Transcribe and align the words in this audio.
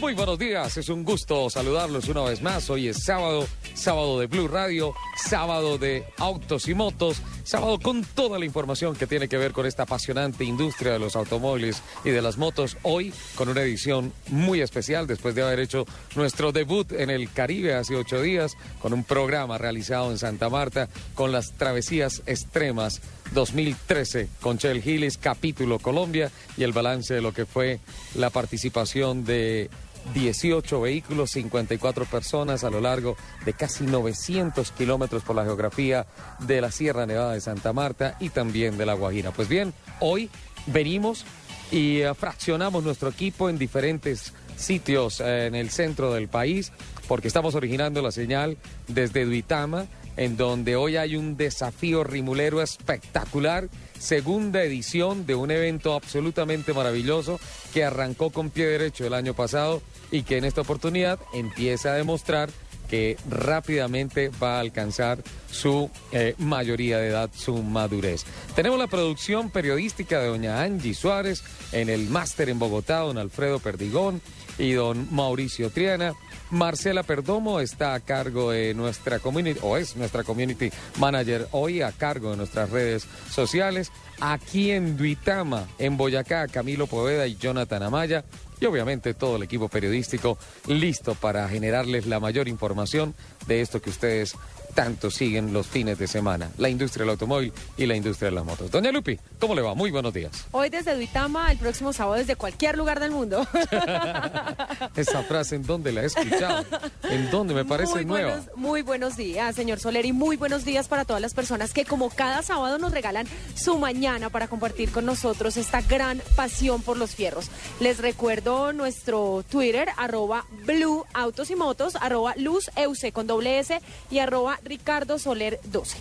Muy 0.00 0.14
buenos 0.14 0.38
días. 0.38 0.76
Es 0.78 0.88
un 0.88 1.04
gusto 1.04 1.50
saludarlos 1.50 2.08
una 2.08 2.22
vez 2.22 2.40
más. 2.40 2.70
Hoy 2.70 2.88
es 2.88 3.04
sábado, 3.04 3.46
sábado 3.74 4.20
de 4.20 4.26
Blue 4.26 4.48
Radio, 4.48 4.94
sábado 5.16 5.78
de 5.78 6.04
autos 6.18 6.68
y 6.68 6.74
motos, 6.74 7.20
sábado 7.42 7.78
con 7.78 8.04
toda 8.04 8.38
la 8.38 8.44
información 8.44 8.96
que 8.96 9.06
tiene 9.06 9.28
que 9.28 9.36
ver 9.36 9.52
con 9.52 9.66
esta 9.66 9.82
apasionante 9.82 10.44
industria 10.44 10.92
de 10.92 10.98
los 10.98 11.16
automóviles 11.16 11.82
y 12.04 12.10
de 12.10 12.22
las 12.22 12.38
motos. 12.38 12.76
Hoy 12.82 13.12
con 13.34 13.48
una 13.48 13.62
edición 13.62 14.12
muy 14.28 14.60
especial 14.60 15.06
después 15.06 15.34
de 15.34 15.42
haber 15.42 15.60
hecho 15.60 15.86
nuestro 16.14 16.52
debut 16.52 16.92
en 16.92 17.10
el 17.10 17.30
Caribe 17.30 17.74
hace 17.74 17.96
ocho 17.96 18.22
días 18.22 18.56
con 18.80 18.92
un 18.92 19.04
programa 19.04 19.58
realizado 19.58 20.10
en 20.10 20.18
Santa 20.18 20.48
Marta 20.48 20.88
con 21.14 21.32
las 21.32 21.52
travesías 21.52 22.22
extremas 22.26 23.00
2013 23.32 24.28
con 24.40 24.58
Chel 24.58 24.82
Giles, 24.82 25.18
capítulo 25.18 25.78
Colombia 25.78 26.30
y 26.56 26.62
el 26.62 26.72
balance 26.72 27.14
de 27.14 27.20
lo 27.20 27.32
que 27.32 27.46
fue 27.46 27.80
la 28.14 28.30
participación 28.30 29.24
de 29.24 29.70
18 30.12 30.80
vehículos, 30.80 31.30
54 31.30 32.04
personas 32.04 32.64
a 32.64 32.70
lo 32.70 32.80
largo 32.80 33.16
de 33.44 33.52
casi 33.54 33.84
900 33.84 34.70
kilómetros 34.72 35.22
por 35.22 35.36
la 35.36 35.44
geografía 35.44 36.06
de 36.40 36.60
la 36.60 36.70
Sierra 36.70 37.06
Nevada 37.06 37.32
de 37.32 37.40
Santa 37.40 37.72
Marta 37.72 38.16
y 38.20 38.28
también 38.28 38.76
de 38.76 38.86
La 38.86 38.94
Guajira. 38.94 39.30
Pues 39.30 39.48
bien, 39.48 39.72
hoy 40.00 40.30
venimos 40.66 41.24
y 41.70 42.00
eh, 42.00 42.14
fraccionamos 42.14 42.84
nuestro 42.84 43.08
equipo 43.08 43.48
en 43.48 43.58
diferentes 43.58 44.32
sitios 44.56 45.20
eh, 45.20 45.46
en 45.46 45.54
el 45.54 45.70
centro 45.70 46.12
del 46.12 46.28
país 46.28 46.72
porque 47.08 47.28
estamos 47.28 47.54
originando 47.54 48.02
la 48.02 48.12
señal 48.12 48.56
desde 48.88 49.24
Duitama 49.24 49.86
en 50.16 50.36
donde 50.36 50.76
hoy 50.76 50.96
hay 50.96 51.16
un 51.16 51.36
desafío 51.36 52.04
rimulero 52.04 52.62
espectacular, 52.62 53.68
segunda 54.04 54.62
edición 54.62 55.24
de 55.24 55.34
un 55.34 55.50
evento 55.50 55.94
absolutamente 55.94 56.74
maravilloso 56.74 57.40
que 57.72 57.84
arrancó 57.84 58.30
con 58.30 58.50
pie 58.50 58.66
derecho 58.66 59.06
el 59.06 59.14
año 59.14 59.32
pasado 59.32 59.80
y 60.10 60.22
que 60.22 60.36
en 60.36 60.44
esta 60.44 60.60
oportunidad 60.60 61.18
empieza 61.32 61.92
a 61.92 61.96
demostrar 61.96 62.50
que 62.90 63.16
rápidamente 63.30 64.30
va 64.42 64.56
a 64.56 64.60
alcanzar 64.60 65.22
su 65.50 65.90
eh, 66.12 66.34
mayoría 66.36 66.98
de 66.98 67.08
edad, 67.08 67.30
su 67.34 67.62
madurez. 67.62 68.24
Tenemos 68.54 68.78
la 68.78 68.88
producción 68.88 69.48
periodística 69.48 70.20
de 70.20 70.28
doña 70.28 70.62
Angie 70.62 70.92
Suárez 70.92 71.42
en 71.72 71.88
el 71.88 72.10
máster 72.10 72.50
en 72.50 72.58
Bogotá, 72.58 72.98
don 72.98 73.16
Alfredo 73.16 73.58
Perdigón 73.58 74.20
y 74.58 74.72
don 74.72 75.08
Mauricio 75.10 75.70
Triana. 75.70 76.14
Marcela 76.50 77.02
Perdomo 77.02 77.60
está 77.60 77.94
a 77.94 78.00
cargo 78.00 78.52
de 78.52 78.74
nuestra 78.74 79.18
community, 79.18 79.58
o 79.62 79.76
es 79.76 79.96
nuestra 79.96 80.22
community 80.22 80.70
manager 80.98 81.48
hoy 81.52 81.82
a 81.82 81.92
cargo 81.92 82.30
de 82.30 82.36
nuestras 82.36 82.70
redes 82.70 83.06
sociales. 83.30 83.90
Aquí 84.20 84.70
en 84.70 84.96
Duitama, 84.96 85.66
en 85.78 85.96
Boyacá, 85.96 86.46
Camilo 86.48 86.86
Poveda 86.86 87.26
y 87.26 87.36
Jonathan 87.36 87.82
Amaya. 87.82 88.24
Y 88.60 88.66
obviamente 88.66 89.14
todo 89.14 89.36
el 89.36 89.42
equipo 89.42 89.68
periodístico 89.68 90.38
listo 90.68 91.14
para 91.14 91.48
generarles 91.48 92.06
la 92.06 92.20
mayor 92.20 92.46
información 92.46 93.14
de 93.48 93.60
esto 93.60 93.82
que 93.82 93.90
ustedes 93.90 94.36
tanto 94.74 95.10
siguen 95.10 95.52
los 95.52 95.66
fines 95.66 95.98
de 95.98 96.06
semana, 96.06 96.50
la 96.58 96.68
industria 96.68 97.04
del 97.04 97.10
automóvil 97.10 97.52
y 97.76 97.86
la 97.86 97.94
industria 97.94 98.30
de 98.30 98.36
las 98.36 98.44
motos. 98.44 98.70
Doña 98.70 98.92
Lupi, 98.92 99.18
¿cómo 99.38 99.54
le 99.54 99.62
va? 99.62 99.74
Muy 99.74 99.90
buenos 99.90 100.12
días. 100.12 100.46
Hoy 100.50 100.68
desde 100.68 100.94
Duitama, 100.94 101.50
el 101.50 101.58
próximo 101.58 101.92
sábado 101.92 102.16
desde 102.16 102.36
cualquier 102.36 102.76
lugar 102.76 103.00
del 103.00 103.10
mundo. 103.10 103.46
Esa 104.96 105.22
frase, 105.22 105.56
¿en 105.56 105.64
dónde 105.64 105.92
la 105.92 106.02
he 106.02 106.06
escuchado? 106.06 106.64
¿En 107.04 107.30
dónde? 107.30 107.54
Me 107.54 107.64
parece 107.64 107.94
muy 107.94 108.04
nueva. 108.04 108.36
Buenos, 108.36 108.56
muy 108.56 108.82
buenos 108.82 109.16
días, 109.16 109.54
señor 109.54 109.80
Soler, 109.80 110.06
y 110.06 110.12
muy 110.12 110.36
buenos 110.36 110.64
días 110.64 110.88
para 110.88 111.04
todas 111.04 111.22
las 111.22 111.34
personas 111.34 111.72
que 111.72 111.84
como 111.84 112.10
cada 112.10 112.42
sábado 112.42 112.78
nos 112.78 112.92
regalan 112.92 113.26
su 113.54 113.78
mañana 113.78 114.30
para 114.30 114.48
compartir 114.48 114.90
con 114.90 115.06
nosotros 115.06 115.56
esta 115.56 115.80
gran 115.82 116.20
pasión 116.36 116.82
por 116.82 116.96
los 116.96 117.14
fierros. 117.14 117.50
Les 117.80 117.98
recuerdo 117.98 118.72
nuestro 118.72 119.44
Twitter, 119.48 119.88
arroba 119.96 120.44
Blue 120.64 121.04
Autos 121.12 121.50
y 121.50 121.56
Motos, 121.56 121.96
arroba 121.96 122.34
Luz 122.36 122.70
Euse 122.76 123.12
con 123.12 123.26
doble 123.26 123.58
S 123.58 123.80
y 124.10 124.18
arroba 124.18 124.58
Ricardo 124.64 125.18
Soler 125.18 125.60
12. 125.64 125.98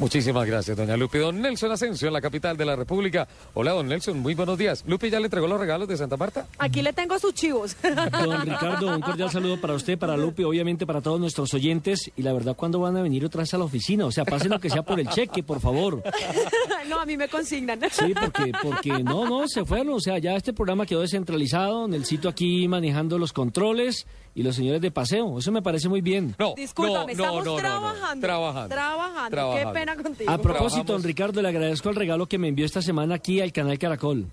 Muchísimas 0.00 0.44
gracias, 0.44 0.76
doña 0.76 0.96
Lupi. 0.96 1.18
Don 1.18 1.40
Nelson 1.40 1.70
Asensio, 1.70 2.08
en 2.08 2.14
la 2.14 2.20
capital 2.20 2.56
de 2.56 2.64
la 2.64 2.74
República. 2.74 3.28
Hola, 3.54 3.72
don 3.72 3.86
Nelson, 3.86 4.18
muy 4.18 4.34
buenos 4.34 4.58
días. 4.58 4.82
Lupi, 4.88 5.08
¿ya 5.08 5.20
le 5.20 5.26
entregó 5.26 5.46
los 5.46 5.60
regalos 5.60 5.86
de 5.86 5.96
Santa 5.96 6.16
Marta? 6.16 6.48
Aquí 6.58 6.82
le 6.82 6.92
tengo 6.92 7.16
sus 7.18 7.32
chivos. 7.32 7.76
Don 7.82 8.40
Ricardo, 8.40 8.94
un 8.94 9.00
cordial 9.00 9.30
saludo 9.30 9.60
para 9.60 9.74
usted, 9.74 9.96
para 9.96 10.16
Lupi, 10.16 10.42
obviamente 10.42 10.84
para 10.84 11.00
todos 11.00 11.20
nuestros 11.20 11.54
oyentes. 11.54 12.10
Y 12.16 12.22
la 12.22 12.32
verdad, 12.32 12.56
¿cuándo 12.56 12.80
van 12.80 12.96
a 12.96 13.02
venir 13.02 13.24
otra 13.24 13.42
vez 13.42 13.54
a 13.54 13.58
la 13.58 13.64
oficina? 13.64 14.04
O 14.04 14.10
sea, 14.10 14.24
pasen 14.24 14.50
lo 14.50 14.58
que 14.58 14.68
sea 14.68 14.82
por 14.82 14.98
el 14.98 15.08
cheque, 15.08 15.44
por 15.44 15.60
favor. 15.60 16.02
no, 16.88 16.98
a 16.98 17.06
mí 17.06 17.16
me 17.16 17.28
consignan. 17.28 17.80
Sí, 17.92 18.14
porque, 18.20 18.52
porque 18.62 19.02
no, 19.04 19.28
no, 19.28 19.46
se 19.46 19.64
fueron. 19.64 19.94
O 19.94 20.00
sea, 20.00 20.18
ya 20.18 20.34
este 20.34 20.52
programa 20.52 20.86
quedó 20.86 21.02
descentralizado, 21.02 21.86
en 21.86 21.94
el 21.94 22.04
sitio 22.04 22.28
aquí 22.28 22.66
manejando 22.66 23.16
los 23.16 23.32
controles 23.32 24.06
y 24.34 24.42
los 24.42 24.56
señores 24.56 24.80
de 24.80 24.90
paseo. 24.90 25.38
Eso 25.38 25.52
me 25.52 25.62
parece 25.62 25.88
muy 25.88 26.00
bien. 26.00 26.34
No, 26.38 26.54
Discúlpame, 26.56 27.14
no, 27.14 27.24
no, 27.24 27.40
estamos 27.40 27.44
no, 27.44 27.50
no, 27.50 27.56
no. 27.56 27.60
trabajando, 27.62 28.26
Trabajando. 28.26 28.68
Trabajando. 28.74 29.30
Trabajando. 29.30 29.72
Qué 29.72 29.78
pena 29.80 29.96
contigo. 29.96 30.30
A 30.30 30.38
propósito, 30.38 30.58
Trabajamos. 30.84 30.86
don 30.86 31.02
Ricardo, 31.04 31.42
le 31.42 31.48
agradezco 31.48 31.88
el 31.90 31.96
regalo 31.96 32.26
que 32.26 32.38
me 32.38 32.48
envió 32.48 32.66
esta 32.66 32.82
semana 32.82 33.14
aquí 33.16 33.40
al 33.40 33.52
canal 33.52 33.78
Caracol. 33.78 34.26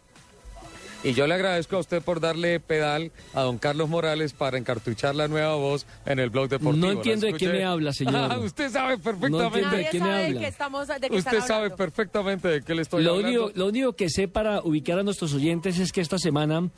Y 1.03 1.13
yo 1.13 1.25
le 1.25 1.33
agradezco 1.33 1.77
a 1.77 1.79
usted 1.79 1.99
por 2.03 2.19
darle 2.19 2.59
pedal 2.59 3.11
a 3.33 3.41
don 3.41 3.57
Carlos 3.57 3.89
Morales 3.89 4.33
para 4.33 4.59
encartuchar 4.59 5.15
la 5.15 5.27
nueva 5.27 5.55
voz 5.55 5.87
en 6.05 6.19
el 6.19 6.29
blog 6.29 6.47
deportivo. 6.47 6.77
No 6.85 6.87
¿La 6.91 6.93
entiendo 6.93 7.25
de 7.25 7.33
qué 7.33 7.47
me 7.47 7.63
habla, 7.65 7.91
señor. 7.93 8.15
Ah, 8.31 8.37
usted 8.37 8.69
sabe 8.69 8.99
perfectamente. 8.99 9.77
de 9.77 9.87
quién 9.89 10.03
me 10.03 10.09
habla. 10.11 10.27
de 10.27 10.37
qué 10.37 10.47
estamos, 10.47 10.87
de 10.87 11.09
qué 11.09 11.15
Usted 11.17 11.41
sabe 11.41 11.71
perfectamente 11.71 12.47
de 12.49 12.61
qué 12.61 12.75
le 12.75 12.83
estoy 12.83 13.03
Lo 13.03 13.15
hablando. 13.15 13.45
único, 13.45 13.57
lo 13.59 13.65
único 13.67 13.93
que 13.93 14.11
sé 14.11 14.27
para 14.27 14.61
ubicar 14.61 14.99
a 14.99 15.03
nuestros 15.03 15.33
oyentes 15.33 15.79
es 15.79 15.91
que 15.91 16.01
esta 16.01 16.19
semana 16.19 16.69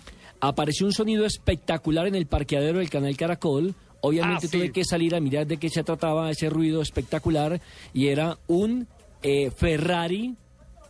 apareció 0.48 0.86
un 0.86 0.94
sonido 0.94 1.26
espectacular 1.26 2.08
en 2.08 2.16
el 2.16 2.26
parqueadero 2.26 2.80
del 2.80 2.90
canal 2.90 3.16
Caracol. 3.16 3.74
Obviamente 4.02 4.48
Ah, 4.48 4.50
sí. 4.50 4.58
tuve 4.58 4.72
que 4.72 4.84
salir 4.84 5.16
a 5.16 5.22
mirar 5.22 5.48
de 5.48 5.58
qué 5.58 5.70
se 5.70 5.84
trataba 5.84 6.30
ese 6.30 6.50
ruido 6.50 6.82
espectacular 6.82 7.62
y 7.94 8.08
era 8.08 8.38
un 8.48 8.88
eh, 9.22 9.52
Ferrari 9.56 10.36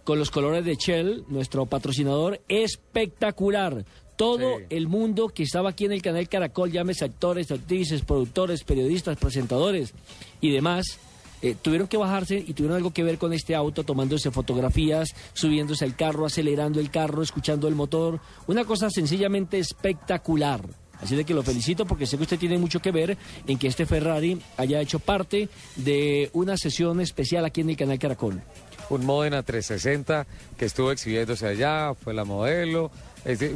con 0.03 0.17
los 0.17 0.31
colores 0.31 0.65
de 0.65 0.75
Shell, 0.75 1.23
nuestro 1.29 1.67
patrocinador, 1.67 2.41
espectacular. 2.47 3.85
Todo 4.15 4.57
Sí. 4.57 4.65
el 4.69 4.87
mundo 4.87 5.29
que 5.29 5.43
estaba 5.43 5.69
aquí 5.69 5.85
en 5.85 5.91
el 5.91 6.01
canal 6.01 6.27
Caracol, 6.29 6.71
llámese 6.71 7.05
actores, 7.05 7.51
actrices, 7.51 8.01
productores, 8.01 8.63
periodistas, 8.63 9.17
presentadores 9.17 9.93
y 10.41 10.51
demás, 10.51 10.99
eh, 11.43 11.57
tuvieron 11.61 11.89
que 11.89 11.97
bajarse 11.97 12.37
y 12.37 12.53
tuvieron 12.53 12.77
algo 12.77 12.93
que 12.93 13.03
ver 13.03 13.17
con 13.17 13.33
este 13.33 13.53
auto, 13.53 13.83
tomándose 13.83 14.31
fotografías, 14.31 15.13
subiéndose 15.33 15.83
al 15.83 15.97
carro, 15.97 16.25
acelerando 16.25 16.79
el 16.79 16.89
carro, 16.89 17.21
escuchando 17.21 17.67
el 17.67 17.75
motor. 17.75 18.21
Una 18.47 18.63
cosa 18.63 18.89
sencillamente 18.89 19.59
espectacular. 19.59 20.61
Así 21.01 21.17
de 21.17 21.25
que 21.25 21.33
lo 21.33 21.43
felicito 21.43 21.85
porque 21.85 22.05
sé 22.05 22.15
que 22.15 22.23
usted 22.23 22.39
tiene 22.39 22.57
mucho 22.57 22.81
que 22.81 22.91
ver 22.91 23.17
en 23.45 23.59
que 23.59 23.67
este 23.67 23.85
Ferrari 23.85 24.41
haya 24.55 24.79
hecho 24.79 24.99
parte 24.99 25.49
de 25.75 26.29
una 26.31 26.55
sesión 26.55 27.01
especial 27.01 27.43
aquí 27.43 27.59
en 27.59 27.71
el 27.71 27.75
canal 27.75 27.99
Caracol. 27.99 28.41
un 28.89 29.05
Modena 29.05 29.43
360 29.43 30.25
que 30.57 30.63
estuvo 30.63 30.93
exhibiéndose 30.93 31.45
allá, 31.45 31.93
fue 31.93 32.13
la 32.13 32.23
modelo. 32.23 32.89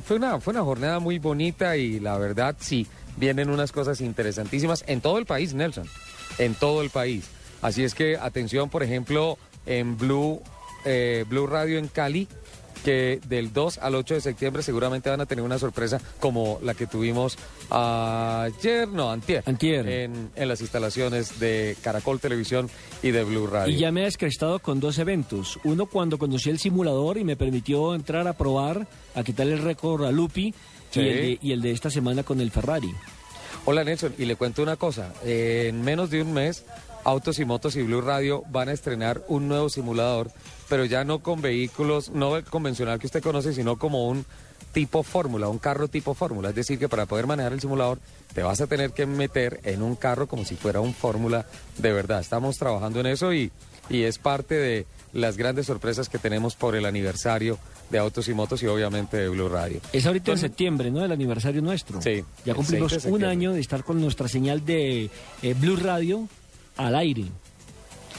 Fue, 0.04 0.18
una, 0.18 0.42
fue 0.42 0.52
una 0.52 0.64
jornada 0.64 1.00
muy 1.00 1.20
bonita 1.20 1.78
y 1.78 2.02
la 2.02 2.18
verdad 2.18 2.58
sí, 2.60 2.86
vienen 3.16 3.50
unas 3.50 3.72
cosas 3.72 4.02
interesantísimas 4.02 4.84
en 4.88 5.00
todo 5.00 5.18
el 5.20 5.26
país, 5.26 5.54
Nelson, 5.54 5.88
en 6.40 6.54
todo 6.54 6.82
el 6.82 6.90
país. 6.90 7.30
Así 7.62 7.84
es 7.84 7.94
que 7.96 8.18
atención, 8.18 8.70
por 8.70 8.84
ejemplo, 8.84 9.38
en 9.66 9.98
Blue, 9.98 10.42
eh, 10.86 11.26
Blue 11.28 11.48
Radio 11.48 11.78
en 11.80 11.88
Cali, 11.88 12.28
que 12.86 13.20
del 13.28 13.52
2 13.52 13.80
al 13.80 13.96
8 13.96 14.14
de 14.16 14.22
septiembre 14.22 14.62
seguramente 14.64 15.10
van 15.10 15.20
a 15.20 15.26
tener 15.26 15.44
una 15.44 15.58
sorpresa 15.60 16.00
como 16.20 16.60
la 16.62 16.74
que 16.76 16.86
tuvimos 16.88 17.38
ayer, 17.70 18.88
no, 18.88 19.12
antier, 19.12 19.44
Antier. 19.46 19.88
En, 19.88 20.30
en 20.36 20.48
las 20.48 20.62
instalaciones 20.62 21.40
de 21.40 21.76
Caracol 21.82 22.20
Televisión 22.20 22.70
y 23.02 23.12
de 23.12 23.24
Blue 23.24 23.48
Radio. 23.48 23.74
Y 23.74 23.80
ya 23.80 23.92
me 23.92 24.02
he 24.02 24.06
descrestado 24.06 24.60
con 24.60 24.80
dos 24.80 25.00
eventos. 25.00 25.60
Uno 25.64 25.88
cuando 25.88 26.18
conocí 26.18 26.50
el 26.50 26.60
simulador 26.60 27.18
y 27.18 27.24
me 27.24 27.36
permitió 27.36 27.94
entrar 27.96 28.28
a 28.28 28.34
probar, 28.34 28.88
a 29.16 29.24
quitarle 29.24 29.54
el 29.54 29.64
récord 29.64 30.06
a 30.06 30.12
Lupi, 30.12 30.54
Sí. 30.90 31.02
y, 31.02 31.08
el 31.10 31.16
de, 31.18 31.40
y 31.42 31.52
el 31.52 31.62
de 31.62 31.72
esta 31.72 31.90
semana 31.90 32.24
con 32.24 32.40
el 32.40 32.50
Ferrari. 32.50 32.94
Hola 33.66 33.84
Nelson, 33.84 34.14
y 34.18 34.24
le 34.24 34.38
cuento 34.38 34.64
una 34.64 34.78
cosa. 34.78 35.14
Eh, 35.26 35.66
en 35.68 35.82
menos 35.82 36.10
de 36.10 36.22
un 36.22 36.32
mes, 36.32 36.64
Autos 37.08 37.40
y 37.40 37.46
Motos 37.46 37.78
y 37.78 37.84
Blue 37.84 38.02
Radio 38.02 38.44
van 38.50 38.68
a 38.68 38.74
estrenar 38.74 39.24
un 39.30 39.48
nuevo 39.48 39.70
simulador, 39.70 40.30
pero 40.68 40.84
ya 40.84 41.06
no 41.06 41.20
con 41.20 41.42
vehículos, 41.42 42.10
no 42.10 42.36
el 42.36 42.44
convencional 42.44 43.00
que 43.00 43.06
usted 43.08 43.24
conoce, 43.24 43.54
sino 43.54 43.78
como 43.78 44.10
un 44.10 44.26
tipo 44.74 45.04
fórmula, 45.04 45.48
un 45.48 45.58
carro 45.58 45.88
tipo 45.88 46.14
fórmula. 46.14 46.50
Es 46.50 46.56
decir, 46.56 46.78
que 46.78 46.90
para 46.90 47.06
poder 47.06 47.26
manejar 47.26 47.54
el 47.54 47.62
simulador 47.62 48.00
te 48.34 48.44
vas 48.44 48.60
a 48.60 48.68
tener 48.68 48.92
que 48.92 49.06
meter 49.06 49.62
en 49.64 49.84
un 49.84 49.96
carro 49.96 50.28
como 50.28 50.44
si 50.44 50.58
fuera 50.58 50.82
un 50.82 50.94
fórmula 50.94 51.46
de 51.78 51.94
verdad. 51.94 52.20
Estamos 52.20 52.58
trabajando 52.58 53.00
en 53.00 53.06
eso 53.06 53.34
y, 53.34 53.54
y 53.90 54.04
es 54.04 54.18
parte 54.20 54.56
de 54.56 54.86
las 55.14 55.38
grandes 55.38 55.68
sorpresas 55.68 56.10
que 56.10 56.20
tenemos 56.20 56.58
por 56.58 56.76
el 56.76 56.86
aniversario 56.86 57.58
de 57.90 58.00
Autos 58.00 58.28
y 58.28 58.34
Motos 58.34 58.62
y 58.64 58.68
obviamente 58.68 59.16
de 59.16 59.30
Blue 59.30 59.48
Radio. 59.48 59.80
Es 59.94 60.06
ahorita 60.06 60.32
Entonces- 60.32 60.44
en 60.44 60.50
septiembre, 60.50 60.92
¿no? 60.92 61.06
El 61.06 61.14
aniversario 61.14 61.62
nuestro. 61.62 62.02
Sí, 62.02 62.22
Ya 62.44 62.54
cumplimos 62.54 62.92
6 62.92 63.04
de 63.06 63.12
un 63.14 63.24
año 63.24 63.54
de 63.54 63.62
estar 63.62 63.86
con 63.86 64.02
nuestra 64.02 64.28
señal 64.28 64.66
de 64.66 65.10
eh, 65.42 65.54
Blue 65.58 65.78
Radio 65.78 66.28
al 66.78 66.96
aire. 66.96 67.26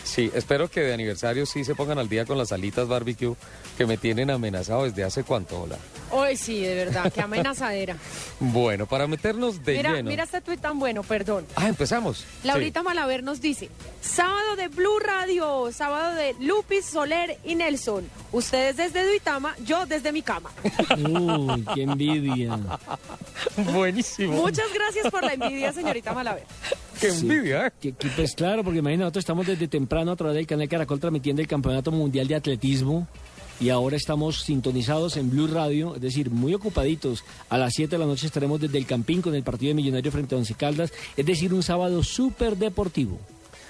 Sí, 0.08 0.30
espero 0.34 0.70
que 0.70 0.80
de 0.80 0.94
aniversario 0.94 1.44
sí 1.44 1.64
se 1.64 1.74
pongan 1.74 1.98
al 1.98 2.08
día 2.08 2.24
con 2.24 2.38
las 2.38 2.50
alitas 2.50 2.88
barbecue 2.88 3.34
que 3.76 3.84
me 3.84 3.98
tienen 3.98 4.30
amenazado 4.30 4.84
desde 4.84 5.04
hace 5.04 5.22
cuánto, 5.22 5.60
hola. 5.60 5.76
Hoy 6.10 6.34
sí, 6.38 6.60
de 6.62 6.74
verdad, 6.86 7.12
qué 7.12 7.20
amenazadera. 7.20 7.94
Bueno, 8.40 8.86
para 8.86 9.06
meternos 9.08 9.64
de 9.64 9.76
mira, 9.78 9.92
lleno. 9.94 10.08
mira 10.10 10.22
este 10.24 10.40
tuit 10.40 10.60
tan 10.60 10.78
bueno, 10.78 11.02
perdón. 11.02 11.44
Ah, 11.56 11.68
empezamos. 11.68 12.24
Laurita 12.44 12.82
Malaver 12.84 13.22
nos 13.24 13.40
dice, 13.40 13.68
sábado 14.00 14.54
de 14.56 14.68
Blue 14.68 14.98
Radio, 15.00 15.70
sábado 15.72 16.14
de 16.14 16.34
Lupis, 16.40 16.84
Soler 16.86 17.36
y 17.44 17.56
Nelson. 17.56 18.08
Ustedes 18.32 18.76
desde 18.76 19.04
Duitama, 19.06 19.56
yo 19.64 19.84
desde 19.86 20.12
mi 20.12 20.22
cama. 20.22 20.50
Uy, 20.96 21.64
qué 21.74 21.82
envidia. 21.82 22.56
Sí. 23.56 23.62
Buenísimo. 23.72 24.32
Muchas 24.34 24.72
gracias 24.72 25.10
por 25.10 25.22
la 25.24 25.34
envidia, 25.34 25.72
señorita 25.72 26.12
Malaver. 26.14 26.44
Qué 27.00 27.10
Sí. 27.10 27.20
envidia, 27.28 27.66
¿eh? 27.66 27.72
Que- 27.80 27.92
que, 27.94 28.08
pues 28.08 28.34
claro, 28.34 28.62
porque 28.64 28.78
imagínate, 28.78 29.02
nosotros 29.04 29.22
estamos 29.22 29.46
desde 29.48 29.66
temprano 29.68 29.97
a 30.06 30.16
través 30.16 30.36
del 30.36 30.46
canal 30.46 30.68
Caracol 30.68 31.00
transmitiendo 31.00 31.42
el 31.42 31.48
Campeonato 31.48 31.90
Mundial 31.90 32.28
de 32.28 32.36
Atletismo 32.36 33.08
y 33.60 33.70
ahora 33.70 33.96
estamos 33.96 34.42
sintonizados 34.42 35.16
en 35.16 35.30
Blue 35.30 35.48
Radio, 35.48 35.96
es 35.96 36.00
decir, 36.00 36.30
muy 36.30 36.54
ocupaditos. 36.54 37.24
A 37.48 37.58
las 37.58 37.72
7 37.74 37.96
de 37.96 37.98
la 37.98 38.06
noche 38.06 38.26
estaremos 38.26 38.60
desde 38.60 38.78
el 38.78 38.86
Campín 38.86 39.20
con 39.20 39.34
el 39.34 39.42
partido 39.42 39.70
de 39.70 39.74
Millonario 39.74 40.12
frente 40.12 40.36
a 40.36 40.38
Once 40.38 40.54
Caldas, 40.54 40.92
es 41.16 41.26
decir, 41.26 41.52
un 41.52 41.64
sábado 41.64 42.04
súper 42.04 42.56
deportivo. 42.56 43.18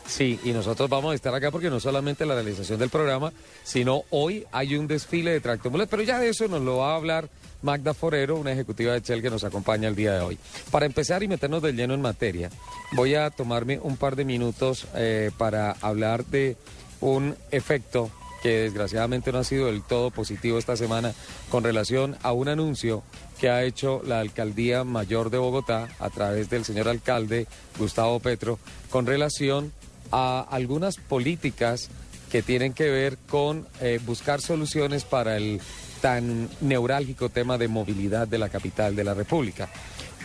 Sí, 0.06 0.38
y 0.44 0.50
nosotros 0.50 0.90
vamos 0.90 1.12
a 1.12 1.14
estar 1.14 1.34
acá 1.34 1.50
porque 1.50 1.70
no 1.70 1.80
solamente 1.80 2.26
la 2.26 2.34
realización 2.34 2.78
del 2.78 2.90
programa, 2.90 3.32
sino 3.62 4.04
hoy 4.10 4.44
hay 4.52 4.76
un 4.76 4.86
desfile 4.86 5.32
de 5.32 5.40
tractomulas, 5.40 5.88
pero 5.88 6.02
ya 6.02 6.18
de 6.18 6.30
eso 6.30 6.48
nos 6.48 6.62
lo 6.62 6.78
va 6.78 6.92
a 6.92 6.96
hablar 6.96 7.30
Magda 7.62 7.94
Forero, 7.94 8.36
una 8.36 8.52
ejecutiva 8.52 8.92
de 8.92 9.00
Shell 9.00 9.22
que 9.22 9.30
nos 9.30 9.44
acompaña 9.44 9.88
el 9.88 9.96
día 9.96 10.14
de 10.14 10.20
hoy. 10.20 10.38
Para 10.70 10.86
empezar 10.86 11.22
y 11.22 11.28
meternos 11.28 11.62
de 11.62 11.72
lleno 11.72 11.94
en 11.94 12.00
materia, 12.00 12.50
voy 12.92 13.14
a 13.14 13.30
tomarme 13.30 13.78
un 13.82 13.96
par 13.96 14.16
de 14.16 14.24
minutos 14.24 14.86
eh, 14.94 15.30
para 15.36 15.72
hablar 15.80 16.24
de 16.26 16.56
un 17.00 17.36
efecto 17.50 18.10
que 18.42 18.60
desgraciadamente 18.60 19.32
no 19.32 19.38
ha 19.38 19.44
sido 19.44 19.66
del 19.66 19.82
todo 19.82 20.10
positivo 20.10 20.58
esta 20.58 20.76
semana 20.76 21.12
con 21.50 21.64
relación 21.64 22.16
a 22.22 22.32
un 22.32 22.48
anuncio 22.48 23.02
que 23.40 23.50
ha 23.50 23.64
hecho 23.64 24.00
la 24.04 24.20
Alcaldía 24.20 24.84
Mayor 24.84 25.30
de 25.30 25.38
Bogotá 25.38 25.88
a 25.98 26.10
través 26.10 26.48
del 26.48 26.64
señor 26.64 26.88
alcalde 26.88 27.46
Gustavo 27.78 28.20
Petro 28.20 28.58
con 28.90 29.06
relación 29.06 29.72
a 30.12 30.40
algunas 30.40 30.96
políticas 30.96 31.90
que 32.30 32.42
tienen 32.42 32.74
que 32.74 32.90
ver 32.90 33.18
con 33.28 33.66
eh, 33.80 33.98
buscar 34.04 34.40
soluciones 34.40 35.04
para 35.04 35.36
el 35.36 35.60
tan 36.00 36.48
neurálgico 36.60 37.28
tema 37.28 37.58
de 37.58 37.68
movilidad 37.68 38.28
de 38.28 38.38
la 38.38 38.48
capital 38.48 38.96
de 38.96 39.04
la 39.04 39.14
República. 39.14 39.68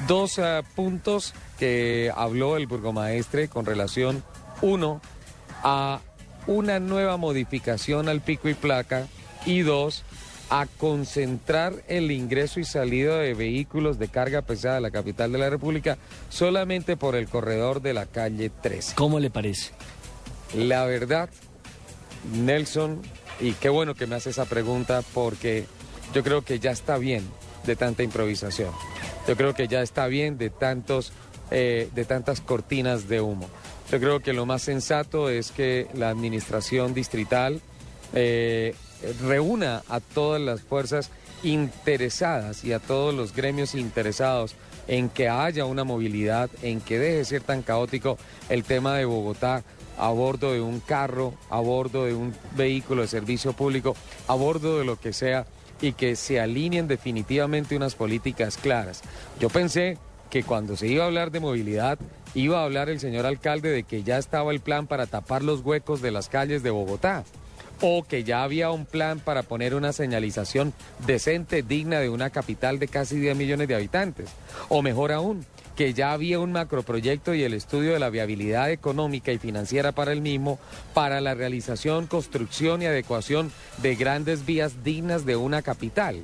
Dos 0.08 0.38
eh, 0.38 0.62
puntos 0.76 1.34
que 1.60 2.12
habló 2.16 2.58
el 2.58 2.68
burgomaestre 2.68 3.48
con 3.48 3.66
relación, 3.66 4.24
uno, 4.62 5.02
a 5.64 6.02
una 6.48 6.80
nueva 6.80 7.18
modificación 7.18 8.10
al 8.10 8.22
pico 8.22 8.50
y 8.50 8.54
placa 8.54 9.08
y 9.46 9.62
dos, 9.62 10.04
a 10.50 10.68
concentrar 10.78 11.74
el 11.88 12.12
ingreso 12.12 12.60
y 12.60 12.64
salida 12.64 13.18
de 13.18 13.34
vehículos 13.34 13.98
de 13.98 14.08
carga 14.08 14.42
pesada 14.42 14.76
de 14.76 14.82
la 14.82 14.92
capital 14.92 15.32
de 15.32 15.40
la 15.40 15.50
República 15.50 15.98
solamente 16.30 16.98
por 16.98 17.16
el 17.16 17.28
corredor 17.28 17.82
de 17.82 17.94
la 17.94 18.06
calle 18.06 18.50
13. 18.50 18.94
¿Cómo 18.96 19.20
le 19.20 19.30
parece? 19.30 19.72
La 20.56 20.86
verdad, 20.86 21.30
Nelson, 22.34 23.02
y 23.44 23.52
qué 23.54 23.68
bueno 23.68 23.94
que 23.94 24.08
me 24.08 24.16
hace 24.16 24.30
esa 24.30 24.46
pregunta 24.46 25.02
porque 25.14 25.66
yo 26.14 26.24
creo 26.24 26.44
que 26.44 26.60
ya 26.60 26.72
está 26.72 26.98
bien 26.98 27.28
de 27.66 27.76
tanta 27.76 28.02
improvisación. 28.02 28.72
Yo 29.28 29.36
creo 29.36 29.54
que 29.54 29.68
ya 29.68 29.82
está 29.82 30.08
bien 30.08 30.38
de 30.38 30.50
tantos, 30.50 31.12
eh, 31.52 31.90
de 31.94 32.06
tantas 32.06 32.40
cortinas 32.40 33.10
de 33.10 33.20
humo. 33.20 33.50
Yo 33.92 34.00
creo 34.00 34.22
que 34.22 34.32
lo 34.32 34.46
más 34.46 34.62
sensato 34.62 35.30
es 35.30 35.52
que 35.52 35.88
la 35.94 36.10
administración 36.10 36.94
distrital 36.94 37.60
eh, 38.14 38.76
reúna 39.22 39.84
a 39.90 40.00
todas 40.00 40.42
las 40.42 40.62
fuerzas 40.62 41.10
interesadas 41.44 42.64
y 42.64 42.72
a 42.72 42.80
todos 42.80 43.14
los 43.14 43.36
gremios 43.36 43.76
interesados 43.76 44.56
en 44.88 45.10
que 45.10 45.28
haya 45.28 45.66
una 45.66 45.84
movilidad, 45.84 46.50
en 46.62 46.80
que 46.80 46.98
deje 46.98 47.18
de 47.18 47.26
ser 47.26 47.42
tan 47.42 47.62
caótico 47.62 48.18
el 48.48 48.64
tema 48.64 48.96
de 48.96 49.04
Bogotá 49.04 49.64
a 49.98 50.10
bordo 50.10 50.54
de 50.54 50.62
un 50.62 50.80
carro, 50.80 51.34
a 51.50 51.60
bordo 51.60 52.06
de 52.06 52.14
un 52.14 52.34
vehículo 52.56 53.02
de 53.02 53.08
servicio 53.08 53.54
público, 53.54 53.96
a 54.28 54.36
bordo 54.36 54.80
de 54.80 54.86
lo 54.86 55.00
que 55.00 55.14
sea 55.14 55.46
y 55.82 55.94
que 55.94 56.16
se 56.16 56.40
alineen 56.40 56.88
definitivamente 56.88 57.76
unas 57.76 57.96
políticas 57.96 58.58
claras. 58.58 59.02
Yo 59.40 59.50
pensé 59.50 59.98
que 60.30 60.44
cuando 60.44 60.76
se 60.76 60.88
iba 60.88 61.04
a 61.04 61.08
hablar 61.08 61.32
de 61.32 61.40
movilidad 61.40 62.00
iba 62.34 62.62
a 62.62 62.64
hablar 62.64 62.90
el 62.90 63.00
señor 63.00 63.26
alcalde 63.26 63.70
de 63.70 63.84
que 63.84 64.04
ya 64.04 64.18
estaba 64.18 64.52
el 64.52 64.60
plan 64.60 64.88
para 64.88 65.06
tapar 65.06 65.44
los 65.44 65.62
huecos 65.62 66.02
de 66.02 66.12
las 66.12 66.30
calles 66.30 66.64
de 66.64 66.72
Bogotá 66.72 67.24
o 67.82 68.04
que 68.04 68.24
ya 68.24 68.44
había 68.44 68.72
un 68.72 68.86
plan 68.86 69.20
para 69.20 69.44
poner 69.44 69.76
una 69.76 69.92
señalización 69.92 70.74
decente, 71.06 71.64
digna 71.64 72.00
de 72.00 72.10
una 72.10 72.30
capital 72.30 72.80
de 72.80 72.88
casi 72.88 73.20
10 73.20 73.36
millones 73.36 73.68
de 73.68 73.76
habitantes. 73.76 74.30
O 74.70 74.82
mejor 74.82 75.12
aún, 75.12 75.46
que 75.76 75.94
ya 75.94 76.12
había 76.12 76.40
un 76.40 76.52
macroproyecto 76.52 77.34
y 77.34 77.44
el 77.44 77.54
estudio 77.54 77.94
de 77.94 78.00
la 78.00 78.10
viabilidad 78.10 78.72
económica 78.72 79.32
y 79.32 79.38
financiera 79.38 79.92
para 79.92 80.12
el 80.12 80.22
mismo 80.22 80.60
para 80.94 81.22
la 81.22 81.34
realización, 81.34 82.08
construcción 82.08 82.82
y 82.82 82.86
adecuación 82.86 83.52
de 83.82 83.96
grandes 83.96 84.46
vías 84.46 84.84
dignas 84.84 85.26
de 85.26 85.36
una 85.36 85.62
capital. 85.62 86.24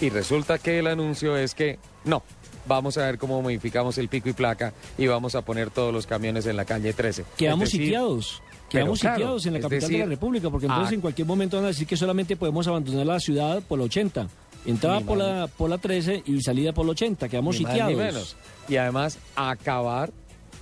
Y 0.00 0.10
resulta 0.10 0.58
que 0.58 0.78
el 0.78 0.86
anuncio 0.86 1.36
es 1.36 1.54
que 1.54 1.78
no, 2.04 2.22
vamos 2.66 2.98
a 2.98 3.06
ver 3.06 3.18
cómo 3.18 3.40
modificamos 3.40 3.96
el 3.98 4.08
pico 4.08 4.28
y 4.28 4.32
placa 4.32 4.72
y 4.98 5.06
vamos 5.06 5.34
a 5.34 5.42
poner 5.42 5.70
todos 5.70 5.92
los 5.92 6.06
camiones 6.06 6.46
en 6.46 6.56
la 6.56 6.64
calle 6.64 6.92
13. 6.92 7.24
Quedamos 7.36 7.66
decir, 7.66 7.82
sitiados. 7.82 8.42
Quedamos 8.68 9.00
claro, 9.00 9.16
sitiados 9.16 9.46
en 9.46 9.54
la 9.54 9.60
capital 9.60 9.90
de 9.90 9.98
la 9.98 10.06
República, 10.06 10.50
porque 10.50 10.66
entonces 10.66 10.90
ah. 10.90 10.94
en 10.94 11.00
cualquier 11.00 11.26
momento 11.26 11.56
van 11.56 11.66
a 11.66 11.68
decir 11.68 11.86
que 11.86 11.96
solamente 11.96 12.36
podemos 12.36 12.66
abandonar 12.66 13.06
la 13.06 13.20
ciudad 13.20 13.62
por 13.62 13.78
la 13.78 13.84
80. 13.84 14.28
Entrada 14.66 14.98
Ni 15.00 15.04
por 15.04 15.18
más 15.18 15.26
la, 15.26 15.46
por 15.46 15.70
la 15.70 15.78
13 15.78 16.22
y 16.26 16.40
salida 16.42 16.72
por 16.72 16.84
la 16.84 16.92
80. 16.92 17.28
Quedamos 17.28 17.56
ni 17.56 17.62
más 17.62 17.72
sitiados. 17.72 17.92
ni 17.92 17.98
menos. 17.98 18.36
Y 18.68 18.76
además 18.76 19.18
acabar 19.34 20.10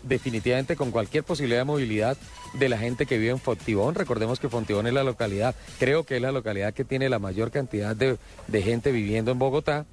definitivamente 0.03 0.77
con 0.77 0.91
cualquier 0.91 1.25
posibilidad 1.25 1.61
de 1.61 1.65
movilidad 1.65 2.17
de 2.55 2.69
la 2.69 2.79
gente 2.79 3.07
que 3.07 3.19
vive 3.19 3.31
en 3.31 3.41
Fontibón. 3.41 3.95
Recordemos 3.95 4.39
que 4.39 4.49
Fontibón 4.49 4.87
es 4.87 4.93
la 4.93 5.03
localidad, 5.03 5.55
creo 5.79 6.05
que 6.05 6.17
es 6.17 6.23
la 6.23 6.33
localidad 6.33 6.75
que 6.75 6.85
tiene 6.85 7.09
la 7.09 7.19
mayor 7.19 7.51
cantidad 7.51 7.97
de, 7.97 8.19
de 8.47 8.63
gente 8.63 8.93
viviendo 8.93 9.33
en 9.33 9.39
Bogotá. 9.39 9.87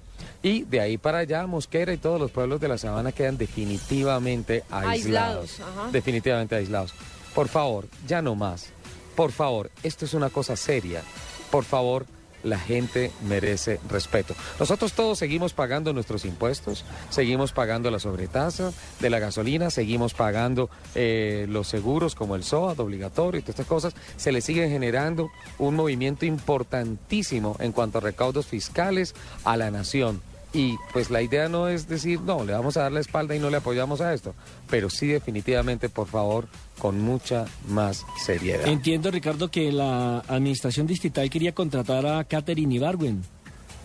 Y 0.43 0.63
de 0.63 0.79
ahí 0.79 0.97
para 0.97 1.19
allá, 1.19 1.47
Mosquera 1.47 1.93
y 1.93 1.97
todos 1.97 2.19
los 2.19 2.29
pueblos 2.29 2.61
de 2.61 2.67
la 2.67 2.77
sabana 2.77 3.11
quedan 3.11 3.37
definitivamente 3.37 4.63
aislados. 4.69 4.91
Aislados, 4.91 5.59
ajá. 5.61 5.89
Definitivamente 5.91 6.55
aislados. 6.55 6.93
Por 7.33 7.47
favor, 7.47 7.87
ya 8.07 8.21
no 8.21 8.35
más. 8.35 8.67
Por 9.15 9.31
favor, 9.31 9.71
esto 9.83 10.05
es 10.05 10.13
una 10.13 10.29
cosa 10.29 10.55
seria. 10.55 11.01
Por 11.49 11.63
favor, 11.63 12.05
la 12.43 12.59
gente 12.59 13.11
merece 13.27 13.79
respeto. 13.89 14.35
Nosotros 14.59 14.93
todos 14.93 15.19
seguimos 15.19 15.53
pagando 15.53 15.93
nuestros 15.93 16.25
impuestos, 16.25 16.85
seguimos 17.09 17.51
pagando 17.51 17.91
la 17.91 17.99
sobretasa 17.99 18.71
de 18.99 19.09
la 19.09 19.19
gasolina, 19.19 19.69
seguimos 19.69 20.13
pagando 20.13 20.69
eh, 20.95 21.45
los 21.49 21.67
seguros 21.67 22.15
como 22.15 22.35
el 22.35 22.43
SOAT 22.43 22.79
obligatorio 22.79 23.39
y 23.39 23.41
todas 23.41 23.55
estas 23.55 23.67
cosas. 23.67 23.93
Se 24.17 24.31
le 24.31 24.41
sigue 24.41 24.69
generando 24.69 25.29
un 25.57 25.75
movimiento 25.75 26.25
importantísimo 26.25 27.55
en 27.59 27.71
cuanto 27.71 27.97
a 27.97 28.01
recaudos 28.01 28.45
fiscales 28.45 29.15
a 29.43 29.57
la 29.57 29.71
nación. 29.71 30.21
Y 30.53 30.75
pues 30.91 31.09
la 31.09 31.21
idea 31.21 31.47
no 31.47 31.69
es 31.69 31.87
decir, 31.87 32.19
no, 32.21 32.43
le 32.43 32.51
vamos 32.51 32.75
a 32.75 32.81
dar 32.81 32.91
la 32.91 32.99
espalda 32.99 33.35
y 33.35 33.39
no 33.39 33.49
le 33.49 33.57
apoyamos 33.57 34.01
a 34.01 34.13
esto, 34.13 34.35
pero 34.69 34.89
sí 34.89 35.07
definitivamente, 35.07 35.87
por 35.87 36.07
favor, 36.07 36.47
con 36.81 36.99
mucha 36.99 37.45
más 37.67 38.03
seriedad. 38.25 38.67
Entiendo, 38.67 39.11
Ricardo, 39.11 39.51
que 39.51 39.71
la 39.71 40.19
administración 40.27 40.87
distrital 40.87 41.29
quería 41.29 41.53
contratar 41.53 42.05
a 42.07 42.23
Catherine 42.23 42.73
Ibarwen 42.73 43.21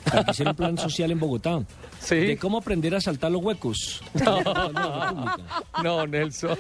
para 0.04 0.24
que 0.24 0.30
hiciera 0.30 0.52
un 0.52 0.56
plan 0.56 0.78
social 0.88 1.10
en 1.10 1.20
Bogotá. 1.20 1.62
Sí. 2.00 2.14
De 2.16 2.36
cómo 2.38 2.56
aprender 2.58 2.94
a 2.94 3.00
saltar 3.00 3.30
los 3.32 3.42
huecos. 3.42 4.00
No, 4.24 4.40
no. 4.72 5.36
No, 5.82 6.06
Nelson. 6.06 6.56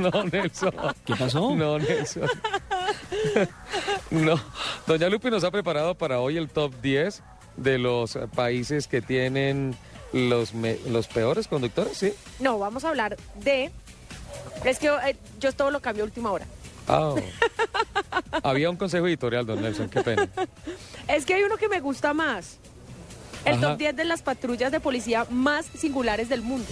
No, 0.00 0.24
Nelson. 0.24 0.72
¿Qué 1.04 1.14
pasó? 1.16 1.54
No, 1.54 1.78
Nelson. 1.78 2.28
No. 4.10 4.40
Doña 4.86 5.08
Lupi 5.08 5.30
nos 5.30 5.44
ha 5.44 5.50
preparado 5.50 5.94
para 5.94 6.20
hoy 6.20 6.36
el 6.36 6.48
top 6.48 6.72
10 6.82 7.22
de 7.56 7.78
los 7.78 8.18
países 8.34 8.86
que 8.86 9.02
tienen 9.02 9.74
los, 10.12 10.54
me- 10.54 10.78
los 10.88 11.06
peores 11.08 11.48
conductores, 11.48 11.96
¿sí? 11.98 12.12
No, 12.38 12.58
vamos 12.58 12.84
a 12.84 12.88
hablar 12.90 13.16
de... 13.42 13.70
Es 14.64 14.78
que 14.78 14.88
eh, 14.88 15.16
yo 15.40 15.52
todo 15.52 15.70
lo 15.70 15.80
cambio 15.80 16.04
a 16.04 16.06
última 16.06 16.30
hora. 16.32 16.46
Ah. 16.88 17.14
Había 18.42 18.70
un 18.70 18.76
consejo 18.76 19.06
editorial, 19.06 19.46
don 19.46 19.60
Nelson, 19.62 19.88
qué 19.88 20.02
pena. 20.02 20.28
Es 21.08 21.24
que 21.26 21.34
hay 21.34 21.42
uno 21.42 21.56
que 21.56 21.68
me 21.68 21.80
gusta 21.80 22.14
más. 22.14 22.58
El 23.44 23.54
Ajá. 23.54 23.68
top 23.70 23.78
10 23.78 23.96
de 23.96 24.04
las 24.04 24.22
patrullas 24.22 24.72
de 24.72 24.80
policía 24.80 25.26
más 25.30 25.66
singulares 25.66 26.28
del 26.28 26.42
mundo. 26.42 26.66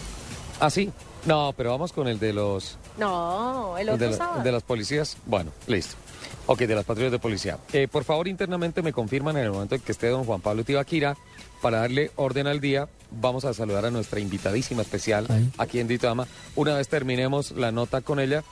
¿Ah, 0.60 0.70
sí? 0.70 0.90
No, 1.24 1.52
pero 1.56 1.70
vamos 1.70 1.92
con 1.92 2.06
el 2.08 2.18
de 2.18 2.32
los... 2.32 2.76
No, 2.98 3.76
el 3.78 3.88
el 3.88 3.94
otro 3.94 4.10
de, 4.10 4.16
la- 4.18 4.34
el 4.38 4.42
de 4.42 4.52
las 4.52 4.62
policías. 4.62 5.16
Bueno, 5.26 5.50
listo. 5.66 5.96
Ok, 6.46 6.60
de 6.60 6.74
las 6.74 6.84
patrullas 6.84 7.12
de 7.12 7.18
policía. 7.18 7.58
Eh, 7.72 7.88
por 7.88 8.04
favor, 8.04 8.28
internamente 8.28 8.82
me 8.82 8.92
confirman 8.92 9.36
en 9.36 9.44
el 9.44 9.50
momento 9.52 9.74
en 9.74 9.80
que 9.80 9.92
esté 9.92 10.08
don 10.08 10.24
Juan 10.24 10.40
Pablo 10.40 10.62
Tibaquira 10.64 11.16
para 11.60 11.78
darle 11.78 12.10
orden 12.16 12.46
al 12.46 12.60
día. 12.60 12.88
Vamos 13.10 13.44
a 13.44 13.54
saludar 13.54 13.86
a 13.86 13.90
nuestra 13.90 14.20
invitadísima 14.20 14.82
especial 14.82 15.26
aquí 15.58 15.80
en 15.80 15.88
Duitama. 15.88 16.26
Una 16.56 16.74
vez 16.74 16.88
terminemos 16.88 17.52
la 17.52 17.70
nota 17.70 18.00
con 18.00 18.18
ella, 18.18 18.42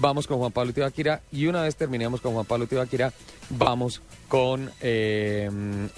vamos 0.00 0.26
con 0.26 0.38
Juan 0.38 0.52
Pablo 0.52 0.72
Tibaquira 0.72 1.22
y 1.30 1.46
una 1.46 1.62
vez 1.62 1.76
terminemos 1.76 2.20
con 2.20 2.32
Juan 2.32 2.46
Pablo 2.46 2.66
Tibaquira, 2.66 3.12
vamos 3.50 4.02
con 4.28 4.70
eh, 4.80 5.48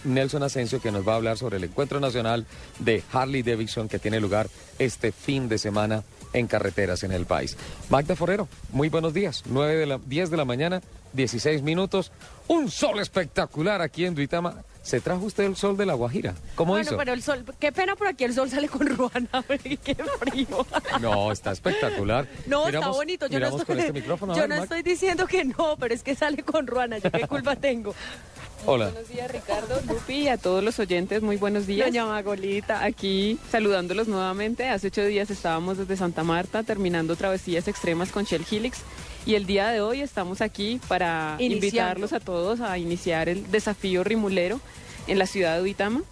Nelson 0.05 0.43
Asensio 0.43 0.81
que 0.81 0.93
nos 0.93 1.07
va 1.07 1.15
a 1.15 1.17
hablar 1.17 1.39
sobre 1.39 1.57
el 1.57 1.65
encuentro 1.65 2.01
nacional 2.01 2.47
de 2.81 3.03
Harley 3.13 3.43
Davidson 3.43 3.89
que 3.89 3.99
tiene 3.99 4.21
lugar 4.21 4.49
este 4.79 5.13
fin 5.13 5.49
de 5.49 5.59
semana 5.59 6.03
en 6.33 6.47
carreteras 6.47 7.03
en 7.05 7.13
el 7.13 7.27
país. 7.27 7.57
Magda 7.91 8.17
Forero, 8.17 8.49
muy 8.73 8.89
buenos 8.89 9.15
días. 9.15 9.43
9 9.47 9.75
de 9.75 9.87
la, 9.87 9.99
10 9.99 10.31
de 10.31 10.37
la 10.37 10.45
mañana, 10.45 10.83
16 11.13 11.63
minutos. 11.63 12.13
Un 12.49 12.71
sol 12.71 13.01
espectacular 13.01 13.83
aquí 13.83 14.05
en 14.05 14.15
Duitama. 14.15 14.63
¿Se 14.83 15.01
trajo 15.01 15.25
usted 15.27 15.45
el 15.45 15.57
sol 15.57 15.77
de 15.77 15.87
la 15.87 15.95
Guajira? 15.95 16.35
¿Cómo 16.57 16.73
bueno, 16.73 16.87
hizo? 16.89 16.97
pero 16.97 17.13
el 17.13 17.23
sol, 17.23 17.45
qué 17.61 17.71
pena, 17.71 17.95
pero 17.97 18.11
aquí 18.11 18.25
el 18.25 18.35
sol 18.35 18.51
sale 18.51 18.69
con 18.69 18.87
ruana, 18.89 19.29
qué 19.85 19.97
frío. 20.19 20.67
No, 21.01 21.31
está 21.31 21.53
espectacular. 21.53 22.27
No, 22.47 22.67
está 22.67 22.79
Miramos- 22.81 22.97
bonito. 22.97 23.27
Yo 23.29 23.39
no 23.39 23.47
estoy, 23.47 23.65
con 23.65 23.79
este 23.79 23.93
micrófono. 23.93 24.35
yo 24.35 24.41
ver, 24.41 24.49
no 24.51 24.63
estoy 24.63 24.83
diciendo 24.83 25.27
que 25.27 25.45
no, 25.45 25.77
pero 25.79 25.95
es 25.95 26.03
que 26.03 26.15
sale 26.17 26.43
con 26.43 26.67
ruana. 26.67 26.99
¿Yo 26.99 27.11
qué 27.13 27.29
culpa 27.29 27.55
tengo? 27.57 27.95
Hola. 28.67 28.91
Buenos 28.91 29.09
días, 29.09 29.29
Ricardo, 29.31 29.81
Lupi 29.89 30.15
y 30.15 30.29
a 30.29 30.37
todos 30.37 30.63
los 30.63 30.79
oyentes. 30.79 31.21
Muy 31.23 31.37
buenos 31.37 31.67
días. 31.67 31.87
Doña 31.89 32.07
Magolita. 32.07 32.85
Aquí 32.85 33.39
saludándolos 33.51 34.07
nuevamente. 34.07 34.69
Hace 34.69 34.87
ocho 34.89 35.05
días 35.05 35.31
estábamos 35.31 35.79
desde 35.79 35.97
Santa 35.97 36.23
Marta 36.23 36.63
terminando 36.63 37.17
travesías 37.17 37.67
extremas 37.67 38.11
con 38.13 38.23
Shell 38.25 38.45
Helix. 38.49 38.79
Y 39.25 39.37
el 39.37 39.47
día 39.47 39.69
de 39.69 39.81
hoy 39.81 40.01
estamos 40.01 40.41
aquí 40.41 40.81
para 40.89 41.37
Iniciando. 41.39 41.67
invitarlos 41.67 42.13
a 42.13 42.21
todos 42.21 42.61
a 42.61 42.77
iniciar 42.79 43.29
el 43.29 43.51
desafío 43.53 44.03
rimulero 44.03 44.61
en 45.07 45.19
la 45.19 45.27
ciudad 45.27 45.57
de 45.57 45.63
Uitama. 45.63 46.03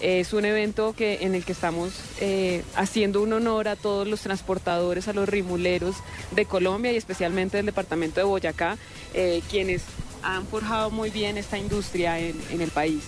Es 0.00 0.32
un 0.32 0.44
evento 0.44 0.92
que, 0.96 1.18
en 1.22 1.34
el 1.34 1.44
que 1.44 1.52
estamos 1.52 1.92
eh, 2.20 2.62
haciendo 2.74 3.22
un 3.22 3.32
honor 3.32 3.68
a 3.68 3.76
todos 3.76 4.06
los 4.06 4.20
transportadores, 4.20 5.08
a 5.08 5.12
los 5.12 5.28
rimuleros 5.28 5.96
de 6.32 6.46
Colombia 6.46 6.92
y 6.92 6.96
especialmente 6.96 7.56
del 7.56 7.66
departamento 7.66 8.20
de 8.20 8.24
Boyacá, 8.24 8.76
eh, 9.14 9.40
quienes 9.50 9.82
han 10.22 10.46
forjado 10.46 10.90
muy 10.90 11.10
bien 11.10 11.36
esta 11.38 11.58
industria 11.58 12.18
en, 12.18 12.40
en 12.50 12.60
el 12.60 12.70
país. 12.70 13.02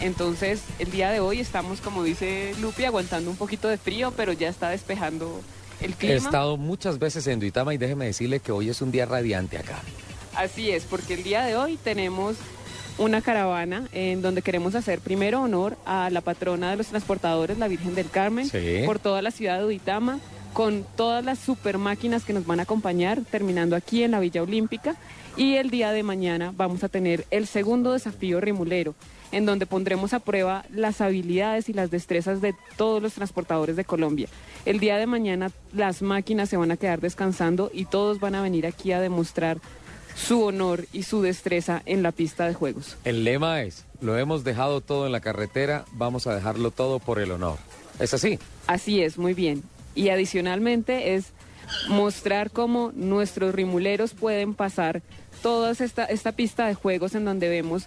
Entonces, 0.00 0.62
el 0.78 0.90
día 0.90 1.10
de 1.10 1.20
hoy 1.20 1.40
estamos, 1.40 1.80
como 1.80 2.02
dice 2.04 2.54
Lupi, 2.60 2.84
aguantando 2.84 3.30
un 3.30 3.36
poquito 3.36 3.68
de 3.68 3.76
frío, 3.76 4.12
pero 4.16 4.32
ya 4.32 4.48
está 4.48 4.70
despejando 4.70 5.42
el 5.80 5.94
He 6.00 6.14
estado 6.14 6.56
muchas 6.56 6.98
veces 6.98 7.26
en 7.26 7.40
Duitama 7.40 7.74
y 7.74 7.78
déjeme 7.78 8.06
decirle 8.06 8.40
que 8.40 8.52
hoy 8.52 8.68
es 8.68 8.80
un 8.82 8.90
día 8.90 9.06
radiante 9.06 9.58
acá. 9.58 9.78
Así 10.34 10.70
es, 10.70 10.84
porque 10.84 11.14
el 11.14 11.22
día 11.22 11.42
de 11.42 11.56
hoy 11.56 11.76
tenemos 11.82 12.36
una 12.98 13.22
caravana 13.22 13.88
en 13.92 14.20
donde 14.22 14.42
queremos 14.42 14.74
hacer 14.74 15.00
primero 15.00 15.42
honor 15.42 15.76
a 15.86 16.10
la 16.10 16.20
patrona 16.20 16.70
de 16.70 16.76
los 16.76 16.88
transportadores, 16.88 17.58
la 17.58 17.68
Virgen 17.68 17.94
del 17.94 18.10
Carmen, 18.10 18.46
Sí. 18.48 18.82
por 18.84 18.98
toda 18.98 19.22
la 19.22 19.30
ciudad 19.30 19.58
de 19.58 19.64
Uitama, 19.64 20.20
con 20.52 20.84
todas 20.96 21.24
las 21.24 21.38
super 21.38 21.78
máquinas 21.78 22.24
que 22.24 22.32
nos 22.32 22.44
van 22.46 22.60
a 22.60 22.64
acompañar, 22.64 23.20
terminando 23.30 23.74
aquí 23.76 24.02
en 24.02 24.10
la 24.10 24.20
Villa 24.20 24.42
Olímpica. 24.42 24.96
Y 25.36 25.54
el 25.54 25.70
día 25.70 25.92
de 25.92 26.02
mañana 26.02 26.52
vamos 26.56 26.82
a 26.84 26.88
tener 26.88 27.24
el 27.30 27.46
segundo 27.46 27.92
desafío 27.92 28.40
rimulero, 28.40 28.94
en 29.32 29.46
donde 29.46 29.66
pondremos 29.66 30.12
a 30.12 30.20
prueba 30.20 30.64
las 30.70 31.00
habilidades 31.00 31.68
y 31.68 31.72
las 31.72 31.90
destrezas 31.90 32.40
de 32.40 32.54
todos 32.76 33.02
los 33.02 33.14
transportadores 33.14 33.76
de 33.76 33.84
Colombia. 33.84 34.28
El 34.64 34.80
día 34.80 34.96
de 34.96 35.06
mañana 35.06 35.50
las 35.72 36.02
máquinas 36.02 36.48
se 36.48 36.56
van 36.56 36.70
a 36.70 36.76
quedar 36.76 37.00
descansando 37.00 37.70
y 37.72 37.84
todos 37.84 38.20
van 38.20 38.34
a 38.34 38.42
venir 38.42 38.66
aquí 38.66 38.92
a 38.92 39.00
demostrar 39.00 39.58
su 40.14 40.42
honor 40.42 40.86
y 40.92 41.04
su 41.04 41.22
destreza 41.22 41.82
en 41.86 42.02
la 42.02 42.12
pista 42.12 42.46
de 42.46 42.54
juegos. 42.54 42.96
El 43.04 43.24
lema 43.24 43.62
es, 43.62 43.84
lo 44.00 44.18
hemos 44.18 44.44
dejado 44.44 44.80
todo 44.80 45.06
en 45.06 45.12
la 45.12 45.20
carretera, 45.20 45.84
vamos 45.92 46.26
a 46.26 46.34
dejarlo 46.34 46.70
todo 46.70 46.98
por 46.98 47.18
el 47.20 47.30
honor. 47.30 47.58
¿Es 47.98 48.14
así? 48.14 48.38
Así 48.66 49.02
es, 49.02 49.18
muy 49.18 49.34
bien. 49.34 49.62
Y 49.94 50.08
adicionalmente 50.08 51.14
es 51.14 51.32
mostrar 51.88 52.50
cómo 52.50 52.92
nuestros 52.94 53.54
rimuleros 53.54 54.14
pueden 54.14 54.54
pasar 54.54 55.02
toda 55.42 55.70
esta, 55.72 56.04
esta 56.04 56.32
pista 56.32 56.66
de 56.66 56.74
juegos 56.74 57.14
en 57.14 57.24
donde 57.24 57.48
vemos 57.48 57.84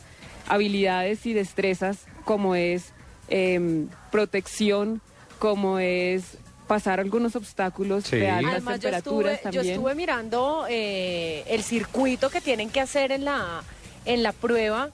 habilidades 0.48 1.26
y 1.26 1.34
destrezas 1.34 2.00
como 2.26 2.56
es 2.56 2.94
em, 3.30 3.88
protección, 4.12 5.02
como 5.40 5.80
es 5.80 6.38
pasar 6.68 7.00
algunos 7.00 7.36
obstáculos 7.36 8.06
Sí. 8.06 8.18
de 8.18 8.30
altas 8.30 8.52
Además, 8.54 8.76
yo 8.76 8.82
temperaturas 8.82 9.34
estuve, 9.34 9.52
yo 9.52 9.58
también. 9.60 9.76
estuve 9.76 9.96
mirando 9.96 10.66
eh, 10.70 11.44
el 11.48 11.64
circuito 11.64 12.30
que 12.30 12.42
tienen 12.42 12.70
que 12.70 12.80
hacer 12.82 13.12
en 13.12 13.26
la, 13.26 13.64
en 14.06 14.24
la 14.24 14.32
prueba. 14.32 14.90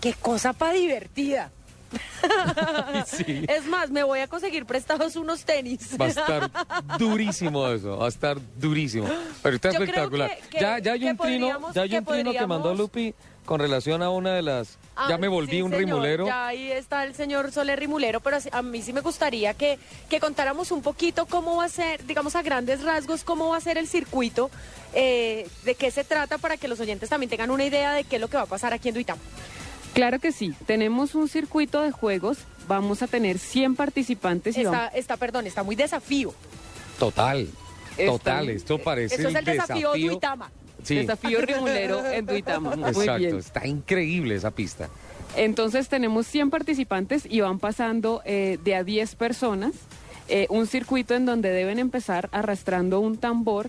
Qué 0.00 0.12
cosa 0.12 0.52
para 0.52 0.72
divertida. 0.74 1.50
Sí. 3.06 3.44
Es 3.48 3.66
más, 3.66 3.90
me 3.90 4.02
voy 4.02 4.20
a 4.20 4.26
conseguir 4.28 4.64
prestados 4.66 5.16
unos 5.16 5.44
tenis. 5.44 5.96
Va 6.00 6.06
a 6.06 6.08
estar 6.08 6.50
durísimo 6.98 7.66
eso, 7.68 7.98
va 7.98 8.06
a 8.06 8.08
estar 8.08 8.38
durísimo. 8.58 9.06
Pero 9.42 9.56
está 9.56 9.70
Yo 9.72 9.80
espectacular. 9.80 10.30
que- 10.36 10.48
que- 10.48 10.60
ya, 10.60 10.78
ya 10.78 10.92
hay 10.92 11.04
un 11.04 11.16
trino, 11.16 11.72
ya 11.72 11.82
hay 11.82 11.88
que 11.90 11.98
un 11.98 12.04
trino 12.04 12.32
que 12.32 12.46
mandó 12.46 12.74
Lupi 12.74 13.14
con 13.44 13.60
relación 13.60 14.02
a 14.02 14.10
una 14.10 14.34
de 14.34 14.42
las. 14.42 14.78
ya 15.08 15.14
Ah, 15.14 15.18
me 15.18 15.28
volví 15.28 15.52
sí, 15.52 15.62
un 15.62 15.70
señor, 15.70 15.86
rimulero. 15.86 16.26
Ya 16.26 16.46
ahí 16.46 16.70
está 16.72 17.04
el 17.04 17.14
señor 17.14 17.52
Soler 17.52 17.78
Rimulero, 17.78 18.20
pero 18.20 18.38
a 18.52 18.62
mí 18.62 18.80
sí 18.82 18.92
me 18.92 19.00
gustaría 19.00 19.54
que, 19.54 19.78
que 20.08 20.20
contáramos 20.20 20.70
un 20.72 20.82
poquito 20.82 21.26
cómo 21.26 21.56
va 21.56 21.64
a 21.64 21.68
ser, 21.68 22.04
digamos 22.06 22.36
a 22.36 22.42
grandes 22.42 22.82
rasgos, 22.82 23.24
cómo 23.24 23.48
va 23.50 23.56
a 23.58 23.60
ser 23.60 23.76
el 23.76 23.86
circuito, 23.88 24.50
eh, 24.94 25.48
de 25.64 25.74
qué 25.74 25.90
se 25.90 26.04
trata 26.04 26.38
para 26.38 26.56
que 26.56 26.68
los 26.68 26.80
oyentes 26.80 27.08
también 27.10 27.28
tengan 27.30 27.50
una 27.50 27.64
idea 27.64 27.92
de 27.92 28.04
qué 28.04 28.16
es 28.16 28.20
lo 28.20 28.28
que 28.28 28.36
va 28.36 28.44
a 28.44 28.46
pasar 28.46 28.72
aquí 28.72 28.88
en 28.88 28.94
Duitama. 28.94 29.20
Claro 29.92 30.18
que 30.18 30.32
sí, 30.32 30.54
tenemos 30.66 31.14
un 31.14 31.28
circuito 31.28 31.80
de 31.82 31.92
juegos, 31.92 32.38
vamos 32.66 33.02
a 33.02 33.06
tener 33.06 33.38
100 33.38 33.76
participantes 33.76 34.56
y 34.56 34.60
Está, 34.62 34.70
vamos- 34.70 34.94
está, 34.94 35.16
perdón, 35.16 35.46
está 35.46 35.62
muy 35.62 35.76
desafío. 35.76 36.34
Total. 36.98 37.48
Está- 37.96 38.12
Total, 38.12 38.48
esto 38.48 38.78
parece 38.78 39.14
Eso 39.16 39.28
es 39.28 39.34
el 39.36 39.44
desafío, 39.44 39.92
Duitama. 39.92 40.50
Sí, 40.84 40.94
desafío 40.96 41.40
rimulero 41.40 42.04
en 42.06 42.26
Duitama. 42.26 42.76
Muy 42.76 42.88
exacto. 42.88 43.16
bien. 43.18 43.36
Está 43.38 43.66
increíble 43.66 44.34
esa 44.36 44.50
pista. 44.50 44.88
Entonces 45.36 45.88
tenemos 45.88 46.26
100 46.28 46.50
participantes 46.50 47.26
y 47.28 47.40
van 47.40 47.58
pasando 47.58 48.22
eh, 48.24 48.58
de 48.62 48.74
a 48.76 48.84
10 48.84 49.16
personas 49.16 49.72
eh, 50.28 50.46
un 50.48 50.66
circuito 50.66 51.14
en 51.14 51.26
donde 51.26 51.50
deben 51.50 51.78
empezar 51.78 52.28
arrastrando 52.32 53.00
un 53.00 53.16
tambor, 53.18 53.68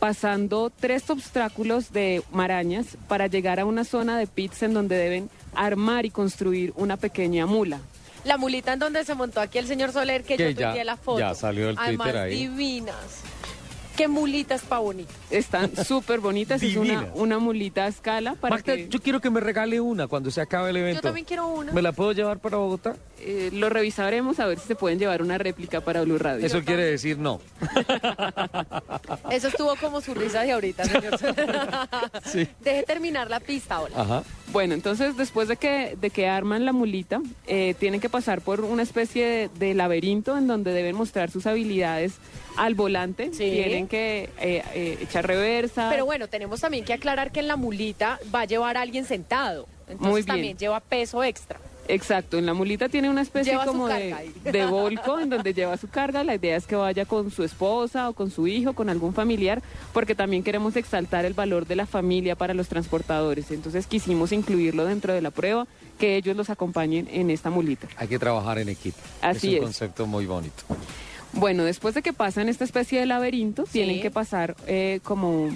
pasando 0.00 0.70
tres 0.70 1.08
obstáculos 1.10 1.92
de 1.92 2.22
marañas 2.32 2.98
para 3.08 3.26
llegar 3.28 3.60
a 3.60 3.64
una 3.64 3.84
zona 3.84 4.18
de 4.18 4.26
pits 4.26 4.62
en 4.64 4.74
donde 4.74 4.96
deben 4.96 5.30
armar 5.54 6.04
y 6.04 6.10
construir 6.10 6.72
una 6.76 6.96
pequeña 6.96 7.46
mula. 7.46 7.78
La 8.24 8.36
mulita 8.38 8.72
en 8.72 8.78
donde 8.80 9.04
se 9.04 9.14
montó 9.14 9.40
aquí 9.40 9.58
el 9.58 9.66
señor 9.66 9.92
Soler, 9.92 10.24
que, 10.24 10.36
Que 10.36 10.52
yo 10.54 10.60
ya- 10.60 10.66
tuiteé 10.70 10.84
la 10.84 10.96
foto. 10.96 11.20
ya 11.20 11.34
salió 11.34 11.70
el 11.70 11.76
Además, 11.78 12.06
Twitter 12.08 12.22
ahí. 12.22 12.34
divinas. 12.48 12.96
Qué 13.96 14.08
mulitas 14.08 14.62
pa' 14.62 14.78
bonita. 14.78 15.12
Están 15.30 15.74
súper 15.84 16.20
bonitas, 16.20 16.62
es 16.62 16.76
una, 16.76 17.10
una 17.14 17.38
mulita 17.38 17.84
a 17.84 17.88
escala 17.88 18.34
para 18.34 18.56
Magda, 18.56 18.76
que 18.76 18.88
yo 18.88 19.00
quiero 19.00 19.20
que 19.20 19.30
me 19.30 19.40
regale 19.40 19.80
una 19.80 20.06
cuando 20.08 20.30
se 20.30 20.40
acabe 20.40 20.70
el 20.70 20.76
evento. 20.78 20.98
Yo 20.98 21.02
también 21.02 21.24
quiero 21.26 21.46
una. 21.46 21.72
¿Me 21.72 21.82
la 21.82 21.92
puedo 21.92 22.12
llevar 22.12 22.38
para 22.40 22.56
Bogotá? 22.56 22.96
eh, 23.24 23.50
lo 23.52 23.68
revisaremos 23.70 24.38
a 24.38 24.46
ver 24.46 24.58
si 24.58 24.66
se 24.68 24.74
pueden 24.74 24.98
llevar 24.98 25.22
una 25.22 25.38
réplica 25.38 25.80
para 25.80 26.02
Blue 26.02 26.18
Radio. 26.18 26.46
Eso 26.46 26.62
quiere 26.62 26.84
decir 26.84 27.18
no. 27.18 27.40
Eso 29.30 29.48
estuvo 29.48 29.74
como 29.76 30.00
su 30.00 30.14
risa 30.14 30.42
de 30.42 30.52
ahorita, 30.52 30.84
señor. 30.84 31.18
Sí. 32.24 32.48
Deje 32.60 32.82
terminar 32.84 33.30
la 33.30 33.40
pista 33.40 33.76
ahora. 33.76 33.94
Ajá. 34.00 34.22
Bueno, 34.52 34.74
entonces 34.74 35.16
después 35.16 35.48
de 35.48 35.56
que, 35.56 35.96
de 36.00 36.10
que 36.10 36.28
arman 36.28 36.64
la 36.64 36.72
mulita, 36.72 37.20
eh, 37.46 37.74
tienen 37.78 38.00
que 38.00 38.08
pasar 38.08 38.40
por 38.40 38.60
una 38.60 38.82
especie 38.82 39.26
de, 39.26 39.50
de 39.58 39.74
laberinto 39.74 40.36
en 40.36 40.46
donde 40.46 40.72
deben 40.72 40.96
mostrar 40.96 41.30
sus 41.30 41.46
habilidades 41.46 42.14
al 42.56 42.74
volante. 42.74 43.30
Sí. 43.32 43.50
Tienen 43.50 43.88
que 43.88 44.30
eh, 44.40 44.62
eh, 44.74 44.98
echar 45.00 45.26
reversa. 45.26 45.88
Pero 45.90 46.04
bueno, 46.04 46.28
tenemos 46.28 46.60
también 46.60 46.84
que 46.84 46.92
aclarar 46.92 47.32
que 47.32 47.40
en 47.40 47.48
la 47.48 47.56
mulita 47.56 48.18
va 48.34 48.40
a 48.42 48.44
llevar 48.44 48.76
a 48.76 48.82
alguien 48.82 49.04
sentado. 49.04 49.66
Entonces 49.88 50.10
Muy 50.10 50.22
bien. 50.22 50.26
también 50.26 50.58
lleva 50.58 50.80
peso 50.80 51.22
extra. 51.22 51.58
Exacto, 51.86 52.38
en 52.38 52.46
la 52.46 52.54
mulita 52.54 52.88
tiene 52.88 53.10
una 53.10 53.20
especie 53.20 53.52
Lleva 53.52 53.66
como 53.66 53.88
de, 53.88 54.32
de 54.42 54.66
volco 54.66 55.20
en 55.20 55.28
donde 55.28 55.52
lleva 55.52 55.76
su 55.76 55.88
carga. 55.88 56.24
La 56.24 56.34
idea 56.34 56.56
es 56.56 56.66
que 56.66 56.76
vaya 56.76 57.04
con 57.04 57.30
su 57.30 57.44
esposa 57.44 58.08
o 58.08 58.14
con 58.14 58.30
su 58.30 58.46
hijo, 58.46 58.72
con 58.72 58.88
algún 58.88 59.12
familiar, 59.12 59.62
porque 59.92 60.14
también 60.14 60.42
queremos 60.42 60.76
exaltar 60.76 61.24
el 61.24 61.34
valor 61.34 61.66
de 61.66 61.76
la 61.76 61.86
familia 61.86 62.36
para 62.36 62.54
los 62.54 62.68
transportadores. 62.68 63.50
Entonces 63.50 63.86
quisimos 63.86 64.32
incluirlo 64.32 64.86
dentro 64.86 65.12
de 65.12 65.20
la 65.20 65.30
prueba, 65.30 65.66
que 65.98 66.16
ellos 66.16 66.36
los 66.36 66.48
acompañen 66.50 67.08
en 67.12 67.30
esta 67.30 67.50
mulita. 67.50 67.86
Hay 67.96 68.08
que 68.08 68.18
trabajar 68.18 68.58
en 68.58 68.70
equipo. 68.70 68.98
Así 69.20 69.48
es 69.48 69.54
es. 69.54 69.58
un 69.60 69.64
concepto 69.66 70.06
muy 70.06 70.24
bonito. 70.26 70.64
Bueno, 71.36 71.64
después 71.64 71.94
de 71.94 72.02
que 72.02 72.12
pasan 72.12 72.48
esta 72.48 72.64
especie 72.64 73.00
de 73.00 73.06
laberinto, 73.06 73.66
Sí. 73.66 73.72
tienen 73.72 74.00
que 74.00 74.10
pasar 74.10 74.56
eh, 74.66 75.00
como 75.02 75.50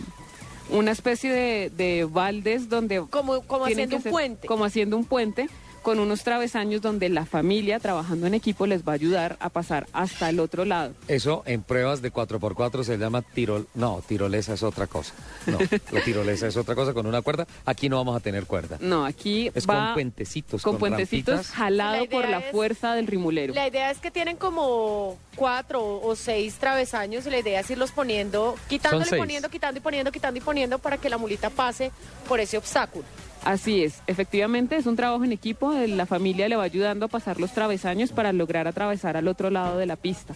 una 0.71 0.91
especie 0.91 1.33
de, 1.33 1.71
de 1.77 2.05
baldes 2.05 2.69
donde 2.69 3.03
Como, 3.09 3.43
como 3.43 3.65
haciendo 3.65 3.97
un 3.97 4.03
puente. 4.03 4.47
Como 4.47 4.65
haciendo 4.65 4.97
un 4.97 5.05
puente, 5.05 5.49
con 5.83 5.99
unos 6.01 6.23
travesaños 6.23 6.83
donde 6.83 7.09
la 7.09 7.25
familia 7.27 7.79
trabajando 7.79 8.27
en 8.27 8.35
equipo 8.35 8.67
les 8.67 8.87
va 8.87 8.93
a 8.93 8.95
ayudar 8.95 9.37
a 9.41 9.49
pasar 9.49 9.87
hasta 9.93 10.29
el 10.29 10.41
otro 10.41 10.65
lado. 10.65 10.95
Eso 11.09 11.43
en 11.47 11.63
pruebas 11.63 12.03
de 12.03 12.13
4x4 12.13 12.83
se 12.85 12.99
llama 12.99 13.23
tirol... 13.23 13.67
No, 13.75 14.03
tirolesa 14.07 14.55
es 14.55 14.63
otra 14.63 14.87
cosa. 14.87 15.15
No, 15.47 15.59
la 15.93 16.01
tirolesa 16.05 16.47
es 16.47 16.57
otra 16.57 16.75
cosa 16.75 16.93
con 16.93 17.07
una 17.07 17.23
cuerda. 17.23 17.47
Aquí 17.65 17.89
no 17.89 17.97
vamos 17.97 18.17
a 18.17 18.21
tener 18.21 18.45
cuerda. 18.47 18.77
No, 18.81 19.05
aquí 19.07 19.51
Es 19.55 19.67
va 19.67 19.87
con 19.87 19.95
puentecitos, 19.95 20.63
con 20.63 20.73
con 20.75 20.81
puentecitos 20.81 21.35
rampitas. 21.35 21.55
jalado 21.57 22.05
La 22.05 22.11
por 22.11 22.29
la 22.29 22.39
es- 22.41 22.51
fuerza 22.51 22.95
del 22.95 23.07
rimulero. 23.07 23.55
La 23.55 23.67
idea 23.69 23.91
es 23.91 23.99
que 23.99 24.11
tienen 24.11 24.37
como 24.37 25.17
cuatro 25.37 26.01
o 26.01 26.17
seis 26.17 26.55
travesaños 26.57 27.27
y 27.27 27.31
la 27.31 27.39
idea 27.39 27.61
es 27.61 27.71
irlos 27.71 27.93
poniendo, 27.93 28.57
quitándole, 28.69 29.17
poniendo, 29.17 29.49
quitando 29.49 29.79
y 29.79 29.81
poniendo, 29.81 30.13
quitando 30.13 30.39
y 30.39 30.43
poniendo 30.43 30.79
para 30.79 30.99
que 30.99 31.09
la 31.09 31.19
mulita 31.19 31.51
pase 31.51 31.93
por 32.29 32.41
ese 32.41 32.59
obstáculo. 32.59 33.05
Así 33.49 33.83
es, 33.83 34.03
efectivamente 34.07 34.77
es 34.77 34.85
un 34.85 34.95
trabajo 34.95 35.25
en 35.25 35.33
equipo, 35.33 35.73
eh, 35.73 35.89
la 35.89 36.05
familia 36.05 36.51
le 36.51 36.57
va 36.57 36.65
ayudando 36.65 37.07
a 37.07 37.09
pasar 37.09 37.41
los 37.41 37.51
travesaños 37.53 38.13
para 38.13 38.31
lograr 38.35 38.69
atravesar 38.69 39.17
al 39.17 39.27
otro 39.27 39.49
lado 39.49 39.79
de 39.79 39.87
la 39.87 39.97
pista, 39.97 40.35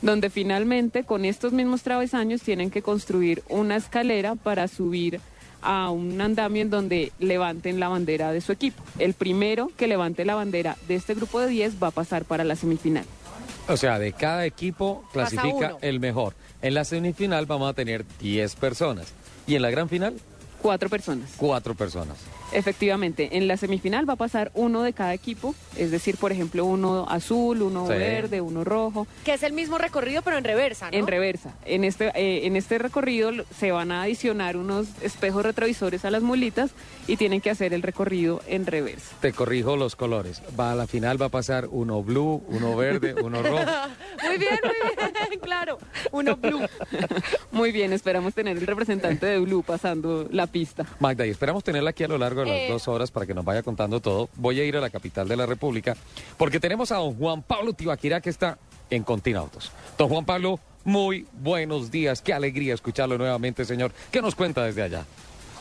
donde 0.00 0.30
finalmente 0.30 1.04
con 1.04 1.26
estos 1.26 1.52
mismos 1.52 1.82
travesaños 1.82 2.40
tienen 2.40 2.70
que 2.70 2.80
construir 2.80 3.42
una 3.50 3.76
escalera 3.76 4.36
para 4.36 4.68
subir 4.68 5.20
a 5.60 5.90
un 5.90 6.18
andamio 6.18 6.62
en 6.62 6.70
donde 6.70 7.12
levanten 7.18 7.78
la 7.78 7.88
bandera 7.88 8.32
de 8.32 8.40
su 8.40 8.52
equipo. 8.52 8.82
El 8.98 9.12
primero 9.12 9.70
que 9.76 9.86
levante 9.86 10.24
la 10.24 10.34
bandera 10.34 10.78
de 10.88 10.94
este 10.94 11.12
grupo 11.12 11.40
de 11.40 11.48
10 11.48 11.74
va 11.82 11.88
a 11.88 11.90
pasar 11.90 12.24
para 12.24 12.42
la 12.42 12.56
semifinal. 12.56 13.04
O 13.68 13.76
sea, 13.76 13.98
de 13.98 14.14
cada 14.14 14.46
equipo 14.46 15.04
clasifica 15.12 15.76
el 15.82 16.00
mejor. 16.00 16.32
En 16.62 16.72
la 16.72 16.86
semifinal 16.86 17.44
vamos 17.44 17.68
a 17.68 17.74
tener 17.74 18.06
10 18.18 18.56
personas. 18.56 19.12
Y 19.46 19.56
en 19.56 19.62
la 19.62 19.68
gran 19.68 19.90
final, 19.90 20.14
Cuatro 20.66 20.88
personas. 20.88 21.30
4 21.36 21.74
personas. 21.74 22.16
Efectivamente, 22.52 23.36
en 23.36 23.48
la 23.48 23.56
semifinal 23.56 24.08
va 24.08 24.14
a 24.14 24.16
pasar 24.16 24.50
uno 24.54 24.82
de 24.82 24.92
cada 24.92 25.12
equipo, 25.14 25.54
es 25.76 25.90
decir, 25.90 26.16
por 26.16 26.32
ejemplo, 26.32 26.64
uno 26.64 27.06
azul, 27.08 27.62
uno 27.62 27.86
Sí. 27.86 27.92
verde, 27.92 28.40
uno 28.40 28.64
rojo, 28.64 29.06
Que 29.24 29.34
es 29.34 29.42
el 29.42 29.52
mismo 29.52 29.78
recorrido 29.78 30.22
pero 30.22 30.38
en 30.38 30.44
reversa, 30.44 30.90
¿no? 30.90 30.96
en 30.96 31.06
reversa. 31.06 31.54
En 31.64 31.84
este, 31.84 32.06
eh, 32.14 32.46
en 32.46 32.56
este 32.56 32.78
recorrido 32.78 33.30
se 33.58 33.72
van 33.72 33.92
a 33.92 34.02
adicionar 34.02 34.56
unos 34.56 34.86
espejos 35.02 35.44
retrovisores 35.44 36.04
a 36.04 36.10
las 36.10 36.22
mulitas 36.22 36.70
y 37.06 37.16
tienen 37.16 37.40
que 37.40 37.50
hacer 37.50 37.72
el 37.74 37.82
recorrido 37.82 38.40
en 38.46 38.66
reversa. 38.66 39.14
Te 39.20 39.32
corrijo 39.32 39.76
los 39.76 39.96
colores. 39.96 40.42
Va 40.58 40.72
a 40.72 40.74
la 40.74 40.86
final 40.86 41.20
va 41.20 41.26
a 41.26 41.30
pasar 41.30 41.68
uno 41.70 42.02
blue, 42.02 42.42
uno 42.48 42.76
verde, 42.76 43.14
uno 43.22 43.42
rojo. 43.42 43.64
Muy 44.24 44.38
bien, 44.38 44.58
muy 44.62 44.96
bien, 44.96 45.40
claro. 45.42 45.78
Uno 46.12 46.36
blue. 46.36 46.60
Muy 47.52 47.72
bien, 47.72 47.92
esperamos 47.92 48.34
tener 48.34 48.56
el 48.56 48.66
representante 48.66 49.26
de 49.26 49.38
Blue 49.38 49.62
pasando 49.62 50.26
la 50.30 50.46
pista. 50.46 50.84
Magda, 51.00 51.26
y 51.26 51.30
esperamos 51.30 51.62
tenerla 51.64 51.90
aquí 51.90 52.04
a 52.04 52.08
lo 52.08 52.18
largo 52.18 52.35
de 52.42 52.46
las 52.46 52.58
Eh. 52.60 52.66
dos 52.68 52.88
horas 52.88 53.10
para 53.10 53.26
que 53.26 53.34
nos 53.34 53.44
vaya 53.44 53.62
contando 53.62 54.00
todo. 54.00 54.28
Voy 54.36 54.60
a 54.60 54.64
ir 54.64 54.76
a 54.76 54.80
la 54.80 54.90
capital 54.90 55.28
de 55.28 55.36
la 55.36 55.46
República 55.46 55.96
porque 56.36 56.60
tenemos 56.60 56.92
a 56.92 56.96
don 56.96 57.14
Juan 57.16 57.42
Pablo 57.42 57.72
Tibaquirá 57.72 58.20
que 58.20 58.30
está 58.30 58.58
en 58.90 59.02
Continautos. 59.02 59.70
Don 59.98 60.08
Juan 60.08 60.24
Pablo, 60.24 60.60
muy 60.84 61.26
buenos 61.32 61.90
días. 61.90 62.22
Qué 62.22 62.32
alegría 62.32 62.74
escucharlo 62.74 63.18
nuevamente, 63.18 63.64
señor. 63.64 63.92
¿Qué 64.10 64.22
nos 64.22 64.34
cuenta 64.34 64.62
desde 64.64 64.82
allá? 64.82 65.04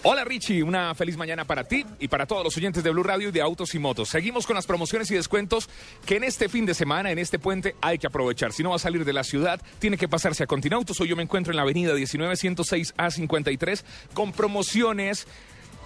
Hola 0.08 0.24
Richie, 0.24 0.62
una 0.62 0.94
feliz 0.94 1.18
mañana 1.18 1.46
para 1.46 1.64
ti 1.64 1.84
y 2.00 2.08
para 2.08 2.28
todos 2.28 2.44
los 2.44 2.56
oyentes 2.58 2.84
de 2.84 2.92
Blue 2.92 3.02
Radio 3.02 3.30
y 3.30 3.32
de 3.32 3.42
Autos 3.42 3.74
y 3.74 3.80
Motos. 3.80 4.08
Seguimos 4.10 4.46
con 4.46 4.56
las 4.56 4.68
promociones 4.68 5.10
y 5.10 5.16
descuentos 5.16 5.68
que 6.06 6.18
en 6.18 6.24
este 6.24 6.48
fin 6.48 6.64
de 6.68 6.76
semana, 6.76 7.10
en 7.10 7.18
este 7.18 7.40
puente, 7.40 7.76
hay 7.82 7.98
que 7.98 8.06
aprovechar. 8.06 8.54
Si 8.54 8.62
no 8.62 8.70
va 8.70 8.76
a 8.76 8.80
salir 8.80 9.04
de 9.04 9.14
la 9.14 9.24
ciudad, 9.24 9.60
tiene 9.80 9.98
que 9.98 10.08
pasarse 10.08 10.44
a 10.44 10.46
Continautos. 10.46 11.02
Hoy 11.02 11.08
yo 11.08 11.16
me 11.16 11.24
encuentro 11.24 11.52
en 11.52 11.56
la 11.58 11.64
avenida 11.64 11.96
19106 11.96 12.94
A53 12.96 13.84
con 14.14 14.32
promociones 14.32 15.26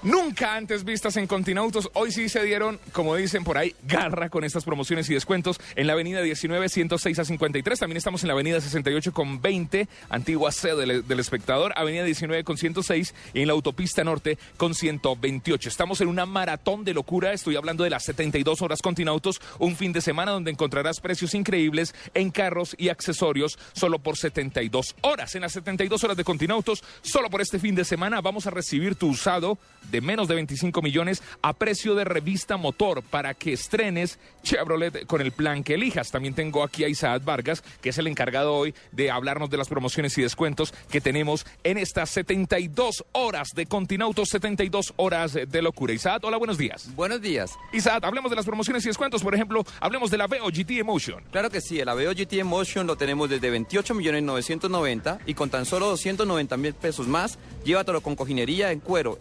nunca 0.04 0.56
antes 0.56 0.84
vistas 0.84 1.18
en 1.18 1.28
Continautos. 1.28 1.90
Hoy 1.94 2.12
sí 2.12 2.30
se 2.30 2.44
dieron, 2.44 2.80
como 2.92 3.16
dicen 3.16 3.44
por 3.44 3.58
ahí, 3.58 3.76
garra 3.84 4.30
con 4.30 4.44
estas 4.44 4.64
promociones 4.64 5.10
y 5.10 5.14
descuentos 5.14 5.60
en 5.76 5.88
la 5.88 5.94
avenida 5.94 6.22
19, 6.22 6.70
106 6.70 7.20
a 7.20 7.26
53. 7.26 7.80
También 7.80 7.98
estamos 7.98 8.24
en 8.24 8.28
la 8.28 8.34
avenida 8.34 8.62
68 8.62 9.14
con 9.14 9.42
20, 9.42 9.88
antigua 10.10 10.52
sede 10.52 10.86
del, 10.86 11.08
del 11.08 11.20
espectador, 11.20 11.74
avenida 11.76 12.04
19 12.04 12.44
con 12.44 12.58
106 12.58 13.14
y 13.34 13.42
en 13.42 13.48
la 13.48 13.54
autopista 13.54 14.04
norte 14.04 14.38
con 14.58 14.74
128. 14.74 15.70
Estamos 15.70 16.02
en 16.02 16.08
una 16.08 16.26
maratón 16.26 16.84
de 16.84 16.94
locura. 16.94 17.34
Estoy 17.34 17.56
hablando 17.56 17.84
de 17.84 17.90
las 17.90 18.04
72 18.06 18.62
horas 18.62 18.82
Continautos, 18.82 19.42
un 19.60 19.76
fin 19.76 19.94
de 19.94 20.02
semana 20.02 20.32
donde 20.32 20.52
encontrarás 20.52 21.00
precios 21.00 21.34
increíbles 21.34 21.94
en 22.14 22.32
carros 22.32 22.76
y 22.78 22.90
accesorios 22.90 23.58
solo 23.74 24.00
por 24.00 24.18
72 24.18 24.96
horas. 25.02 25.36
En 25.36 25.42
las 25.42 25.54
72 25.54 26.04
horas 26.04 26.18
de 26.18 26.24
Continautos, 26.24 26.84
solo 27.02 27.30
por 27.30 27.42
este 27.42 27.60
fin 27.60 27.76
de 27.76 27.86
semana, 27.86 28.22
vamos 28.22 28.48
a 28.48 28.52
recibir 28.52 28.96
tu 28.96 29.08
usado 29.08 29.58
de 29.92 30.02
menos 30.02 30.28
de 30.28 30.36
25 30.36 30.82
millones 30.82 31.22
a 31.42 31.54
precio 31.54 31.96
de 31.96 32.04
revista 32.04 32.58
motor 32.58 33.04
para 33.04 33.34
que 33.34 33.54
estrenes 33.54 34.20
Chevrolet 34.44 35.06
con 35.06 35.22
el 35.22 35.32
plan 35.32 35.64
que 35.64 35.76
elijas. 35.76 36.12
También 36.12 36.34
tengo 36.34 36.64
aquí 36.64 36.84
a 36.84 36.88
Isaac 36.88 37.24
Vargas, 37.24 37.64
que 37.82 37.90
es 37.90 37.98
el 37.98 38.08
encargado 38.08 38.54
hoy 38.54 38.74
de 38.92 39.12
hablarnos 39.12 39.50
de 39.50 39.58
las 39.58 39.68
promociones 39.68 40.18
y 40.18 40.22
descuentos 40.22 40.74
que 40.90 41.02
tenemos 41.02 41.46
en 41.64 41.78
estas 41.78 42.10
72 42.12 43.06
horas 43.12 43.50
de 43.56 43.66
Continautos, 43.66 44.30
72 44.30 44.94
horas 44.98 45.34
de 45.34 45.62
locura. 45.62 45.94
Isaac, 45.94 46.24
hola, 46.24 46.38
buenos 46.38 46.58
días. 46.58 46.94
Buenos 46.96 47.22
días. 47.22 47.52
Isaac, 47.74 48.04
hablemos 48.04 48.30
de 48.30 48.36
las 48.36 48.46
promociones 48.46 48.84
y 48.86 48.88
descuentos. 48.88 49.24
Por 49.24 49.36
ejemplo, 49.36 49.66
hablemos 49.80 50.12
de 50.12 50.18
la 50.18 50.28
Veo 50.28 50.48
GT 50.48 50.80
Emotion. 50.80 51.24
Claro 51.32 51.50
que 51.50 51.62
sí, 51.62 51.80
el 51.80 51.90
Aveo 51.90 52.12
GT 52.12 52.34
Emotion 52.34 52.88
lo 52.88 52.96
tenemos 52.96 53.30
desde 53.30 53.50
28 53.50 53.94
millones 53.94 54.24
990 54.24 55.20
y 55.26 55.34
con 55.34 55.50
tan 55.50 55.66
solo 55.66 55.88
290 55.88 56.58
mil 56.58 56.74
pesos 56.74 57.08
más, 57.08 57.38
llévatelo 57.64 58.02
con 58.02 58.16
cojinería 58.16 58.72
en 58.72 58.80
cuero, 58.80 59.18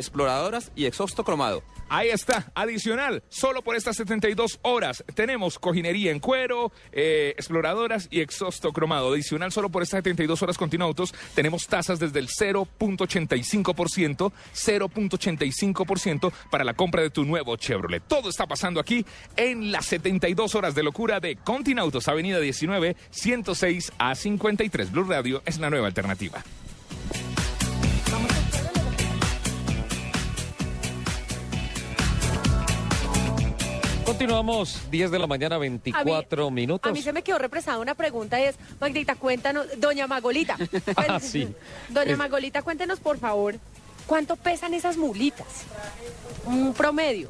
y 0.75 0.87
exhausto 0.87 1.25
cromado. 1.25 1.63
Ahí 1.91 2.11
está, 2.11 2.53
adicional, 2.55 3.23
solo 3.31 3.63
por 3.63 3.75
estas 3.75 3.97
72 3.97 4.59
horas 4.61 5.03
tenemos 5.15 5.59
cojinería 5.59 6.11
en 6.11 6.21
cuero, 6.21 6.71
eh, 6.93 7.33
exploradoras 7.37 8.09
y 8.11 8.21
exhausto 8.21 8.73
cromado. 8.73 9.13
Adicional, 9.13 9.53
solo 9.53 9.71
por 9.71 9.83
estas 9.83 9.99
72 9.99 10.43
horas 10.43 10.59
Continautos 10.59 11.15
tenemos 11.35 11.67
tasas 11.67 11.99
desde 11.99 12.19
el 12.19 12.29
0.85%, 12.29 14.33
0.85% 14.55 16.33
para 16.51 16.65
la 16.65 16.75
compra 16.75 17.01
de 17.01 17.09
tu 17.09 17.25
nuevo 17.25 17.57
Chevrolet. 17.57 18.03
Todo 18.07 18.29
está 18.29 18.47
pasando 18.47 18.81
aquí 18.81 19.07
en 19.37 19.73
las 19.73 19.87
72 19.87 20.55
horas 20.55 20.75
de 20.75 20.83
locura 20.83 21.21
de 21.21 21.37
Continautos, 21.37 22.07
Avenida 22.09 22.39
19, 22.39 22.97
106 23.11 23.93
a 23.99 24.15
53. 24.15 24.93
Blue 24.93 25.05
Radio 25.05 25.41
es 25.47 25.59
la 25.59 25.71
nueva 25.71 25.87
alternativa. 25.87 26.45
Continuamos, 34.09 34.91
10 34.91 35.11
de 35.11 35.19
la 35.19 35.27
mañana, 35.27 35.59
24 35.59 36.51
minutos. 36.51 36.91
A 36.91 36.95
mí 36.95 37.03
se 37.03 37.13
me 37.13 37.23
quedó 37.23 37.37
represada 37.37 37.79
una 37.79 37.95
pregunta 37.95 38.41
y 38.41 38.45
es, 38.45 38.57
Magdita, 38.81 39.17
cuéntanos, 39.17 39.67
doña 39.77 40.07
Magolita. 40.07 40.57
Ah, 40.97 41.21
sí. 41.21 41.47
Doña 41.91 42.13
Es- 42.13 42.19
Magolita, 42.19 42.63
cuéntenos 42.63 43.01
por 43.01 43.19
favor, 43.19 43.57
¿cuánto 44.07 44.37
pesan 44.37 44.73
esas 44.73 44.97
mulitas? 44.97 45.47
Un 46.47 46.73
promedio. 46.73 47.29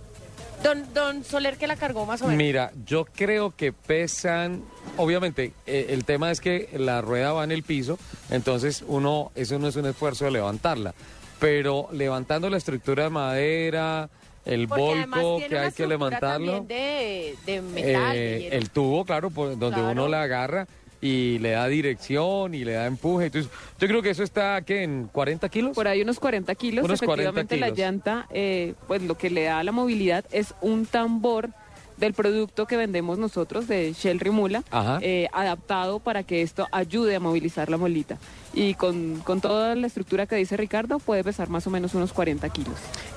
Don, 0.63 0.85
don 0.95 1.25
Soler 1.25 1.57
que 1.57 1.67
la 1.67 1.75
cargó 1.75 2.07
más 2.07 2.23
o 2.23 2.27
menos. 2.27 2.39
Mira, 2.39 2.71
yo 2.87 3.05
creo 3.05 3.51
que 3.57 3.73
pesan, 3.73 4.63
obviamente, 4.97 5.55
eh, 5.67 5.87
el 5.91 6.05
tema 6.05 6.31
es 6.31 6.41
que 6.41 6.69
la 6.79 7.01
rueda 7.01 7.33
va 7.33 7.43
en 7.43 7.51
el 7.51 7.65
piso, 7.65 7.99
entonces 8.31 8.85
uno, 8.87 9.33
eso 9.35 9.59
no 9.59 9.67
es 9.67 9.75
un 9.75 9.87
esfuerzo 9.87 10.27
de 10.27 10.31
levantarla, 10.31 10.95
pero 11.41 11.89
levantando 11.91 12.49
la 12.51 12.57
estructura 12.57 13.05
de 13.05 13.11
madera, 13.11 14.11
el 14.49 14.67
volco 14.67 15.41
que 15.49 15.59
hay 15.59 15.73
que 15.73 15.87
levantarlo, 15.87 16.53
también 16.63 16.67
de, 16.69 17.35
de 17.47 17.63
metal. 17.63 18.17
eh, 18.17 18.39
hierro. 18.43 18.57
el 18.57 18.71
tubo, 18.71 19.05
claro, 19.05 19.31
por 19.31 19.59
donde 19.59 19.77
Claro. 19.77 19.93
uno 19.93 20.09
la 20.09 20.23
agarra 20.23 20.67
y 21.01 21.39
le 21.39 21.51
da 21.53 21.69
dirección 21.69 22.55
y 22.55 22.65
le 22.65 22.73
da 22.73 22.87
empuje, 22.87 23.27
entonces 23.27 23.51
yo 23.79 23.87
creo 23.87 24.03
que 24.03 24.11
eso 24.11 24.25
está, 24.25 24.61
¿qué? 24.63 24.83
¿En 24.83 25.09
40 25.13 25.49
kilos? 25.49 25.75
Por 25.77 25.87
ahí 25.87 26.03
unos 26.03 26.19
40 26.19 26.53
kilos. 26.57 26.85
Unos 26.85 27.01
40 27.01 27.31
Efectivamente, 27.31 27.57
la 27.57 27.71
llanta, 27.71 28.27
eh, 28.31 28.75
pues 28.89 29.03
lo 29.03 29.17
que 29.17 29.31
le 29.31 29.45
da 29.45 29.63
la 29.63 29.71
movilidad 29.71 30.25
es 30.33 30.55
un 30.61 30.87
tambor 30.87 31.51
del 31.99 32.15
producto 32.15 32.67
que 32.67 32.77
vendemos 32.77 33.19
nosotros 33.19 33.69
de 33.69 33.93
Shell 33.93 34.21
Rimula, 34.21 34.63
eh, 35.01 35.29
adaptado 35.33 35.99
para 35.99 36.23
que 36.23 36.43
esto 36.43 36.67
ayude 36.73 37.17
a 37.17 37.21
movilizar 37.21 37.71
la 37.71 37.77
molita. 37.77 38.19
Y 38.55 38.75
con, 38.75 39.21
con 39.21 39.41
toda 39.41 39.75
la 39.75 39.87
estructura 39.87 40.27
que 40.27 40.37
dice 40.37 40.57
Ricardo, 40.57 40.99
puede 40.99 41.23
pesar 41.23 41.49
más 41.49 41.67
o 41.67 41.71
menos 41.71 41.95
unos 41.95 42.13
40 42.13 42.49
kilos. 42.51 42.75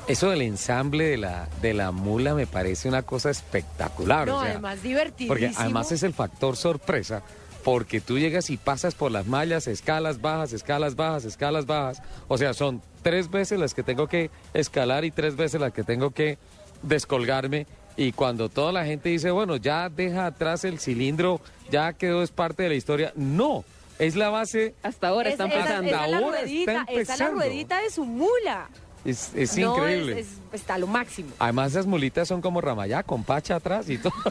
Eso 0.07 0.29
del 0.29 0.41
ensamble 0.41 1.05
de 1.05 1.17
la, 1.17 1.47
de 1.61 1.73
la 1.73 1.91
mula 1.91 2.33
me 2.33 2.47
parece 2.47 2.89
una 2.89 3.03
cosa 3.03 3.29
espectacular. 3.29 4.27
no, 4.27 4.37
o 4.37 4.41
sea, 4.41 4.51
además 4.51 4.83
divertidísimo. 4.83 5.33
Porque 5.33 5.51
además 5.55 5.91
es 5.91 6.03
el 6.03 6.13
factor 6.13 6.57
sorpresa, 6.57 7.23
porque 7.63 8.01
tú 8.01 8.19
llegas 8.19 8.49
y 8.49 8.57
pasas 8.57 8.95
por 8.95 9.11
las 9.11 9.27
mallas, 9.27 9.67
escalas 9.67 10.21
bajas, 10.21 10.53
escalas 10.53 10.95
bajas, 10.95 11.25
escalas 11.25 11.65
bajas. 11.65 12.01
O 12.27 12.37
sea, 12.37 12.53
son 12.53 12.81
tres 13.03 13.29
veces 13.29 13.59
las 13.59 13.73
que 13.73 13.83
tengo 13.83 14.07
que 14.07 14.31
escalar 14.53 15.05
y 15.05 15.11
tres 15.11 15.35
veces 15.35 15.61
las 15.61 15.71
que 15.71 15.83
tengo 15.83 16.11
que 16.11 16.37
descolgarme. 16.81 17.67
Y 17.97 18.13
cuando 18.13 18.49
toda 18.49 18.71
la 18.71 18.85
gente 18.85 19.09
dice, 19.09 19.29
bueno, 19.31 19.57
ya 19.57 19.89
deja 19.89 20.25
atrás 20.25 20.63
el 20.63 20.79
cilindro, 20.79 21.41
ya 21.69 21.93
quedó, 21.93 22.23
es 22.23 22.31
parte 22.31 22.63
de 22.63 22.69
la 22.69 22.75
historia. 22.75 23.11
No, 23.15 23.63
es 23.99 24.15
la 24.15 24.29
base. 24.29 24.73
Hasta 24.81 25.09
ahora 25.09 25.29
Es- 25.29 25.33
están 25.33 25.51
esa- 25.51 25.61
pesando. 25.61 25.89
esa 25.91 26.05
es 26.05 26.11
la 26.11 26.17
Ahora 26.17 26.41
ruedita, 26.41 26.71
está 26.71 26.83
esa 26.83 26.91
es 26.91 26.95
la 26.95 27.01
empezando. 27.01 27.33
ruedita 27.35 27.81
de 27.81 27.89
su 27.89 28.05
mula. 28.05 28.69
Es, 29.03 29.31
es 29.35 29.57
No, 29.57 29.75
increíble. 29.77 30.19
es- 30.19 30.27
es- 30.27 30.37
está 30.53 30.75
a 30.75 30.77
lo 30.77 30.85
máximo. 30.87 31.31
Además, 31.39 31.71
esas 31.71 31.87
mulitas 31.87 32.27
son 32.27 32.39
como 32.39 32.61
Ramayá, 32.61 33.01
con 33.03 33.23
pacha 33.23 33.55
atrás 33.55 33.89
y 33.89 33.97
todo. 33.97 34.13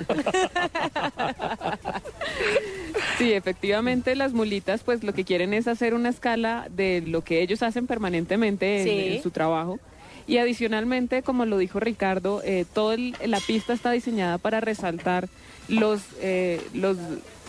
Sí, 3.19 3.35
efectivamente 3.35 4.15
las 4.17 4.33
mulitas 4.33 4.83
pues 4.83 5.05
lo 5.05 5.13
que 5.13 5.25
quieren 5.25 5.53
es 5.53 5.69
hacer 5.69 5.93
una 5.93 6.09
escala 6.09 6.69
de 6.71 7.03
lo 7.07 7.23
que 7.23 7.43
ellos 7.43 7.63
hacen 7.63 7.87
permanentemente 7.87 8.81
en, 9.09 9.13
en 9.17 9.23
su 9.23 9.31
trabajo. 9.31 9.79
Y 10.31 10.39
adicionalmente, 10.39 11.23
como 11.23 11.45
lo 11.45 11.59
dijo 11.59 11.81
Ricardo, 11.81 12.41
eh, 12.45 12.65
toda 12.73 12.97
la 12.97 13.41
pista 13.41 13.73
está 13.73 13.91
diseñada 13.91 14.39
para 14.39 14.61
resaltar 14.61 15.29
los, 15.67 16.03
eh, 16.21 16.61
los 16.73 16.97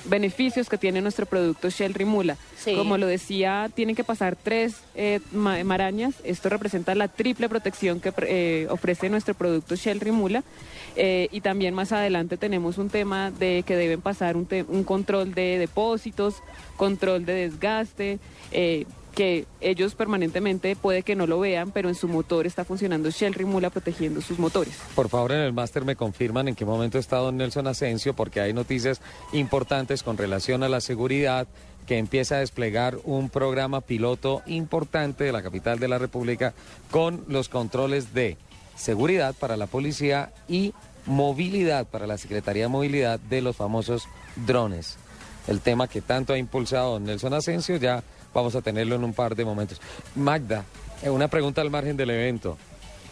beneficios 0.05 0.67
que 0.67 0.79
tiene 0.79 0.99
nuestro 0.99 1.27
producto 1.27 1.69
Shell 1.69 1.93
Rimula. 1.93 2.37
Sí. 2.57 2.73
Como 2.75 2.97
lo 2.97 3.05
decía, 3.05 3.69
tienen 3.75 3.95
que 3.95 4.03
pasar 4.03 4.35
tres 4.35 4.77
eh, 4.95 5.19
ma- 5.31 5.63
marañas. 5.63 6.15
Esto 6.23 6.49
representa 6.49 6.95
la 6.95 7.07
triple 7.07 7.47
protección 7.49 7.99
que 7.99 8.11
eh, 8.23 8.65
ofrece 8.71 9.09
nuestro 9.09 9.35
producto 9.35 9.75
Shell 9.75 9.99
Rimula. 9.99 10.43
Eh, 10.95 11.29
y 11.31 11.41
también 11.41 11.75
más 11.75 11.91
adelante 11.91 12.35
tenemos 12.35 12.79
un 12.79 12.89
tema 12.89 13.29
de 13.29 13.63
que 13.63 13.75
deben 13.75 14.01
pasar 14.01 14.35
un, 14.35 14.47
un 14.69 14.83
control 14.83 15.35
de 15.35 15.59
depósitos, 15.59 16.41
control 16.77 17.25
de 17.25 17.33
desgaste, 17.33 18.17
que 19.13 19.45
ellos 19.59 19.95
permanentemente 19.95 20.75
puede 20.75 21.03
que 21.03 21.15
no 21.15 21.27
lo 21.27 21.39
vean, 21.39 21.71
pero 21.71 21.89
en 21.89 21.95
su 21.95 22.07
motor 22.07 22.47
está 22.47 22.65
funcionando 22.65 23.09
Shell 23.09 23.33
Rimula 23.33 23.69
protegiendo 23.69 24.21
sus 24.21 24.39
motores. 24.39 24.77
Por 24.95 25.09
favor, 25.09 25.31
en 25.33 25.39
el 25.39 25.53
máster 25.53 25.83
me 25.85 25.95
confirman 25.95 26.47
en 26.47 26.55
qué 26.55 26.65
momento 26.65 26.97
está 26.97 27.17
don 27.17 27.37
Nelson 27.37 27.67
Asensio, 27.67 28.13
porque 28.13 28.41
hay 28.41 28.53
noticias 28.53 29.01
importantes 29.33 30.03
con 30.03 30.17
relación 30.17 30.63
a 30.63 30.69
la 30.69 30.81
seguridad, 30.81 31.47
que 31.87 31.97
empieza 31.97 32.35
a 32.35 32.39
desplegar 32.39 32.97
un 33.03 33.29
programa 33.29 33.81
piloto 33.81 34.43
importante 34.45 35.23
de 35.23 35.31
la 35.31 35.41
capital 35.41 35.79
de 35.79 35.87
la 35.87 35.97
República 35.97 36.53
con 36.91 37.25
los 37.27 37.49
controles 37.49 38.13
de 38.13 38.37
seguridad 38.75 39.35
para 39.37 39.57
la 39.57 39.67
policía 39.67 40.31
y 40.47 40.73
movilidad 41.05 41.87
para 41.87 42.07
la 42.07 42.17
Secretaría 42.17 42.63
de 42.63 42.69
Movilidad 42.69 43.19
de 43.19 43.41
los 43.41 43.55
famosos 43.55 44.07
drones. 44.45 44.97
El 45.47 45.59
tema 45.59 45.87
que 45.87 46.01
tanto 46.01 46.33
ha 46.33 46.37
impulsado 46.37 46.93
don 46.93 47.05
Nelson 47.05 47.33
Asensio, 47.33 47.77
ya 47.77 48.03
vamos 48.33 48.55
a 48.55 48.61
tenerlo 48.61 48.95
en 48.95 49.03
un 49.03 49.13
par 49.13 49.35
de 49.35 49.45
momentos. 49.45 49.81
Magda, 50.15 50.65
eh, 51.03 51.09
una 51.09 51.27
pregunta 51.27 51.61
al 51.61 51.69
margen 51.69 51.97
del 51.97 52.09
evento. 52.09 52.57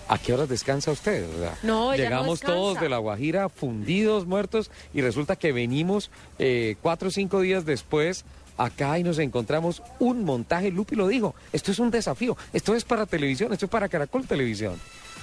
¿A 0.08 0.17
qué 0.17 0.34
horas 0.34 0.49
descansa 0.49 0.89
usted? 0.91 1.23
No, 1.62 1.91
no 1.91 1.95
Llegamos 1.95 2.39
descansa. 2.39 2.55
todos 2.55 2.79
de 2.82 2.89
La 2.89 2.97
Guajira 2.97 3.47
fundidos, 3.47 4.25
muertos, 4.25 4.71
y 4.91 5.01
resulta 5.01 5.36
que 5.36 5.51
venimos 5.51 6.10
eh, 6.39 6.77
cuatro 6.82 7.10
o 7.10 7.12
cinco 7.12 7.41
días 7.41 7.63
después 7.63 8.25
acá 8.58 8.97
y 8.97 9.03
nos 9.03 9.19
encontramos 9.19 9.84
un 9.99 10.25
montaje. 10.25 10.71
Lupi 10.71 10.95
lo 10.95 11.08
dijo, 11.08 11.36
esto 11.53 11.71
es 11.71 11.77
un 11.79 11.91
desafío, 11.91 12.36
esto 12.53 12.75
es 12.75 12.86
para 12.86 13.05
televisión, 13.05 13.53
esto 13.53 13.65
es 13.65 13.71
para 13.71 13.88
Caracol 13.88 14.25
Televisión. 14.25 14.79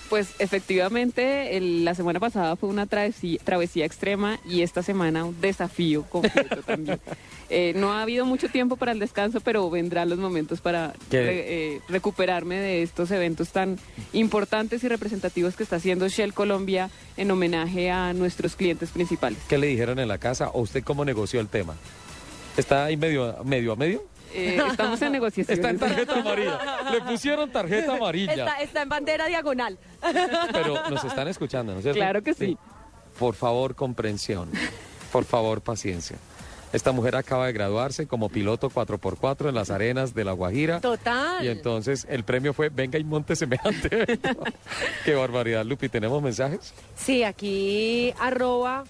Pues 0.09 0.35
efectivamente, 0.39 1.57
el- 1.57 1.85
la 1.85 1.95
semana 1.95 2.21
pasada 2.21 2.55
fue 2.57 2.69
una 2.69 2.87
travesía, 2.87 3.39
travesía 3.43 3.85
extrema 3.85 4.39
y 4.49 4.63
esta 4.63 4.83
semana 4.83 5.25
un 5.25 5.41
desafío 5.41 6.03
completo 6.05 6.63
también. 6.63 7.01
Eh, 7.49 7.75
no 7.77 7.93
ha 7.93 8.03
habido 8.03 8.27
mucho 8.27 8.49
tiempo 8.49 8.77
para 8.77 8.91
el 8.91 8.99
descanso, 8.99 9.39
pero 9.41 9.71
vendrán 9.71 10.09
los 10.09 10.19
momentos 10.19 10.61
para 10.61 10.95
eh, 11.13 11.81
recuperarme 11.89 12.57
de 12.59 12.83
estos 12.83 13.13
eventos 13.13 13.51
tan 13.51 13.79
importantes 14.13 14.83
y 14.83 14.89
representativos 14.89 15.55
que 15.55 15.63
está 15.63 15.77
haciendo 15.77 16.09
Shell 16.09 16.35
Colombia 16.35 16.91
en 17.17 17.31
homenaje 17.31 17.89
a 17.93 18.13
nuestros 18.15 18.57
clientes 18.57 18.91
principales. 18.91 19.39
¿Qué 19.49 19.59
le 19.59 19.69
dijeron 19.69 20.01
en 20.01 20.09
la 20.09 20.19
casa 20.19 20.49
o 20.49 20.61
usted 20.63 20.83
cómo 20.83 21.05
negoció 21.05 21.39
el 21.39 21.47
tema? 21.47 21.77
¿Está 22.57 22.87
ahí 22.87 22.97
medio, 22.97 23.37
medio 23.45 23.75
a 23.75 23.77
medio? 23.77 24.03
Eh, 24.35 24.61
estamos 24.69 25.01
en 25.03 25.13
negociaciones. 25.13 25.59
Está 25.59 25.71
en 25.71 25.79
tarjeta 25.79 26.19
amarilla. 26.19 26.59
Le 26.91 27.01
pusieron 27.03 27.51
tarjeta 27.53 27.95
amarilla. 27.95 28.33
Está, 28.33 28.61
está 28.61 28.83
en 28.83 28.89
bandera 28.89 29.27
diagonal. 29.27 29.79
Pero 30.53 30.89
nos 30.91 31.05
están 31.05 31.29
escuchando, 31.29 31.73
¿no 31.73 31.79
es 31.79 31.85
cierto? 31.85 31.99
Claro 31.99 32.23
que 32.23 32.35
sí. 32.35 32.57
Por 33.19 33.35
favor, 33.35 33.75
comprensión. 33.75 34.51
Por 35.13 35.25
favor, 35.25 35.61
paciencia. 35.61 36.17
Esta 36.73 36.93
mujer 36.93 37.17
acaba 37.17 37.47
de 37.47 37.53
graduarse 37.53 38.07
como 38.07 38.29
piloto 38.29 38.69
4x4 38.69 39.49
en 39.49 39.55
las 39.55 39.71
arenas 39.71 40.15
de 40.15 40.25
La 40.25 40.33
Guajira. 40.33 40.81
Total. 40.81 41.43
Y 41.45 41.49
entonces 41.49 42.07
el 42.11 42.25
premio 42.25 42.53
fue, 42.53 42.69
venga 42.69 42.99
y 42.99 43.05
monte 43.05 43.37
semejante. 43.37 44.19
Qué 45.05 45.15
barbaridad, 45.15 45.65
Lupi. 45.65 45.89
¿Tenemos 45.89 46.21
mensajes? 46.23 46.75
Sí, 46.97 47.23
aquí 47.23 48.13
arroba 48.19 48.85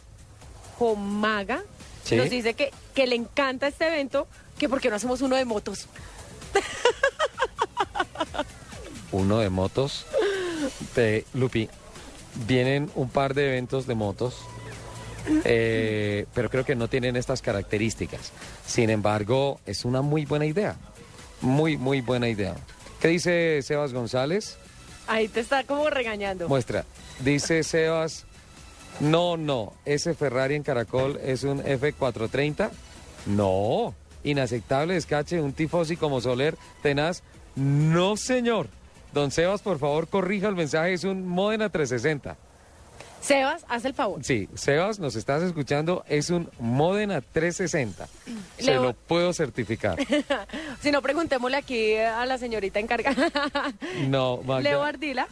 Jomaga 0.78 1.62
Sí. 2.02 2.16
nos 2.16 2.30
dice 2.30 2.54
que, 2.54 2.72
que 2.94 3.06
le 3.06 3.16
encanta 3.16 3.66
este 3.68 3.86
evento, 3.88 4.26
que 4.58 4.68
porque 4.68 4.88
no 4.90 4.96
hacemos 4.96 5.20
uno 5.20 5.36
de 5.36 5.44
motos. 5.44 5.86
Uno 9.12 9.38
de 9.38 9.50
motos. 9.50 10.06
De, 10.94 11.24
Lupi, 11.34 11.68
vienen 12.46 12.90
un 12.94 13.08
par 13.08 13.34
de 13.34 13.48
eventos 13.48 13.86
de 13.86 13.94
motos, 13.94 14.36
eh, 15.44 16.26
pero 16.34 16.50
creo 16.50 16.64
que 16.64 16.74
no 16.74 16.88
tienen 16.88 17.16
estas 17.16 17.42
características. 17.42 18.32
Sin 18.66 18.90
embargo, 18.90 19.60
es 19.66 19.84
una 19.84 20.02
muy 20.02 20.24
buena 20.24 20.46
idea. 20.46 20.76
Muy, 21.40 21.76
muy 21.76 22.00
buena 22.00 22.28
idea. 22.28 22.54
¿Qué 23.00 23.08
dice 23.08 23.60
Sebas 23.62 23.92
González? 23.92 24.56
Ahí 25.06 25.28
te 25.28 25.40
está 25.40 25.64
como 25.64 25.90
regañando. 25.90 26.48
Muestra. 26.48 26.84
Dice 27.20 27.62
Sebas, 27.62 28.26
no, 29.00 29.36
no, 29.36 29.74
ese 29.84 30.14
Ferrari 30.14 30.54
en 30.54 30.62
Caracol 30.62 31.20
es 31.22 31.44
un 31.44 31.62
F430. 31.62 32.70
No, 33.26 33.94
inaceptable 34.24 34.94
descache, 34.94 35.40
un 35.40 35.52
tifosi 35.52 35.96
como 35.96 36.20
Soler, 36.20 36.56
tenaz. 36.82 37.22
No, 37.56 38.16
señor. 38.16 38.68
Don 39.16 39.30
Sebas, 39.30 39.62
por 39.62 39.78
favor, 39.78 40.08
corrija 40.08 40.46
el 40.46 40.56
mensaje, 40.56 40.92
es 40.92 41.04
un 41.04 41.26
Modena 41.26 41.70
360. 41.70 42.36
Sebas, 43.22 43.64
haz 43.66 43.86
el 43.86 43.94
favor. 43.94 44.22
Sí, 44.22 44.46
Sebas, 44.54 44.98
nos 44.98 45.16
estás 45.16 45.42
escuchando, 45.42 46.04
es 46.06 46.28
un 46.28 46.50
Modena 46.60 47.22
360. 47.22 48.06
Se 48.58 48.74
lo 48.74 48.92
puedo 48.92 49.32
certificar. 49.32 49.96
Si 50.82 50.90
no, 50.90 51.00
preguntémosle 51.00 51.56
aquí 51.56 51.96
a 51.96 52.26
la 52.26 52.36
señorita 52.36 52.78
encargada. 52.78 53.32
No. 54.06 54.42
Leo 54.60 54.82
Ardila. 54.82 55.26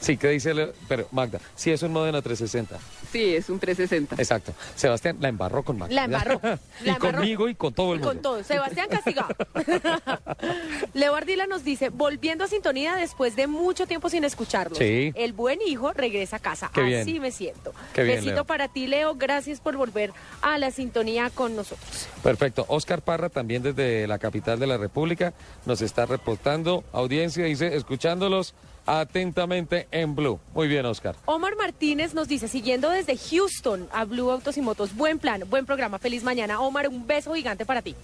Sí, 0.00 0.16
¿qué 0.16 0.28
dice? 0.30 0.54
Leo? 0.54 0.72
Pero, 0.88 1.08
Magda, 1.10 1.40
sí 1.54 1.70
es 1.70 1.82
un 1.82 1.92
Modena 1.92 2.22
360. 2.22 2.78
Sí, 3.10 3.34
es 3.34 3.48
un 3.48 3.58
360. 3.58 4.16
Exacto. 4.16 4.52
Sebastián 4.74 5.16
la 5.20 5.28
embarró 5.28 5.62
con 5.62 5.78
Magda. 5.78 5.94
La 5.94 6.04
embarró. 6.04 6.40
y 6.84 6.88
embarró. 6.88 7.18
conmigo 7.18 7.48
y 7.48 7.54
con 7.54 7.72
todo 7.72 7.94
el 7.94 8.00
mundo. 8.00 8.12
Con 8.12 8.22
todo. 8.22 8.44
Sebastián 8.44 8.88
castigado. 8.90 9.34
Leo 10.94 11.14
Ardila 11.14 11.46
nos 11.46 11.64
dice, 11.64 11.88
volviendo 11.88 12.44
a 12.44 12.48
sintonía 12.48 12.96
después 12.96 13.36
de 13.36 13.46
mucho 13.46 13.86
tiempo 13.86 14.10
sin 14.10 14.24
escucharlos. 14.24 14.78
Sí. 14.78 15.12
El 15.14 15.32
buen 15.32 15.60
hijo 15.62 15.92
regresa 15.92 16.36
a 16.36 16.40
casa. 16.40 16.70
Qué 16.72 16.82
bien. 16.82 17.00
Así 17.00 17.20
me 17.20 17.30
siento. 17.30 17.72
Qué 17.94 18.02
bien, 18.02 18.16
Besito 18.16 18.34
Leo. 18.34 18.44
para 18.44 18.68
ti, 18.68 18.86
Leo. 18.86 19.14
Gracias 19.14 19.60
por 19.60 19.76
volver 19.76 20.12
a 20.42 20.58
la 20.58 20.70
sintonía 20.70 21.30
con 21.30 21.56
nosotros. 21.56 22.08
Perfecto. 22.22 22.66
Oscar 22.68 23.02
Parra, 23.02 23.28
también 23.28 23.62
desde 23.62 24.06
la 24.06 24.18
capital 24.18 24.58
de 24.58 24.66
la 24.66 24.76
República, 24.76 25.32
nos 25.64 25.80
está 25.80 26.06
reportando. 26.06 26.84
Audiencia 26.92 27.44
dice, 27.44 27.76
escuchándolos 27.76 28.54
atentamente 28.86 29.88
en 29.90 30.14
Blue. 30.14 30.38
Muy 30.54 30.68
bien, 30.68 30.86
Oscar. 30.86 31.16
Omar 31.26 31.56
Martínez 31.56 32.14
nos 32.14 32.28
dice, 32.28 32.48
siguiendo 32.48 32.88
desde 32.90 33.16
Houston 33.16 33.88
a 33.92 34.04
Blue 34.04 34.30
Autos 34.30 34.56
y 34.56 34.62
Motos, 34.62 34.94
buen 34.94 35.18
plan, 35.18 35.42
buen 35.48 35.66
programa, 35.66 35.98
feliz 35.98 36.22
mañana. 36.22 36.60
Omar, 36.60 36.88
un 36.88 37.06
beso 37.06 37.34
gigante 37.34 37.66
para 37.66 37.82
ti. 37.82 37.94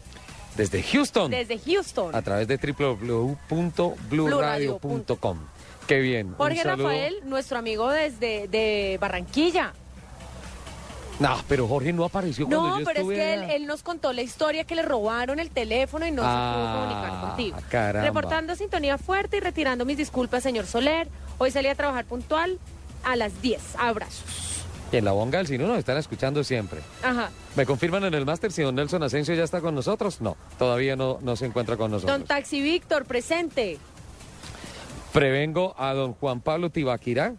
Desde 0.57 0.83
Houston, 0.83 1.31
Desde 1.31 1.59
Houston. 1.59 2.15
a 2.15 2.21
través 2.21 2.47
de 2.47 2.59
www.bluradio.com. 2.59 5.39
Qué 5.87 6.01
bien. 6.01 6.35
Jorge. 6.37 6.63
Rafael, 6.63 7.15
nuestro 7.25 7.59
amigo 7.59 7.91
desde 7.91 8.49
de 8.49 8.99
Barranquilla. 9.01 9.73
No, 11.21 11.37
pero 11.49 11.69
Jorge 11.69 11.93
no 11.93 12.05
apareció 12.05 12.47
cuando 12.47 12.69
No, 12.69 12.79
yo 12.81 12.85
pero 12.85 13.01
es 13.11 13.17
que 13.17 13.55
él, 13.57 13.67
nos 13.67 13.83
contó 13.83 14.13
la 14.13 14.23
historia 14.23 14.65
que 14.65 14.75
le 14.75 14.83
robaron 14.83 15.39
el 15.39 15.51
teléfono 15.51 16.07
y 16.07 16.11
no 16.11 16.23
se 16.23 16.29
Ah, 16.31 16.55
pudo 16.57 16.81
comunicar 16.81 17.21
contigo. 17.29 17.57
caramba. 17.69 18.07
Reportando 18.09 18.57
sintonía 18.57 18.99
fuerte 18.99 19.37
y 19.37 19.41
retirando 19.41 19.85
mis 19.85 19.97
disculpas, 19.97 20.43
señor 20.43 20.67
Soler. 20.67 21.09
Hoy 21.39 21.51
salí 21.51 21.69
a 21.69 21.75
trabajar 21.75 22.05
puntual 22.07 22.59
a 23.05 23.15
las 23.17 23.41
10. 23.43 23.77
Abrazos. 23.79 24.25
Y 24.91 24.97
en 24.97 25.05
la 25.07 25.13
bonga 25.13 25.39
del 25.39 25.47
Sino 25.47 25.67
nos 25.67 25.79
están 25.79 25.97
escuchando 25.97 26.45
siempre. 26.45 26.81
Ajá. 27.03 27.31
¿Me 27.57 27.65
confirman 27.67 28.05
en 28.05 28.15
el 28.15 28.27
máster 28.27 28.53
si 28.53 28.63
don 28.63 28.75
Nelson 28.75 29.03
Asensio 29.03 29.35
ya 29.35 29.45
está 29.45 29.61
con 29.61 29.75
nosotros? 29.75 30.21
No, 30.21 30.37
todavía 30.59 30.97
no, 30.97 31.19
no 31.23 31.35
se 31.37 31.47
encuentra 31.47 31.77
con 31.77 31.91
nosotros. 31.91 32.19
Don 32.19 32.27
Taxi 32.27 32.61
Víctor, 32.61 33.05
presente. 33.07 33.79
Prevengo 35.13 35.75
a 35.79 35.93
don 35.95 36.15
Juan 36.15 36.41
Pablo 36.41 36.71
Tibaquirá. 36.71 37.35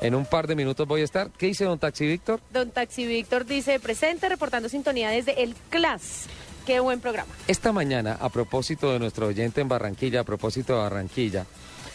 En 0.00 0.14
un 0.14 0.26
par 0.26 0.46
de 0.46 0.54
minutos 0.54 0.86
voy 0.86 1.00
a 1.00 1.04
estar. 1.04 1.30
¿Qué 1.30 1.46
dice 1.46 1.64
don 1.64 1.78
Taxi 1.78 2.06
Víctor? 2.06 2.40
Don 2.52 2.70
Taxi 2.70 3.06
Víctor 3.06 3.46
dice, 3.46 3.80
presente, 3.80 4.28
reportando 4.28 4.68
sintonía 4.68 5.08
desde 5.10 5.42
el 5.42 5.54
CLAS. 5.70 6.26
Qué 6.66 6.80
buen 6.80 7.00
programa. 7.00 7.32
Esta 7.46 7.72
mañana, 7.72 8.16
a 8.20 8.28
propósito 8.30 8.92
de 8.92 8.98
nuestro 8.98 9.26
oyente 9.26 9.60
en 9.60 9.68
Barranquilla, 9.68 10.20
a 10.20 10.24
propósito 10.24 10.72
de 10.74 10.78
Barranquilla, 10.80 11.46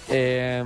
eh, 0.09 0.63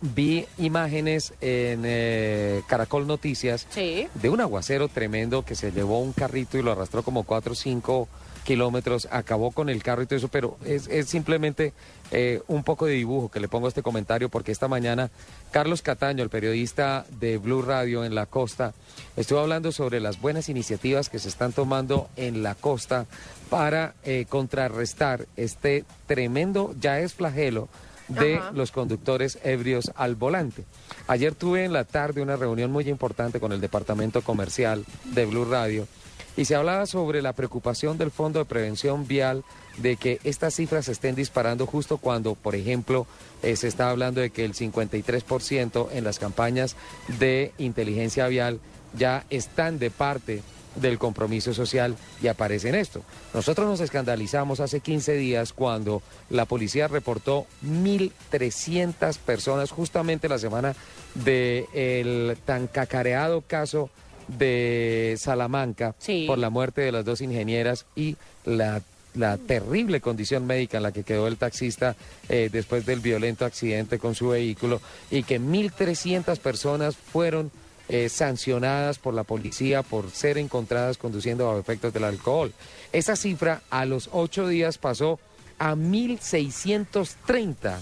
vi 0.00 0.46
imágenes 0.58 1.32
en 1.40 1.82
eh, 1.84 2.62
Caracol 2.66 3.06
Noticias 3.06 3.66
Sí. 3.70 4.06
de 4.14 4.28
un 4.30 4.40
aguacero 4.40 4.88
tremendo 4.88 5.44
que 5.44 5.54
se 5.54 5.70
llevó 5.72 6.00
un 6.00 6.12
carrito 6.12 6.58
y 6.58 6.62
lo 6.62 6.72
arrastró 6.72 7.02
como 7.02 7.22
cuatro 7.24 7.52
o 7.52 7.56
cinco 7.56 8.08
kilómetros, 8.44 9.08
acabó 9.10 9.50
con 9.52 9.68
el 9.68 9.82
carro 9.82 10.02
y 10.02 10.06
todo 10.06 10.16
eso, 10.16 10.28
pero 10.28 10.56
es, 10.64 10.88
es 10.88 11.08
simplemente 11.08 11.72
eh, 12.10 12.42
un 12.48 12.64
poco 12.64 12.86
de 12.86 12.94
dibujo 12.94 13.30
que 13.30 13.40
le 13.40 13.48
pongo 13.48 13.66
a 13.66 13.68
este 13.68 13.82
comentario 13.82 14.28
porque 14.28 14.52
esta 14.52 14.68
mañana 14.68 15.10
Carlos 15.50 15.82
Cataño, 15.82 16.22
el 16.22 16.30
periodista 16.30 17.06
de 17.20 17.38
Blue 17.38 17.62
Radio 17.62 18.04
en 18.04 18.14
la 18.14 18.26
costa, 18.26 18.74
estuvo 19.16 19.38
hablando 19.38 19.72
sobre 19.72 20.00
las 20.00 20.20
buenas 20.20 20.48
iniciativas 20.48 21.08
que 21.08 21.18
se 21.18 21.28
están 21.28 21.52
tomando 21.52 22.08
en 22.16 22.42
la 22.42 22.54
costa 22.54 23.06
para 23.48 23.94
eh, 24.04 24.26
contrarrestar 24.28 25.26
este 25.36 25.84
tremendo, 26.06 26.74
ya 26.80 27.00
es 27.00 27.14
flagelo 27.14 27.68
de 28.08 28.36
Ajá. 28.36 28.50
los 28.52 28.72
conductores 28.72 29.38
ebrios 29.44 29.92
al 29.94 30.16
volante. 30.16 30.64
Ayer 31.06 31.34
tuve 31.34 31.64
en 31.64 31.72
la 31.72 31.84
tarde 31.84 32.22
una 32.22 32.36
reunión 32.36 32.70
muy 32.70 32.88
importante 32.88 33.40
con 33.40 33.52
el 33.52 33.60
departamento 33.60 34.22
comercial 34.22 34.84
de 35.14 35.26
Blue 35.26 35.44
Radio 35.44 35.86
y 36.36 36.44
se 36.44 36.54
hablaba 36.54 36.86
sobre 36.86 37.22
la 37.22 37.32
preocupación 37.32 37.98
del 37.98 38.10
Fondo 38.10 38.38
de 38.38 38.44
Prevención 38.44 39.06
Vial 39.06 39.44
de 39.78 39.96
que 39.96 40.20
estas 40.24 40.54
cifras 40.54 40.86
se 40.86 40.92
estén 40.92 41.14
disparando 41.14 41.66
justo 41.66 41.98
cuando, 41.98 42.34
por 42.34 42.54
ejemplo, 42.54 43.06
eh, 43.42 43.56
se 43.56 43.68
está 43.68 43.90
hablando 43.90 44.20
de 44.20 44.30
que 44.30 44.44
el 44.44 44.54
53% 44.54 45.88
en 45.92 46.04
las 46.04 46.18
campañas 46.18 46.76
de 47.18 47.52
inteligencia 47.58 48.26
vial 48.28 48.60
ya 48.96 49.24
están 49.30 49.78
de 49.78 49.90
parte 49.90 50.42
del 50.76 50.98
compromiso 50.98 51.52
social 51.52 51.96
y 52.22 52.28
aparece 52.28 52.70
en 52.70 52.76
esto. 52.76 53.02
Nosotros 53.34 53.66
nos 53.66 53.80
escandalizamos 53.80 54.60
hace 54.60 54.80
15 54.80 55.14
días 55.14 55.52
cuando 55.52 56.02
la 56.30 56.46
policía 56.46 56.88
reportó 56.88 57.46
1.300 57.64 59.18
personas 59.18 59.70
justamente 59.70 60.28
la 60.28 60.38
semana 60.38 60.74
del 61.14 62.38
tan 62.46 62.68
cacareado 62.68 63.42
caso 63.42 63.90
de 64.28 65.16
Salamanca 65.18 65.94
Sí. 65.98 66.24
por 66.26 66.38
la 66.38 66.50
muerte 66.50 66.80
de 66.82 66.92
las 66.92 67.04
dos 67.04 67.20
ingenieras 67.20 67.86
y 67.94 68.16
la, 68.44 68.82
la 69.14 69.36
terrible 69.36 70.00
condición 70.00 70.46
médica 70.46 70.78
en 70.78 70.82
la 70.84 70.92
que 70.92 71.04
quedó 71.04 71.28
el 71.28 71.36
taxista 71.36 71.96
eh, 72.28 72.48
después 72.50 72.86
del 72.86 73.00
violento 73.00 73.44
accidente 73.44 73.98
con 73.98 74.14
su 74.14 74.28
vehículo 74.28 74.80
y 75.10 75.22
que 75.22 75.40
1.300 75.40 76.38
personas 76.38 76.96
fueron 76.96 77.50
eh, 77.88 78.08
sancionadas 78.08 78.98
por 78.98 79.12
la 79.12 79.24
policía 79.24 79.82
por 79.82 80.10
ser 80.10 80.38
encontradas 80.38 80.96
conduciendo 80.96 81.46
bajo 81.46 81.58
efectos 81.58 81.92
del 81.92 82.04
alcohol. 82.04 82.52
Esa 82.92 83.16
cifra 83.16 83.62
a 83.70 83.84
los 83.84 84.08
ocho 84.12 84.48
días 84.48 84.78
pasó 84.78 85.18
a 85.58 85.74
1.630. 85.74 87.76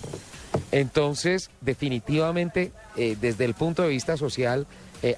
Entonces, 0.73 1.51
definitivamente, 1.61 2.73
eh, 2.97 3.17
desde 3.21 3.45
el 3.45 3.55
punto 3.55 3.83
de 3.83 3.89
vista 3.89 4.17
social, 4.17 4.67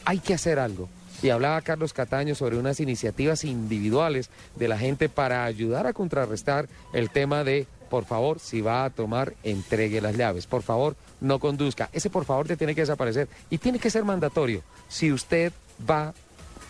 hay 0.04 0.18
que 0.20 0.35
hacer 0.35 0.61
algo. 0.61 0.88
Y 1.22 1.30
hablaba 1.30 1.61
Carlos 1.62 1.92
Cataño 1.92 2.35
sobre 2.35 2.58
unas 2.58 2.80
iniciativas 2.80 3.44
individuales 3.44 4.28
de 4.56 4.68
la 4.68 4.76
gente 4.76 5.08
para 5.08 5.44
ayudar 5.44 5.87
a 5.87 5.92
contrarrestar 5.92 6.68
el 6.92 7.11
tema 7.11 7.44
de, 7.44 7.66
por 7.90 8.04
favor, 8.04 8.40
si 8.40 8.61
va 8.61 8.85
a 8.85 8.90
tomar, 8.90 9.35
entregue 9.44 10.00
las 10.00 10.16
llaves. 10.16 10.46
Por 10.46 10.62
favor, 10.62 10.96
no 11.20 11.38
conduzca. 11.38 11.88
Ese 11.92 12.11
por 12.11 12.24
favor 12.24 12.48
te 12.48 12.56
tiene 12.56 12.74
que 12.74 12.80
desaparecer 12.80 13.28
y 13.50 13.58
tiene 13.58 13.78
que 13.78 13.90
ser 13.90 14.04
mandatorio. 14.04 14.62
Si 14.88 15.12
usted 15.12 15.52
va 15.88 16.12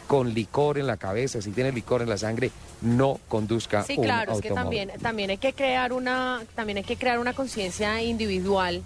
con 0.07 0.35
licor 0.35 0.77
en 0.77 0.87
la 0.87 0.99
cabeza, 0.99 1.41
si 1.41 1.53
tiene 1.53 1.73
licor 1.73 2.03
en 2.03 2.11
la 2.11 2.19
sangre, 2.19 2.51
no 2.83 3.19
conduzca 3.29 3.85
Sí, 3.85 3.95
un 3.97 4.05
claro, 4.05 4.33
es 4.35 4.43
que 4.43 4.51
también, 4.51 4.91
también 5.01 5.31
hay 5.31 5.39
que 5.39 5.55
crear 5.55 5.95
una, 5.95 6.43
también 6.55 6.77
hay 6.77 6.85
que 6.85 6.97
crear 6.97 7.19
una 7.19 7.33
conciencia 7.33 8.03
individual. 8.03 8.83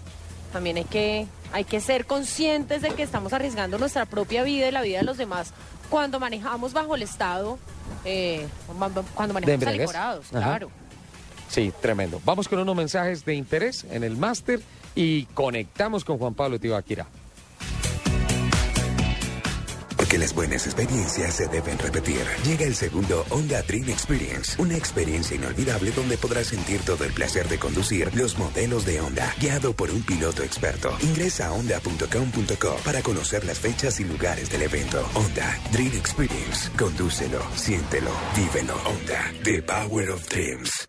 También 0.57 0.77
hay 0.77 0.85
que, 0.85 1.27
hay 1.53 1.65
que 1.65 1.79
ser 1.79 2.07
conscientes 2.07 2.81
de 2.81 2.89
que 2.89 3.03
estamos 3.03 3.31
arriesgando 3.31 3.77
nuestra 3.77 4.07
propia 4.07 4.41
vida 4.41 4.67
y 4.67 4.71
la 4.71 4.81
vida 4.81 4.97
de 4.97 5.03
los 5.03 5.15
demás 5.15 5.53
cuando 5.91 6.19
manejamos 6.19 6.73
bajo 6.73 6.95
el 6.95 7.03
estado, 7.03 7.59
eh, 8.03 8.47
cuando 9.13 9.35
manejamos 9.35 9.67
alicorados, 9.67 10.25
claro. 10.29 10.71
Sí, 11.47 11.71
tremendo. 11.79 12.19
Vamos 12.25 12.47
con 12.47 12.57
unos 12.57 12.75
mensajes 12.75 13.23
de 13.23 13.35
interés 13.35 13.85
en 13.91 14.03
el 14.03 14.17
máster 14.17 14.59
y 14.95 15.25
conectamos 15.25 16.03
con 16.03 16.17
Juan 16.17 16.33
Pablo 16.33 16.59
Tibaquira. 16.59 17.05
Porque 20.07 20.19
las 20.19 20.33
buenas 20.33 20.65
experiencias 20.65 21.33
se 21.33 21.49
deben 21.49 21.77
repetir. 21.77 22.21
Llega 22.45 22.65
el 22.65 22.75
segundo 22.75 23.25
Honda 23.29 23.61
Dream 23.63 23.89
Experience, 23.89 24.55
una 24.57 24.77
experiencia 24.77 25.35
inolvidable 25.35 25.91
donde 25.91 26.17
podrás 26.17 26.47
sentir 26.47 26.79
todo 26.79 27.03
el 27.03 27.11
placer 27.11 27.49
de 27.49 27.59
conducir 27.59 28.15
los 28.15 28.37
modelos 28.37 28.85
de 28.85 29.01
Honda, 29.01 29.35
guiado 29.37 29.73
por 29.73 29.91
un 29.91 30.01
piloto 30.03 30.43
experto. 30.43 30.95
Ingresa 31.01 31.47
a 31.47 31.51
honda.com.co 31.51 32.77
para 32.85 33.01
conocer 33.01 33.43
las 33.43 33.59
fechas 33.59 33.99
y 33.99 34.05
lugares 34.05 34.49
del 34.49 34.61
evento. 34.61 35.05
Honda 35.13 35.59
Dream 35.73 35.91
Experience. 35.97 36.71
Condúcelo, 36.79 37.41
siéntelo, 37.57 38.11
vívelo. 38.33 38.75
Honda, 38.85 39.33
the 39.43 39.61
power 39.61 40.09
of 40.09 40.25
dreams. 40.29 40.87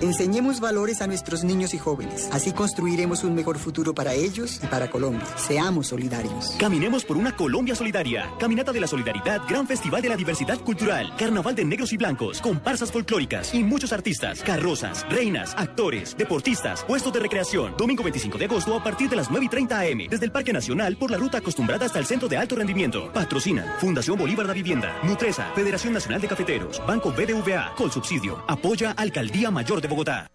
Enseñemos 0.00 0.58
valores 0.58 1.00
a 1.02 1.06
nuestros 1.06 1.44
niños 1.44 1.72
y 1.72 1.78
jóvenes. 1.78 2.28
Así 2.32 2.52
construiremos 2.52 3.22
un 3.22 3.34
mejor 3.34 3.58
futuro 3.58 3.94
para 3.94 4.12
ellos 4.12 4.60
y 4.62 4.66
para 4.66 4.90
Colombia. 4.90 5.24
Seamos 5.36 5.86
solidarios. 5.86 6.56
Caminemos 6.58 7.04
por 7.04 7.16
una 7.16 7.36
Colombia 7.36 7.76
solidaria. 7.76 8.28
Caminata 8.40 8.72
de 8.72 8.80
la 8.80 8.88
Solidaridad, 8.88 9.42
Gran 9.48 9.68
Festival 9.68 10.02
de 10.02 10.08
la 10.08 10.16
Diversidad 10.16 10.58
Cultural, 10.58 11.14
Carnaval 11.16 11.54
de 11.54 11.64
Negros 11.64 11.92
y 11.92 11.96
Blancos, 11.96 12.40
comparsas 12.40 12.90
folclóricas 12.90 13.54
y 13.54 13.62
muchos 13.62 13.92
artistas, 13.92 14.42
carrozas, 14.42 15.08
reinas, 15.08 15.54
actores, 15.56 16.16
deportistas, 16.16 16.82
puestos 16.84 17.12
de 17.12 17.20
recreación. 17.20 17.74
Domingo 17.78 18.02
25 18.02 18.36
de 18.36 18.46
agosto 18.46 18.76
a 18.76 18.82
partir 18.82 19.08
de 19.08 19.16
las 19.16 19.30
9 19.30 19.46
y 19.46 19.48
30 19.48 19.78
am. 19.78 19.98
Desde 20.10 20.24
el 20.24 20.32
Parque 20.32 20.52
Nacional 20.52 20.96
por 20.96 21.12
la 21.12 21.18
ruta 21.18 21.38
acostumbrada 21.38 21.86
hasta 21.86 22.00
el 22.00 22.06
Centro 22.06 22.28
de 22.28 22.36
Alto 22.36 22.56
Rendimiento. 22.56 23.12
Patrocinan 23.12 23.78
Fundación 23.78 24.18
Bolívar 24.18 24.48
de 24.48 24.54
Vivienda, 24.54 24.98
Nutresa, 25.04 25.52
Federación 25.54 25.92
Nacional 25.92 26.20
de 26.20 26.28
Cafeteros, 26.28 26.82
Banco 26.84 27.12
BBVA, 27.12 27.74
Colsubsidio. 27.76 28.42
Apoya 28.48 28.90
Alcaldía 28.90 29.52
Mayor 29.52 29.80
de 29.80 29.93
Bogotá. 29.94 30.26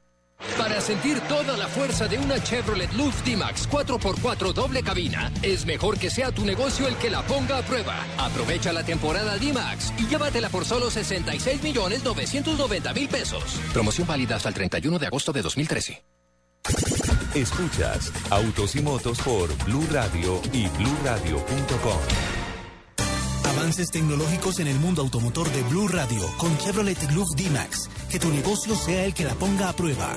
Para 0.57 0.79
sentir 0.79 1.19
toda 1.27 1.57
la 1.57 1.67
fuerza 1.67 2.07
de 2.07 2.17
una 2.17 2.41
Chevrolet 2.41 2.91
Luz 2.93 3.13
D-Max 3.25 3.67
4x4 3.69 4.53
doble 4.53 4.81
cabina, 4.81 5.29
es 5.41 5.65
mejor 5.65 5.99
que 5.99 6.09
sea 6.09 6.31
tu 6.31 6.45
negocio 6.45 6.87
el 6.87 6.95
que 6.95 7.09
la 7.09 7.23
ponga 7.23 7.57
a 7.57 7.61
prueba. 7.61 7.97
Aprovecha 8.17 8.71
la 8.71 8.83
temporada 8.83 9.37
D-Max 9.37 9.93
y 9.97 10.07
llévatela 10.07 10.47
por 10.47 10.63
solo 10.63 10.89
66 10.89 11.61
millones 11.61 12.05
990 12.05 12.93
mil 12.93 13.09
pesos. 13.09 13.43
Promoción 13.73 14.07
válida 14.07 14.37
hasta 14.37 14.47
el 14.47 14.55
31 14.55 14.97
de 14.97 15.07
agosto 15.07 15.33
de 15.33 15.41
2013. 15.41 16.03
Escuchas 17.35 18.13
Autos 18.29 18.77
y 18.77 18.81
Motos 18.81 19.19
por 19.19 19.53
Blue 19.65 19.87
Radio 19.91 20.41
y 20.53 20.67
BlueRadio.com. 20.69 22.38
Avances 23.49 23.89
tecnológicos 23.89 24.59
en 24.59 24.67
el 24.67 24.77
mundo 24.77 25.01
automotor 25.01 25.49
de 25.51 25.63
Blue 25.63 25.87
Radio 25.87 26.21
con 26.37 26.55
Chevrolet 26.59 27.11
Luz 27.11 27.29
D-Max. 27.35 27.89
Que 28.11 28.19
tu 28.19 28.29
negocio 28.29 28.75
sea 28.75 29.05
el 29.05 29.13
que 29.13 29.23
la 29.23 29.33
ponga 29.33 29.69
a 29.69 29.73
prueba. 29.73 30.15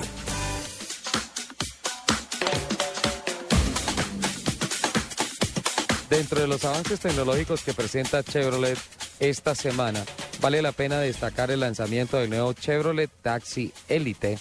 Dentro 6.09 6.41
de 6.41 6.47
los 6.47 6.63
avances 6.63 6.99
tecnológicos 6.99 7.63
que 7.63 7.73
presenta 7.73 8.23
Chevrolet 8.23 8.77
esta 9.19 9.55
semana, 9.55 10.05
vale 10.39 10.61
la 10.61 10.71
pena 10.71 10.99
destacar 10.99 11.49
el 11.49 11.61
lanzamiento 11.61 12.17
del 12.17 12.29
nuevo 12.29 12.53
Chevrolet 12.53 13.09
Taxi 13.23 13.73
Elite. 13.89 14.37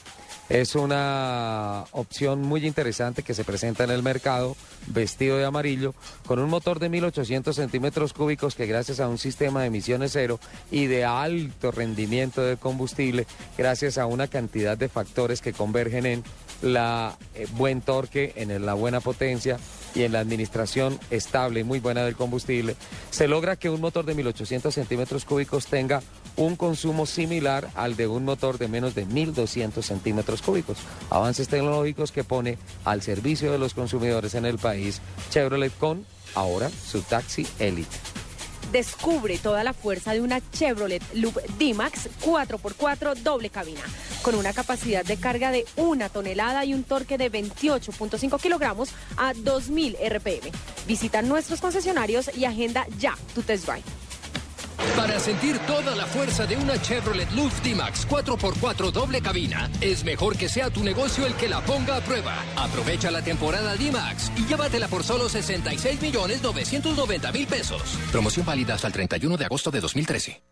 Es 0.48 0.74
una 0.74 1.85
opción 1.92 2.42
muy 2.42 2.66
interesante 2.66 3.22
que 3.22 3.33
se 3.33 3.44
presenta 3.44 3.85
en 3.85 3.90
el 3.90 4.02
mercado, 4.02 4.57
vestido 4.88 5.38
de 5.38 5.44
amarillo, 5.44 5.94
con 6.26 6.38
un 6.38 6.50
motor 6.50 6.78
de 6.78 6.88
1800 6.88 7.57
centímetros 7.57 8.12
cúbicos 8.12 8.55
que 8.55 8.66
gracias 8.66 9.00
a 9.00 9.09
un 9.09 9.18
sistema 9.18 9.62
de 9.62 9.68
emisiones 9.68 10.12
cero 10.12 10.40
y 10.70 10.87
de 10.87 11.05
alto 11.05 11.70
rendimiento 11.70 12.42
de 12.42 12.57
combustible, 12.57 13.26
gracias 13.57 13.98
a 13.98 14.07
una 14.07 14.28
cantidad 14.28 14.76
de 14.76 14.88
factores 14.88 15.40
que 15.40 15.52
convergen 15.52 16.07
en 16.07 16.24
la 16.61 17.16
eh, 17.35 17.46
buen 17.52 17.81
torque, 17.81 18.33
en 18.37 18.64
la 18.64 18.74
buena 18.74 19.00
potencia 19.00 19.59
y 19.94 20.02
en 20.02 20.12
la 20.12 20.20
administración 20.20 20.98
estable 21.11 21.61
y 21.61 21.64
muy 21.64 21.81
buena 21.81 22.05
del 22.05 22.16
combustible, 22.16 22.76
se 23.11 23.28
logra 23.28 23.57
que 23.57 23.70
un 23.70 23.81
motor 23.81 24.05
de 24.05 24.14
1800 24.14 24.74
centímetros 24.74 25.24
cúbicos 25.24 25.66
tenga 25.66 26.02
un 26.36 26.56
consumo 26.56 27.06
similar 27.06 27.68
al 27.74 27.96
de 27.96 28.06
un 28.06 28.24
motor 28.24 28.58
de 28.58 28.68
menos 28.68 28.94
de 28.94 29.04
1200 29.06 29.84
centímetros 29.84 30.42
cúbicos. 30.42 30.78
Avances 31.10 31.48
tecnológicos 31.48 32.12
que 32.12 32.24
pone 32.24 32.58
al 32.84 33.02
servicio 33.02 33.52
de 33.52 33.58
los 33.58 33.74
consumidores 33.74 34.34
en 34.34 34.46
el 34.46 34.58
país 34.58 35.00
Chevrolet 35.30 35.72
con 35.78 36.04
ahora 36.34 36.70
su 36.70 37.02
taxi 37.02 37.46
Elite. 37.58 37.96
Descubre 38.70 39.36
toda 39.36 39.64
la 39.64 39.74
fuerza 39.74 40.14
de 40.14 40.22
una 40.22 40.40
Chevrolet 40.50 41.02
Loop 41.14 41.36
D-Max 41.58 42.08
4x4 42.24 43.16
doble 43.16 43.50
cabina, 43.50 43.82
con 44.22 44.34
una 44.34 44.54
capacidad 44.54 45.04
de 45.04 45.18
carga 45.18 45.50
de 45.50 45.66
una 45.76 46.08
tonelada 46.08 46.64
y 46.64 46.72
un 46.72 46.82
torque 46.82 47.18
de 47.18 47.30
28.5 47.30 48.40
kilogramos 48.40 48.88
a 49.18 49.34
2000 49.34 49.96
RPM. 50.08 50.50
Visita 50.86 51.20
nuestros 51.20 51.60
concesionarios 51.60 52.30
y 52.34 52.46
agenda 52.46 52.86
ya 52.98 53.14
tu 53.34 53.42
test 53.42 53.66
drive. 53.66 53.84
Para 54.96 55.18
sentir 55.18 55.58
toda 55.61 55.94
la 55.96 56.06
fuerza 56.06 56.46
de 56.46 56.56
una 56.56 56.80
Chevrolet 56.80 57.30
Luz 57.32 57.52
D-Max 57.62 58.06
4x4 58.08 58.90
doble 58.92 59.20
cabina, 59.20 59.70
es 59.80 60.04
mejor 60.04 60.37
que 60.37 60.48
sea 60.48 60.70
tu 60.70 60.82
negocio 60.82 61.26
el 61.26 61.35
que 61.35 61.48
la 61.48 61.61
ponga 61.61 61.96
a 61.96 62.00
prueba. 62.00 62.35
Aprovecha 62.56 63.11
la 63.11 63.22
temporada 63.22 63.74
D-Max 63.76 64.30
y 64.37 64.46
llévatela 64.46 64.88
por 64.88 65.04
solo 65.04 65.28
66 65.28 66.00
millones 66.02 66.42
990 66.42 67.32
mil 67.32 67.46
pesos. 67.46 67.82
Promoción 68.11 68.46
válida 68.46 68.74
hasta 68.74 68.87
el 68.87 68.92
31 68.92 69.37
de 69.37 69.44
agosto 69.44 69.70
de 69.70 69.80
2013. 69.80 70.51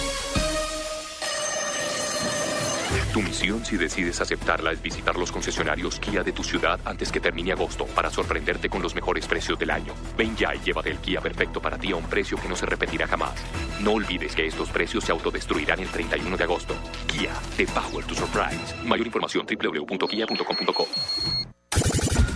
Tu 3.13 3.21
misión, 3.21 3.65
si 3.65 3.77
decides 3.77 4.21
aceptarla, 4.21 4.71
es 4.71 4.81
visitar 4.81 5.15
los 5.17 5.31
concesionarios 5.31 5.99
Kia 5.99 6.23
de 6.23 6.31
tu 6.31 6.43
ciudad 6.43 6.79
antes 6.85 7.11
que 7.11 7.19
termine 7.19 7.51
agosto 7.51 7.85
para 7.87 8.09
sorprenderte 8.09 8.69
con 8.69 8.81
los 8.81 8.95
mejores 8.95 9.27
precios 9.27 9.59
del 9.59 9.71
año. 9.71 9.93
Ven 10.17 10.35
ya 10.35 10.55
y 10.55 10.59
llévate 10.59 10.91
el 10.91 10.97
Kia 10.99 11.21
perfecto 11.21 11.61
para 11.61 11.77
ti 11.77 11.91
a 11.91 11.95
un 11.95 12.05
precio 12.05 12.37
que 12.37 12.47
no 12.47 12.55
se 12.55 12.65
repetirá 12.65 13.07
jamás. 13.07 13.33
No 13.81 13.91
olvides 13.93 14.35
que 14.35 14.45
estos 14.45 14.69
precios 14.69 15.03
se 15.03 15.11
autodestruirán 15.11 15.79
el 15.79 15.89
31 15.89 16.37
de 16.37 16.43
agosto. 16.43 16.75
Kia, 17.07 17.33
the 17.57 17.65
power 17.67 18.03
to 18.05 18.15
surprise. 18.15 18.75
Mayor 18.85 19.07
información 19.07 19.45
www.kia.com.co. 19.45 20.87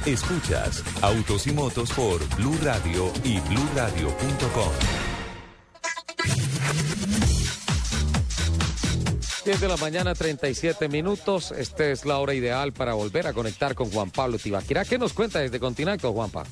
Escuchas 0.05 0.83
Autos 1.01 1.47
y 1.47 1.51
Motos 1.51 1.91
por 1.91 2.19
Blue 2.37 2.57
Radio 2.61 3.11
y 3.23 3.39
BlueRadio.com. 3.39 4.71
10 9.45 9.61
de 9.61 9.67
la 9.67 9.77
mañana, 9.77 10.15
37 10.15 10.89
minutos. 10.89 11.51
Esta 11.51 11.85
es 11.85 12.03
la 12.03 12.17
hora 12.17 12.33
ideal 12.33 12.73
para 12.73 12.95
volver 12.95 13.27
a 13.27 13.33
conectar 13.33 13.75
con 13.75 13.91
Juan 13.91 14.09
Pablo 14.09 14.39
Tibaquira. 14.39 14.83
¿Qué 14.85 14.97
nos 14.97 15.13
cuenta 15.13 15.37
desde 15.37 15.59
Continacto, 15.59 16.11
Juanpa? 16.13 16.45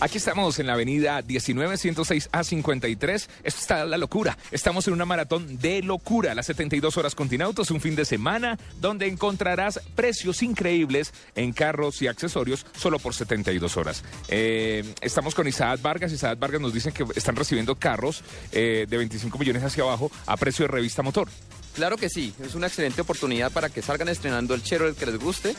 Aquí 0.00 0.18
estamos 0.18 0.58
en 0.58 0.66
la 0.66 0.74
avenida 0.74 1.22
19106 1.22 2.30
A53. 2.30 3.28
Esto 3.42 3.60
está 3.60 3.84
la 3.86 3.96
locura. 3.96 4.36
Estamos 4.50 4.86
en 4.86 4.92
una 4.92 5.06
maratón 5.06 5.56
de 5.56 5.80
locura. 5.80 6.34
Las 6.34 6.44
72 6.44 6.98
horas 6.98 7.14
Continautos, 7.14 7.70
un 7.70 7.80
fin 7.80 7.96
de 7.96 8.04
semana 8.04 8.58
donde 8.82 9.06
encontrarás 9.06 9.80
precios 9.94 10.42
increíbles 10.42 11.14
en 11.36 11.54
carros 11.54 12.02
y 12.02 12.06
accesorios 12.06 12.66
solo 12.76 12.98
por 12.98 13.14
72 13.14 13.78
horas. 13.78 14.04
Eh, 14.28 14.84
estamos 15.00 15.34
con 15.34 15.48
Isaac 15.48 15.80
Vargas. 15.80 16.12
Isaac 16.12 16.38
Vargas 16.38 16.60
nos 16.60 16.74
dicen 16.74 16.92
que 16.92 17.06
están 17.14 17.34
recibiendo 17.34 17.76
carros 17.76 18.22
eh, 18.52 18.84
de 18.86 18.96
25 18.98 19.38
millones 19.38 19.62
hacia 19.62 19.84
abajo 19.84 20.10
a 20.26 20.36
precio 20.36 20.64
de 20.66 20.72
revista 20.72 21.02
motor. 21.02 21.28
Claro 21.76 21.96
que 21.96 22.08
sí, 22.08 22.32
es 22.42 22.54
una 22.54 22.66
excelente 22.68 23.02
oportunidad 23.02 23.52
para 23.52 23.68
que 23.68 23.82
salgan 23.82 24.08
estrenando 24.08 24.54
el 24.54 24.62
Chevrolet 24.62 24.96
que 24.96 25.06
les 25.06 25.18
guste 25.18 25.54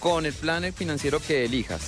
con 0.00 0.26
el 0.26 0.32
plan 0.32 0.72
financiero 0.72 1.20
que 1.20 1.44
elijas. 1.44 1.80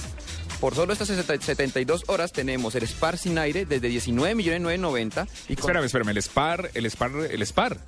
Por 0.61 0.77
solo 0.77 0.93
estas 0.93 1.09
72 1.09 2.05
horas 2.07 2.31
tenemos 2.33 2.77
el 2.77 2.87
Spar 2.87 3.19
sin 3.19 3.37
aire 3.39 3.67
desde 3.67 3.89
19 3.89 4.37
millones 4.37 4.61
990 4.61 5.27
y 5.49 5.57
con- 5.57 5.63
Espérame, 5.65 5.85
espérame, 5.87 6.09
el 6.11 6.19
Spar, 6.19 6.71
el 6.75 6.87
Spar, 6.87 7.11
el 7.33 7.43
Spar. 7.43 7.79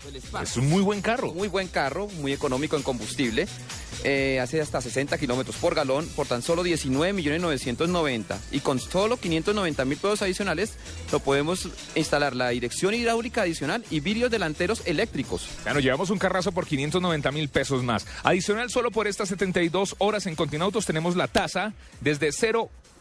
Es 0.42 0.56
un 0.56 0.68
muy 0.68 0.82
buen 0.82 1.00
carro. 1.00 1.32
Muy 1.32 1.46
buen 1.46 1.68
carro, 1.68 2.08
muy 2.08 2.32
económico 2.32 2.76
en 2.76 2.82
combustible. 2.82 3.46
Eh, 4.02 4.40
hace 4.40 4.60
hasta 4.60 4.80
60 4.80 5.16
kilómetros 5.18 5.56
por 5.56 5.74
galón 5.74 6.08
por 6.16 6.26
tan 6.26 6.42
solo 6.42 6.62
19 6.62 7.12
millones 7.12 7.40
990 7.40 8.38
y 8.52 8.60
con 8.60 8.80
solo 8.80 9.16
590 9.16 9.84
mil 9.84 9.98
pesos 9.98 10.22
adicionales 10.22 10.74
lo 11.12 11.20
podemos 11.20 11.68
instalar 11.94 12.34
la 12.34 12.48
dirección 12.48 12.94
hidráulica 12.94 13.42
adicional 13.42 13.84
y 13.90 14.00
vidrios 14.00 14.30
delanteros 14.30 14.82
eléctricos. 14.86 15.48
Ya 15.64 15.74
nos 15.74 15.82
llevamos 15.82 16.10
un 16.10 16.18
carrazo 16.18 16.52
por 16.52 16.66
590 16.66 17.32
mil 17.32 17.48
pesos 17.48 17.82
más. 17.82 18.06
Adicional, 18.22 18.70
solo 18.70 18.90
por 18.90 19.06
estas 19.06 19.28
72 19.28 19.96
horas 19.98 20.26
en 20.26 20.34
Continautos 20.34 20.86
tenemos 20.86 21.16
la 21.16 21.28
tasa 21.28 21.74
desde 22.00 22.32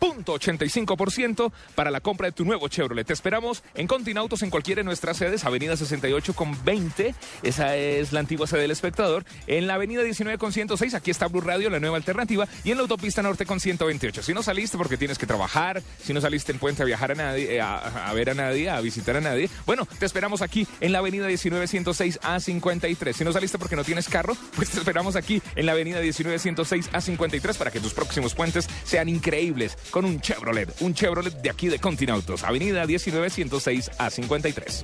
0.85% 0.03 1.53
para 1.75 1.89
la 1.89 2.01
compra 2.01 2.27
de 2.27 2.33
tu 2.33 2.43
nuevo 2.43 2.67
Chevrolet. 2.67 3.07
Te 3.07 3.13
esperamos 3.13 3.63
en 3.73 3.87
Continautos 3.87 4.41
en 4.41 4.49
cualquiera 4.49 4.81
de 4.81 4.83
nuestras 4.83 5.15
sedes, 5.15 5.45
Avenida 5.45 5.77
68 5.77 6.33
con 6.33 6.61
20, 6.65 7.15
esa 7.41 7.77
es 7.77 8.11
la 8.11 8.19
antigua 8.19 8.45
sede 8.45 8.63
del 8.63 8.71
espectador, 8.71 9.23
en 9.47 9.65
la 9.65 9.75
Avenida 9.75 10.03
19 10.03 10.37
con 10.37 10.51
106, 10.51 10.93
aquí 10.93 11.09
está 11.09 11.27
Blue 11.27 11.39
Radio, 11.39 11.69
la 11.69 11.79
nueva 11.79 11.95
alternativa, 11.95 12.47
y 12.65 12.71
en 12.71 12.77
la 12.77 12.81
Autopista 12.81 13.21
Norte 13.21 13.45
con 13.45 13.61
128. 13.61 14.23
Si 14.23 14.33
no 14.33 14.43
saliste 14.43 14.77
porque 14.77 14.97
tienes 14.97 15.17
que 15.17 15.25
trabajar, 15.25 15.81
si 16.03 16.13
no 16.13 16.19
saliste 16.19 16.51
en 16.51 16.59
puente 16.59 16.81
a 16.83 16.85
viajar 16.85 17.13
a 17.13 17.15
nadie, 17.15 17.55
eh, 17.55 17.61
a, 17.61 18.09
a 18.09 18.13
ver 18.13 18.29
a 18.29 18.33
nadie, 18.33 18.69
a 18.69 18.81
visitar 18.81 19.15
a 19.15 19.21
nadie, 19.21 19.49
bueno, 19.65 19.87
te 19.99 20.05
esperamos 20.05 20.41
aquí 20.41 20.67
en 20.81 20.91
la 20.91 20.99
Avenida 20.99 21.27
19 21.27 21.65
106 21.65 22.19
a 22.23 22.41
53. 22.41 23.15
Si 23.15 23.23
no 23.23 23.31
saliste 23.31 23.57
porque 23.57 23.77
no 23.77 23.85
tienes 23.85 24.09
carro, 24.09 24.35
pues 24.55 24.69
te 24.69 24.79
esperamos 24.79 25.15
aquí 25.15 25.41
en 25.55 25.65
la 25.65 25.71
Avenida 25.71 26.01
19 26.01 26.39
106 26.39 26.89
a 26.91 26.99
53 26.99 27.57
para 27.57 27.71
que 27.71 27.79
tus 27.79 27.93
próximos 27.93 28.33
puentes 28.33 28.67
sean 28.83 29.07
increíbles 29.07 29.77
con 29.93 30.05
un 30.05 30.19
Chevrolet, 30.19 30.81
un 30.81 30.95
Chevrolet 30.95 31.31
de 31.39 31.51
aquí 31.51 31.67
de 31.67 31.77
Continautos, 31.77 32.43
Avenida 32.43 32.87
19 32.87 33.29
106 33.29 33.91
a 33.99 34.09
53. 34.09 34.83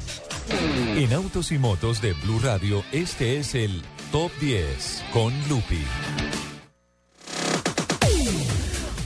En 0.97 1.13
Autos 1.13 1.51
y 1.51 1.57
Motos 1.57 1.99
de 1.99 2.13
Blue 2.13 2.39
Radio, 2.43 2.83
este 2.91 3.39
es 3.39 3.55
el 3.55 3.81
Top 4.11 4.31
10 4.39 5.03
con 5.11 5.33
Lupi. 5.49 5.81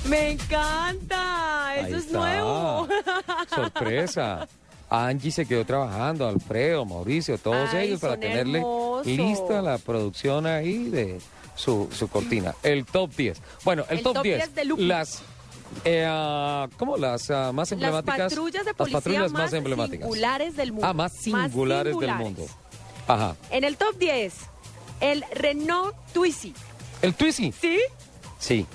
Me 0.09 0.31
encanta, 0.31 1.69
Ahí 1.69 1.85
eso 1.87 1.95
es 1.95 2.05
está. 2.07 2.17
nuevo. 2.17 2.87
Sorpresa. 3.55 4.45
Angie 4.89 5.31
se 5.31 5.45
quedó 5.45 5.63
trabajando, 5.65 6.27
Alfredo, 6.27 6.83
Mauricio, 6.83 7.37
todos 7.37 7.73
Ay, 7.73 7.87
ellos 7.87 8.01
para 8.01 8.17
tenerle 8.19 8.57
hermosos. 8.59 9.07
lista 9.07 9.61
la 9.61 9.77
producción 9.77 10.45
ahí 10.47 10.89
de 10.89 11.19
su, 11.55 11.87
su 11.93 12.09
cortina. 12.09 12.53
El 12.61 12.83
top 12.85 13.09
10. 13.15 13.41
Bueno, 13.63 13.85
el, 13.89 13.99
El 13.99 14.03
top, 14.03 14.15
top 14.15 14.23
10. 14.23 14.37
10 14.37 14.55
de 14.55 14.65
Lupi. 14.65 14.83
Las, 14.85 15.23
eh, 15.86 16.05
ah, 16.07 16.67
¿cómo? 16.77 16.97
Las 16.97 17.29
ah, 17.31 17.51
más 17.51 17.69
Las 17.69 17.73
emblemáticas. 17.73 18.31
patrullas 18.31 18.63
de 18.63 18.71
las 18.71 18.75
policía 18.75 18.97
patrullas 18.99 19.31
más, 19.31 19.43
más, 19.43 19.53
emblemáticas. 19.53 20.01
singulares 20.05 20.55
del 20.55 20.71
mundo. 20.71 20.88
Ah, 20.88 20.93
más 20.93 21.13
singulares, 21.13 21.97
del 21.97 22.15
mundo. 22.15 22.45
Ajá. 23.07 23.36
En 23.49 23.63
el 23.63 23.77
top 23.77 23.97
10, 23.97 24.33
el 25.01 25.23
Renault 25.33 25.95
Twizy. 26.13 26.53
¿El 27.01 27.13
Twizy? 27.13 27.51
¿Sí? 27.51 27.79
Sí. 28.39 28.65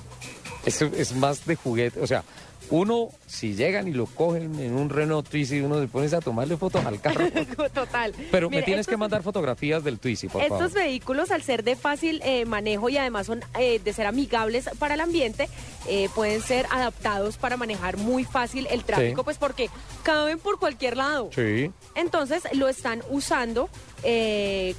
Es, 0.65 0.81
es 0.81 1.15
más 1.15 1.45
de 1.45 1.55
juguete. 1.55 1.99
O 2.01 2.07
sea, 2.07 2.23
uno, 2.71 3.09
si 3.27 3.55
llegan 3.55 3.87
y 3.87 3.91
lo 3.91 4.05
cogen 4.05 4.59
en 4.59 4.75
un 4.75 4.89
Renault 4.89 5.27
Twizy, 5.27 5.59
uno 5.61 5.79
se 5.81 5.87
pone 5.87 6.07
a 6.15 6.19
tomarle 6.21 6.55
fotos 6.57 6.85
al 6.85 7.01
carro. 7.01 7.25
Total. 7.73 8.13
Pero 8.31 8.49
me 8.49 8.61
tienes 8.61 8.85
que 8.85 8.91
estos- 8.91 8.99
mandar 8.99 9.23
fotografías 9.23 9.83
del 9.83 9.97
Twizy, 9.99 10.27
por 10.27 10.41
Estos 10.41 10.59
favor. 10.59 10.73
vehículos, 10.73 11.31
al 11.31 11.41
ser 11.43 11.63
de 11.63 11.75
fácil 11.75 12.21
eh, 12.23 12.45
manejo 12.45 12.89
y 12.89 12.97
además 12.97 13.25
son 13.27 13.41
eh, 13.59 13.79
de 13.83 13.93
ser 13.93 14.05
amigables 14.05 14.69
para 14.77 14.93
el 14.93 15.01
ambiente, 15.01 15.49
eh, 15.87 16.09
pueden 16.13 16.41
ser 16.41 16.65
adaptados 16.71 17.37
para 17.37 17.57
manejar 17.57 17.97
muy 17.97 18.23
fácil 18.23 18.67
el 18.69 18.83
tráfico, 18.83 19.21
Sí. 19.21 19.25
pues 19.25 19.37
porque 19.37 19.69
caben 20.03 20.37
por 20.39 20.59
cualquier 20.59 20.97
lado. 20.97 21.29
Sí. 21.33 21.71
Entonces 21.95 22.43
lo 22.53 22.67
están 22.67 23.01
usando 23.09 23.69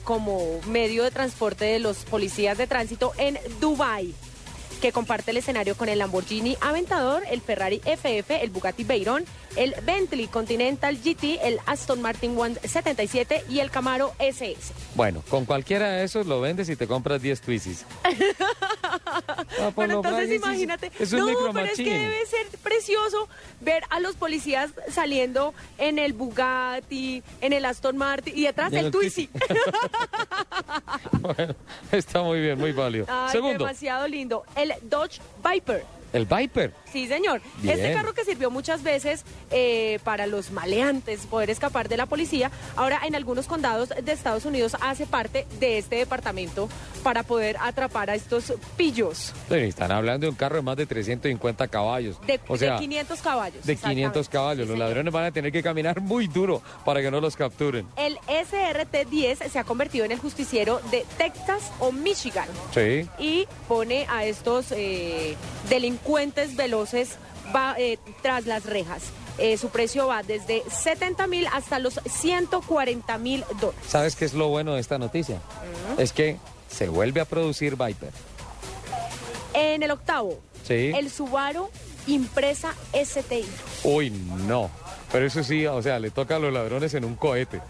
como 0.05 0.61
medio 0.69 1.03
de 1.05 1.11
transporte 1.11 1.65
de 1.65 1.79
los 1.79 1.99
policías 2.05 2.57
de 2.59 2.67
tránsito 2.67 3.13
en 3.19 3.39
Dubai 3.61 4.15
que 4.81 4.93
comparte 4.93 5.31
el 5.31 5.37
escenario 5.37 5.77
con 5.77 5.89
el 5.89 5.99
Lamborghini 5.99 6.57
Aventador, 6.61 7.23
el 7.31 7.41
Ferrari 7.41 7.81
FF, 7.85 8.31
el 8.43 8.51
Bugatti 8.51 8.85
Veyron, 8.85 9.25
el 9.57 9.75
Bentley 9.83 10.27
Continental 10.27 10.97
GT, 10.97 11.41
el 11.43 11.59
Aston 11.67 12.01
Martin 12.01 12.35
177 12.35 13.45
y 13.49 13.61
el 13.61 13.71
Camaro 13.71 14.13
SS. 14.19 14.73
Bueno, 14.95 15.23
con 15.29 15.45
cualquiera 15.45 15.91
de 15.91 16.05
esos 16.05 16.27
lo 16.27 16.41
vendes 16.41 16.69
y 16.69 16.77
te 16.77 16.87
compras 16.87 17.23
10 17.23 17.41
Twizys. 17.41 17.85
Ah, 19.61 19.71
Bueno, 19.75 19.95
lo 19.95 20.09
entonces 20.09 20.33
imagínate. 20.37 20.91
Es 20.99 21.13
un 21.13 21.21
no, 21.21 21.53
pero 21.53 21.67
es 21.67 21.77
que 21.77 21.85
debe 21.99 22.27
ser 22.27 22.47
precioso 22.63 23.29
ver 23.61 23.85
a 23.91 24.01
los 24.01 24.17
policías 24.17 24.71
saliendo 24.91 25.55
en 25.79 25.99
el 25.99 26.13
Bugatti, 26.13 27.23
en 27.41 27.53
el 27.53 27.65
Aston 27.65 27.97
Martin 27.97 28.37
y 28.37 28.43
detrás 28.45 28.73
Y 28.73 28.77
en 28.77 28.81
el 28.81 28.87
el 28.87 28.93
Twizy. 28.93 29.31
Bueno, 31.21 31.55
está 31.93 32.23
muy 32.23 32.41
bien, 32.41 32.59
muy 32.59 32.73
válido. 32.73 33.07
Ay, 33.09 33.33
Segundo, 33.33 33.65
demasiado 33.65 34.09
lindo. 34.09 34.45
El 34.57 34.70
Dodge 34.83 35.21
Viper. 35.43 35.85
el 36.13 36.27
Viper. 36.27 36.73
Sí, 36.93 37.07
señor. 37.07 37.41
Bien. 37.59 37.79
Este 37.79 37.93
carro 37.93 38.13
que 38.15 38.25
sirvió 38.25 38.51
muchas 38.51 38.83
veces 38.83 39.25
eh, 39.51 39.99
para 40.05 40.27
los 40.27 40.51
maleantes 40.51 41.27
poder 41.27 41.51
escapar 41.51 41.89
de 41.89 41.97
la 41.97 42.07
policía, 42.07 42.51
ahora 42.77 43.01
en 43.07 43.15
algunos 43.15 43.47
condados 43.47 43.91
de 43.91 44.13
Estados 44.13 44.45
Unidos 44.45 44.77
hace 44.81 45.07
parte 45.07 45.47
de 45.61 45.79
este 45.79 45.97
departamento 45.97 46.69
para 47.03 47.23
poder 47.23 47.57
atrapar 47.61 48.11
a 48.11 48.15
estos 48.15 48.53
pillos 48.77 49.33
Sí, 49.49 49.55
Están 49.55 49.93
hablando 49.93 50.27
de 50.27 50.31
un 50.31 50.37
carro 50.37 50.57
de 50.57 50.63
más 50.63 50.77
de 50.77 50.87
350 50.87 51.69
caballos. 51.69 52.19
de, 52.27 52.41
o 52.49 52.55
de 52.55 52.59
sea, 52.59 52.79
500 52.79 53.21
caballos. 53.21 53.65
de 53.65 53.77
500 53.77 53.77
exactamente. 53.77 54.29
caballos. 54.31 54.69
Los 54.69 54.79
ladrones 54.79 55.13
van 55.13 55.25
a 55.25 55.31
tener 55.33 55.53
que 55.53 55.63
caminar 55.63 56.01
muy 56.01 56.27
duro 56.29 56.63
para 56.85 57.01
que 57.01 57.11
no 57.11 57.21
los 57.21 57.37
capturen. 57.37 57.87
El 57.97 58.19
SRT-10 58.29 59.49
se 59.49 59.59
ha 59.59 59.65
convertido 59.65 60.05
en 60.05 60.13
el 60.13 60.19
justiciero 60.19 60.81
de 60.91 61.05
Texas 61.19 61.71
o 61.79 61.93
Michigan 61.93 62.49
Sí. 62.75 63.09
y 63.19 63.47
pone 63.69 64.07
a 64.09 64.25
estos 64.25 64.67
eh, 64.73 65.37
delincuentes 65.69 66.57
veloces 66.57 66.80
va, 67.55 67.75
eh, 67.79 67.99
tras 68.23 68.47
las 68.47 68.65
rejas. 68.65 69.03
Eh, 69.39 69.57
su 69.57 69.69
precio 69.71 70.07
va 70.07 70.23
desde 70.23 70.63
70 70.71 71.27
mil 71.27 71.47
hasta 71.53 71.79
los 71.79 71.99
140 72.07 73.17
mil 73.19 73.45
dólares. 73.61 73.81
¿Sabes 73.89 74.15
qué 74.17 74.25
es 74.27 74.35
lo 74.35 74.49
bueno 74.49 74.75
de 74.75 74.81
esta 74.81 74.99
noticia? 74.99 75.41
Es 75.99 76.13
que 76.13 76.37
se 76.69 76.89
vuelve 76.89 77.21
a 77.21 77.25
producir 77.25 77.77
Viper. 77.77 78.11
En 79.55 79.83
el 79.83 79.91
octavo, 79.91 80.39
Sí. 80.67 80.93
el 80.95 81.11
Subaru 81.11 81.69
Impresa 82.07 82.75
STI. 82.93 83.45
Uy, 83.85 84.11
no. 84.11 84.71
Pero 85.13 85.27
eso 85.27 85.43
sí, 85.43 85.67
o 85.67 85.83
sea, 85.83 85.99
le 85.99 86.11
toca 86.11 86.37
a 86.37 86.39
los 86.39 86.53
ladrones 86.53 86.95
en 86.95 87.05
un 87.05 87.15
cohete. 87.17 87.61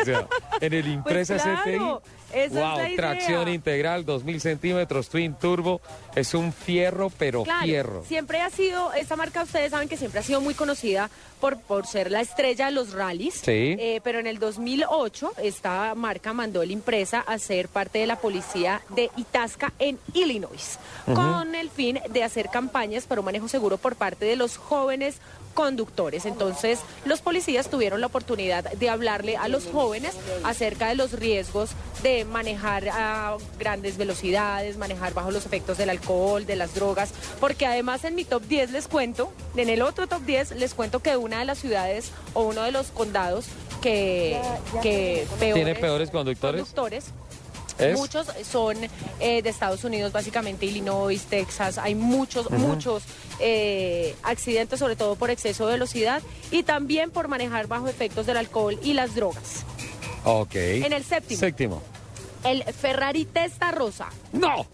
O 0.00 0.04
sea, 0.04 0.26
en 0.60 0.72
el 0.74 0.86
impresa 0.92 1.34
Pues 1.34 1.42
claro, 1.42 2.02
STI. 2.02 2.19
Esa 2.32 2.44
es 2.44 2.52
wow, 2.52 2.76
la 2.78 2.88
idea. 2.88 2.96
tracción 2.96 3.48
integral, 3.48 4.04
2000 4.04 4.40
centímetros, 4.40 5.08
twin 5.08 5.34
turbo. 5.34 5.80
Es 6.14 6.34
un 6.34 6.52
fierro, 6.52 7.10
pero 7.18 7.42
Claro, 7.44 7.64
fierro. 7.64 8.04
siempre 8.06 8.40
ha 8.40 8.50
sido, 8.50 8.92
esta 8.94 9.16
marca 9.16 9.42
ustedes 9.42 9.70
saben 9.70 9.88
que 9.88 9.96
siempre 9.96 10.20
ha 10.20 10.22
sido 10.22 10.40
muy 10.40 10.54
conocida 10.54 11.10
por, 11.40 11.58
por 11.60 11.86
ser 11.86 12.10
la 12.10 12.20
estrella 12.20 12.66
de 12.66 12.72
los 12.72 12.92
rallies. 12.92 13.34
Sí. 13.34 13.76
Eh, 13.78 14.00
pero 14.04 14.18
en 14.18 14.26
el 14.26 14.38
2008 14.38 15.32
esta 15.42 15.94
marca 15.94 16.32
mandó 16.32 16.62
el 16.62 16.70
impresa 16.70 17.20
a 17.20 17.38
ser 17.38 17.68
parte 17.68 17.98
de 18.00 18.06
la 18.06 18.16
policía 18.16 18.82
de 18.90 19.10
Itasca 19.16 19.72
en 19.78 19.98
Illinois, 20.14 20.78
con 21.06 21.54
el 21.54 21.70
fin 21.70 21.98
de 22.10 22.22
hacer 22.24 22.48
campañas 22.50 23.04
para 23.06 23.20
un 23.20 23.24
manejo 23.24 23.48
seguro 23.48 23.78
por 23.78 23.96
parte 23.96 24.24
de 24.24 24.36
los 24.36 24.56
jóvenes 24.56 25.16
conductores. 25.54 26.26
Entonces, 26.26 26.78
los 27.04 27.20
policías 27.20 27.68
tuvieron 27.68 28.00
la 28.00 28.06
oportunidad 28.06 28.64
de 28.72 28.88
hablarle 28.88 29.36
a 29.36 29.48
los 29.48 29.66
jóvenes 29.66 30.14
acerca 30.44 30.88
de 30.88 30.94
los 30.94 31.12
riesgos 31.12 31.70
de 32.02 32.19
manejar 32.24 32.88
a 32.88 33.36
grandes 33.58 33.96
velocidades, 33.96 34.76
manejar 34.76 35.14
bajo 35.14 35.30
los 35.30 35.46
efectos 35.46 35.78
del 35.78 35.90
alcohol, 35.90 36.46
de 36.46 36.56
las 36.56 36.74
drogas, 36.74 37.12
porque 37.40 37.66
además 37.66 38.04
en 38.04 38.14
mi 38.14 38.24
top 38.24 38.42
10 38.44 38.70
les 38.70 38.88
cuento, 38.88 39.32
en 39.56 39.68
el 39.68 39.82
otro 39.82 40.06
top 40.06 40.22
10 40.22 40.52
les 40.52 40.74
cuento 40.74 41.00
que 41.00 41.16
una 41.16 41.40
de 41.40 41.44
las 41.44 41.58
ciudades 41.58 42.12
o 42.34 42.42
uno 42.42 42.62
de 42.62 42.72
los 42.72 42.88
condados 42.88 43.46
que, 43.80 44.40
que 44.82 45.26
¿Tiene 45.38 45.74
peores 45.74 46.10
conductores? 46.10 46.62
conductores 46.62 47.04
¿Es? 47.80 47.98
Muchos 47.98 48.26
son 48.44 48.76
eh, 49.20 49.42
de 49.42 49.48
Estados 49.48 49.84
Unidos, 49.84 50.12
básicamente 50.12 50.66
Illinois, 50.66 51.20
Texas. 51.22 51.78
Hay 51.78 51.94
muchos, 51.94 52.50
muchos 52.50 53.04
eh, 53.38 54.14
accidentes, 54.22 54.78
sobre 54.78 54.96
todo 54.96 55.16
por 55.16 55.30
exceso 55.30 55.66
de 55.66 55.72
velocidad 55.72 56.22
y 56.50 56.62
también 56.62 57.10
por 57.10 57.28
manejar 57.28 57.66
bajo 57.66 57.88
efectos 57.88 58.26
del 58.26 58.36
alcohol 58.36 58.78
y 58.82 58.92
las 58.92 59.14
drogas. 59.14 59.64
Ok. 60.24 60.54
En 60.54 60.92
el 60.92 61.04
séptimo. 61.04 61.40
Séptimo. 61.40 61.82
El 62.44 62.62
Ferrari 62.64 63.24
Testa 63.24 63.70
Rosa. 63.70 64.08
¡No! 64.32 64.66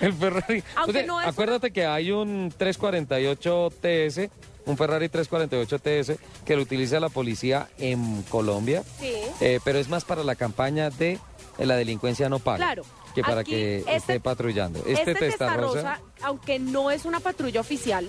El 0.00 0.12
Ferrari. 0.18 0.62
Aunque 0.76 0.90
O 0.90 0.92
sea, 0.94 1.06
no 1.06 1.20
es 1.20 1.26
acuérdate 1.28 1.70
que 1.72 1.84
hay 1.84 2.10
un 2.10 2.52
348 2.56 3.70
TS, 3.80 4.30
un 4.66 4.76
Ferrari 4.78 5.08
348 5.08 5.78
TS, 5.78 6.18
que 6.44 6.56
lo 6.56 6.62
utiliza 6.62 6.98
la 7.00 7.08
policía 7.10 7.68
en 7.78 8.22
Colombia, 8.22 8.82
Sí. 9.00 9.12
eh, 9.40 9.60
pero 9.64 9.78
es 9.78 9.88
más 9.88 10.04
para 10.04 10.24
la 10.24 10.34
campaña 10.34 10.90
de 10.90 11.18
la 11.58 11.76
delincuencia 11.76 12.28
no 12.28 12.38
paga. 12.38 12.56
Claro. 12.58 12.82
Que 13.14 13.22
para 13.22 13.42
Aquí, 13.42 13.52
que 13.52 13.78
este- 13.78 13.96
esté 13.96 14.20
patrullando. 14.20 14.80
Este, 14.80 15.12
Este, 15.12 15.14
Testarossa, 15.14 16.00
aunque 16.22 16.58
no 16.58 16.90
es 16.90 17.04
una 17.04 17.20
patrulla 17.20 17.60
oficial, 17.60 18.08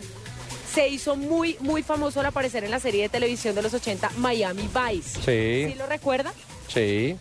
se 0.73 0.87
hizo 0.87 1.15
muy, 1.15 1.57
muy 1.59 1.83
famoso 1.83 2.21
al 2.21 2.25
aparecer 2.25 2.63
en 2.63 2.71
la 2.71 2.79
serie 2.79 3.03
de 3.03 3.09
televisión 3.09 3.53
de 3.53 3.61
los 3.61 3.73
80, 3.73 4.09
Miami 4.17 4.63
Vice. 4.73 5.19
Sí. 5.21 5.71
¿Sí 5.73 5.77
lo 5.77 5.85
recuerda? 5.85 6.33
Sí. 6.67 7.17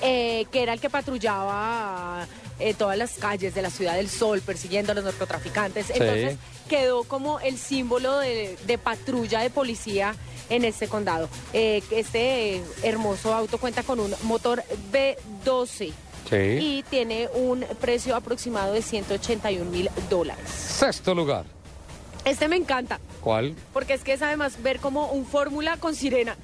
Eh, 0.00 0.46
que 0.52 0.62
era 0.62 0.72
el 0.72 0.80
que 0.80 0.90
patrullaba 0.90 2.26
eh, 2.58 2.74
todas 2.74 2.96
las 2.98 3.12
calles 3.14 3.54
de 3.54 3.62
la 3.62 3.70
Ciudad 3.70 3.94
del 3.94 4.08
Sol 4.08 4.40
persiguiendo 4.40 4.92
a 4.92 4.94
los 4.94 5.04
narcotraficantes. 5.04 5.86
Sí. 5.86 5.92
Entonces 5.94 6.36
quedó 6.68 7.04
como 7.04 7.40
el 7.40 7.56
símbolo 7.58 8.18
de, 8.18 8.56
de 8.66 8.78
patrulla 8.78 9.40
de 9.40 9.50
policía 9.50 10.14
en 10.50 10.64
este 10.64 10.88
condado. 10.88 11.28
Eh, 11.52 11.82
este 11.90 12.62
hermoso 12.82 13.34
auto 13.34 13.58
cuenta 13.58 13.82
con 13.82 14.00
un 14.00 14.14
motor 14.22 14.62
B12 14.92 15.92
Sí. 16.28 16.36
y 16.36 16.84
tiene 16.90 17.28
un 17.34 17.64
precio 17.80 18.14
aproximado 18.14 18.74
de 18.74 18.82
181 18.82 19.70
mil 19.70 19.88
dólares. 20.10 20.44
Sexto 20.50 21.14
lugar. 21.14 21.46
Este 22.26 22.48
me 22.48 22.56
encanta, 22.56 23.00
¿Cuál? 23.22 23.54
porque 23.72 23.94
es 23.94 24.02
que 24.04 24.12
es 24.12 24.20
además 24.20 24.62
ver 24.62 24.78
como 24.80 25.10
un 25.12 25.24
fórmula 25.24 25.78
con 25.78 25.94
sirena, 25.94 26.36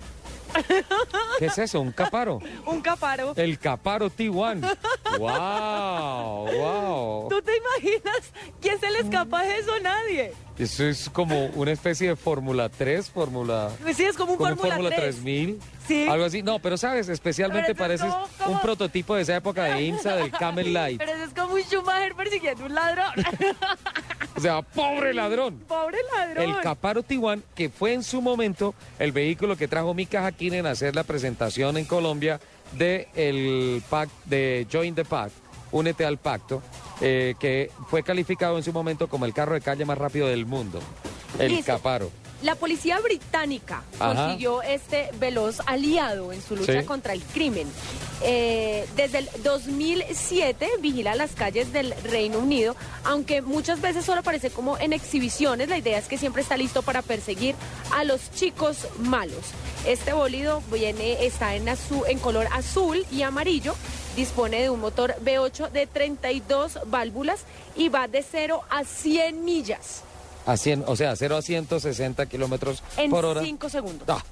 ¿Qué 1.38 1.46
es 1.46 1.58
eso? 1.58 1.80
¿Un 1.80 1.92
caparo? 1.92 2.40
un 2.66 2.80
caparo. 2.80 3.32
El 3.36 3.58
caparo 3.58 4.10
T1. 4.10 4.76
¡Wow! 5.18 6.46
¡Wow! 6.58 7.28
¿Tú 7.28 7.42
te 7.42 7.52
imaginas 7.56 8.32
quién 8.60 8.78
se 8.80 8.90
le 8.90 9.00
escapa 9.00 9.42
de 9.44 9.58
eso? 9.58 9.72
Nadie. 9.80 10.32
Eso 10.58 10.84
es 10.84 11.10
como 11.10 11.46
una 11.54 11.72
especie 11.72 12.08
de 12.10 12.16
Fórmula 12.16 12.68
3, 12.68 13.10
Fórmula... 13.10 13.70
Sí, 13.94 14.04
es 14.04 14.16
como 14.16 14.34
un 14.34 14.38
Fórmula 14.38 14.88
3. 14.90 15.00
3000. 15.00 15.58
Sí. 15.88 16.06
Algo 16.08 16.24
así. 16.24 16.42
No, 16.42 16.60
pero 16.60 16.76
sabes, 16.76 17.08
especialmente 17.08 17.74
como- 17.74 18.28
como- 18.38 18.52
un 18.52 18.60
prototipo 18.60 19.16
de 19.16 19.22
esa 19.22 19.34
época 19.36 19.64
de 19.64 19.82
IMSA 19.82 20.14
del 20.16 20.30
Camel 20.30 20.72
Light. 20.72 20.98
Pero 20.98 21.12
eso 21.12 21.24
es 21.24 21.34
como 21.34 21.54
un 21.54 21.60
Schumacher 21.62 22.14
persiguiendo 22.14 22.66
un 22.66 22.74
ladrón. 22.74 23.12
O 24.36 24.40
sea, 24.40 24.62
pobre 24.62 25.14
ladrón. 25.14 25.60
Pobre 25.68 25.98
ladrón. 26.12 26.44
El 26.44 26.60
Caparo 26.60 27.02
T1, 27.04 27.42
que 27.54 27.68
fue 27.68 27.92
en 27.92 28.02
su 28.02 28.20
momento 28.20 28.74
el 28.98 29.12
vehículo 29.12 29.56
que 29.56 29.68
trajo 29.68 29.94
Mika 29.94 30.26
Hakkinen 30.26 30.66
a 30.66 30.70
hacer 30.70 30.94
la 30.96 31.04
presentación 31.04 31.76
en 31.76 31.84
Colombia 31.84 32.40
de 32.72 33.08
el 33.14 33.82
pack 33.88 34.08
de 34.24 34.66
Join 34.70 34.94
the 34.94 35.04
Pack, 35.04 35.30
Únete 35.70 36.04
al 36.04 36.18
Pacto, 36.18 36.62
eh, 37.00 37.34
que 37.38 37.70
fue 37.88 38.02
calificado 38.02 38.56
en 38.56 38.64
su 38.64 38.72
momento 38.72 39.08
como 39.08 39.24
el 39.24 39.34
carro 39.34 39.54
de 39.54 39.60
calle 39.60 39.84
más 39.84 39.98
rápido 39.98 40.26
del 40.26 40.46
mundo. 40.46 40.80
El 41.38 41.64
Caparo. 41.64 42.10
La 42.44 42.56
policía 42.56 43.00
británica 43.00 43.82
Ajá. 43.98 44.14
consiguió 44.14 44.60
este 44.60 45.08
veloz 45.18 45.60
aliado 45.64 46.30
en 46.30 46.42
su 46.42 46.54
lucha 46.56 46.78
Sí. 46.80 46.86
contra 46.86 47.14
el 47.14 47.22
crimen. 47.22 47.66
Eh, 48.22 48.86
desde 48.96 49.18
el 49.18 49.28
2007 49.42 50.68
vigila 50.80 51.14
las 51.14 51.32
calles 51.32 51.72
del 51.72 51.94
Reino 52.04 52.38
Unido, 52.40 52.76
aunque 53.04 53.40
muchas 53.40 53.80
veces 53.80 54.04
solo 54.04 54.20
aparece 54.20 54.50
como 54.50 54.76
en 54.76 54.92
exhibiciones. 54.92 55.70
La 55.70 55.78
idea 55.78 55.96
es 55.98 56.06
que 56.06 56.18
siempre 56.18 56.42
está 56.42 56.58
listo 56.58 56.82
para 56.82 57.00
perseguir 57.00 57.54
a 57.92 58.04
los 58.04 58.30
chicos 58.32 58.88
malos. 58.98 59.40
Este 59.86 60.12
bólido 60.12 60.62
viene, 60.70 61.24
está 61.24 61.54
en, 61.54 61.66
azul, 61.70 62.02
en 62.08 62.18
color 62.18 62.46
azul 62.52 63.06
y 63.10 63.22
amarillo. 63.22 63.74
Dispone 64.16 64.60
de 64.60 64.68
un 64.68 64.80
motor 64.80 65.14
V8 65.24 65.70
de 65.70 65.86
32 65.86 66.78
válvulas 66.86 67.40
y 67.74 67.88
va 67.88 68.06
de 68.06 68.22
0 68.22 68.60
a 68.68 68.84
100 68.84 69.44
millas 69.46 70.02
A 70.46 70.56
100, 70.56 70.84
o 70.86 70.96
sea, 70.96 71.16
0 71.16 71.36
a 71.36 71.42
160 71.42 72.26
kilómetros 72.26 72.82
en 72.96 73.10
por 73.10 73.24
hora. 73.24 73.42
5 73.42 73.68
segundos. 73.68 74.08
Ah, 74.08 74.22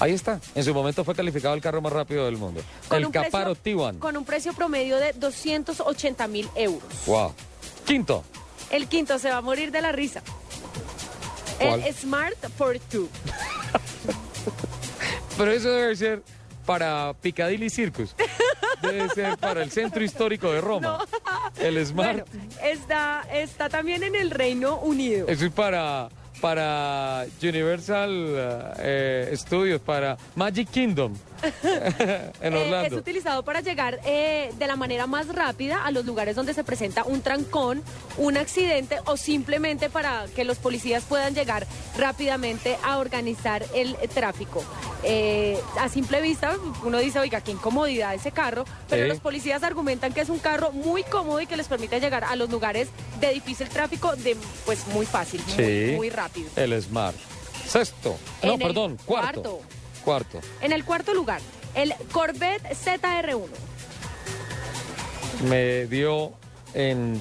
ahí 0.00 0.12
está. 0.12 0.40
En 0.54 0.64
su 0.64 0.74
momento 0.74 1.04
fue 1.04 1.14
calificado 1.14 1.54
el 1.54 1.60
carro 1.60 1.80
más 1.80 1.92
rápido 1.92 2.26
del 2.26 2.36
mundo. 2.36 2.60
Con 2.88 3.02
el 3.02 3.10
Caparo 3.10 3.56
T1. 3.56 3.98
Con 3.98 4.16
un 4.16 4.24
precio 4.24 4.52
promedio 4.52 4.98
de 4.98 5.12
280 5.14 6.28
mil 6.28 6.48
euros. 6.54 6.82
Wow. 7.06 7.32
Quinto. 7.86 8.22
El 8.70 8.88
quinto 8.88 9.18
se 9.18 9.30
va 9.30 9.38
a 9.38 9.40
morir 9.40 9.70
de 9.70 9.80
la 9.80 9.92
risa. 9.92 10.22
¿Cuál? 11.58 11.82
El 11.82 11.94
Smart 11.94 12.36
for 12.56 12.78
Two. 12.90 13.08
Pero 15.38 15.52
eso 15.52 15.70
debe 15.70 15.96
ser 15.96 16.22
para 16.66 17.14
Piccadilly 17.14 17.70
Circus. 17.70 18.14
Debe 18.82 19.08
ser 19.10 19.38
para 19.38 19.62
el 19.62 19.70
centro 19.70 20.04
histórico 20.04 20.52
de 20.52 20.60
Roma. 20.60 20.98
El 21.58 21.84
Smart. 21.86 22.28
Bueno, 22.28 22.52
está, 22.62 23.24
está 23.32 23.70
también 23.70 24.02
en 24.02 24.14
el 24.14 24.30
Reino 24.30 24.76
Unido. 24.80 25.26
Eso 25.26 25.46
es 25.46 25.52
para, 25.52 26.10
para 26.42 27.24
Universal 27.42 28.74
eh, 28.78 29.32
Studios, 29.34 29.80
para 29.80 30.18
Magic 30.34 30.68
Kingdom. 30.68 31.14
en 31.62 31.70
Eh, 31.70 32.32
es 32.40 32.52
Orlando. 32.64 32.96
utilizado 32.96 33.42
para 33.42 33.60
llegar 33.60 34.00
eh, 34.04 34.52
de 34.58 34.66
la 34.66 34.76
manera 34.76 35.06
más 35.06 35.28
rápida 35.28 35.84
a 35.84 35.90
los 35.90 36.04
lugares 36.06 36.36
donde 36.36 36.54
se 36.54 36.64
presenta 36.64 37.04
un 37.04 37.20
trancón, 37.22 37.82
un 38.16 38.36
accidente 38.36 38.98
o 39.06 39.16
simplemente 39.16 39.90
para 39.90 40.26
que 40.34 40.44
los 40.44 40.58
policías 40.58 41.04
puedan 41.04 41.34
llegar 41.34 41.66
rápidamente 41.98 42.76
a 42.82 42.98
organizar 42.98 43.64
el 43.74 43.96
tráfico. 44.14 44.62
Eh, 45.02 45.58
a 45.78 45.88
simple 45.88 46.20
vista 46.20 46.54
uno 46.84 46.98
dice, 46.98 47.18
oiga, 47.20 47.40
qué 47.40 47.52
incomodidad 47.52 48.14
ese 48.14 48.32
carro, 48.32 48.64
pero 48.88 49.02
Sí. 49.04 49.08
los 49.08 49.20
policías 49.20 49.62
argumentan 49.62 50.12
que 50.12 50.20
es 50.20 50.28
un 50.28 50.38
carro 50.38 50.72
muy 50.72 51.02
cómodo 51.04 51.40
y 51.40 51.46
que 51.46 51.56
les 51.56 51.68
permite 51.68 52.00
llegar 52.00 52.24
a 52.24 52.34
los 52.36 52.50
lugares 52.50 52.88
de 53.20 53.32
difícil 53.32 53.68
tráfico 53.68 54.14
de 54.16 54.36
pues 54.64 54.86
muy 54.88 55.06
fácil, 55.06 55.40
muy, 55.46 55.56
Sí. 55.56 55.92
muy 55.96 56.10
rápido. 56.10 56.48
El 56.56 56.80
Smart. 56.82 57.16
Sexto. 57.66 58.16
No, 58.42 58.52
En 58.54 58.58
perdón, 58.60 58.96
cuarto. 59.04 59.42
cuarto. 59.42 59.60
Cuarto. 60.06 60.40
En 60.60 60.70
el 60.70 60.84
cuarto 60.84 61.12
lugar, 61.14 61.40
el 61.74 61.92
Corvette 62.12 62.62
ZR1. 62.76 63.42
Me 65.48 65.86
dio 65.86 66.32
en. 66.74 67.20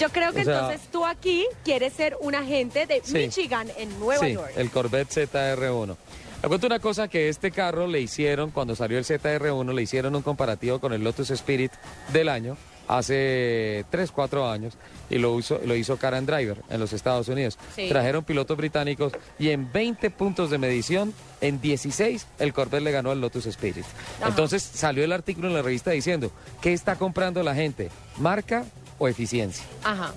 Yo 0.00 0.08
creo 0.10 0.32
que 0.32 0.40
O 0.40 0.44
sea- 0.44 0.54
entonces 0.58 0.88
tú 0.90 1.06
aquí 1.06 1.46
quieres 1.64 1.92
ser 1.92 2.16
un 2.20 2.34
agente 2.34 2.86
de 2.86 3.00
Sí. 3.04 3.14
Michigan 3.14 3.68
en 3.78 3.98
Nueva 4.00 4.26
sí, 4.26 4.32
York. 4.32 4.50
el 4.56 4.70
Corvette 4.72 5.08
ZR1. 5.12 5.96
Me 6.42 6.48
cuento 6.48 6.66
una 6.66 6.80
cosa 6.80 7.06
que 7.06 7.28
este 7.28 7.52
carro 7.52 7.86
le 7.86 8.00
hicieron, 8.00 8.50
cuando 8.50 8.74
salió 8.74 8.98
el 8.98 9.04
ZR1, 9.04 9.72
le 9.72 9.82
hicieron 9.82 10.16
un 10.16 10.22
comparativo 10.22 10.80
con 10.80 10.92
el 10.92 11.04
Lotus 11.04 11.30
Spirit 11.30 11.70
del 12.12 12.28
año 12.28 12.56
hace 12.88 13.84
3, 13.90 14.10
4 14.10 14.50
años 14.50 14.74
y 15.10 15.18
lo 15.18 15.38
hizo, 15.38 15.60
lo 15.64 15.74
hizo 15.76 15.96
Karen 15.96 16.26
Driver 16.26 16.62
en 16.70 16.80
los 16.80 16.92
Estados 16.92 17.28
Unidos. 17.28 17.58
Sí. 17.74 17.88
Trajeron 17.88 18.24
pilotos 18.24 18.56
británicos 18.56 19.12
y 19.38 19.50
en 19.50 19.72
20 19.72 20.10
puntos 20.10 20.50
de 20.50 20.58
medición, 20.58 21.12
en 21.40 21.60
16, 21.60 22.26
el 22.38 22.52
Corvette 22.52 22.82
le 22.82 22.90
ganó 22.90 23.10
al 23.10 23.20
Lotus 23.20 23.46
Spirit. 23.46 23.84
Ajá. 24.20 24.28
Entonces 24.28 24.62
salió 24.62 25.04
el 25.04 25.12
artículo 25.12 25.48
en 25.48 25.54
la 25.54 25.62
revista 25.62 25.90
diciendo, 25.90 26.30
¿qué 26.60 26.72
está 26.72 26.96
comprando 26.96 27.42
la 27.42 27.54
gente? 27.54 27.90
¿Marca 28.18 28.64
o 28.98 29.08
eficiencia? 29.08 29.64
Ajá. 29.84 30.12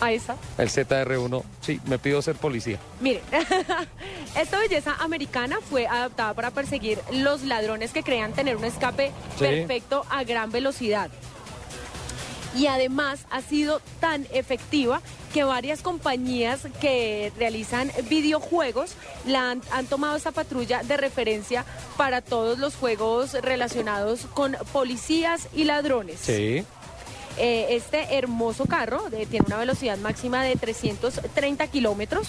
Ahí 0.00 0.16
está. 0.16 0.36
El 0.58 0.68
ZR1, 0.68 1.42
sí, 1.62 1.80
me 1.86 1.98
pido 1.98 2.20
ser 2.20 2.36
policía. 2.36 2.78
Mire, 3.00 3.22
esta 4.38 4.58
belleza 4.58 4.94
americana 4.98 5.58
fue 5.68 5.86
adaptada 5.86 6.34
para 6.34 6.50
perseguir 6.50 6.98
los 7.12 7.42
ladrones 7.42 7.92
que 7.92 8.02
crean 8.02 8.32
tener 8.32 8.56
un 8.56 8.64
escape 8.64 9.12
Sí. 9.38 9.44
perfecto 9.44 10.04
a 10.10 10.22
gran 10.24 10.50
velocidad. 10.52 11.10
Y 12.54 12.68
además 12.68 13.20
ha 13.30 13.42
sido 13.42 13.80
tan 14.00 14.26
efectiva 14.32 15.02
que 15.34 15.44
varias 15.44 15.82
compañías 15.82 16.60
que 16.80 17.30
realizan 17.36 17.92
videojuegos 18.08 18.94
la 19.26 19.50
han, 19.50 19.60
han 19.72 19.86
tomado 19.86 20.16
esta 20.16 20.30
patrulla 20.32 20.82
de 20.82 20.96
referencia 20.96 21.66
para 21.98 22.22
todos 22.22 22.58
los 22.58 22.74
juegos 22.74 23.34
relacionados 23.34 24.20
con 24.32 24.56
policías 24.72 25.48
y 25.54 25.64
ladrones. 25.64 26.18
Sí. 26.20 26.64
Eh, 27.38 27.66
este 27.76 28.16
hermoso 28.16 28.64
carro 28.64 29.04
tiene 29.28 29.44
una 29.46 29.58
velocidad 29.58 29.98
máxima 29.98 30.42
de 30.42 30.56
330 30.56 31.66
kilómetros 31.66 32.28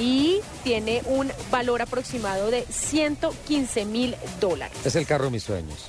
y 0.00 0.40
tiene 0.64 1.02
un 1.04 1.30
valor 1.50 1.82
aproximado 1.82 2.50
de 2.50 2.62
115 2.70 3.84
mil 3.84 4.16
dólares. 4.40 4.76
Es 4.84 4.96
el 4.96 5.06
carro 5.06 5.24
de 5.26 5.30
mis 5.32 5.42
sueños. 5.42 5.86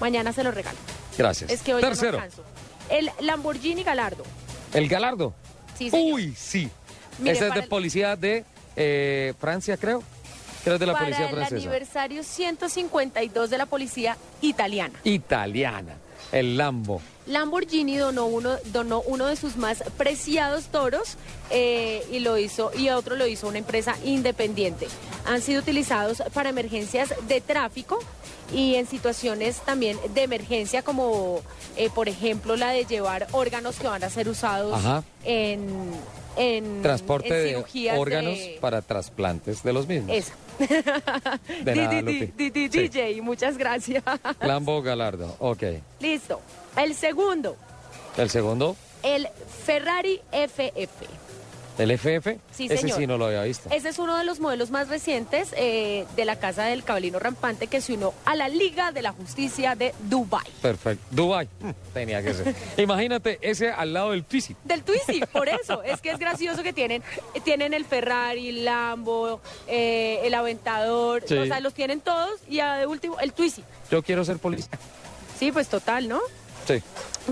Mañana 0.00 0.32
se 0.32 0.44
lo 0.44 0.52
regalo. 0.52 0.78
Gracias. 1.16 1.50
Es 1.50 1.62
que 1.62 1.74
hoy 1.74 1.82
no 1.82 1.88
Tercero, 1.88 2.18
alcanzo. 2.18 2.44
El 2.88 3.10
Lamborghini 3.20 3.82
Galardo. 3.82 4.22
el 4.74 4.88
Galardo. 4.88 5.34
Sí, 5.76 5.90
señor. 5.90 6.14
Uy, 6.14 6.34
sí. 6.36 6.68
Mire, 7.18 7.32
Ese 7.32 7.48
es 7.48 7.54
de 7.54 7.60
el- 7.60 7.68
policía 7.68 8.14
de 8.16 8.44
eh, 8.76 9.34
Francia, 9.40 9.76
creo. 9.76 10.02
Creo 10.62 10.74
es 10.74 10.80
de 10.80 10.86
la 10.86 10.92
para 10.92 11.04
policía 11.06 11.26
el 11.28 11.34
francesa. 11.34 11.56
aniversario 11.56 12.22
152 12.22 13.50
de 13.50 13.58
la 13.58 13.66
policía 13.66 14.16
italiana. 14.40 14.98
Italiana. 15.04 15.94
El 16.32 16.56
Lambo. 16.56 17.00
Lamborghini 17.26 17.96
donó 17.96 18.26
uno, 18.26 18.56
donó 18.72 19.02
uno 19.02 19.26
de 19.26 19.36
sus 19.36 19.56
más 19.56 19.84
preciados 19.96 20.66
toros 20.66 21.16
eh, 21.50 22.02
y 22.10 22.20
lo 22.20 22.38
hizo 22.38 22.70
y 22.76 22.88
otro 22.88 23.16
lo 23.16 23.26
hizo 23.26 23.48
una 23.48 23.58
empresa 23.58 23.96
independiente. 24.04 24.88
Han 25.26 25.42
sido 25.42 25.60
utilizados 25.60 26.22
para 26.32 26.48
emergencias 26.48 27.14
de 27.28 27.40
tráfico 27.40 27.98
y 28.52 28.76
en 28.76 28.86
situaciones 28.86 29.60
también 29.60 29.98
de 30.14 30.22
emergencia 30.22 30.82
como 30.82 31.42
eh, 31.76 31.90
por 31.94 32.08
ejemplo 32.08 32.56
la 32.56 32.70
de 32.70 32.86
llevar 32.86 33.26
órganos 33.32 33.76
que 33.76 33.88
van 33.88 34.02
a 34.02 34.10
ser 34.10 34.28
usados 34.28 34.72
Ajá. 34.74 35.04
en, 35.24 35.90
en 36.38 36.82
Transporte 36.82 37.28
en 37.28 37.34
de 37.44 37.48
cirugías 37.50 37.98
órganos 37.98 38.38
de- 38.38 38.58
para 38.60 38.80
trasplantes 38.82 39.62
de 39.62 39.72
los 39.72 39.86
mismos. 39.86 40.16
Esa. 40.16 40.34
De 41.64 41.74
nada, 41.76 42.00
Lupi. 42.02 42.32
Sí. 42.36 42.50
DJ, 42.50 43.20
muchas 43.22 43.56
gracias. 43.58 44.02
Lambo 44.40 44.82
Galardo. 44.82 45.36
Ok. 45.38 45.62
Listo. 46.00 46.40
El 46.76 46.94
segundo, 46.94 47.56
El 48.16 48.30
segundo, 48.30 48.76
el 49.02 49.28
Ferrari 49.64 50.20
FF. 50.32 51.04
El 51.78 51.90
FF. 51.92 52.38
Sí, 52.52 52.66
Ese 52.66 52.78
señor. 52.78 52.98
sí 52.98 53.06
no 53.06 53.16
lo 53.18 53.26
había 53.26 53.42
visto. 53.42 53.68
Ese 53.70 53.88
es 53.88 53.98
uno 53.98 54.16
de 54.16 54.24
los 54.24 54.40
modelos 54.40 54.70
más 54.70 54.88
recientes 54.88 55.48
eh, 55.56 56.06
de 56.16 56.24
la 56.24 56.36
Casa 56.38 56.64
del 56.64 56.82
Caballino 56.84 57.18
Rampante 57.18 57.66
que 57.68 57.80
se 57.80 57.94
unió 57.94 58.12
a 58.24 58.34
la 58.34 58.48
Liga 58.48 58.92
de 58.92 59.02
la 59.02 59.12
Justicia 59.12 59.74
de 59.76 59.94
Dubai. 60.08 60.46
Perfecto. 60.60 61.04
Dubai. 61.10 61.48
Mm, 61.60 61.70
Tenía 61.94 62.22
que 62.22 62.34
ser. 62.34 62.54
Imagínate 62.76 63.38
ese 63.42 63.70
al 63.70 63.92
lado 63.92 64.10
del 64.10 64.24
Twizy. 64.24 64.56
Del 64.64 64.82
Twizy, 64.82 65.20
por 65.32 65.48
eso. 65.48 65.82
Es 65.82 66.00
que 66.00 66.10
es 66.10 66.18
gracioso 66.18 66.62
que 66.62 66.72
tienen, 66.72 67.02
tienen 67.44 67.74
el 67.74 67.84
Ferrari, 67.84 68.48
el 68.48 68.64
Lambo, 68.64 69.40
eh, 69.66 70.20
el 70.24 70.34
Aventador, 70.34 71.22
Sí. 71.26 71.36
o 71.36 71.46
sea, 71.46 71.60
los 71.60 71.74
tienen 71.74 72.00
todos 72.00 72.40
y 72.48 72.60
a 72.60 72.74
de 72.74 72.86
último 72.86 73.18
el 73.20 73.32
Twizy. 73.32 73.62
Yo 73.90 74.02
quiero 74.02 74.24
ser 74.24 74.38
policía. 74.38 74.68
Sí, 75.38 75.52
pues 75.52 75.68
total, 75.68 76.08
¿no? 76.08 76.20
Sí. 76.66 76.82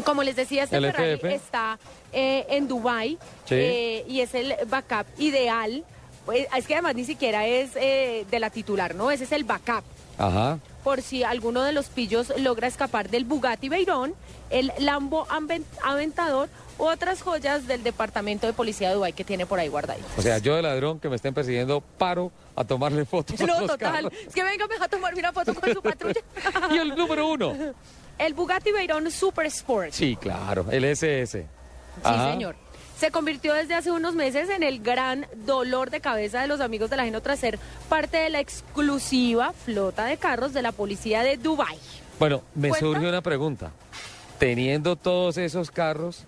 Como 0.05 0.23
les 0.23 0.37
decía, 0.37 0.63
este 0.65 0.81
Ferrari 0.81 1.15
FF. 1.15 1.35
está 1.35 1.79
eh, 2.13 2.47
en 2.51 2.69
Dubai 2.69 3.19
Sí. 3.47 3.55
eh, 3.57 4.05
y 4.09 4.21
es 4.21 4.35
el 4.35 4.55
backup 4.69 5.07
ideal. 5.19 5.85
Pues, 6.25 6.49
es 6.57 6.67
que 6.67 6.75
además 6.75 6.95
ni 6.97 7.05
siquiera 7.05 7.47
es 7.47 7.71
eh, 7.77 8.27
de 8.31 8.41
la 8.41 8.51
titular, 8.51 8.95
¿no? 8.95 9.11
Ese 9.11 9.25
es 9.25 9.33
el 9.33 9.45
backup. 9.45 9.85
Ajá. 10.19 10.59
Por 10.83 11.03
si 11.03 11.23
alguno 11.25 11.63
de 11.63 11.73
los 11.73 11.87
pillos 11.89 12.33
logra 12.39 12.67
escapar 12.69 13.11
del 13.11 13.25
Bugatti 13.25 13.69
Veyron, 13.69 14.15
el 14.51 14.73
Lambo 14.79 15.27
Aven- 15.29 15.65
Aventador 15.85 16.49
u 16.79 16.85
otras 16.85 17.23
joyas 17.23 17.67
del 17.67 17.83
Departamento 17.83 18.47
de 18.47 18.53
Policía 18.53 18.89
de 18.89 18.95
Dubái 18.95 19.13
que 19.13 19.25
tiene 19.25 19.47
por 19.47 19.59
ahí 19.59 19.69
guardaditas. 19.69 20.11
O 20.19 20.23
sea, 20.23 20.39
yo 20.39 20.55
de 20.57 20.63
ladrón 20.63 21.01
que 21.01 21.09
me 21.09 21.17
estén 21.17 21.35
persiguiendo, 21.35 21.81
paro 21.81 22.31
a 22.55 22.65
tomarle 22.65 23.05
fotos 23.05 23.41
a 23.41 23.47
No, 23.47 23.61
los 23.61 23.71
total. 23.73 23.93
carros. 23.93 24.13
Es 24.27 24.35
que 24.35 24.43
venga, 24.43 24.67
me 24.69 24.79
va 24.79 24.85
a 24.87 24.89
tomar 24.89 25.15
una 25.15 25.33
foto 25.33 25.55
con 25.55 25.73
su 25.73 25.83
patrulla. 25.83 26.21
Y 26.71 26.79
el 26.79 26.95
número 26.97 27.29
uno. 27.29 27.53
El 28.19 28.35
Bugatti 28.35 28.73
Veyron 28.73 29.11
Super 29.11 29.47
Sport. 29.47 29.93
Sí, 29.93 30.17
claro, 30.17 30.67
el 30.71 30.85
SS. 30.85 31.47
Sí, 32.05 32.31
señor. 32.33 32.57
Se 32.99 33.11
convirtió 33.11 33.53
desde 33.53 33.75
hace 33.75 33.91
unos 33.91 34.15
meses 34.15 34.49
en 34.49 34.63
el 34.63 34.81
gran 34.83 35.27
dolor 35.45 35.91
de 35.91 36.01
cabeza 36.01 36.41
de 36.41 36.47
los 36.47 36.61
amigos 36.61 36.89
del 36.89 37.01
ajeno 37.01 37.21
tras 37.21 37.39
ser 37.39 37.59
parte 37.91 38.17
de 38.17 38.31
la 38.31 38.41
exclusiva 38.41 39.53
flota 39.53 40.07
de 40.07 40.17
carros 40.17 40.55
de 40.55 40.63
la 40.63 40.73
policía 40.73 41.23
de 41.23 41.37
Dubai. 41.37 41.79
Bueno, 42.19 42.43
me 42.55 42.69
¿Cuenta? 42.71 42.87
surge 42.87 43.07
una 43.09 43.21
pregunta. 43.21 43.71
Teniendo 44.39 44.97
todos 44.97 45.37
esos 45.37 45.71
carros, 45.71 46.25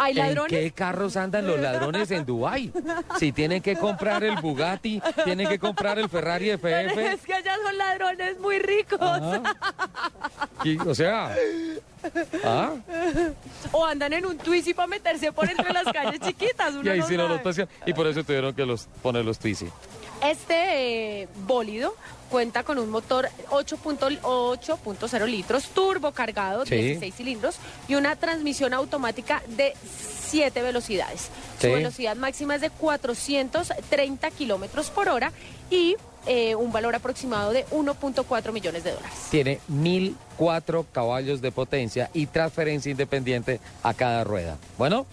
¿Hay 0.00 0.16
¿en 0.18 0.36
qué 0.48 0.70
carros 0.72 1.16
andan 1.16 1.44
los 1.46 1.58
ladrones 1.58 2.08
en 2.12 2.24
Dubái? 2.24 2.72
Si 3.18 3.32
tienen 3.32 3.60
que 3.62 3.74
comprar 3.76 4.22
el 4.22 4.36
Bugatti, 4.40 5.02
tienen 5.24 5.48
que 5.48 5.58
comprar 5.58 5.98
el 5.98 6.08
Ferrari 6.08 6.50
Es 6.50 6.60
FF. 6.60 7.24
que 7.26 7.34
allá 7.34 7.54
son 7.64 7.76
ladrones 7.78 8.38
muy 8.38 8.58
ricos. 8.60 9.00
y- 10.62 10.78
o 10.78 10.94
sea, 10.94 11.34
¿ah? 12.44 12.74
O 13.72 13.84
andan 13.84 14.12
en 14.12 14.26
un 14.26 14.38
Twizy 14.38 14.74
para 14.74 14.86
meterse 14.86 15.32
por 15.32 15.48
entre 15.48 15.72
las 15.72 15.84
calles 15.84 16.20
chiquitas. 16.20 16.74
uno 16.74 16.84
Y 16.84 16.88
ahí 16.88 17.16
no 17.16 17.52
sí. 17.52 17.62
Y 17.86 17.92
por 17.92 18.06
eso 18.06 18.24
tuvieron 18.24 18.54
que 18.54 18.64
los 18.64 18.86
poner 19.02 19.24
los 19.24 19.38
Twizy. 19.38 19.66
Este 20.22 21.22
eh, 21.22 21.28
bólido 21.46 21.94
cuenta 22.28 22.62
con 22.62 22.78
un 22.78 22.90
motor 22.90 23.28
8.8.0 23.50 25.26
litros, 25.26 25.68
turbo 25.68 26.12
cargado, 26.12 26.66
Sí. 26.66 26.76
16 26.76 27.14
cilindros 27.14 27.56
y 27.86 27.94
una 27.94 28.16
transmisión 28.16 28.74
automática 28.74 29.42
de 29.46 29.74
7 30.30 30.60
velocidades. 30.62 31.28
Sí. 31.58 31.68
Su 31.68 31.72
velocidad 31.72 32.16
máxima 32.16 32.56
es 32.56 32.60
de 32.60 32.70
430 32.70 34.30
kilómetros 34.32 34.90
por 34.90 35.08
hora 35.08 35.32
y 35.70 35.96
eh, 36.28 36.54
un 36.54 36.70
valor 36.70 36.94
aproximado 36.94 37.50
de 37.52 37.66
1.4 37.68 38.52
millones 38.52 38.84
de 38.84 38.92
dólares. 38.92 39.18
Tiene 39.30 39.58
1004 39.68 40.86
caballos 40.92 41.40
de 41.40 41.50
potencia 41.50 42.10
y 42.14 42.26
transferencia 42.26 42.90
independiente 42.90 43.60
a 43.82 43.94
cada 43.94 44.22
rueda. 44.24 44.56
Bueno, 44.76 45.06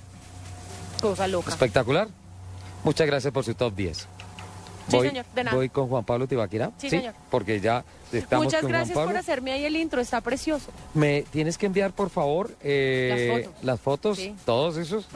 Cosa 1.02 1.28
loca. 1.28 1.50
espectacular. 1.50 2.08
Muchas 2.84 3.08
gracias 3.08 3.34
por 3.34 3.44
su 3.44 3.54
top 3.56 3.74
10. 3.76 3.98
Sí, 3.98 4.98
voy, 4.98 5.08
señor, 5.08 5.26
de 5.34 5.44
nada. 5.44 5.58
voy 5.58 5.70
con 5.70 5.88
Juan 5.88 6.04
Pablo 6.04 6.28
Tibaquira. 6.28 6.72
Sí, 6.78 6.90
señor. 6.92 7.16
Porque 7.32 7.60
ya 7.60 7.84
estamos 8.14 8.46
Muchas 8.46 8.62
con 8.62 8.70
gracias 8.70 8.94
Juan 8.96 9.08
por 9.08 9.18
hacerme 9.18 9.52
ahí 9.54 9.66
el 9.66 9.76
intro, 9.78 10.00
está 10.00 10.22
precioso. 10.22 10.68
Me 10.94 11.24
tienes 11.32 11.58
que 11.58 11.66
enviar, 11.66 11.92
por 11.92 12.12
favor, 12.12 12.52
eh, 12.62 13.10
Las 13.34 13.46
fotos. 13.48 13.64
las 13.64 13.80
fotos, 13.80 14.18
Sí. 14.18 14.36
todos 14.46 14.78
esos, 14.78 15.08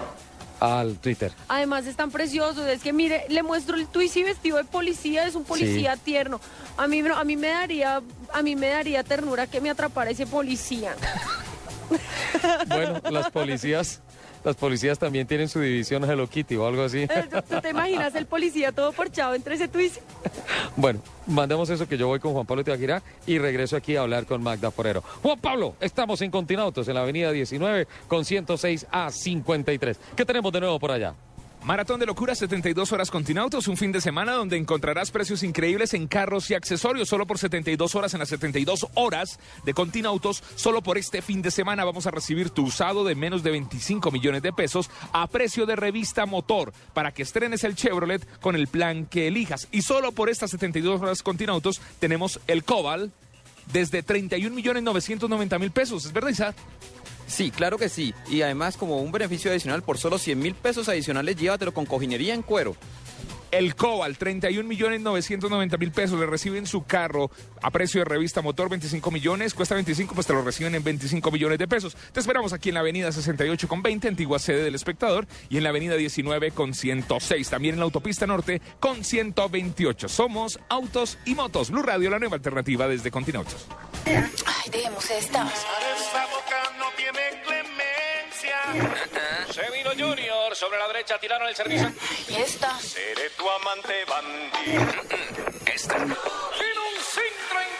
al 0.59 0.97
Twitter. 0.97 1.31
Además 1.47 1.85
es 1.85 1.95
tan 1.95 2.11
precioso, 2.11 2.65
es 2.67 2.81
que 2.81 2.93
mire, 2.93 3.25
le 3.29 3.43
muestro 3.43 3.75
el 3.75 3.87
Twizy 3.87 4.23
vestido 4.23 4.57
de 4.57 4.65
policía, 4.65 5.25
es 5.25 5.35
un 5.35 5.43
policía 5.43 5.97
tierno. 5.97 6.39
A 6.77 6.87
mí, 6.87 7.01
a 7.01 7.23
mí 7.23 7.35
me 7.37 7.47
daría, 7.47 8.01
a 8.33 8.41
mí 8.41 8.55
me 8.55 8.69
daría 8.69 9.03
ternura 9.03 9.47
que 9.47 9.61
me 9.61 9.69
atrapara 9.69 10.11
ese 10.11 10.25
policía. 10.25 10.95
Bueno, 12.67 13.01
las 13.09 13.31
policías, 13.31 13.99
las 14.43 14.55
policías 14.55 14.97
también 14.97 15.27
tienen 15.27 15.49
su 15.49 15.59
división 15.59 16.03
Hello 16.03 16.27
Kitty 16.27 16.55
o 16.55 16.67
algo 16.67 16.83
así. 16.83 16.99
Eh, 16.99 17.29
¿Tú 17.49 17.61
te 17.61 17.69
imaginas 17.69 18.13
el 18.15 18.25
policía 18.25 18.71
todo 18.71 18.91
porchado 18.91 19.35
entre 19.35 19.55
ese 19.55 19.67
Twizy? 19.67 19.99
Bueno, 20.75 21.01
mandemos 21.27 21.69
eso 21.69 21.87
que 21.87 21.97
yo 21.97 22.07
voy 22.07 22.19
con 22.19 22.33
Juan 22.33 22.45
Pablo 22.45 22.63
Tibaquira 22.63 23.01
y 23.25 23.37
regreso 23.37 23.75
aquí 23.75 23.95
a 23.95 24.01
hablar 24.01 24.25
con 24.25 24.41
Magda 24.41 24.71
Forero. 24.71 25.03
Juan 25.21 25.39
Pablo, 25.39 25.75
estamos 25.81 26.21
en 26.21 26.31
Continautos, 26.31 26.87
en 26.87 26.93
la 26.93 27.01
avenida 27.01 27.31
19 27.31 27.87
con 28.07 28.23
106 28.23 28.87
a 28.91 29.11
53. 29.11 29.99
¿Qué 30.15 30.25
tenemos 30.25 30.53
de 30.53 30.61
nuevo 30.61 30.79
por 30.79 30.91
allá? 30.91 31.15
Maratón 31.63 31.99
de 31.99 32.05
locura, 32.05 32.35
72 32.35 32.93
horas 32.93 33.11
Continautos, 33.11 33.67
un 33.67 33.75
fin 33.75 33.91
de 33.91 33.99
semana 33.99 34.31
donde 34.31 34.55
encontrarás 34.55 35.11
precios 35.11 35.43
increíbles 35.43 35.93
en 35.93 36.07
carros 36.07 36.49
y 36.49 36.53
accesorios, 36.53 37.09
solo 37.09 37.27
por 37.27 37.37
72 37.37 37.95
horas 37.95 38.13
en 38.13 38.19
las 38.19 38.29
72 38.29 38.87
horas 38.93 39.39
de 39.65 39.73
Continautos, 39.73 40.41
solo 40.55 40.81
por 40.81 40.97
este 40.97 41.21
fin 41.21 41.41
de 41.41 41.51
semana 41.51 41.83
vamos 41.83 42.07
a 42.07 42.11
recibir 42.11 42.49
tu 42.49 42.65
usado 42.65 43.03
de 43.03 43.13
menos 43.13 43.43
de 43.43 43.51
25 43.51 44.09
millones 44.09 44.41
de 44.41 44.53
pesos 44.53 44.89
a 45.11 45.27
precio 45.27 45.65
de 45.65 45.75
revista 45.75 46.25
motor 46.25 46.73
para 46.93 47.11
que 47.11 47.23
estrenes 47.23 47.65
el 47.65 47.75
Chevrolet 47.75 48.25
con 48.39 48.55
el 48.55 48.67
plan 48.67 49.05
que 49.05 49.27
elijas. 49.27 49.67
Y 49.71 49.81
solo 49.81 50.13
por 50.13 50.29
estas 50.29 50.51
72 50.51 51.01
horas 51.01 51.21
Continautos 51.21 51.81
tenemos 51.99 52.39
el 52.47 52.63
Cobalt 52.63 53.11
desde 53.71 54.01
31 54.01 54.55
millones 54.55 54.81
990 54.81 55.59
mil 55.59 55.71
pesos. 55.71 56.05
¿Es 56.05 56.13
verdad, 56.13 56.29
Isaac? 56.29 56.55
Sí, 57.29 57.51
claro 57.51 57.77
que 57.77 57.89
sí. 57.89 58.13
Y 58.29 58.41
además, 58.41 58.75
como 58.75 58.97
un 59.01 59.11
beneficio 59.11 59.51
adicional, 59.51 59.83
por 59.83 59.97
solo 59.99 60.17
100 60.17 60.39
mil 60.39 60.55
pesos 60.55 60.89
adicionales, 60.89 61.35
llévatelo 61.35 61.73
con 61.73 61.85
cojinería 61.85 62.33
en 62.33 62.41
cuero. 62.41 62.75
El 63.51 63.75
Cobal, 63.75 64.17
31 64.17 64.67
millones 64.67 65.01
990 65.01 65.77
mil 65.77 65.91
pesos. 65.91 66.19
Le 66.19 66.25
reciben 66.25 66.65
su 66.67 66.83
carro 66.83 67.31
a 67.61 67.71
precio 67.71 68.01
de 68.01 68.05
revista 68.05 68.41
motor, 68.41 68.69
25 68.69 69.11
millones. 69.11 69.53
Cuesta 69.53 69.75
25, 69.75 70.13
pues 70.15 70.27
te 70.27 70.33
lo 70.33 70.43
reciben 70.43 70.75
en 70.75 70.83
25 70.83 71.31
millones 71.31 71.59
de 71.59 71.67
pesos. 71.67 71.95
Te 72.11 72.19
esperamos 72.19 72.53
aquí 72.53 72.69
en 72.69 72.75
la 72.75 72.81
avenida 72.81 73.11
68 73.11 73.67
con 73.67 73.81
20, 73.81 74.07
antigua 74.07 74.39
sede 74.39 74.63
del 74.63 74.75
espectador, 74.75 75.27
y 75.49 75.57
en 75.57 75.63
la 75.63 75.69
avenida 75.69 75.95
19 75.95 76.51
con 76.51 76.73
106. 76.73 77.49
También 77.49 77.75
en 77.75 77.79
la 77.79 77.85
autopista 77.85 78.27
norte 78.27 78.61
con 78.79 79.03
128. 79.03 80.07
Somos 80.09 80.59
Autos 80.69 81.17
y 81.25 81.35
Motos. 81.35 81.71
Blue 81.71 81.83
Radio, 81.83 82.09
la 82.09 82.19
nueva 82.19 82.35
alternativa 82.35 82.87
desde 82.87 83.11
Continautos. 83.11 83.67
Ay, 84.05 84.69
dejemos 84.71 85.09
esta. 85.11 85.51
Se 89.51 89.71
vino 89.71 89.91
Junior, 89.97 90.55
sobre 90.55 90.77
la 90.77 90.87
derecha 90.87 91.19
tiraron 91.19 91.47
el 91.47 91.55
servicio. 91.55 91.91
¿Y 92.27 92.35
esta? 92.35 92.79
Seré 92.79 93.29
tu 93.31 93.49
amante 93.49 94.05
bandido. 94.05 94.85
Esta. 95.65 95.97
Sin 95.97 96.05
un 96.05 96.15
impecable. 96.15 97.78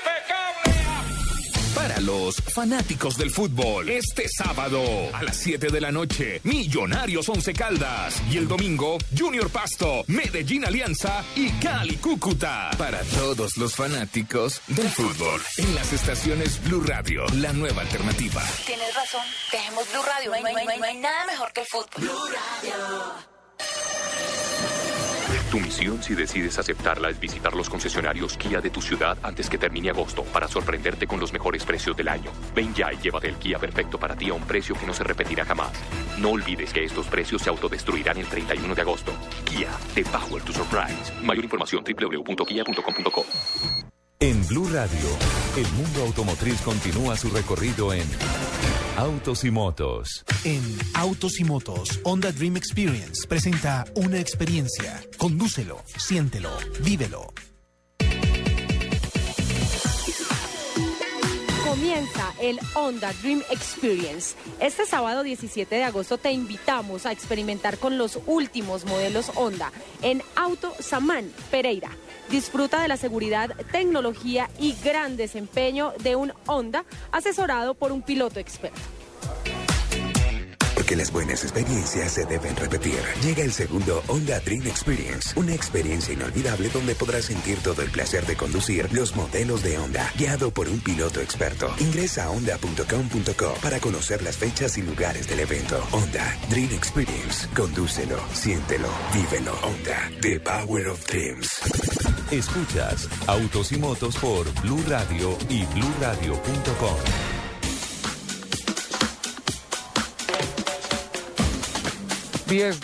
Para 1.99 2.11
los 2.13 2.37
fanáticos 2.37 3.17
del 3.17 3.29
fútbol, 3.29 3.89
este 3.89 4.25
sábado 4.29 4.81
a 5.11 5.21
las 5.21 5.35
7 5.35 5.67
de 5.67 5.81
la 5.81 5.91
noche, 5.91 6.39
Millonarios 6.45 7.27
Once 7.27 7.51
Caldas. 7.51 8.21
Y 8.31 8.37
el 8.37 8.47
domingo, 8.47 8.97
Junior 9.17 9.49
Pasto, 9.49 10.05
Medellín 10.07 10.63
Alianza 10.63 11.25
y 11.35 11.49
Cali 11.59 11.97
Cúcuta. 11.97 12.69
Para 12.77 13.01
todos 13.01 13.57
los 13.57 13.75
fanáticos 13.75 14.61
del 14.67 14.87
fútbol, 14.87 15.41
en 15.57 15.75
las 15.75 15.91
estaciones 15.91 16.63
Blue 16.63 16.85
Radio, 16.85 17.25
la 17.33 17.51
nueva 17.51 17.81
alternativa. 17.81 18.41
Tienes 18.65 18.95
razón. 18.95 19.25
Dejemos 19.51 19.83
Blue 19.91 20.03
Radio. 20.03 20.29
No 20.29 20.35
hay, 20.37 20.41
no 20.43 20.47
hay- 20.47 20.53
no 20.65 20.71
hay- 20.71 20.79
no 20.79 20.85
hay 20.85 20.97
nada 20.99 21.25
mejor 21.25 21.51
que 21.51 21.59
el 21.61 21.67
fútbol. 21.67 21.89
Blue 21.97 22.27
Radio. 22.61 23.29
Tu 25.51 25.59
misión 25.59 26.03
si 26.03 26.13
decides 26.13 26.59
aceptarla 26.59 27.09
es 27.09 27.19
visitar 27.19 27.55
los 27.55 27.69
concesionarios 27.69 28.37
Kia 28.37 28.61
de 28.61 28.69
tu 28.69 28.81
ciudad 28.81 29.17
antes 29.23 29.49
que 29.49 29.57
termine 29.57 29.89
agosto 29.89 30.23
para 30.25 30.47
sorprenderte 30.47 31.07
con 31.07 31.19
los 31.19 31.33
mejores 31.33 31.65
precios 31.65 31.97
del 31.97 32.07
año. 32.07 32.31
Ven 32.53 32.71
ya 32.75 32.93
y 32.93 32.97
llévate 32.97 33.29
el 33.29 33.35
Kia 33.35 33.57
perfecto 33.57 33.99
para 33.99 34.15
ti 34.15 34.29
a 34.29 34.35
un 34.35 34.43
precio 34.43 34.75
que 34.75 34.85
no 34.85 34.93
se 34.93 35.03
repetirá 35.03 35.45
jamás. 35.45 35.71
No 36.19 36.29
olvides 36.29 36.71
que 36.71 36.83
estos 36.83 37.07
precios 37.07 37.41
se 37.41 37.49
autodestruirán 37.49 38.17
el 38.17 38.27
31 38.27 38.75
de 38.75 38.81
agosto. 38.81 39.11
Kia, 39.45 39.69
the 39.95 40.03
power 40.03 40.41
to 40.43 40.53
surprise. 40.53 41.11
Mayor 41.23 41.45
información 41.45 41.83
www.kia.com.co. 41.83 43.88
En 44.22 44.45
Blue 44.47 44.67
Radio, 44.67 44.99
el 45.55 45.65
mundo 45.72 46.01
automotriz 46.01 46.59
continúa 46.59 47.15
su 47.15 47.30
recorrido 47.30 47.93
en 47.93 48.03
Autos 48.97 49.45
y 49.45 49.49
Motos. 49.49 50.26
En 50.43 50.61
Autos 50.93 51.39
y 51.39 51.45
Motos, 51.45 52.01
Honda 52.03 52.34
Dream 52.34 52.57
Experience 52.57 53.26
presenta 53.26 53.86
una 53.95 54.20
experiencia. 54.20 55.01
Condúcelo, 55.17 55.82
siéntelo, 55.95 56.49
vívelo. 56.82 57.32
Comienza 61.65 62.34
el 62.41 62.59
Honda 62.74 63.13
Dream 63.22 63.41
Experience. 63.49 64.36
Este 64.59 64.86
sábado 64.86 65.24
17 65.24 65.74
de 65.74 65.84
agosto 65.86 66.17
te 66.17 66.34
invitamos 66.34 67.05
a 67.05 67.13
experimentar 67.13 67.78
con 67.78 67.97
los 67.97 68.20
últimos 68.26 68.84
modelos 68.84 69.32
Honda 69.36 69.72
en 70.01 70.22
Auto 70.36 70.74
Samán, 70.82 71.32
Pereira. 71.51 71.91
Disfruta 72.30 72.82
de 72.82 72.88
la 72.88 72.97
seguridad, 72.97 73.55
tecnología 73.71 74.49
y 74.59 74.75
gran 74.84 75.17
desempeño 75.17 75.93
de 76.03 76.15
un 76.15 76.32
Honda 76.45 76.86
asesorado 77.11 77.73
por 77.73 77.91
un 77.91 78.01
piloto 78.01 78.39
experto. 78.39 78.80
Porque 80.75 80.95
las 80.95 81.11
buenas 81.11 81.43
experiencias 81.43 82.13
se 82.13 82.25
deben 82.25 82.55
repetir. 82.55 82.99
Llega 83.21 83.43
el 83.43 83.51
segundo 83.51 84.01
Honda 84.07 84.39
Dream 84.39 84.65
Experience, 84.65 85.38
una 85.38 85.53
experiencia 85.53 86.13
inolvidable 86.13 86.69
donde 86.69 86.95
podrás 86.95 87.25
sentir 87.25 87.59
todo 87.61 87.82
el 87.82 87.91
placer 87.91 88.25
de 88.25 88.38
conducir 88.38 88.91
los 88.93 89.13
modelos 89.15 89.61
de 89.61 89.77
Honda, 89.77 90.09
guiado 90.17 90.51
por 90.51 90.69
un 90.69 90.80
piloto 90.80 91.19
experto. 91.19 91.69
Ingresa 91.80 92.25
a 92.25 92.30
honda.com.co 92.32 93.53
para 93.61 93.80
conocer 93.80 94.23
las 94.23 94.38
fechas 94.38 94.77
y 94.77 94.82
lugares 94.82 95.27
del 95.27 95.41
evento. 95.41 95.86
Honda 95.91 96.38
Dream 96.49 96.71
Experience. 96.71 97.47
Condúcelo, 97.53 98.17
siéntelo, 98.34 98.88
vívelo. 99.13 99.53
Honda, 99.61 100.09
the 100.21 100.39
power 100.39 100.88
of 100.88 101.05
dreams. 101.07 101.59
Escuchas 102.32 103.07
Autos 103.27 103.71
y 103.71 103.77
Motos 103.77 104.15
por 104.17 104.49
Blue 104.61 104.84
Radio 104.88 105.36
y 105.49 105.65
BlueRadio.com. 105.65 106.97
Diez, 112.47 112.80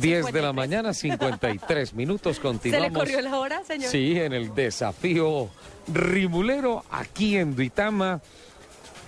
10 0.00 0.32
de 0.32 0.42
la 0.42 0.52
mañana, 0.52 0.94
53 0.94 1.94
minutos. 1.94 2.36
¿Se 2.36 2.42
Continuamos. 2.42 2.92
le 2.92 2.98
corrió 2.98 3.20
la 3.20 3.38
hora, 3.38 3.64
señor? 3.64 3.90
Sí, 3.90 4.18
en 4.18 4.32
el 4.32 4.54
desafío 4.54 5.48
rimulero 5.92 6.84
aquí 6.90 7.36
en 7.36 7.56
Duitama. 7.56 8.20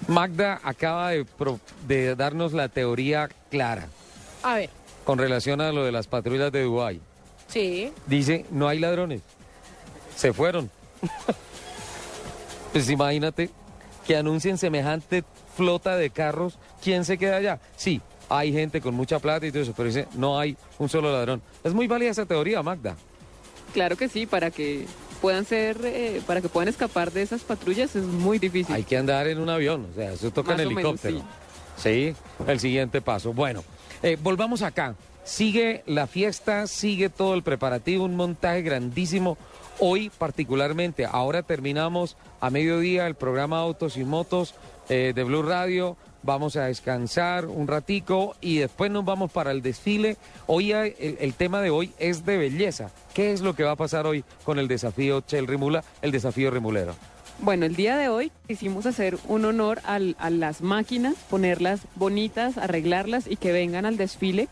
Magda 0.08 0.60
acaba 0.64 1.10
de, 1.10 1.24
pro- 1.24 1.60
de 1.86 2.16
darnos 2.16 2.52
la 2.52 2.68
teoría 2.68 3.28
clara 3.52 3.86
A 4.42 4.56
ver, 4.56 4.68
con 5.04 5.16
relación 5.16 5.60
a 5.60 5.70
lo 5.70 5.84
de 5.84 5.92
las 5.92 6.08
patrullas 6.08 6.50
de 6.50 6.64
Dubái. 6.64 7.00
sí. 7.46 7.92
Dice, 8.08 8.44
no 8.50 8.66
hay 8.66 8.80
ladrones. 8.80 9.20
Se 10.16 10.32
fueron. 10.32 10.70
pues 12.72 12.88
imagínate 12.90 13.50
que 14.06 14.16
anuncien 14.16 14.58
semejante 14.58 15.24
flota 15.56 15.96
de 15.96 16.10
carros. 16.10 16.58
¿Quién 16.82 17.04
se 17.04 17.18
queda 17.18 17.36
allá? 17.36 17.60
Sí, 17.76 18.00
hay 18.28 18.52
gente 18.52 18.80
con 18.80 18.94
mucha 18.94 19.18
plata 19.18 19.46
y 19.46 19.52
todo 19.52 19.62
eso, 19.62 19.74
pero 19.76 19.88
dice, 19.88 20.08
no 20.14 20.38
hay 20.38 20.56
un 20.78 20.88
solo 20.88 21.12
ladrón. 21.12 21.42
Es 21.62 21.74
muy 21.74 21.86
válida 21.86 22.10
esa 22.10 22.26
teoría, 22.26 22.62
Magda. 22.62 22.96
Claro 23.74 23.96
que 23.96 24.08
sí, 24.08 24.26
para 24.26 24.50
que 24.50 24.86
puedan 25.20 25.44
ser, 25.44 25.78
eh, 25.84 26.20
para 26.26 26.40
que 26.40 26.48
puedan 26.48 26.68
escapar 26.68 27.12
de 27.12 27.22
esas 27.22 27.42
patrullas 27.42 27.94
es 27.96 28.04
muy 28.04 28.38
difícil. 28.38 28.74
Hay 28.74 28.82
que 28.84 28.96
andar 28.96 29.26
en 29.28 29.38
un 29.38 29.48
avión, 29.48 29.86
o 29.90 29.94
sea, 29.94 30.12
eso 30.12 30.30
toca 30.30 30.52
Más 30.52 30.60
en 30.60 30.68
menos, 30.74 31.04
helicóptero. 31.04 31.22
sí. 31.76 32.14
el 32.46 32.60
siguiente 32.60 33.00
paso. 33.00 33.32
Bueno, 33.32 33.62
eh, 34.02 34.18
volvamos 34.20 34.62
acá. 34.62 34.94
Sigue 35.24 35.84
la 35.86 36.08
fiesta, 36.08 36.66
sigue 36.66 37.08
todo 37.08 37.34
el 37.34 37.44
preparativo, 37.44 38.04
un 38.04 38.16
montaje 38.16 38.62
grandísimo. 38.62 39.38
Hoy 39.78 40.10
particularmente, 40.16 41.04
ahora 41.04 41.42
terminamos 41.42 42.16
a 42.40 42.50
mediodía 42.50 43.06
el 43.06 43.14
programa 43.14 43.58
Autos 43.58 43.96
y 43.96 44.04
Motos 44.04 44.54
eh, 44.88 45.12
de 45.14 45.24
Blue 45.24 45.42
Radio. 45.42 45.96
Vamos 46.22 46.54
a 46.56 46.66
descansar 46.66 47.46
un 47.46 47.66
ratico 47.66 48.36
y 48.40 48.58
después 48.58 48.92
nos 48.92 49.04
vamos 49.04 49.32
para 49.32 49.50
el 49.50 49.60
desfile. 49.60 50.16
Hoy 50.46 50.70
el, 50.72 51.34
tema 51.34 51.60
de 51.60 51.70
hoy 51.70 51.90
es 51.98 52.24
de 52.24 52.36
belleza. 52.36 52.90
¿Qué 53.12 53.32
es 53.32 53.40
lo 53.40 53.54
que 53.54 53.64
va 53.64 53.72
a 53.72 53.76
pasar 53.76 54.06
hoy 54.06 54.24
con 54.44 54.60
el 54.60 54.68
desafío 54.68 55.22
Chel 55.22 55.48
Rimula, 55.48 55.82
el 56.00 56.12
desafío 56.12 56.52
rimulero? 56.52 56.94
Bueno, 57.40 57.66
el 57.66 57.74
día 57.74 57.96
de 57.96 58.08
hoy 58.08 58.30
quisimos 58.46 58.86
hacer 58.86 59.18
un 59.26 59.44
honor 59.44 59.80
a 59.84 59.98
las 59.98 60.60
máquinas, 60.60 61.16
ponerlas 61.28 61.80
bonitas, 61.96 62.56
arreglarlas 62.56 63.26
y 63.26 63.34
que 63.34 63.50
vengan 63.50 63.84
al 63.84 63.96
desfile. 63.96 64.48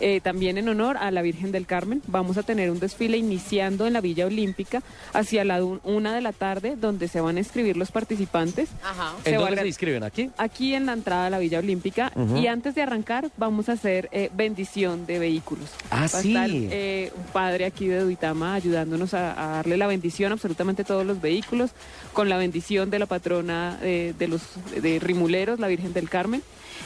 Eh, 0.00 0.20
también 0.20 0.58
en 0.58 0.68
honor 0.68 0.96
a 0.96 1.10
la 1.10 1.22
Virgen 1.22 1.52
del 1.52 1.66
Carmen, 1.66 2.02
vamos 2.06 2.36
a 2.36 2.42
tener 2.42 2.70
un 2.70 2.80
desfile 2.80 3.16
iniciando 3.16 3.86
en 3.86 3.92
la 3.92 4.00
Villa 4.00 4.26
Olímpica 4.26 4.82
hacia 5.12 5.44
la 5.44 5.62
una 5.64 6.14
de 6.14 6.20
la 6.20 6.32
tarde, 6.32 6.74
donde 6.76 7.08
se 7.08 7.20
van 7.20 7.36
a 7.36 7.40
inscribir 7.40 7.76
los 7.76 7.90
participantes. 7.92 8.70
Ajá. 8.82 9.12
Se 9.22 9.30
¿En 9.30 9.36
a 9.36 9.38
dónde 9.40 9.60
se 9.60 9.66
inscriben? 9.68 10.02
¿Aquí? 10.02 10.30
Aquí 10.36 10.74
en 10.74 10.86
la 10.86 10.92
entrada 10.94 11.26
a 11.26 11.30
la 11.30 11.38
Villa 11.38 11.58
Olímpica 11.60 12.12
y 12.36 12.46
antes 12.48 12.74
de 12.74 12.82
arrancar 12.82 13.30
vamos 13.36 13.68
a 13.68 13.72
hacer 13.72 14.08
eh, 14.12 14.30
bendición 14.34 15.06
de 15.06 15.18
vehículos. 15.18 15.70
Ah, 15.90 16.00
Va 16.00 16.04
a 16.04 16.08
sí. 16.08 16.28
estar 16.28 16.50
eh, 16.52 17.12
un 17.16 17.24
padre 17.32 17.64
aquí 17.64 17.86
de 17.86 18.00
Duitama 18.00 18.54
ayudándonos 18.54 19.14
a, 19.14 19.32
a 19.32 19.56
darle 19.56 19.76
la 19.76 19.86
bendición 19.86 20.32
a 20.32 20.34
absolutamente 20.34 20.84
todos 20.84 21.06
los 21.06 21.20
vehículos 21.20 21.70
con 22.12 22.28
la 22.28 22.36
bendición 22.36 22.90
de 22.90 22.98
la 22.98 23.06
patrona 23.06 23.78
eh, 23.82 24.12
de 24.18 24.28
los 24.28 24.42
de 24.80 24.98
Rimuleros, 24.98 25.60
la 25.60 25.68
Virgen 25.68 25.92
del 25.92 26.08
Carmen. 26.10 26.42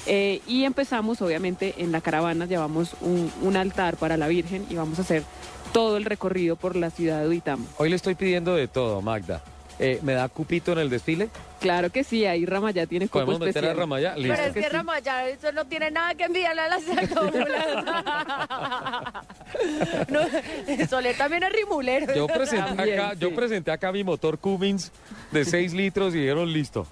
Eh, 0.06 0.40
y 0.46 0.64
empezamos 0.64 1.20
obviamente 1.22 1.74
en 1.78 1.92
la 1.92 2.00
caravana, 2.00 2.46
llevamos 2.46 2.94
un, 3.00 3.32
un 3.42 3.56
altar 3.56 3.96
para 3.96 4.16
la 4.16 4.28
Virgen 4.28 4.66
y 4.70 4.74
vamos 4.74 4.98
a 4.98 5.02
hacer 5.02 5.22
todo 5.72 5.96
el 5.96 6.04
recorrido 6.04 6.56
por 6.56 6.76
la 6.76 6.90
ciudad 6.90 7.20
de 7.20 7.26
Duitama. 7.26 7.64
Hoy 7.76 7.90
le 7.90 7.96
estoy 7.96 8.14
pidiendo 8.14 8.54
de 8.54 8.68
todo, 8.68 9.02
Magda. 9.02 9.42
Eh, 9.80 10.00
¿Me 10.02 10.14
da 10.14 10.28
cupito 10.28 10.72
en 10.72 10.78
el 10.78 10.90
desfile? 10.90 11.28
Claro 11.60 11.90
que 11.90 12.02
sí, 12.02 12.26
ahí 12.26 12.44
Ramayá 12.44 12.86
tiene 12.86 13.06
cupo 13.06 13.24
¿Podemos 13.24 13.38
meter 13.38 13.64
a 13.64 13.68
especial. 13.68 13.76
Ramayá? 13.76 14.16
Listo. 14.16 14.34
Pero 14.34 14.48
es 14.48 14.54
que 14.54 14.68
Ramayá, 14.68 15.28
eso 15.28 15.52
no 15.52 15.66
tiene 15.66 15.92
nada 15.92 16.16
que 16.16 16.24
envidiarle 16.24 16.62
a 16.62 16.68
las 16.68 16.82
no, 20.08 20.20
Soler 20.88 21.16
también 21.16 21.44
es 21.44 21.52
rimulero. 21.52 22.12
Yo 22.12 22.26
presenté, 22.26 22.74
También, 22.74 22.98
acá, 22.98 23.14
yo 23.14 23.32
presenté 23.34 23.70
acá 23.70 23.92
mi 23.92 24.02
motor 24.02 24.38
Cummins 24.38 24.90
de 25.30 25.44
6 25.44 25.74
litros 25.74 26.12
y 26.14 26.18
dijeron 26.18 26.52
listo. 26.52 26.84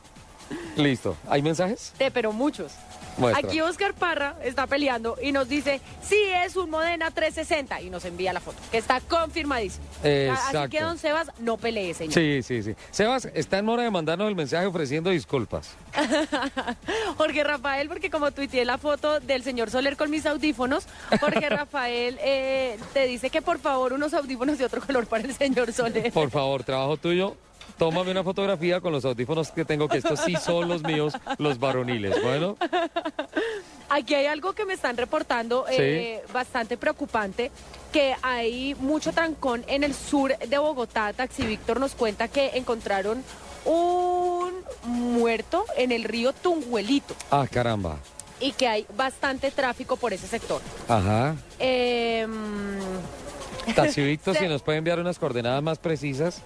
Listo. 0.76 1.16
¿Hay 1.28 1.42
mensajes? 1.42 1.92
Sí, 1.98 2.04
pero 2.12 2.32
muchos. 2.32 2.72
Muestra. 3.18 3.48
Aquí 3.48 3.60
Oscar 3.62 3.94
Parra 3.94 4.36
está 4.42 4.66
peleando 4.66 5.16
y 5.22 5.32
nos 5.32 5.48
dice, 5.48 5.80
sí, 6.02 6.18
es 6.44 6.54
un 6.54 6.68
Modena 6.68 7.10
360 7.10 7.80
y 7.80 7.88
nos 7.88 8.04
envía 8.04 8.32
la 8.34 8.40
foto, 8.40 8.58
que 8.70 8.76
está 8.76 9.00
confirmadísimo. 9.00 9.86
Así 10.32 10.68
que, 10.68 10.80
don 10.80 10.98
Sebas, 10.98 11.30
no 11.38 11.56
pelee, 11.56 11.94
señor. 11.94 12.12
Sí, 12.12 12.42
sí, 12.42 12.62
sí. 12.62 12.74
Sebas, 12.90 13.26
está 13.32 13.58
en 13.58 13.68
hora 13.70 13.84
de 13.84 13.90
mandarnos 13.90 14.28
el 14.28 14.34
mensaje 14.34 14.66
ofreciendo 14.66 15.08
disculpas. 15.10 15.70
Jorge 17.16 17.42
Rafael, 17.42 17.88
porque 17.88 18.10
como 18.10 18.30
tuiteé 18.32 18.66
la 18.66 18.76
foto 18.76 19.18
del 19.20 19.42
señor 19.42 19.70
Soler 19.70 19.96
con 19.96 20.10
mis 20.10 20.26
audífonos, 20.26 20.86
Jorge 21.18 21.48
Rafael 21.48 22.18
eh, 22.20 22.78
te 22.92 23.06
dice 23.06 23.30
que 23.30 23.40
por 23.40 23.58
favor 23.58 23.94
unos 23.94 24.12
audífonos 24.12 24.58
de 24.58 24.66
otro 24.66 24.82
color 24.82 25.06
para 25.06 25.24
el 25.24 25.34
señor 25.34 25.72
Soler. 25.72 26.12
Por 26.12 26.30
favor, 26.30 26.64
trabajo 26.64 26.98
tuyo. 26.98 27.34
Tómame 27.78 28.10
una 28.10 28.24
fotografía 28.24 28.80
con 28.80 28.92
los 28.92 29.04
audífonos 29.04 29.50
que 29.50 29.64
tengo, 29.64 29.88
que 29.88 29.98
estos 29.98 30.20
sí 30.20 30.34
son 30.36 30.68
los 30.68 30.82
míos, 30.82 31.12
los 31.38 31.58
varoniles. 31.58 32.22
Bueno, 32.22 32.56
Aquí 33.88 34.14
hay 34.14 34.26
algo 34.26 34.52
que 34.52 34.64
me 34.64 34.74
están 34.74 34.96
reportando 34.96 35.64
eh, 35.70 36.22
bastante 36.32 36.76
preocupante, 36.76 37.50
que 37.92 38.16
hay 38.22 38.74
mucho 38.76 39.12
trancón 39.12 39.64
en 39.68 39.84
el 39.84 39.94
sur 39.94 40.36
de 40.36 40.58
Bogotá. 40.58 41.12
Taxi 41.12 41.46
Víctor 41.46 41.78
nos 41.78 41.94
cuenta 41.94 42.26
que 42.28 42.50
encontraron 42.54 43.22
un 43.64 44.52
muerto 44.84 45.64
en 45.76 45.92
el 45.92 46.04
río 46.04 46.32
Tunguelito 46.32 47.14
ah, 47.30 47.46
caramba. 47.50 47.98
y 48.40 48.52
que 48.52 48.68
hay 48.68 48.86
bastante 48.96 49.50
tráfico 49.50 49.96
por 49.96 50.12
ese 50.12 50.26
sector. 50.26 50.60
Ajá. 50.88 51.36
Eh, 51.58 52.26
Taxi 53.74 54.02
Víctor, 54.02 54.36
si 54.36 54.46
nos 54.48 54.62
puede 54.62 54.78
enviar 54.78 54.98
unas 54.98 55.18
coordenadas 55.18 55.62
más 55.62 55.78
precisas 55.78 56.42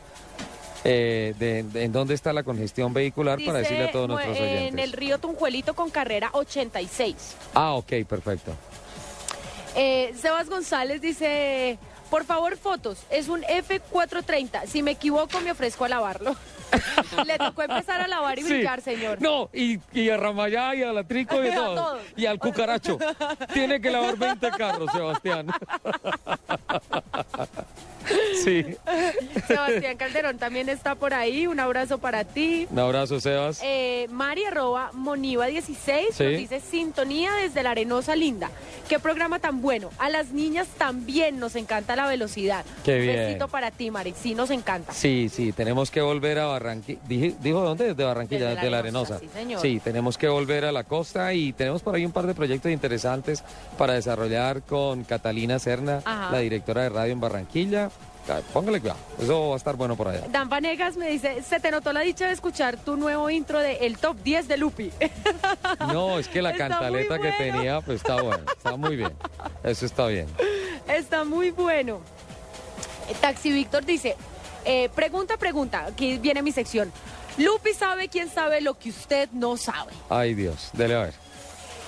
eh, 0.84 1.34
de, 1.38 1.62
de 1.64 1.84
en 1.84 1.92
dónde 1.92 2.14
está 2.14 2.32
la 2.32 2.42
congestión 2.42 2.92
vehicular 2.94 3.38
para 3.44 3.58
decirle 3.58 3.84
a 3.84 3.92
todos 3.92 4.08
nuestros 4.08 4.36
En 4.38 4.42
oyentes. 4.44 4.84
el 4.84 4.92
río 4.92 5.18
Tunjuelito 5.18 5.74
con 5.74 5.90
carrera 5.90 6.30
86. 6.32 7.36
Ah, 7.54 7.72
ok, 7.74 7.92
perfecto. 8.08 8.52
Eh, 9.76 10.12
Sebas 10.20 10.48
González 10.48 11.00
dice, 11.00 11.78
por 12.10 12.24
favor 12.24 12.56
fotos, 12.56 12.98
es 13.10 13.28
un 13.28 13.42
F430, 13.42 14.66
si 14.66 14.82
me 14.82 14.90
equivoco 14.92 15.40
me 15.42 15.52
ofrezco 15.52 15.84
a 15.84 15.88
lavarlo. 15.88 16.34
Le 17.26 17.36
tocó 17.36 17.62
empezar 17.62 18.00
a 18.00 18.06
lavar 18.08 18.38
y 18.38 18.42
Sí. 18.42 18.48
brincar, 18.52 18.80
señor. 18.80 19.20
No, 19.20 19.50
y, 19.52 19.78
y 19.92 20.08
a 20.08 20.16
Ramayá 20.16 20.74
y 20.76 20.82
a 20.84 20.92
la 20.92 21.02
Trico 21.04 21.44
y 21.44 21.48
a 21.48 21.54
todo. 21.56 21.74
todos. 21.74 22.02
Y 22.16 22.26
al 22.26 22.38
cucaracho. 22.38 22.96
Tiene 23.52 23.80
que 23.80 23.90
lavar 23.90 24.16
20 24.16 24.50
carros, 24.52 24.90
Sebastián. 24.92 25.48
sí. 28.44 28.64
Sebastián 29.46 29.96
Calderón 29.96 30.38
también 30.38 30.68
está 30.68 30.94
por 30.94 31.14
ahí, 31.14 31.46
un 31.46 31.61
abrazo 31.61 31.98
para 31.98 32.24
ti. 32.24 32.66
Un 32.70 32.78
abrazo, 32.78 33.20
Sebas. 33.20 33.61
Eh, 33.62 34.06
Mari 34.11 34.44
arroba 34.44 34.90
Moniva 34.92 35.46
16 35.46 36.08
Sí. 36.14 36.24
nos 36.24 36.32
dice 36.36 36.61
sintonía 36.61 37.32
desde 37.34 37.62
la 37.62 37.70
Arenosa 37.72 38.16
Linda. 38.16 38.50
Qué 38.88 38.98
programa 38.98 39.38
tan 39.38 39.61
bueno. 39.62 39.90
A 39.98 40.08
las 40.08 40.32
niñas 40.32 40.66
también 40.78 41.38
nos 41.38 41.56
encanta 41.56 41.96
la 41.96 42.06
velocidad. 42.06 42.64
Qué 42.84 42.96
Un 42.96 43.02
bien. 43.02 43.16
besito 43.16 43.48
para 43.48 43.70
ti, 43.70 43.90
Mari. 43.90 44.14
Sí, 44.20 44.34
nos 44.34 44.50
encanta. 44.50 44.92
Sí, 44.92 45.28
sí, 45.32 45.52
tenemos 45.52 45.90
que 45.90 46.00
volver 46.00 46.38
a 46.38 46.46
Barranquilla. 46.46 46.98
¿Dijo 47.06 47.61
dónde? 47.61 47.94
De 47.94 48.04
Barranquilla, 48.04 48.50
Desde 48.54 48.70
la 48.70 48.78
Arenosa, 48.80 49.16
Arenosa. 49.16 49.18
sí, 49.20 49.38
señor. 49.38 49.61
Sí, 49.61 49.80
tenemos 49.82 50.18
que 50.18 50.28
volver 50.28 50.64
a 50.64 50.72
la 50.72 50.84
costa 50.84 51.32
y 51.34 51.52
tenemos 51.52 51.82
por 51.82 51.94
ahí 51.94 52.04
un 52.04 52.12
par 52.12 52.26
de 52.26 52.34
proyectos 52.34 52.70
interesantes 52.72 53.42
para 53.78 53.94
desarrollar 53.94 54.62
con 54.62 55.04
Catalina 55.04 55.58
Serna, 55.58 56.02
Ajá. 56.04 56.30
la 56.32 56.38
directora 56.38 56.82
de 56.82 56.88
radio 56.88 57.12
en 57.12 57.20
Barranquilla. 57.20 57.90
Póngale 58.52 58.80
cuidado, 58.80 58.98
eso 59.20 59.48
va 59.48 59.54
a 59.54 59.56
estar 59.56 59.76
bueno 59.76 59.96
por 59.96 60.08
allá. 60.08 60.26
Dan 60.30 60.48
Vanegas 60.48 60.96
me 60.96 61.08
dice, 61.10 61.42
se 61.42 61.58
te 61.58 61.70
notó 61.70 61.92
la 61.92 62.00
dicha 62.00 62.26
de 62.26 62.32
escuchar 62.32 62.76
tu 62.76 62.96
nuevo 62.96 63.28
intro 63.30 63.58
de 63.58 63.78
El 63.78 63.98
Top 63.98 64.16
10 64.22 64.48
de 64.48 64.56
Lupi. 64.56 64.90
No, 65.92 66.18
es 66.18 66.28
que 66.28 66.42
la 66.42 66.50
Está 66.50 66.68
cantaleta 66.68 67.18
que 67.18 67.32
tenía, 67.32 67.80
pues 67.80 67.96
está 67.96 68.20
bueno, 68.22 68.44
está 68.56 68.76
muy 68.76 68.96
bien. 68.96 69.12
Eso 69.64 69.86
está 69.86 70.06
bien. 70.06 70.26
Está 70.88 71.24
muy 71.24 71.50
bueno. 71.50 72.00
Taxi 73.20 73.50
Víctor 73.50 73.84
dice, 73.84 74.16
eh, 74.64 74.88
pregunta, 74.94 75.36
pregunta, 75.36 75.86
aquí 75.86 76.18
viene 76.18 76.42
mi 76.42 76.52
sección. 76.52 76.92
Lupi 77.38 77.72
sabe 77.72 78.08
quién 78.08 78.28
sabe 78.28 78.60
lo 78.60 78.78
que 78.78 78.90
usted 78.90 79.28
no 79.32 79.56
sabe. 79.56 79.92
Ay 80.08 80.34
Dios, 80.34 80.70
dele 80.72 80.94
a 80.94 81.02
ver. 81.02 81.14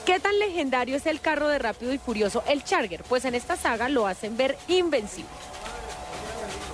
¿Qué 0.06 0.18
tan 0.18 0.36
legendario 0.38 0.96
es 0.96 1.06
el 1.06 1.20
carro 1.20 1.48
de 1.48 1.58
Rápido 1.60 1.92
y 1.92 1.98
Furioso, 1.98 2.42
el 2.48 2.64
Charger? 2.64 3.04
Pues 3.08 3.24
en 3.24 3.36
esta 3.36 3.56
saga 3.56 3.88
lo 3.88 4.06
hacen 4.08 4.36
ver 4.36 4.56
invencible. 4.66 5.30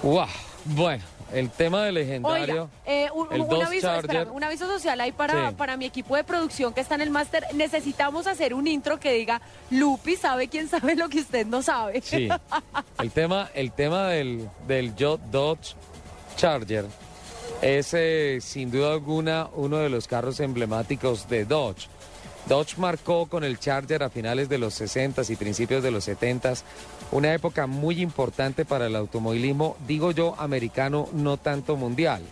Wow, 0.03 0.27
bueno, 0.65 1.03
el 1.33 1.51
tema 1.51 1.83
de 1.85 1.93
legendario. 1.93 2.55
Oiga, 2.65 2.69
eh, 2.87 3.09
un, 3.15 3.27
el 3.33 3.41
un 3.43 3.49
Dodge 3.49 3.65
aviso, 3.67 3.87
Charger. 3.89 4.05
espérame, 4.11 4.33
un 4.37 4.45
aviso 4.45 4.67
social 4.67 5.01
ahí 5.01 5.13
para, 5.13 5.49
Sí. 5.51 5.55
para 5.57 5.77
mi 5.77 5.85
equipo 5.87 6.15
de 6.17 6.25
producción 6.25 6.73
que 6.73 6.81
está 6.81 6.95
en 6.95 7.01
el 7.03 7.11
máster. 7.11 7.45
Necesitamos 7.55 8.27
hacer 8.27 8.55
un 8.55 8.67
intro 8.69 8.99
que 9.01 9.13
diga, 9.13 9.41
Lupi 9.71 10.17
sabe 10.17 10.49
quién 10.49 10.69
sabe 10.69 10.95
lo 10.95 11.09
que 11.09 11.19
usted 11.21 11.47
no 11.47 11.63
sabe. 11.63 12.01
Sí. 12.03 12.29
El 13.01 13.11
tema, 13.11 13.49
el 13.55 13.73
tema 13.73 14.09
del, 14.09 14.49
del 14.67 14.95
Dodge 14.95 15.75
Charger 16.37 16.87
es 17.63 17.91
eh, 17.95 18.39
sin 18.41 18.71
duda 18.71 18.93
alguna 18.93 19.49
uno 19.55 19.79
de 19.79 19.89
los 19.89 20.07
carros 20.09 20.39
emblemáticos 20.41 21.29
de 21.29 21.45
Dodge. 21.45 21.89
Dodge 22.49 22.79
marcó 22.79 23.27
con 23.27 23.45
el 23.45 23.59
Charger 23.59 24.03
a 24.03 24.09
finales 24.09 24.49
de 24.49 24.57
los 24.59 24.81
60s 24.81 25.29
y 25.31 25.37
principios 25.37 25.83
de 25.83 25.91
los 25.91 26.09
70s 26.09 26.63
una 27.13 27.35
época 27.35 27.67
muy 27.67 28.01
importante 28.01 28.65
para 28.65 28.87
el 28.87 28.97
automovilismo, 28.97 29.77
digo 29.87 30.13
yo, 30.13 30.35
americano, 30.39 31.09
no 31.13 31.37
tanto 31.37 31.77
mundial. 31.77 32.23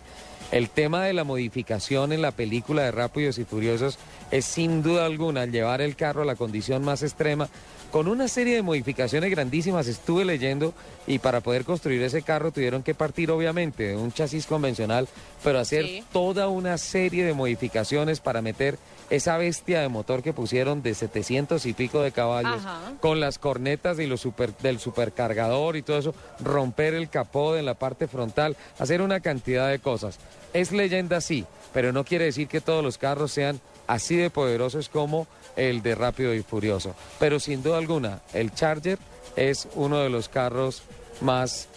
El 0.52 0.70
tema 0.70 1.02
de 1.04 1.12
la 1.12 1.24
modificación 1.24 2.12
en 2.12 2.22
la 2.22 2.30
película 2.30 2.82
de 2.82 2.92
Rápidos 2.92 3.36
y 3.38 3.44
Furiosos 3.44 3.98
es 4.30 4.44
sin 4.44 4.82
duda 4.82 5.04
alguna 5.04 5.44
llevar 5.44 5.80
el 5.80 5.96
carro 5.96 6.22
a 6.22 6.26
la 6.26 6.36
condición 6.36 6.84
más 6.84 7.02
extrema 7.02 7.48
con 7.90 8.08
una 8.08 8.28
serie 8.28 8.54
de 8.54 8.62
modificaciones 8.62 9.30
grandísimas. 9.30 9.86
Estuve 9.88 10.24
leyendo 10.24 10.72
y 11.06 11.18
para 11.18 11.40
poder 11.40 11.64
construir 11.64 12.02
ese 12.02 12.22
carro 12.22 12.52
tuvieron 12.52 12.82
que 12.82 12.94
partir 12.94 13.30
obviamente 13.30 13.88
de 13.88 13.96
un 13.96 14.12
chasis 14.12 14.46
convencional, 14.46 15.08
pero 15.42 15.58
hacer 15.58 15.84
Sí. 15.84 16.04
toda 16.12 16.48
una 16.48 16.78
serie 16.78 17.24
de 17.24 17.32
modificaciones 17.34 18.20
para 18.20 18.40
meter 18.40 18.78
esa 19.10 19.36
bestia 19.38 19.80
de 19.80 19.88
motor 19.88 20.22
que 20.22 20.32
pusieron 20.32 20.82
de 20.82 20.94
700 20.94 21.64
y 21.66 21.72
pico 21.72 22.00
de 22.00 22.12
caballos 22.12 22.64
Ajá. 22.64 22.92
con 23.00 23.20
las 23.20 23.38
cornetas 23.38 23.98
y 23.98 24.06
los 24.06 24.20
super, 24.20 24.56
del 24.58 24.78
supercargador 24.78 25.76
y 25.76 25.82
todo 25.82 25.98
eso, 25.98 26.14
romper 26.40 26.94
el 26.94 27.08
capó 27.08 27.56
en 27.56 27.66
la 27.66 27.74
parte 27.74 28.08
frontal, 28.08 28.56
hacer 28.78 29.02
una 29.02 29.20
cantidad 29.20 29.68
de 29.68 29.78
cosas. 29.78 30.18
Es 30.52 30.72
leyenda 30.72 31.20
sí, 31.20 31.44
pero 31.72 31.92
no 31.92 32.04
quiere 32.04 32.26
decir 32.26 32.48
que 32.48 32.60
todos 32.60 32.82
los 32.82 32.98
carros 32.98 33.32
sean 33.32 33.60
así 33.86 34.16
de 34.16 34.30
poderosos 34.30 34.88
como 34.88 35.26
el 35.56 35.82
de 35.82 35.94
Rápido 35.94 36.34
y 36.34 36.42
Furioso. 36.42 36.94
Pero 37.18 37.40
sin 37.40 37.62
duda 37.62 37.78
alguna, 37.78 38.20
el 38.32 38.52
Charger 38.54 38.98
es 39.36 39.68
uno 39.74 39.98
de 39.98 40.10
los 40.10 40.28
carros 40.28 40.82
más 41.20 41.68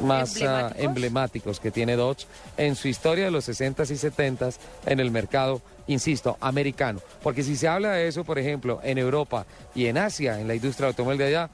más 0.00 0.36
ah, 0.42 0.72
¿Emblemáticos? 0.76 0.84
emblemáticos 0.84 1.60
que 1.60 1.70
tiene 1.70 1.96
Dodge 1.96 2.26
en 2.56 2.74
su 2.76 2.88
historia 2.88 3.26
de 3.26 3.30
los 3.30 3.48
60s 3.48 3.90
y 3.90 3.94
70s 3.94 4.56
en 4.86 5.00
el 5.00 5.10
mercado, 5.10 5.60
insisto, 5.86 6.36
americano. 6.40 7.00
Porque 7.22 7.42
si 7.42 7.56
se 7.56 7.68
habla 7.68 7.92
de 7.92 8.08
eso, 8.08 8.24
por 8.24 8.38
ejemplo, 8.38 8.80
en 8.82 8.98
Europa 8.98 9.46
y 9.74 9.86
en 9.86 9.98
Asia, 9.98 10.40
en 10.40 10.48
la 10.48 10.54
industria 10.54 10.88
automóvil 10.88 11.18
de 11.18 11.26
allá, 11.26 11.50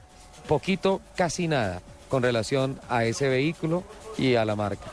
poquito, 0.47 1.01
casi 1.15 1.47
nada 1.47 1.81
con 2.09 2.23
relación 2.23 2.79
a 2.89 3.05
ese 3.05 3.27
vehículo 3.27 3.83
y 4.17 4.35
a 4.35 4.45
la 4.45 4.55
marca. 4.55 4.87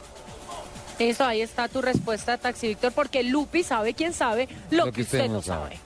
Eso, 0.99 1.25
ahí 1.25 1.41
está 1.41 1.69
tu 1.69 1.83
respuesta, 1.83 2.39
Taxi 2.39 2.69
Víctor, 2.69 2.93
porque 2.93 3.23
Lupi 3.23 3.63
sabe 3.63 3.95
quién 3.95 4.13
sabe 4.13 4.49
lo, 4.71 4.93
que 4.93 5.03
usted, 5.03 5.29
no 5.29 5.43
sabe. 5.43 5.79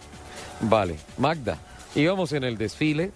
Vale, 0.61 0.97
Magda, 1.17 1.59
íbamos 1.95 2.33
en 2.33 2.45
el 2.45 2.59
desfile, 2.59 3.13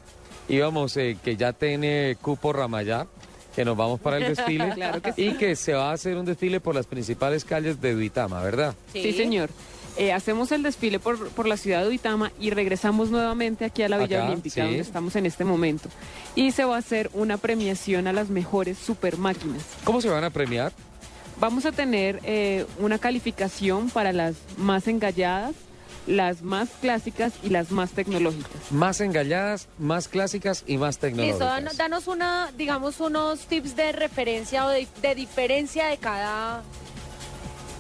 íbamos 0.48 0.96
eh, 0.96 1.18
que 1.22 1.36
ya 1.36 1.52
tiene 1.52 2.16
cupo 2.20 2.52
Ramayá, 2.52 3.06
que 3.54 3.64
nos 3.64 3.76
vamos 3.76 4.00
para 4.00 4.18
el 4.18 4.34
desfile 4.34 4.70
Claro 4.74 5.02
que 5.02 5.12
sí. 5.12 5.26
y 5.28 5.34
que 5.34 5.56
se 5.56 5.74
va 5.74 5.90
a 5.90 5.92
hacer 5.92 6.16
un 6.16 6.24
desfile 6.24 6.60
por 6.60 6.74
las 6.74 6.86
principales 6.86 7.44
calles 7.44 7.80
de 7.80 7.94
Duitama, 7.94 8.42
¿verdad? 8.42 8.74
Sí, 8.92 9.12
señor. 9.12 9.50
Eh, 9.98 10.10
hacemos 10.12 10.50
el 10.52 10.62
desfile 10.62 10.98
por, 10.98 11.28
por 11.30 11.46
la 11.46 11.58
ciudad 11.58 11.82
de 11.82 11.88
Uitama 11.88 12.32
y 12.40 12.48
regresamos 12.48 13.10
nuevamente 13.10 13.66
aquí 13.66 13.82
a 13.82 13.90
la 13.90 13.98
Villa 13.98 14.20
Acá, 14.22 14.28
Olímpica, 14.30 14.54
sí. 14.54 14.60
donde 14.62 14.78
estamos 14.78 15.16
en 15.16 15.26
este 15.26 15.44
momento. 15.44 15.90
Y 16.34 16.52
se 16.52 16.64
va 16.64 16.76
a 16.76 16.78
hacer 16.78 17.10
una 17.12 17.36
premiación 17.36 18.06
a 18.06 18.12
las 18.14 18.30
mejores 18.30 18.78
super 18.78 19.18
máquinas. 19.18 19.62
¿Cómo 19.84 20.00
se 20.00 20.08
van 20.08 20.24
a 20.24 20.30
premiar? 20.30 20.72
Vamos 21.40 21.66
a 21.66 21.72
tener 21.72 22.20
eh, 22.22 22.64
una 22.78 22.98
calificación 22.98 23.90
para 23.90 24.12
las 24.12 24.36
más 24.56 24.88
engalladas, 24.88 25.52
las 26.06 26.42
más 26.42 26.68
clásicas 26.80 27.32
y 27.42 27.48
las 27.50 27.70
más 27.70 27.92
tecnológicas. 27.92 28.70
Más 28.70 29.00
engalladas, 29.00 29.68
más 29.78 30.08
clásicas 30.08 30.64
y 30.66 30.76
más 30.78 30.98
tecnológicas. 30.98 31.38
dan- 31.38 31.68
danos 31.76 32.08
una, 32.08 32.50
digamos, 32.58 33.00
unos 33.00 33.40
tips 33.46 33.76
de 33.76 33.92
referencia 33.92 34.66
o 34.66 34.68
de, 34.68 34.86
de 35.00 35.14
diferencia 35.14 35.86
de 35.86 35.98
cada... 35.98 36.62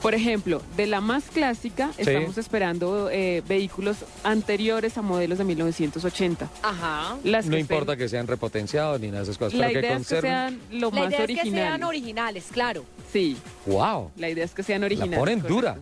Por 0.00 0.16
ejemplo, 0.16 0.60
de 0.76 0.88
la 0.88 1.00
más 1.00 1.22
clásica, 1.32 1.92
Sí. 1.94 2.02
estamos 2.02 2.36
esperando 2.36 3.08
eh, 3.08 3.40
vehículos 3.46 3.98
anteriores 4.24 4.98
a 4.98 5.02
modelos 5.02 5.38
de 5.38 5.44
1980. 5.44 6.48
Ajá. 6.64 7.16
Las 7.22 7.46
no 7.46 7.52
que 7.52 7.60
importa 7.60 7.92
estén- 7.92 7.98
que 7.98 8.08
sean 8.08 8.26
repotenciados 8.26 9.00
ni 9.00 9.06
nada 9.08 9.18
de 9.18 9.22
esas 9.24 9.38
cosas, 9.38 9.60
La 9.60 9.68
pero 9.68 9.80
que 9.80 9.86
es 9.86 9.90
que 9.92 9.94
conserven. 9.94 10.30
sean 10.32 10.60
lo 10.72 10.90
La 10.90 10.96
más 11.02 11.08
idea 11.08 11.20
es 11.20 11.26
que 11.26 11.34
sean 11.34 11.44
originales. 11.52 11.86
originales, 11.86 12.44
claro. 12.50 12.84
Sí, 13.12 13.36
¡Wow! 13.66 14.10
la 14.16 14.28
idea 14.28 14.44
es 14.44 14.52
que 14.54 14.64
sean 14.64 14.80
La 14.80 14.86
originales. 14.86 15.18
ponen 15.20 15.38
correcto. 15.40 15.54
dura. 15.54 15.76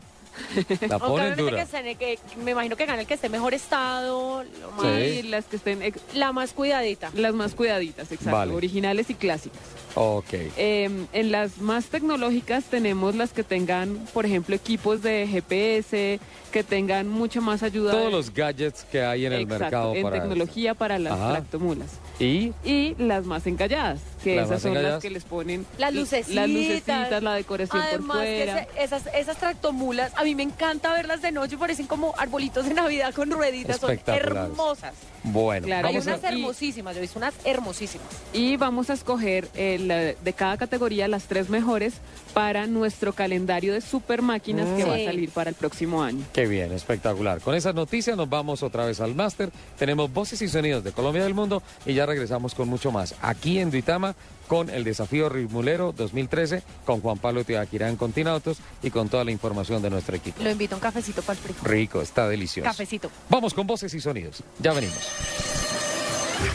La 0.88 0.98
ponen 0.98 1.02
obviamente 1.32 1.42
dura. 1.42 1.56
que 1.56 1.62
que- 1.96 2.18
me 2.42 2.52
imagino 2.52 2.76
que 2.76 2.86
gana 2.86 3.00
el 3.02 3.06
que 3.06 3.14
esté 3.14 3.26
en 3.26 3.32
mejor 3.32 3.54
estado, 3.54 4.42
lo 4.44 4.70
más- 4.72 4.86
Y 4.98 5.22
las 5.22 5.44
que 5.46 5.56
estén 5.56 5.82
ex- 5.82 6.00
la 6.14 6.32
más 6.32 6.52
cuidadita. 6.52 7.10
las 7.14 7.34
más 7.34 7.54
cuidaditas, 7.54 8.10
exacto, 8.12 8.36
Vale. 8.36 8.54
originales 8.54 9.10
y 9.10 9.14
clásicas. 9.14 9.60
Ok. 9.94 10.32
Eh, 10.56 10.88
en 11.12 11.32
las 11.32 11.58
más 11.58 11.86
tecnológicas 11.86 12.64
tenemos 12.64 13.14
las 13.14 13.32
que 13.32 13.42
tengan, 13.42 13.98
por 14.12 14.24
ejemplo, 14.26 14.54
equipos 14.54 15.02
de 15.02 15.26
GPS, 15.26 16.20
que 16.52 16.64
tengan 16.64 17.08
mucho 17.08 17.40
más 17.42 17.62
ayuda. 17.62 17.92
Todos 17.92 18.06
de- 18.06 18.10
los 18.10 18.34
gadgets 18.34 18.84
que 18.84 19.02
hay 19.02 19.26
en 19.26 19.32
el 19.32 19.42
Exacto, 19.42 19.62
mercado 19.64 19.94
en 19.94 20.02
para 20.02 20.16
tecnología 20.20 20.74
para 20.74 20.98
las 20.98 21.12
Ajá. 21.12 21.30
tractomulas. 21.30 21.88
Y 22.18 22.52
Y 22.64 22.94
las 22.98 23.24
más 23.24 23.46
encalladas, 23.46 24.00
que 24.22 24.36
Las 24.36 24.46
esas 24.46 24.62
son 24.62 24.72
encalladas. 24.72 24.94
las 24.96 25.02
que 25.02 25.10
les 25.10 25.24
ponen 25.24 25.64
Las 25.78 25.94
lucecitas. 25.94 26.34
las 26.34 26.48
lucecitas, 26.48 27.22
la 27.22 27.34
decoración 27.34 27.80
Además, 27.82 28.16
por 28.16 28.26
que 28.26 28.36
fuera. 28.44 28.58
ese- 28.62 28.82
esas, 28.84 29.06
esas 29.14 29.36
tractomulas, 29.38 30.12
a 30.16 30.24
mí 30.24 30.34
me 30.34 30.42
encanta 30.42 30.92
verlas 30.92 31.22
de 31.22 31.32
noche, 31.32 31.56
parecen 31.56 31.86
como 31.86 32.14
arbolitos 32.18 32.66
de 32.68 32.74
Navidad 32.74 33.14
con 33.14 33.30
rueditas, 33.30 33.78
son 33.78 33.98
hermosas. 34.06 34.94
Bueno, 35.22 35.66
Claro, 35.66 35.88
Hay 35.88 35.96
a- 35.96 36.00
unas 36.00 36.24
hermosísimas, 36.24 36.94
yo 36.94 36.98
he 36.98 37.02
visto 37.02 37.18
unas 37.18 37.34
hermosísimas. 37.44 38.06
Y 38.32 38.56
vamos 38.56 38.90
a 38.90 38.94
escoger 38.94 39.48
eh, 39.54 39.78
la- 39.78 39.96
de 40.22 40.32
cada 40.32 40.56
categoría 40.56 41.08
las 41.08 41.24
tres 41.24 41.48
mejores 41.50 41.94
para 42.34 42.66
nuestro 42.66 43.12
calendario 43.12 43.72
de 43.72 43.80
super 43.80 44.22
máquinas 44.22 44.66
que 44.76 44.84
va 44.84 44.94
a 44.94 45.04
salir 45.04 45.30
para 45.30 45.50
el 45.50 45.56
próximo 45.56 46.02
año. 46.02 46.24
Qué 46.32 46.46
bien, 46.46 46.72
espectacular. 46.72 47.40
Con 47.40 47.54
esas 47.54 47.74
noticias 47.74 48.16
nos 48.16 48.28
vamos 48.28 48.62
otra 48.62 48.84
vez 48.84 49.00
al 49.00 49.14
máster. 49.14 49.50
Tenemos 49.78 50.12
voces 50.12 50.40
y 50.42 50.48
sonidos 50.48 50.84
de 50.84 50.92
Colombia 50.92 51.20
y 51.20 51.24
del 51.24 51.34
mundo 51.34 51.62
y 51.84 51.94
ya 51.94 52.06
regresamos 52.06 52.54
con 52.54 52.68
mucho 52.68 52.90
más. 52.92 53.14
Aquí 53.20 53.58
en 53.58 53.70
Duitama 53.70 54.14
con 54.50 54.68
el 54.68 54.82
desafío 54.82 55.28
Ritmulero 55.28 55.94
2013 55.96 56.64
con 56.84 57.00
Juan 57.00 57.18
Pablo 57.18 57.44
Tibaquirán 57.44 57.94
con 57.94 58.10
Tinautos 58.10 58.58
y 58.82 58.90
con 58.90 59.08
toda 59.08 59.22
la 59.22 59.30
información 59.30 59.80
de 59.80 59.90
nuestro 59.90 60.16
equipo. 60.16 60.42
Lo 60.42 60.50
invito 60.50 60.74
a 60.74 60.78
un 60.78 60.82
cafecito 60.82 61.22
para 61.22 61.38
el 61.38 61.44
frío. 61.44 61.56
Rico, 61.62 62.02
está 62.02 62.28
delicioso. 62.28 62.68
Cafecito. 62.68 63.12
Vamos 63.28 63.54
con 63.54 63.64
voces 63.64 63.94
y 63.94 64.00
sonidos. 64.00 64.42
Ya 64.58 64.72
venimos. 64.72 64.98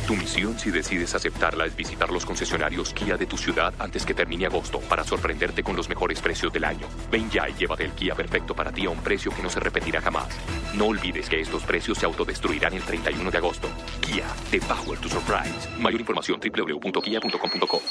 Tu 0.08 0.16
misión 0.16 0.58
si 0.60 0.72
decides 0.72 1.16
aceptarla 1.16 1.66
es 1.66 1.76
visitar 1.76 2.10
los 2.12 2.26
concesionarios 2.26 2.94
Kia 2.94 3.18
de 3.18 3.26
tu 3.26 3.38
ciudad 3.38 3.74
antes 3.80 4.06
que 4.06 4.14
termine 4.14 4.46
agosto 4.46 4.80
para 4.82 5.04
sorprenderte 5.04 5.64
con 5.64 5.76
los 5.76 5.90
mejores 5.90 6.22
precios 6.22 6.52
del 6.54 6.64
año. 6.64 6.88
Ven 7.12 7.30
ya 7.30 7.50
y 7.50 7.54
llévate 7.54 7.86
el 7.86 7.92
Kia 7.92 8.16
perfecto 8.16 8.56
para 8.56 8.72
ti 8.72 8.86
a 8.86 8.90
un 8.90 9.00
precio 9.00 9.32
que 9.32 9.42
no 9.42 9.50
se 9.50 9.60
repetirá 9.60 10.02
jamás. 10.02 10.28
No 10.74 10.86
olvides 10.86 11.30
que 11.30 11.40
estos 11.40 11.64
precios 11.64 11.98
se 11.98 12.06
autodestruirán 12.06 12.74
el 12.74 12.84
31 12.84 13.32
de 13.32 13.38
agosto. 13.38 13.68
Kia, 14.02 14.26
the 14.52 14.60
power 14.60 14.98
to 15.00 15.10
surprise. 15.10 15.70
Mayor 15.80 16.02
información 16.02 16.40
www.kia.com.co. 16.40 17.82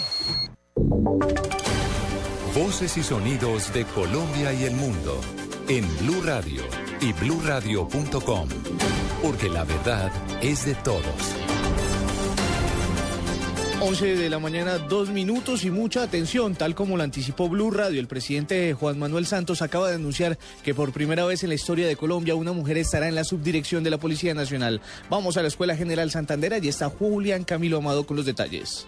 Voces 2.55 2.97
y 2.97 3.03
sonidos 3.03 3.72
de 3.72 3.84
Colombia 3.84 4.53
y 4.53 4.64
el 4.64 4.74
mundo 4.74 5.20
en 5.68 5.84
Blue 5.99 6.22
Radio 6.22 6.62
y 7.01 7.12
bluradio.com, 7.12 8.49
porque 9.25 9.49
la 9.49 9.64
verdad 9.64 10.12
es 10.43 10.66
de 10.66 10.75
todos. 10.75 11.03
11 13.81 14.16
de 14.16 14.29
la 14.29 14.39
mañana, 14.39 14.77
dos 14.77 15.09
minutos 15.09 15.64
y 15.64 15.70
mucha 15.70 16.03
atención, 16.03 16.55
tal 16.55 16.75
como 16.75 16.99
lo 16.99 17.03
anticipó 17.03 17.49
Blue 17.49 17.70
Radio. 17.70 18.01
El 18.01 18.07
presidente 18.07 18.75
Juan 18.75 18.99
Manuel 18.99 19.25
Santos 19.25 19.62
acaba 19.62 19.89
de 19.89 19.95
anunciar 19.95 20.39
que 20.62 20.75
por 20.75 20.93
primera 20.93 21.25
vez 21.25 21.43
en 21.43 21.49
la 21.49 21.55
historia 21.55 21.87
de 21.87 21.97
Colombia 21.97 22.35
una 22.35 22.53
mujer 22.53 22.77
estará 22.77 23.09
en 23.09 23.14
la 23.14 23.25
subdirección 23.25 23.83
de 23.83 23.91
la 23.91 23.99
Policía 23.99 24.35
Nacional. 24.35 24.83
Vamos 25.09 25.39
a 25.39 25.43
la 25.43 25.49
Escuela 25.49 25.75
General 25.75 26.11
Santander, 26.11 26.53
allí 26.53 26.68
está 26.68 26.91
Julián 26.91 27.45
Camilo 27.45 27.79
Amado 27.79 28.05
con 28.05 28.18
los 28.18 28.27
detalles. 28.27 28.87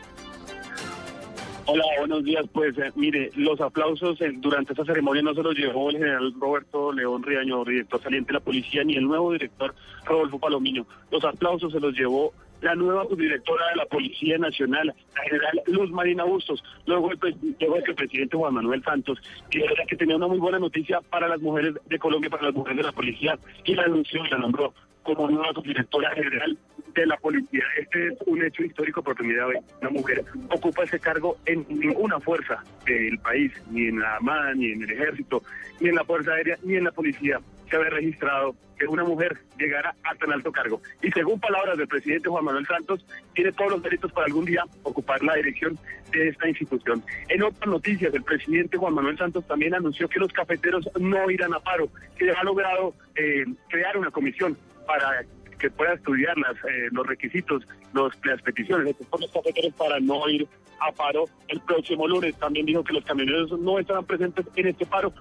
Hola, 1.69 1.85
buenos 1.99 2.23
días. 2.23 2.45
Pues 2.53 2.79
eh, 2.79 2.93
mire, 2.95 3.33
los 3.35 3.61
aplausos 3.61 4.21
eh, 4.21 4.33
durante 4.37 4.73
esta 4.73 4.85
ceremonia 4.85 5.23
no 5.23 5.35
se 5.35 5.43
los 5.43 5.57
llevó 5.57 5.91
el 5.91 5.97
general 5.97 6.33
Roberto 6.39 6.93
León 6.93 7.25
Riaño, 7.25 7.65
director 7.65 8.01
saliente 8.01 8.29
de 8.29 8.35
la 8.35 8.45
policía, 8.45 8.85
ni 8.85 8.95
el 8.95 9.05
nuevo 9.05 9.33
director 9.33 9.75
Rodolfo 10.05 10.39
Palomino. 10.39 10.87
Los 11.11 11.25
aplausos 11.25 11.73
se 11.73 11.81
los 11.81 11.93
llevó 11.93 12.33
la 12.61 12.77
nueva 12.77 13.05
subdirectora 13.09 13.69
de 13.71 13.77
la 13.77 13.87
Policía 13.87 14.39
Nacional, 14.39 14.95
la 15.15 15.23
general 15.23 15.63
Luz 15.67 15.91
Marina 15.91 16.23
Bustos. 16.23 16.63
Luego, 16.87 17.11
el, 17.11 17.19
luego 17.59 17.77
el 17.77 17.95
presidente 17.97 18.37
Juan 18.37 18.55
Manuel 18.55 18.85
Santos 18.85 19.19
dijo 19.51 19.67
que 19.89 19.97
tenía 19.97 20.17
una 20.17 20.29
muy 20.29 20.39
buena 20.39 20.61
noticia 20.61 21.01
para 21.01 21.27
las 21.27 21.41
mujeres 21.41 21.75
de 21.85 21.99
Colombia, 21.99 22.31
para 22.31 22.45
las 22.45 22.55
mujeres 22.55 22.77
de 22.79 22.83
la 22.85 22.93
policía, 22.93 23.39
y 23.65 23.75
la 23.75 23.83
anunció 23.83 24.25
y 24.25 24.31
la 24.31 24.39
nombró 24.39 24.73
como 25.07 25.31
nueva 25.31 25.53
subdirectora 25.55 26.11
general 26.15 26.59
de 26.95 27.07
la 27.07 27.17
policía. 27.19 27.65
Este 27.79 28.09
es 28.09 28.15
un 28.27 28.43
hecho 28.45 28.65
histórico 28.65 29.03
por 29.03 29.15
primera 29.15 29.47
vez. 29.47 29.63
Una 29.81 29.91
mujer 29.91 30.25
ocupa 30.51 30.83
ese 30.83 30.99
cargo 30.99 31.37
en 31.47 31.65
ninguna 31.69 32.19
fuerza 32.19 32.65
del 32.85 33.19
país, 33.19 33.53
ni 33.71 33.87
en 33.87 34.01
la 34.01 34.17
Armada, 34.17 34.55
ni 34.55 34.73
en 34.73 34.83
el 34.83 34.91
Ejército, 34.91 35.43
ni 35.81 35.91
en 35.91 35.95
la 35.95 36.05
Fuerza 36.05 36.33
Aérea, 36.33 36.59
ni 36.65 36.75
en 36.77 36.85
la 36.85 36.93
policía 36.93 37.41
se 37.69 37.77
había 37.77 37.91
registrado 37.91 38.55
que 38.79 38.87
una 38.87 39.05
mujer 39.05 39.39
llegara 39.59 39.95
a 40.05 40.15
tan 40.15 40.33
alto 40.33 40.53
cargo. 40.53 40.81
Y 41.03 41.11
según 41.11 41.41
palabras 41.41 41.79
del 41.79 41.89
presidente 41.89 42.29
Juan 42.29 42.45
Manuel 42.45 42.67
Santos, 42.67 43.05
tiene 43.35 43.53
todos 43.53 43.73
los 43.73 43.83
méritos 43.83 44.13
para 44.13 44.27
algún 44.27 44.45
día 44.45 44.65
ocupar 44.83 45.23
la 45.23 45.35
dirección 45.35 45.79
de 46.13 46.29
esta 46.29 46.49
institución. 46.49 47.03
En 47.29 47.43
otras 47.43 47.69
noticias, 47.69 48.15
el 48.15 48.23
presidente 48.23 48.77
Juan 48.77 48.95
Manuel 48.95 49.19
Santos 49.19 49.47
también 49.47 49.75
anunció 49.75 50.09
que 50.09 50.21
los 50.21 50.33
cafeteros 50.33 50.89
no 51.01 51.31
irán 51.31 51.55
a 51.55 51.61
paro, 51.61 51.89
que 52.19 52.31
ha 52.31 52.45
logrado 52.45 52.95
eh, 53.17 53.45
crear 53.69 53.97
una 53.97 54.11
comisión 54.11 54.57
para 54.87 55.25
que 55.59 55.71
pueda 55.71 55.95
estudiar 55.95 56.37
las, 56.39 56.55
eh, 56.65 56.89
los 56.93 57.07
requisitos, 57.07 57.63
los, 57.93 58.13
las 58.25 58.43
peticiones 58.43 58.87
de 58.87 59.07
los 59.19 59.31
cafeteros 59.31 59.73
para 59.75 59.99
no 60.01 60.29
ir 60.29 60.47
a 60.81 60.93
paro 60.93 61.25
el 61.49 61.61
próximo 61.61 62.07
lunes. 62.07 62.37
También 62.37 62.67
dijo 62.67 62.85
que 62.85 62.93
los 62.93 63.05
camioneros 63.05 63.59
no 63.59 63.79
estarán 63.79 64.05
presentes 64.05 64.47
en 64.55 64.69
este 64.69 64.87
paro, 64.87 65.13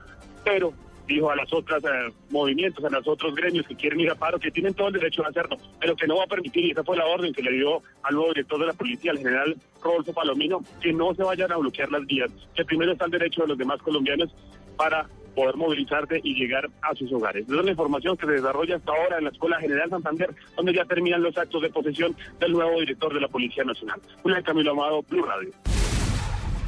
pero 0.44 0.74
dijo 1.08 1.30
a 1.30 1.36
las 1.36 1.52
otras 1.54 1.84
eh, 1.84 2.14
movimientos, 2.30 2.84
a 2.84 2.90
los 2.90 3.08
otros 3.08 3.36
gremios 3.36 3.68
que 3.68 3.76
quieren 3.76 4.00
ir 4.00 4.10
a 4.10 4.16
paro, 4.16 4.40
que 4.40 4.52
tienen 4.52 4.74
todo 4.74 4.88
el 4.88 4.96
derecho 4.96 5.22
de 5.22 5.30
hacerlo, 5.30 5.58
pero 5.80 5.96
que 5.96 6.08
no 6.08 6.18
va 6.18 6.24
a 6.24 6.28
permitir, 6.28 6.66
y 6.66 6.72
esa 6.72 6.84
fue 6.84 6.98
la 6.98 7.06
orden 7.06 7.34
que 7.34 7.44
le 7.44 7.52
dio 7.52 7.82
al 8.04 8.16
nuevo 8.16 8.30
director 8.30 8.60
de 8.60 8.66
la 8.66 8.74
policía, 8.74 9.12
el 9.12 9.20
general 9.20 9.56
Rodolfo 9.84 10.14
Palomino, 10.14 10.62
que 10.82 10.92
no 10.94 11.14
se 11.14 11.24
vayan 11.24 11.52
a 11.52 11.58
bloquear 11.58 11.92
las 11.92 12.06
vías, 12.06 12.32
que 12.56 12.66
primero 12.66 12.92
está 12.92 13.06
el 13.06 13.12
derecho 13.12 13.44
de 13.44 13.50
los 13.50 13.58
demás 13.58 13.82
colombianos 13.82 14.34
para 14.78 15.08
poder 15.36 15.56
movilizarse 15.56 16.20
y 16.24 16.36
llegar 16.36 16.70
a 16.82 16.96
sus 16.96 17.12
hogares. 17.12 17.46
Esa 17.48 17.60
es 17.60 17.66
la 17.66 17.72
información 17.72 18.18
que 18.18 18.26
se 18.26 18.32
desarrolla 18.34 18.78
hasta 18.78 18.92
ahora 18.92 19.18
en 19.18 19.26
la 19.26 19.30
Escuela 19.30 19.60
General 19.60 19.90
Santander, 19.90 20.34
donde 20.56 20.74
ya 20.74 20.86
terminan 20.86 21.22
los 21.22 21.38
actos 21.38 21.62
de 21.62 21.70
posesión 21.70 22.16
del 22.40 22.54
nuevo 22.54 22.80
director 22.80 23.14
de 23.14 23.22
la 23.22 23.28
Policía 23.28 23.64
Nacional. 23.64 24.02
Julián 24.24 24.44
Camilo 24.44 24.72
Amado, 24.72 25.04
Blue 25.10 25.24
Radio. 25.24 25.52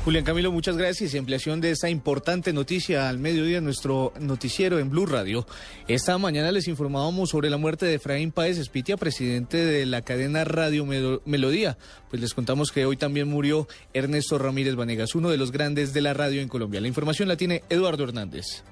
Julián 0.07 0.23
Camilo, 0.23 0.53
muchas 0.53 0.77
gracias 0.77 1.13
y 1.13 1.17
ampliación 1.17 1.59
de 1.59 1.71
esta 1.71 1.89
importante 1.89 2.53
noticia 2.53 3.09
al 3.09 3.19
mediodía 3.19 3.57
en 3.57 3.65
nuestro 3.65 4.13
noticiero 4.21 4.79
en 4.79 4.89
Blue 4.89 5.05
Radio. 5.05 5.45
Esta 5.89 6.17
mañana 6.17 6.49
les 6.53 6.69
informábamos 6.69 7.31
sobre 7.31 7.49
la 7.49 7.57
muerte 7.57 7.85
de 7.85 7.95
Efraín 7.95 8.31
Páez 8.31 8.57
Espitia, 8.57 8.95
presidente 8.95 9.57
de 9.57 9.85
la 9.85 10.03
cadena 10.03 10.45
Radio 10.45 10.85
Melo- 10.85 11.21
Melodía. 11.25 11.77
Pues 12.09 12.21
les 12.21 12.33
contamos 12.33 12.71
que 12.71 12.85
hoy 12.85 12.95
también 12.95 13.27
murió 13.27 13.67
Ernesto 13.93 14.37
Ramírez 14.37 14.75
Vanegas, 14.75 15.13
uno 15.13 15.29
de 15.29 15.35
los 15.35 15.51
grandes 15.51 15.91
de 15.93 15.99
la 15.99 16.13
radio 16.13 16.41
en 16.41 16.47
Colombia. 16.47 16.79
La 16.79 16.87
información 16.87 17.27
la 17.27 17.35
tiene 17.35 17.63
Eduardo 17.69 18.05
Hernández. 18.05 18.63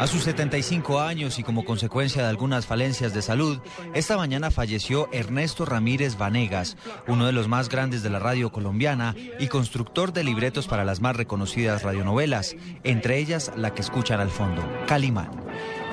A 0.00 0.06
sus 0.06 0.22
75 0.22 1.00
años 1.00 1.38
y 1.38 1.42
como 1.42 1.64
consecuencia 1.64 2.22
de 2.22 2.28
algunas 2.28 2.66
falencias 2.66 3.12
de 3.12 3.22
salud, 3.22 3.58
esta 3.94 4.16
mañana 4.16 4.50
falleció 4.50 5.08
Ernesto 5.12 5.64
Ramírez 5.64 6.16
Vanegas, 6.16 6.76
uno 7.08 7.26
de 7.26 7.32
los 7.32 7.48
más 7.48 7.68
grandes 7.68 8.02
de 8.02 8.10
la 8.10 8.18
radio 8.18 8.52
colombiana 8.52 9.16
y 9.40 9.48
constructor 9.48 10.12
de 10.12 10.24
libretos 10.24 10.68
para 10.68 10.84
las 10.84 11.00
más 11.00 11.16
reconocidas 11.16 11.82
radionovelas, 11.82 12.54
entre 12.84 13.18
ellas 13.18 13.50
la 13.56 13.74
que 13.74 13.82
escuchan 13.82 14.20
al 14.20 14.30
fondo, 14.30 14.62
Calimán. 14.86 15.30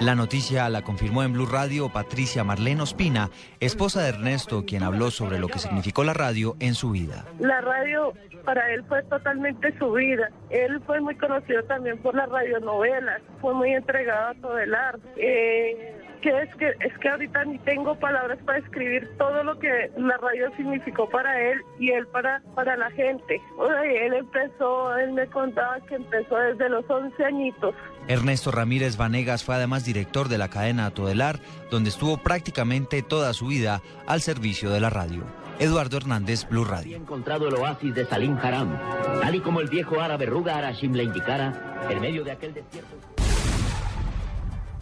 La 0.02 0.14
noticia 0.14 0.68
la 0.68 0.82
confirmó 0.82 1.24
en 1.24 1.32
Blue 1.32 1.46
Radio 1.46 1.88
Patricia 1.88 2.44
Marlene 2.44 2.82
Ospina, 2.82 3.30
esposa 3.62 4.02
de 4.02 4.10
Ernesto, 4.10 4.66
quien 4.68 4.84
habló 4.84 5.10
sobre 5.10 5.40
lo 5.40 5.48
que 5.48 5.58
significó 5.58 6.04
la 6.04 6.14
radio 6.14 6.58
en 6.60 6.74
su 6.74 6.92
vida. 6.92 7.26
La 7.40 7.62
radio 7.62 8.14
para 8.44 8.74
él 8.74 8.84
fue 8.90 9.02
totalmente 9.04 9.74
su 9.80 9.94
vida. 9.94 10.30
Él 10.50 10.82
fue 10.86 11.00
muy 11.00 11.16
conocido 11.16 11.64
también 11.64 11.98
por 12.00 12.14
las 12.14 12.28
radionovelas, 12.28 13.22
fue 13.40 13.54
muy 13.54 13.72
entregado 13.72 14.32
a 14.32 14.34
todo 14.36 14.60
el. 14.60 14.76
Eh, 15.16 16.05
que 16.26 16.42
es 16.42 16.56
que 16.56 16.70
es 16.80 16.98
que 16.98 17.08
ahorita 17.08 17.46
ni 17.46 17.60
tengo 17.60 17.94
palabras 18.00 18.40
para 18.46 18.58
escribir 18.58 19.08
todo 19.20 19.44
lo 19.44 19.60
que 19.60 19.92
la 19.96 20.18
radio 20.18 20.50
significó 20.58 21.08
para 21.08 21.40
él 21.40 21.62
y 21.80 21.92
él 21.92 22.08
para 22.08 22.42
para 22.56 22.76
la 22.76 22.90
gente. 22.92 23.40
O 23.60 23.68
sea, 23.68 23.84
él 23.84 24.14
empezó, 24.14 24.98
él 24.98 25.14
me 25.14 25.28
contaba 25.28 25.80
que 25.82 25.94
empezó 25.94 26.36
desde 26.38 26.68
los 26.70 26.84
11 26.90 27.24
añitos. 27.24 27.76
Ernesto 28.08 28.52
Ramírez 28.52 28.98
Vanegas 28.98 29.44
fue 29.44 29.54
además 29.54 29.86
director 29.86 30.28
de 30.28 30.40
la 30.40 30.50
cadena 30.50 30.90
Todelar, 30.90 31.40
donde 31.70 31.90
estuvo 31.90 32.18
prácticamente 32.18 33.04
toda 33.04 33.32
su 33.34 33.48
vida 33.48 33.84
al 34.08 34.22
servicio 34.22 34.72
de 34.72 34.80
la 34.80 34.90
radio. 34.90 35.24
Eduardo 35.60 35.98
Hernández, 35.98 36.48
Blue 36.50 36.66
Radio. 36.66 36.98
encontrado 36.98 37.48
el 37.48 37.54
oasis 37.54 37.94
de 37.94 38.06
Salim 38.08 38.36
Haram, 38.38 38.78
tal 39.22 39.36
y 39.36 39.40
como 39.42 39.62
el 39.62 39.70
viejo 39.70 40.02
árabe 40.02 40.26
Ruga 40.26 40.58
Arashim 40.58 40.94
le 40.94 41.04
indicara, 41.04 41.78
en 41.88 42.02
medio 42.02 42.24
de 42.24 42.32
aquel 42.32 42.54
desierto. 42.54 43.15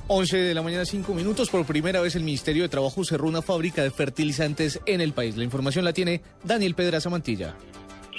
11 0.08 0.38
de 0.38 0.54
la 0.54 0.62
mañana, 0.62 0.86
5 0.86 1.14
minutos. 1.14 1.50
Por 1.50 1.66
primera 1.66 2.02
vez 2.02 2.16
el 2.16 2.24
Ministerio 2.24 2.64
de 2.64 2.70
Trabajo 2.70 3.04
cerró 3.04 3.28
una 3.28 3.42
fábrica 3.42 3.84
de 3.84 3.92
fertilizantes 3.92 4.80
en 4.86 5.02
el 5.02 5.14
país. 5.14 5.38
La 5.38 5.44
información 5.44 5.86
la 5.86 5.94
tiene 5.94 6.22
Daniel 6.44 6.76
Pedraza 6.76 7.10
Mantilla. 7.10 7.56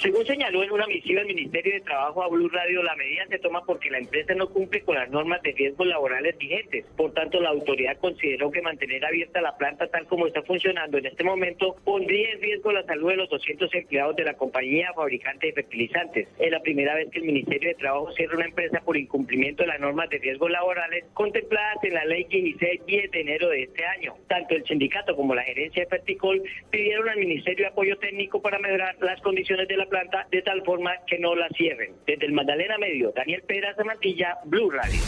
Según 0.01 0.25
señaló 0.25 0.61
en 0.61 0.71
una 0.71 0.87
misiva 0.87 1.21
el 1.21 1.27
Ministerio 1.27 1.73
de 1.73 1.81
Trabajo 1.81 2.21
a 2.21 2.27
Blue 2.27 2.49
Radio, 2.49 2.83
la 2.83 2.95
medida 2.95 3.25
se 3.29 3.39
toma 3.39 3.63
porque 3.65 3.89
la 3.89 3.99
empresa 3.99 4.33
no 4.35 4.49
cumple 4.49 4.81
con 4.81 4.95
las 4.95 5.09
normas 5.09 5.41
de 5.41 5.53
riesgos 5.53 5.87
laborales 5.87 6.37
vigentes. 6.37 6.85
Por 6.97 7.13
tanto, 7.13 7.39
la 7.39 7.49
autoridad 7.49 7.97
consideró 7.99 8.51
que 8.51 8.61
mantener 8.61 9.05
abierta 9.05 9.41
la 9.41 9.55
planta 9.57 9.87
tal 9.87 10.05
como 10.07 10.27
está 10.27 10.41
funcionando 10.43 10.97
en 10.97 11.05
este 11.05 11.23
momento 11.23 11.75
pondría 11.83 12.31
en 12.31 12.41
riesgo 12.41 12.71
la 12.71 12.83
salud 12.83 13.09
de 13.09 13.15
los 13.17 13.29
200 13.29 13.73
empleados 13.73 14.15
de 14.15 14.25
la 14.25 14.33
compañía 14.33 14.91
fabricante 14.93 15.47
de 15.47 15.53
fertilizantes. 15.53 16.27
Es 16.39 16.51
la 16.51 16.61
primera 16.61 16.95
vez 16.95 17.09
que 17.09 17.19
el 17.19 17.25
Ministerio 17.25 17.69
de 17.69 17.75
Trabajo 17.75 18.11
cierra 18.11 18.35
una 18.35 18.45
empresa 18.45 18.81
por 18.81 18.97
incumplimiento 18.97 19.63
de 19.63 19.67
las 19.67 19.79
normas 19.79 20.09
de 20.09 20.17
riesgos 20.17 20.51
laborales 20.51 21.05
contempladas 21.13 21.83
en 21.83 21.93
la 21.93 22.05
ley 22.05 22.25
que 22.25 22.39
inició 22.39 22.67
el 22.69 22.85
10 22.85 23.11
de 23.11 23.21
enero 23.21 23.49
de 23.49 23.63
este 23.63 23.85
año. 23.85 24.15
Tanto 24.27 24.55
el 24.55 24.65
sindicato 24.65 25.15
como 25.15 25.33
la 25.33 25.43
gerencia 25.43 25.83
de 25.83 25.89
Ferticol 25.89 26.43
pidieron 26.69 27.07
al 27.09 27.17
Ministerio 27.17 27.67
apoyo 27.67 27.97
técnico 27.97 28.41
para 28.41 28.59
mejorar 28.59 28.95
las 28.99 29.21
condiciones 29.21 29.67
de 29.67 29.77
la 29.77 29.84
planta 29.85 30.27
de 30.31 30.41
tal 30.41 30.63
forma 30.63 30.91
que 31.07 31.19
no 31.19 31.35
la 31.35 31.47
cierren. 31.49 31.93
Desde 32.05 32.25
el 32.25 32.33
Magdalena 32.33 32.77
Medio, 32.77 33.11
Daniel 33.15 33.43
Pérez 33.47 33.75
Mantilla, 33.85 34.37
Blue 34.45 34.69
Radio. 34.69 34.99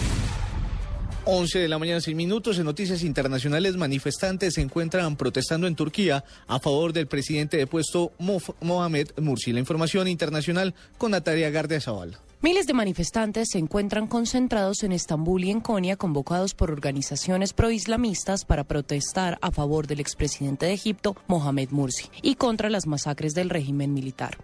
11 1.30 1.60
de 1.60 1.68
la 1.68 1.78
mañana, 1.78 2.00
6 2.00 2.16
minutos. 2.16 2.58
En 2.58 2.64
noticias 2.64 3.04
internacionales, 3.04 3.76
manifestantes 3.76 4.54
se 4.54 4.62
encuentran 4.62 5.18
protestando 5.18 5.68
en 5.68 5.76
Turquía 5.76 6.24
a 6.48 6.60
favor 6.60 6.94
del 6.94 7.08
presidente 7.08 7.58
depuesto 7.58 8.14
Mohamed 8.62 9.08
Mursi. 9.18 9.52
La 9.52 9.60
información 9.60 10.08
internacional 10.08 10.74
con 10.98 11.12
Natalia 11.12 11.52
Zaval. 11.82 12.18
Miles 12.40 12.68
de 12.68 12.74
manifestantes 12.76 13.50
se 13.50 13.58
encuentran 13.58 14.06
concentrados 14.06 14.84
en 14.84 14.92
Estambul 14.92 15.44
y 15.44 15.50
en 15.50 15.60
Konya, 15.60 15.96
convocados 15.96 16.54
por 16.54 16.70
organizaciones 16.70 17.52
proislamistas 17.52 18.46
para 18.46 18.64
protestar 18.64 19.40
a 19.42 19.50
favor 19.50 19.88
del 19.88 20.00
expresidente 20.00 20.68
de 20.68 20.74
Egipto, 20.74 21.16
Mohamed 21.26 21.70
Mursi, 21.72 22.12
y 22.22 22.36
contra 22.36 22.70
las 22.70 22.86
masacres 22.86 23.34
del 23.34 23.50
régimen 23.50 23.92
militar. 23.92 24.38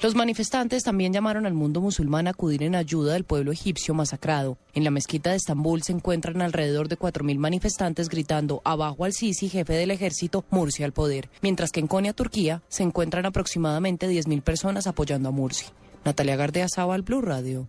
Los 0.00 0.14
manifestantes 0.14 0.84
también 0.84 1.12
llamaron 1.12 1.44
al 1.44 1.52
mundo 1.52 1.80
musulmán 1.80 2.28
a 2.28 2.30
acudir 2.30 2.62
en 2.62 2.76
ayuda 2.76 3.14
del 3.14 3.24
pueblo 3.24 3.50
egipcio 3.50 3.92
masacrado. 3.92 4.56
En 4.72 4.84
la 4.84 4.92
mezquita 4.92 5.30
de 5.30 5.36
Estambul 5.36 5.82
se 5.82 5.90
encuentran 5.90 6.42
alrededor 6.42 6.86
de 6.86 6.96
4.000 6.96 7.38
manifestantes 7.38 8.08
gritando 8.08 8.62
abajo 8.64 9.04
al 9.04 9.14
Sisi, 9.14 9.48
jefe 9.48 9.72
del 9.72 9.90
ejército, 9.90 10.44
Mursi 10.50 10.84
al 10.84 10.92
poder, 10.92 11.28
mientras 11.40 11.72
que 11.72 11.80
en 11.80 11.88
Konya, 11.88 12.12
Turquía, 12.12 12.62
se 12.68 12.84
encuentran 12.84 13.26
aproximadamente 13.26 14.08
10.000 14.08 14.42
personas 14.42 14.86
apoyando 14.86 15.30
a 15.30 15.32
Mursi. 15.32 15.66
Natalia 16.04 16.36
Gardea 16.36 16.66
al 16.76 17.02
Blue 17.02 17.22
Radio. 17.22 17.68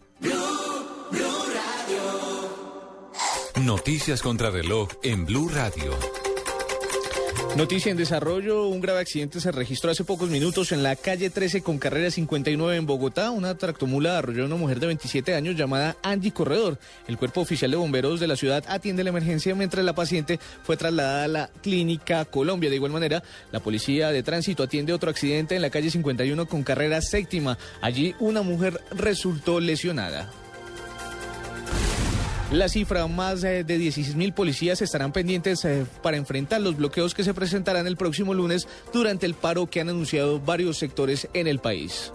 Noticias 3.62 4.22
contra 4.22 4.50
reloj 4.50 4.90
en 5.04 5.26
Blue 5.26 5.50
Radio. 5.50 6.23
Noticia 7.56 7.92
en 7.92 7.98
desarrollo, 7.98 8.68
un 8.68 8.82
grave 8.82 9.00
accidente 9.02 9.40
se 9.40 9.52
registró 9.52 9.92
hace 9.92 10.04
pocos 10.04 10.28
minutos 10.28 10.72
en 10.72 10.82
la 10.82 10.96
calle 10.96 11.30
13 11.30 11.62
con 11.62 11.78
carrera 11.78 12.10
59 12.10 12.76
en 12.76 12.88
Bogotá. 12.88 13.30
Una 13.30 13.56
tractomula 13.56 14.18
arrolló 14.18 14.42
a 14.42 14.46
una 14.48 14.56
mujer 14.56 14.80
de 14.80 14.88
27 14.88 15.36
años 15.36 15.56
llamada 15.56 15.96
Angie 16.02 16.32
Corredor. 16.32 16.80
El 17.08 17.20
cuerpo 17.20 17.42
oficial 17.42 17.70
de 17.70 17.78
bomberos 17.78 18.20
de 18.20 18.26
la 18.26 18.36
ciudad 18.36 18.64
atiende 18.68 19.04
la 19.04 19.12
emergencia 19.12 19.54
mientras 19.54 19.86
la 19.86 19.94
paciente 19.94 20.40
fue 20.64 20.78
trasladada 20.78 21.26
a 21.26 21.28
la 21.28 21.50
clínica 21.62 22.26
Colombia. 22.26 22.72
De 22.72 22.78
igual 22.78 22.92
manera, 22.92 23.22
la 23.52 23.60
policía 23.60 24.10
de 24.10 24.24
tránsito 24.24 24.64
atiende 24.64 24.92
otro 24.92 25.12
accidente 25.12 25.56
en 25.56 25.62
la 25.62 25.70
calle 25.70 25.92
51 25.92 26.48
con 26.48 26.64
carrera 26.64 27.02
séptima. 27.02 27.60
Allí 27.82 28.16
una 28.20 28.42
mujer 28.42 28.82
resultó 28.96 29.60
lesionada. 29.60 30.43
La 32.54 32.70
cifra, 32.70 33.08
más 33.08 33.43
eh, 33.43 33.64
de 33.64 33.80
16 33.80 34.16
mil 34.16 34.32
policías 34.32 34.80
estarán 34.84 35.12
pendientes 35.12 35.66
eh, 35.66 35.88
para 36.04 36.18
enfrentar 36.18 36.62
los 36.62 36.78
bloqueos 36.78 37.16
que 37.16 37.24
se 37.24 37.34
presentarán 37.34 37.88
el 37.88 37.97
próximo 37.97 38.36
lunes 38.36 38.68
durante 38.93 39.26
el 39.26 39.34
paro 39.34 39.66
que 39.66 39.82
han 39.82 39.89
anunciado 39.89 40.39
varios 40.39 40.78
sectores 40.78 41.28
en 41.34 41.47
el 41.47 41.58
país. 41.58 42.14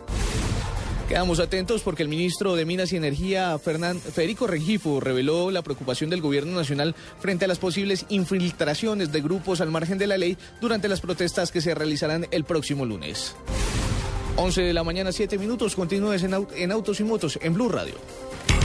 Quedamos 1.09 1.41
atentos 1.41 1.83
porque 1.83 2.05
el 2.05 2.09
ministro 2.09 2.55
de 2.55 2.65
Minas 2.65 2.93
y 2.93 2.97
Energía, 2.97 3.59
Federico 3.59 4.47
Rengifo, 4.47 5.01
reveló 5.01 5.51
la 5.51 5.63
preocupación 5.63 6.09
del 6.09 6.21
gobierno 6.21 6.55
nacional 6.55 6.95
frente 7.19 7.47
a 7.47 7.49
las 7.49 7.59
posibles 7.59 8.07
infiltraciones 8.09 9.11
de 9.11 9.21
grupos 9.21 9.61
al 9.61 9.73
margen 9.73 9.99
de 9.99 10.07
la 10.07 10.19
ley 10.19 10.39
durante 10.61 10.87
las 10.87 11.01
protestas 11.01 11.51
que 11.51 11.61
se 11.61 11.75
realizarán 11.75 12.29
el 12.31 12.45
próximo 12.45 12.85
lunes. 12.85 13.35
11 14.37 14.63
de 14.63 14.73
la 14.73 14.85
mañana, 14.85 15.11
7 15.11 15.37
minutos. 15.37 15.75
Continúes 15.75 16.23
en 16.23 16.71
Autos 16.71 17.01
y 17.01 17.05
Motos 17.05 17.41
en 17.43 17.55
Blue 17.55 17.69
Radio. 17.69 17.97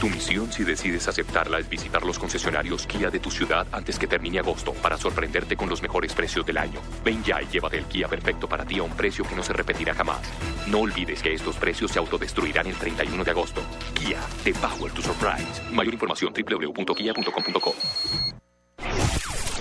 Tu 0.00 0.08
misión, 0.08 0.52
si 0.52 0.62
decides 0.62 1.08
aceptarla, 1.08 1.58
es 1.58 1.68
visitar 1.68 2.04
los 2.04 2.18
concesionarios 2.20 2.86
Kia 2.86 3.10
de 3.10 3.18
tu 3.18 3.32
ciudad 3.32 3.66
antes 3.72 3.98
que 3.98 4.06
termine 4.06 4.38
agosto 4.38 4.72
para 4.74 4.96
sorprenderte 4.96 5.56
con 5.56 5.68
los 5.68 5.82
mejores 5.82 6.12
precios 6.14 6.46
del 6.46 6.58
año. 6.58 6.80
Ven 7.04 7.24
ya 7.24 7.42
y 7.42 7.46
llévate 7.48 7.78
el 7.78 7.84
Kia 7.86 8.06
perfecto 8.06 8.48
para 8.48 8.64
ti 8.64 8.78
a 8.78 8.84
un 8.84 8.92
precio 8.92 9.24
que 9.24 9.34
no 9.34 9.42
se 9.42 9.52
repetirá 9.52 9.94
jamás. 9.94 10.20
No 10.68 10.80
olvides 10.80 11.20
que 11.20 11.34
estos 11.34 11.56
precios 11.56 11.90
se 11.90 11.98
autodestruirán 11.98 12.68
el 12.68 12.76
31 12.76 13.24
de 13.24 13.30
agosto. 13.32 13.60
Kia, 13.94 14.20
the 14.44 14.52
power 14.52 14.92
to 14.92 15.02
surprise. 15.02 15.62
Mayor 15.72 15.94
información 15.94 16.32
www.kia.com.co. 16.32 17.74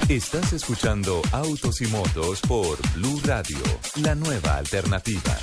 Estás 0.07 0.53
escuchando 0.53 1.21
Autos 1.31 1.81
y 1.81 1.87
Motos 1.87 2.41
por 2.47 2.77
Blue 2.93 3.19
Radio, 3.25 3.57
la 4.01 4.15
nueva 4.15 4.57
alternativa. 4.57 5.35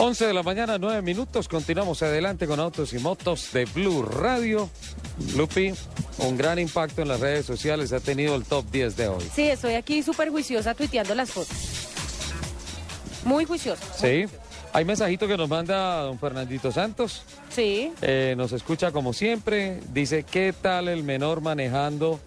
11 0.00 0.26
de 0.28 0.32
la 0.32 0.44
mañana, 0.44 0.78
9 0.78 1.02
minutos. 1.02 1.48
Continuamos 1.48 2.04
adelante 2.04 2.46
con 2.46 2.60
Autos 2.60 2.92
y 2.92 3.00
Motos 3.00 3.52
de 3.52 3.64
Blue 3.64 4.02
Radio. 4.02 4.70
Lupi, 5.36 5.72
un 6.18 6.36
gran 6.36 6.60
impacto 6.60 7.02
en 7.02 7.08
las 7.08 7.18
redes 7.18 7.44
sociales 7.44 7.92
ha 7.92 7.98
tenido 7.98 8.36
el 8.36 8.44
top 8.44 8.64
10 8.70 8.96
de 8.96 9.08
hoy. 9.08 9.24
Sí, 9.34 9.42
estoy 9.42 9.74
aquí 9.74 10.04
súper 10.04 10.30
juiciosa 10.30 10.74
tuiteando 10.74 11.16
las 11.16 11.32
fotos. 11.32 11.56
Muy 13.24 13.44
juiciosa. 13.44 13.82
Sí. 13.96 14.26
Hay 14.72 14.84
mensajito 14.84 15.26
que 15.26 15.36
nos 15.36 15.48
manda 15.48 16.02
don 16.02 16.18
Fernandito 16.20 16.70
Santos. 16.70 17.24
Sí. 17.48 17.92
Eh, 18.00 18.34
nos 18.36 18.52
escucha 18.52 18.92
como 18.92 19.12
siempre. 19.12 19.80
Dice, 19.92 20.22
¿qué 20.22 20.54
tal 20.60 20.86
el 20.86 21.02
menor 21.02 21.40
manejando 21.40 22.20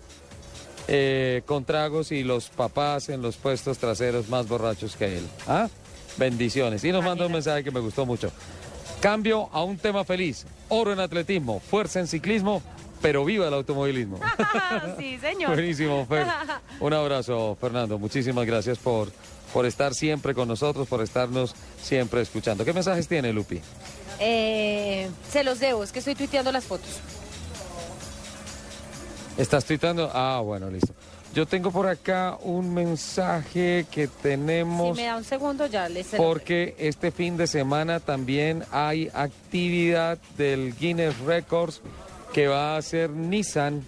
eh, 0.89 1.41
con 1.45 1.63
tragos 1.63 2.11
y 2.11 2.23
los 2.23 2.49
papás 2.49 3.07
en 3.07 3.21
los 3.21 3.37
puestos 3.37 3.77
traseros 3.77 4.27
más 4.27 4.49
borrachos 4.49 4.97
que 4.97 5.19
él? 5.19 5.27
¿Ah? 5.47 5.69
Bendiciones. 6.21 6.83
Y 6.83 6.91
nos 6.91 7.03
manda 7.03 7.25
un 7.25 7.31
mensaje 7.31 7.63
que 7.63 7.71
me 7.71 7.79
gustó 7.79 8.05
mucho. 8.05 8.31
Cambio 9.01 9.49
a 9.51 9.63
un 9.63 9.79
tema 9.79 10.05
feliz. 10.05 10.45
Oro 10.69 10.93
en 10.93 10.99
atletismo, 10.99 11.59
fuerza 11.59 11.99
en 11.99 12.05
ciclismo, 12.05 12.61
pero 13.01 13.25
viva 13.25 13.47
el 13.47 13.53
automovilismo. 13.55 14.19
sí, 14.99 15.17
señor. 15.17 15.55
Buenísimo, 15.55 16.05
Fer. 16.05 16.27
Un 16.79 16.93
abrazo, 16.93 17.57
Fernando. 17.59 17.97
Muchísimas 17.97 18.45
gracias 18.45 18.77
por, 18.77 19.11
por 19.51 19.65
estar 19.65 19.95
siempre 19.95 20.35
con 20.35 20.47
nosotros, 20.47 20.87
por 20.87 21.01
estarnos 21.01 21.55
siempre 21.81 22.21
escuchando. 22.21 22.63
¿Qué 22.63 22.71
mensajes 22.71 23.07
tiene, 23.07 23.33
Lupi? 23.33 23.59
Eh, 24.19 25.09
se 25.27 25.43
los 25.43 25.59
debo, 25.59 25.83
es 25.83 25.91
que 25.91 25.97
estoy 25.97 26.13
tuiteando 26.13 26.51
las 26.51 26.65
fotos. 26.65 26.99
¿Estás 29.37 29.65
tuiteando? 29.65 30.11
Ah, 30.13 30.39
bueno, 30.45 30.69
listo. 30.69 30.93
Yo 31.33 31.45
tengo 31.45 31.71
por 31.71 31.87
acá 31.87 32.37
un 32.41 32.73
mensaje 32.73 33.85
que 33.89 34.07
tenemos. 34.07 34.97
Si 34.97 35.01
me 35.01 35.07
da 35.07 35.15
un 35.15 35.23
segundo 35.23 35.65
ya 35.65 35.87
les. 35.87 36.07
Porque 36.07 36.75
este 36.77 37.11
fin 37.11 37.37
de 37.37 37.47
semana 37.47 38.01
también 38.01 38.65
hay 38.71 39.09
actividad 39.13 40.17
del 40.37 40.75
Guinness 40.77 41.17
Records 41.19 41.81
que 42.33 42.47
va 42.47 42.75
a 42.75 42.77
hacer 42.77 43.09
Nissan 43.11 43.85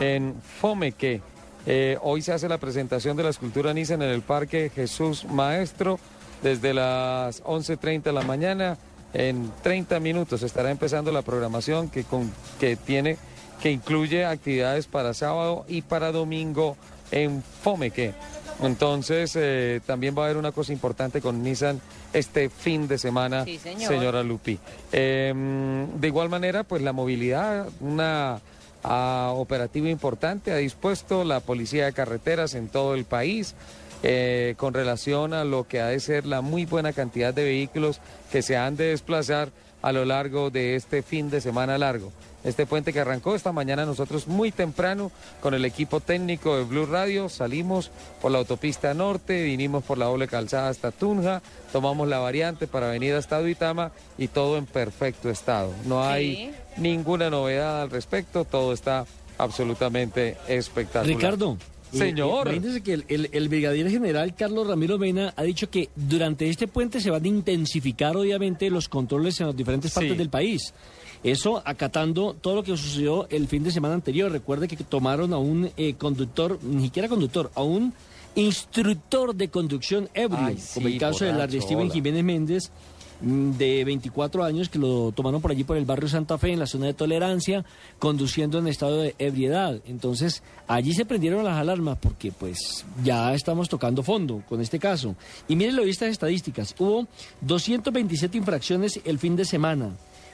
en 0.00 0.34
Fomeque. 0.60 1.22
Eh, 1.66 1.96
hoy 2.02 2.22
se 2.22 2.32
hace 2.32 2.48
la 2.48 2.58
presentación 2.58 3.16
de 3.16 3.22
la 3.22 3.30
escultura 3.30 3.72
Nissan 3.72 4.02
en 4.02 4.10
el 4.10 4.22
Parque 4.22 4.72
Jesús 4.74 5.24
Maestro 5.26 6.00
desde 6.42 6.74
las 6.74 7.42
11.30 7.44 8.02
de 8.02 8.12
la 8.12 8.22
mañana. 8.22 8.78
En 9.12 9.52
30 9.62 10.00
minutos 10.00 10.42
estará 10.42 10.70
empezando 10.70 11.12
la 11.12 11.22
programación 11.22 11.88
que, 11.88 12.04
con, 12.04 12.32
que 12.58 12.76
tiene 12.76 13.16
que 13.60 13.70
incluye 13.70 14.24
actividades 14.24 14.86
para 14.86 15.14
sábado 15.14 15.64
y 15.68 15.82
para 15.82 16.12
domingo 16.12 16.76
en 17.10 17.42
Fomeque. 17.42 18.14
Entonces, 18.62 19.36
eh, 19.36 19.80
también 19.86 20.14
va 20.16 20.22
a 20.22 20.24
haber 20.26 20.36
una 20.36 20.52
cosa 20.52 20.72
importante 20.72 21.20
con 21.20 21.42
Nissan 21.42 21.80
este 22.12 22.50
fin 22.50 22.88
de 22.88 22.98
semana, 22.98 23.44
señora 23.78 24.22
Lupi. 24.22 24.58
Em, 24.92 25.86
de 25.98 26.06
igual 26.06 26.28
manera, 26.28 26.64
pues 26.64 26.82
la 26.82 26.92
movilidad, 26.92 27.68
una 27.80 28.40
operativa 28.82 29.88
importante, 29.88 30.52
ha 30.52 30.56
dispuesto 30.56 31.24
la 31.24 31.40
Policía 31.40 31.84
de 31.86 31.92
Carreteras 31.92 32.54
en 32.54 32.68
todo 32.68 32.94
el 32.94 33.04
país. 33.04 33.54
eh, 34.02 34.54
con 34.56 34.72
relación 34.72 35.34
a 35.34 35.44
lo 35.44 35.68
que 35.68 35.82
ha 35.82 35.88
de 35.88 36.00
ser 36.00 36.24
la 36.24 36.40
muy 36.40 36.64
buena 36.64 36.94
cantidad 36.94 37.34
de 37.34 37.44
vehículos 37.44 38.00
que 38.32 38.40
se 38.40 38.56
han 38.56 38.74
de 38.74 38.84
desplazar 38.84 39.50
a 39.82 39.92
lo 39.92 40.06
largo 40.06 40.48
de 40.48 40.74
este 40.74 41.02
fin 41.02 41.28
de 41.28 41.42
semana 41.42 41.76
largo. 41.76 42.10
Este 42.42 42.64
puente 42.64 42.92
que 42.92 43.00
arrancó 43.00 43.34
esta 43.34 43.52
mañana 43.52 43.84
nosotros 43.84 44.26
muy 44.26 44.50
temprano 44.50 45.12
con 45.42 45.52
el 45.52 45.64
equipo 45.66 46.00
técnico 46.00 46.56
de 46.56 46.64
Blue 46.64 46.86
Radio, 46.86 47.28
salimos 47.28 47.90
por 48.22 48.32
la 48.32 48.38
autopista 48.38 48.94
norte, 48.94 49.42
vinimos 49.42 49.84
por 49.84 49.98
la 49.98 50.06
doble 50.06 50.26
calzada 50.26 50.70
hasta 50.70 50.90
Tunja, 50.90 51.42
tomamos 51.70 52.08
la 52.08 52.18
variante 52.18 52.66
para 52.66 52.88
venir 52.88 53.14
hasta 53.14 53.40
Duitama 53.40 53.92
y 54.16 54.28
todo 54.28 54.56
en 54.56 54.64
perfecto 54.64 55.28
estado. 55.28 55.72
No 55.84 56.02
hay 56.02 56.50
ninguna 56.78 57.28
novedad 57.28 57.82
al 57.82 57.90
respecto, 57.90 58.44
todo 58.46 58.72
está 58.72 59.04
absolutamente 59.36 60.36
espectacular. 60.48 61.06
Ricardo. 61.16 61.58
eh, 61.92 61.98
Señor. 61.98 62.46
eh, 62.48 62.52
imagínese 62.56 62.82
que 62.82 62.92
el, 62.94 63.04
el- 63.08 63.28
el 63.32 63.48
brigadier 63.48 63.90
general 63.90 64.34
Carlos 64.36 64.66
Ramiro 64.68 64.96
Mena 64.96 65.34
ha 65.36 65.42
dicho 65.42 65.68
que 65.70 65.88
durante 65.96 66.48
este 66.48 66.68
puente 66.68 67.00
se 67.00 67.10
van 67.10 67.24
a 67.24 67.28
intensificar 67.28 68.16
obviamente 68.16 68.70
los 68.70 68.88
controles 68.88 69.40
en 69.40 69.48
las 69.48 69.56
diferentes 69.56 69.90
partes 69.92 70.12
Sí. 70.12 70.16
del 70.18 70.30
país. 70.30 70.72
Eso 71.22 71.62
acatando 71.66 72.34
todo 72.40 72.56
lo 72.56 72.62
que 72.62 72.76
sucedió 72.76 73.28
el 73.28 73.46
fin 73.46 73.62
de 73.62 73.70
semana 73.70 73.94
anterior. 73.94 74.32
Recuerde 74.32 74.68
que 74.68 74.76
tomaron 74.76 75.32
a 75.32 75.38
un 75.38 75.70
eh, 75.76 75.94
conductor, 75.94 76.58
ni 76.62 76.84
siquiera 76.84 77.08
conductor, 77.08 77.50
a 77.54 77.62
un 77.62 77.92
instructor 78.34 79.34
de 79.34 79.48
conducción 79.48 80.08
ebrio, 80.14 80.46
Ay, 80.46 80.58
como 80.74 80.88
el 80.88 80.98
caso 80.98 81.24
de 81.24 81.32
la 81.32 81.46
de 81.46 81.58
borracho, 81.58 81.66
Steven. 81.66 81.90
Jiménez 81.90 82.24
Méndez, 82.24 82.70
mm, 83.20 83.50
de 83.52 83.84
24 83.84 84.44
años, 84.44 84.68
que 84.68 84.78
lo 84.78 85.12
tomaron 85.12 85.42
por 85.42 85.50
allí 85.50 85.64
por 85.64 85.76
el 85.76 85.84
barrio 85.84 86.08
Santa 86.08 86.38
Fe, 86.38 86.52
en 86.52 86.58
la 86.58 86.66
zona 86.66 86.86
de 86.86 86.94
tolerancia, 86.94 87.64
conduciendo 87.98 88.58
en 88.58 88.68
estado 88.68 88.98
de 88.98 89.14
ebriedad. 89.18 89.80
Entonces, 89.86 90.42
allí 90.68 90.94
se 90.94 91.04
prendieron 91.04 91.44
las 91.44 91.58
alarmas 91.58 91.98
porque 92.00 92.32
pues 92.32 92.86
ya 93.04 93.34
estamos 93.34 93.68
tocando 93.68 94.02
fondo 94.02 94.42
con 94.48 94.60
este 94.60 94.78
caso. 94.78 95.16
Y 95.48 95.56
miren 95.56 95.76
lo 95.76 95.84
de 95.84 95.90
estas 95.90 96.10
estadísticas. 96.10 96.74
Hubo 96.78 97.08
227 97.42 98.38
infracciones 98.38 99.00
el 99.04 99.18
fin 99.18 99.36
de 99.36 99.44
semana, 99.44 99.90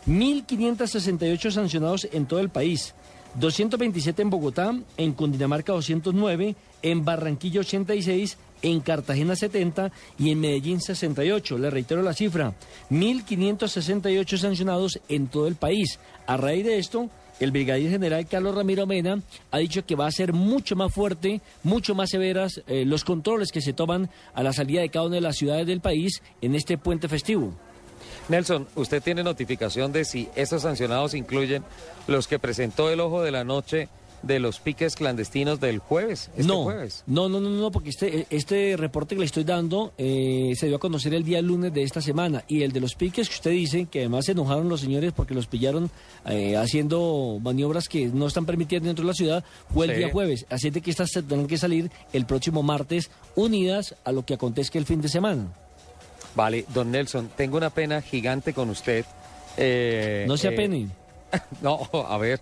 1.568 0.06 1.50
sancionados 1.50 2.08
en 2.12 2.26
todo 2.26 2.40
el 2.40 2.48
país. 2.48 2.94
227 3.34 4.22
en 4.22 4.30
Bogotá, 4.30 4.74
en 4.96 5.12
Cundinamarca 5.12 5.72
209, 5.72 6.56
en 6.82 7.04
Barranquilla 7.04 7.60
86, 7.60 8.38
en 8.62 8.80
Cartagena 8.80 9.36
70 9.36 9.92
y 10.18 10.30
en 10.30 10.40
Medellín 10.40 10.80
68. 10.80 11.58
Le 11.58 11.70
reitero 11.70 12.02
la 12.02 12.14
cifra, 12.14 12.54
1.568 12.90 14.38
sancionados 14.38 15.00
en 15.08 15.26
todo 15.26 15.48
el 15.48 15.56
país. 15.56 15.98
A 16.26 16.36
raíz 16.36 16.64
de 16.64 16.78
esto, 16.78 17.10
el 17.38 17.50
brigadier 17.50 17.90
general 17.90 18.26
Carlos 18.26 18.54
Ramiro 18.54 18.86
Mena 18.86 19.20
ha 19.50 19.58
dicho 19.58 19.84
que 19.84 19.96
va 19.96 20.06
a 20.06 20.12
ser 20.12 20.32
mucho 20.32 20.74
más 20.74 20.92
fuerte, 20.92 21.42
mucho 21.62 21.94
más 21.94 22.10
severas 22.10 22.62
eh, 22.66 22.86
los 22.86 23.04
controles 23.04 23.52
que 23.52 23.60
se 23.60 23.74
toman 23.74 24.08
a 24.34 24.42
la 24.42 24.54
salida 24.54 24.80
de 24.80 24.88
cada 24.88 25.06
una 25.06 25.16
de 25.16 25.20
las 25.20 25.36
ciudades 25.36 25.66
del 25.66 25.80
país 25.80 26.22
en 26.40 26.54
este 26.54 26.78
puente 26.78 27.08
festivo. 27.08 27.54
Nelson, 28.28 28.66
¿usted 28.74 29.02
tiene 29.02 29.22
notificación 29.22 29.92
de 29.92 30.04
si 30.04 30.28
esos 30.34 30.62
sancionados 30.62 31.14
incluyen 31.14 31.62
los 32.08 32.26
que 32.26 32.38
presentó 32.38 32.90
el 32.90 33.00
ojo 33.00 33.22
de 33.22 33.30
la 33.30 33.44
noche 33.44 33.88
de 34.22 34.40
los 34.40 34.58
piques 34.58 34.96
clandestinos 34.96 35.60
del 35.60 35.78
jueves? 35.78 36.30
Este 36.32 36.42
no, 36.48 36.64
jueves. 36.64 37.04
no, 37.06 37.28
no, 37.28 37.38
no, 37.38 37.50
no, 37.50 37.70
porque 37.70 37.90
este, 37.90 38.26
este 38.30 38.76
reporte 38.76 39.14
que 39.14 39.20
le 39.20 39.26
estoy 39.26 39.44
dando 39.44 39.92
eh, 39.98 40.54
se 40.58 40.66
dio 40.66 40.76
a 40.76 40.80
conocer 40.80 41.14
el 41.14 41.22
día 41.22 41.40
lunes 41.40 41.72
de 41.72 41.84
esta 41.84 42.00
semana 42.00 42.42
y 42.48 42.62
el 42.62 42.72
de 42.72 42.80
los 42.80 42.96
piques 42.96 43.28
que 43.28 43.34
usted 43.36 43.50
dice, 43.52 43.86
que 43.88 44.00
además 44.00 44.24
se 44.24 44.32
enojaron 44.32 44.68
los 44.68 44.80
señores 44.80 45.12
porque 45.14 45.34
los 45.34 45.46
pillaron 45.46 45.88
eh, 46.28 46.56
haciendo 46.56 47.38
maniobras 47.40 47.88
que 47.88 48.06
no 48.06 48.26
están 48.26 48.46
permitidas 48.46 48.82
dentro 48.82 49.04
de 49.04 49.08
la 49.08 49.14
ciudad, 49.14 49.44
fue 49.72 49.86
el 49.86 49.92
Sí. 49.92 49.98
día 49.98 50.10
jueves. 50.10 50.46
Así 50.50 50.70
de 50.70 50.80
que 50.80 50.90
estas 50.90 51.10
tendrán 51.12 51.46
que 51.46 51.58
salir 51.58 51.92
el 52.12 52.26
próximo 52.26 52.64
martes 52.64 53.10
unidas 53.36 53.94
a 54.04 54.10
lo 54.10 54.24
que 54.24 54.34
acontezca 54.34 54.78
el 54.78 54.86
fin 54.86 55.00
de 55.00 55.08
semana. 55.08 55.52
Vale, 56.36 56.66
don 56.68 56.90
Nelson, 56.90 57.30
tengo 57.34 57.56
una 57.56 57.70
pena 57.70 58.02
gigante 58.02 58.52
con 58.52 58.70
usted. 58.70 59.04
Eh, 59.56 60.26
No 60.28 60.36
se 60.36 60.48
eh, 60.48 60.52
apene. 60.52 60.88
No, 61.60 61.88
a 61.92 62.16
ver. 62.18 62.40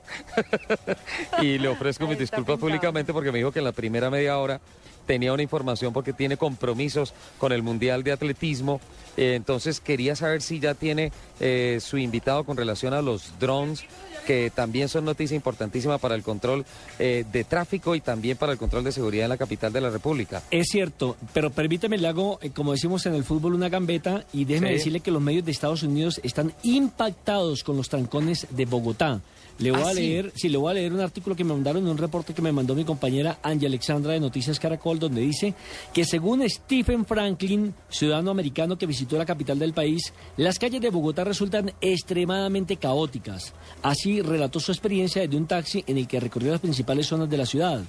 y 1.40 1.59
le 1.59 1.68
ofrezco 1.68 2.07
mis 2.07 2.18
disculpas 2.18 2.59
públicamente 2.59 3.12
porque 3.12 3.32
me 3.32 3.38
dijo 3.38 3.51
que 3.51 3.61
en 3.61 3.64
la 3.64 3.72
primera 3.72 4.11
media 4.11 4.38
hora 4.38 4.61
tenía 5.07 5.32
una 5.32 5.42
información 5.42 5.92
porque 5.92 6.12
tiene 6.12 6.36
compromisos 6.36 7.14
con 7.38 7.53
el 7.53 7.62
Mundial 7.62 8.03
de 8.03 8.12
Atletismo. 8.12 8.80
Eh, 9.16 9.34
entonces 9.36 9.80
quería 9.80 10.16
saber 10.16 10.42
si 10.42 10.61
ya 10.61 10.74
tiene 10.74 11.12
eh, 11.40 11.78
su 11.80 11.99
invitado 11.99 12.45
con 12.45 12.57
relación 12.57 12.95
a 12.95 13.03
los 13.03 13.38
drones, 13.38 13.84
que 14.26 14.50
también 14.54 14.88
son 14.88 15.04
noticia 15.04 15.34
importantísima 15.34 15.98
para 15.98 16.14
el 16.14 16.22
control 16.22 16.64
eh, 16.98 17.24
de 17.30 17.44
tráfico 17.44 17.94
y 17.94 18.00
también 18.00 18.36
para 18.36 18.52
el 18.52 18.58
control 18.58 18.84
de 18.84 18.92
seguridad 18.92 19.24
en 19.24 19.30
la 19.30 19.36
capital 19.36 19.72
de 19.72 19.80
la 19.80 19.90
República. 19.90 20.42
Es 20.50 20.68
cierto, 20.70 21.16
pero 21.32 21.50
permítame, 21.50 21.98
le 21.98 22.08
hago, 22.08 22.38
eh, 22.42 22.50
como 22.50 22.72
decimos 22.72 23.04
en 23.06 23.14
el 23.14 23.24
fútbol, 23.24 23.54
una 23.54 23.68
gambeta 23.68 24.24
y 24.32 24.44
déjeme 24.44 24.68
Sí. 24.68 24.74
decirle 24.74 25.00
que 25.00 25.10
los 25.10 25.22
medios 25.22 25.44
de 25.44 25.50
Estados 25.52 25.82
Unidos 25.82 26.20
están 26.22 26.52
impactados 26.62 27.64
con 27.64 27.76
los 27.76 27.88
trancones 27.88 28.46
de 28.50 28.64
Bogotá. 28.66 29.20
Le 29.58 29.70
voy 29.70 29.82
¿Ah, 29.84 29.90
a 29.90 29.94
sí? 29.94 30.00
leer, 30.00 30.32
sí, 30.34 30.48
le 30.48 30.58
voy 30.58 30.72
a 30.72 30.74
leer 30.74 30.92
un 30.92 30.98
artículo 30.98 31.36
que 31.36 31.44
me 31.44 31.52
mandaron, 31.52 31.86
un 31.86 31.96
reporte 31.96 32.34
que 32.34 32.42
me 32.42 32.50
mandó 32.50 32.74
mi 32.74 32.84
compañera 32.84 33.38
Angie 33.40 33.68
Alexandra 33.68 34.12
de 34.12 34.18
Noticias 34.18 34.58
Caracol, 34.58 34.98
donde 34.98 35.20
dice 35.20 35.54
que 35.92 36.04
según 36.04 36.42
Stephen 36.50 37.04
Franklin, 37.06 37.72
ciudadano 37.88 38.32
americano 38.32 38.76
que 38.76 38.86
visitó 38.86 39.16
la 39.16 39.24
capital 39.24 39.60
del 39.60 39.72
país, 39.72 40.12
las 40.36 40.58
calles 40.58 40.80
de 40.80 40.90
Bogotá 40.90 41.22
resultan 41.22 41.72
extremadamente 41.80 42.76
caóticas. 42.78 43.52
Así 43.82 44.13
relató 44.22 44.60
su 44.60 44.72
experiencia 44.72 45.22
desde 45.22 45.36
un 45.36 45.46
taxi 45.46 45.84
en 45.86 45.98
el 45.98 46.06
que 46.06 46.20
recorrió 46.20 46.52
las 46.52 46.60
principales 46.60 47.06
zonas 47.06 47.28
de 47.30 47.36
la 47.36 47.46
ciudad. 47.46 47.82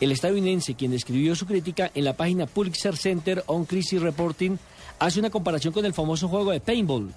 El 0.00 0.12
estadounidense, 0.12 0.74
quien 0.74 0.92
describió 0.92 1.36
su 1.36 1.46
crítica 1.46 1.90
en 1.94 2.04
la 2.04 2.16
página 2.16 2.46
Pulitzer 2.46 2.96
Center 2.96 3.44
on 3.46 3.64
Crisis 3.64 4.00
Reporting, 4.00 4.56
hace 4.98 5.20
una 5.20 5.30
comparación 5.30 5.72
con 5.72 5.84
el 5.84 5.94
famoso 5.94 6.28
juego 6.28 6.52
de 6.52 6.60
paintball. 6.60 7.12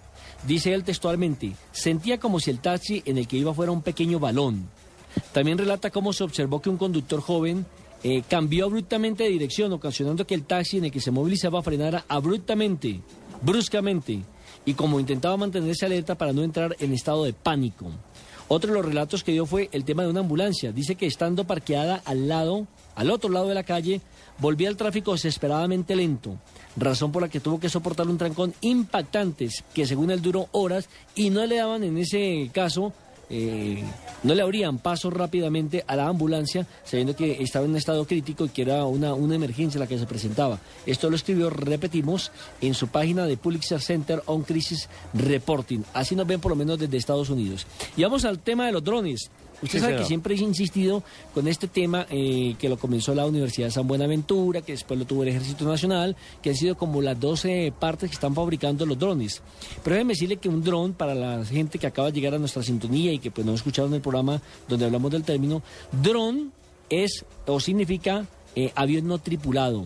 Dice 0.47 0.73
él 0.73 0.83
textualmente, 0.83 1.53
sentía 1.71 2.19
como 2.19 2.39
si 2.39 2.49
el 2.49 2.59
taxi 2.59 3.01
en 3.05 3.17
el 3.17 3.27
que 3.27 3.37
iba 3.37 3.53
fuera 3.53 3.71
un 3.71 3.81
pequeño 3.81 4.19
balón. 4.19 4.67
También 5.31 5.57
relata 5.57 5.91
cómo 5.91 6.11
se 6.11 6.23
observó 6.23 6.61
que 6.61 6.69
un 6.69 6.77
conductor 6.77 7.21
joven 7.21 7.65
eh, 8.03 8.23
cambió 8.27 8.65
abruptamente 8.65 9.23
de 9.23 9.29
dirección, 9.29 9.71
ocasionando 9.71 10.27
que 10.27 10.35
el 10.35 10.43
taxi 10.43 10.77
en 10.77 10.85
el 10.85 10.91
que 10.91 10.99
se 10.99 11.11
movilizaba 11.11 11.63
frenara 11.63 12.03
abruptamente, 12.09 12.99
bruscamente, 13.41 14.21
y 14.65 14.73
como 14.73 14.99
intentaba 14.99 15.37
mantenerse 15.37 15.85
alerta 15.85 16.15
para 16.15 16.33
no 16.33 16.43
entrar 16.43 16.75
en 16.79 16.93
estado 16.93 17.23
de 17.23 17.33
pánico. 17.33 17.91
Otro 18.55 18.69
de 18.69 18.77
los 18.77 18.85
relatos 18.85 19.23
que 19.23 19.31
dio 19.31 19.47
fue 19.47 19.67
el 19.71 19.83
tema 19.83 20.03
de 20.03 20.09
una 20.09 20.19
ambulancia. 20.19 20.71
Dice 20.71 20.93
que 20.93 21.07
estando 21.07 21.43
parqueada 21.43 22.03
al 22.05 22.27
lado, 22.27 22.67
al 22.93 23.09
otro 23.09 23.31
lado 23.31 23.47
de 23.47 23.55
la 23.55 23.63
calle, 23.63 23.99
volvía 24.37 24.69
el 24.69 24.77
tráfico 24.77 25.13
desesperadamente 25.13 25.95
lento, 25.95 26.37
razón 26.77 27.11
por 27.11 27.23
la 27.23 27.29
que 27.29 27.39
tuvo 27.39 27.59
que 27.59 27.67
soportar 27.67 28.07
un 28.07 28.19
trancón 28.19 28.53
impactante 28.61 29.49
que 29.73 29.87
según 29.87 30.11
él 30.11 30.21
duró 30.21 30.49
horas 30.51 30.87
y 31.15 31.31
no 31.31 31.43
le 31.47 31.55
daban 31.55 31.83
en 31.83 31.97
ese 31.97 32.51
caso, 32.53 32.93
eh, 33.29 33.83
no 34.23 34.35
le 34.35 34.41
abrían 34.41 34.77
paso 34.77 35.09
rápidamente 35.09 35.83
a 35.87 35.95
la 35.95 36.07
ambulancia 36.07 36.67
sabiendo 36.83 37.15
que 37.15 37.41
estaba 37.41 37.65
en 37.65 37.71
un 37.71 37.77
estado 37.77 38.05
crítico 38.05 38.45
y 38.45 38.49
que 38.49 38.63
era 38.63 38.85
una, 38.85 39.13
una 39.13 39.35
emergencia 39.35 39.79
la 39.79 39.87
que 39.87 39.97
se 39.97 40.05
presentaba. 40.05 40.59
Esto 40.85 41.09
lo 41.09 41.15
escribió, 41.15 41.49
repetimos, 41.49 42.31
en 42.61 42.73
su 42.73 42.87
página 42.87 43.25
de 43.25 43.37
Pulitzer 43.37 43.81
Center 43.81 44.21
on 44.25 44.43
Crisis 44.43 44.89
Reporting. 45.13 45.81
Así 45.93 46.15
nos 46.15 46.27
ven 46.27 46.39
por 46.39 46.51
lo 46.51 46.55
menos 46.55 46.79
desde 46.79 46.97
Estados 46.97 47.29
Unidos. 47.29 47.65
Y 47.97 48.03
vamos 48.03 48.25
al 48.25 48.39
tema 48.39 48.65
de 48.65 48.71
los 48.71 48.83
drones. 48.83 49.29
Usted 49.63 49.77
Sí, 49.77 49.79
sabe 49.79 49.93
señor. 49.93 50.01
que 50.01 50.07
siempre 50.07 50.35
he 50.35 50.39
insistido 50.39 51.03
con 51.33 51.47
este 51.47 51.67
tema 51.67 52.05
eh, 52.09 52.55
que 52.59 52.69
lo 52.69 52.77
comenzó 52.77 53.15
la 53.15 53.25
Universidad 53.25 53.67
de 53.67 53.71
San 53.71 53.87
Buenaventura, 53.87 54.61
que 54.61 54.73
después 54.73 54.99
lo 54.99 55.05
tuvo 55.05 55.23
el 55.23 55.29
Ejército 55.29 55.65
Nacional, 55.65 56.15
que 56.41 56.49
han 56.51 56.55
sido 56.55 56.75
como 56.75 57.01
las 57.01 57.19
12 57.19 57.73
partes 57.79 58.09
que 58.09 58.13
están 58.15 58.35
fabricando 58.35 58.85
los 58.85 58.99
drones. 58.99 59.41
Pero 59.83 59.95
déjeme 59.95 60.13
decirle 60.13 60.37
que 60.37 60.49
un 60.49 60.63
dron, 60.63 60.93
para 60.93 61.15
la 61.15 61.45
gente 61.45 61.79
que 61.79 61.87
acaba 61.87 62.11
de 62.11 62.13
llegar 62.19 62.33
a 62.35 62.39
nuestra 62.39 62.61
sintonía 62.61 63.11
y 63.13 63.19
que 63.19 63.31
pues 63.31 63.47
no 63.47 63.53
escucharon 63.53 63.93
el 63.93 64.01
programa 64.01 64.41
donde 64.67 64.85
hablamos 64.85 65.11
del 65.11 65.23
término, 65.23 65.61
dron 66.03 66.51
es 66.89 67.25
o 67.47 67.59
significa 67.59 68.27
eh, 68.55 68.71
avión 68.75 69.07
no 69.07 69.17
tripulado. 69.17 69.85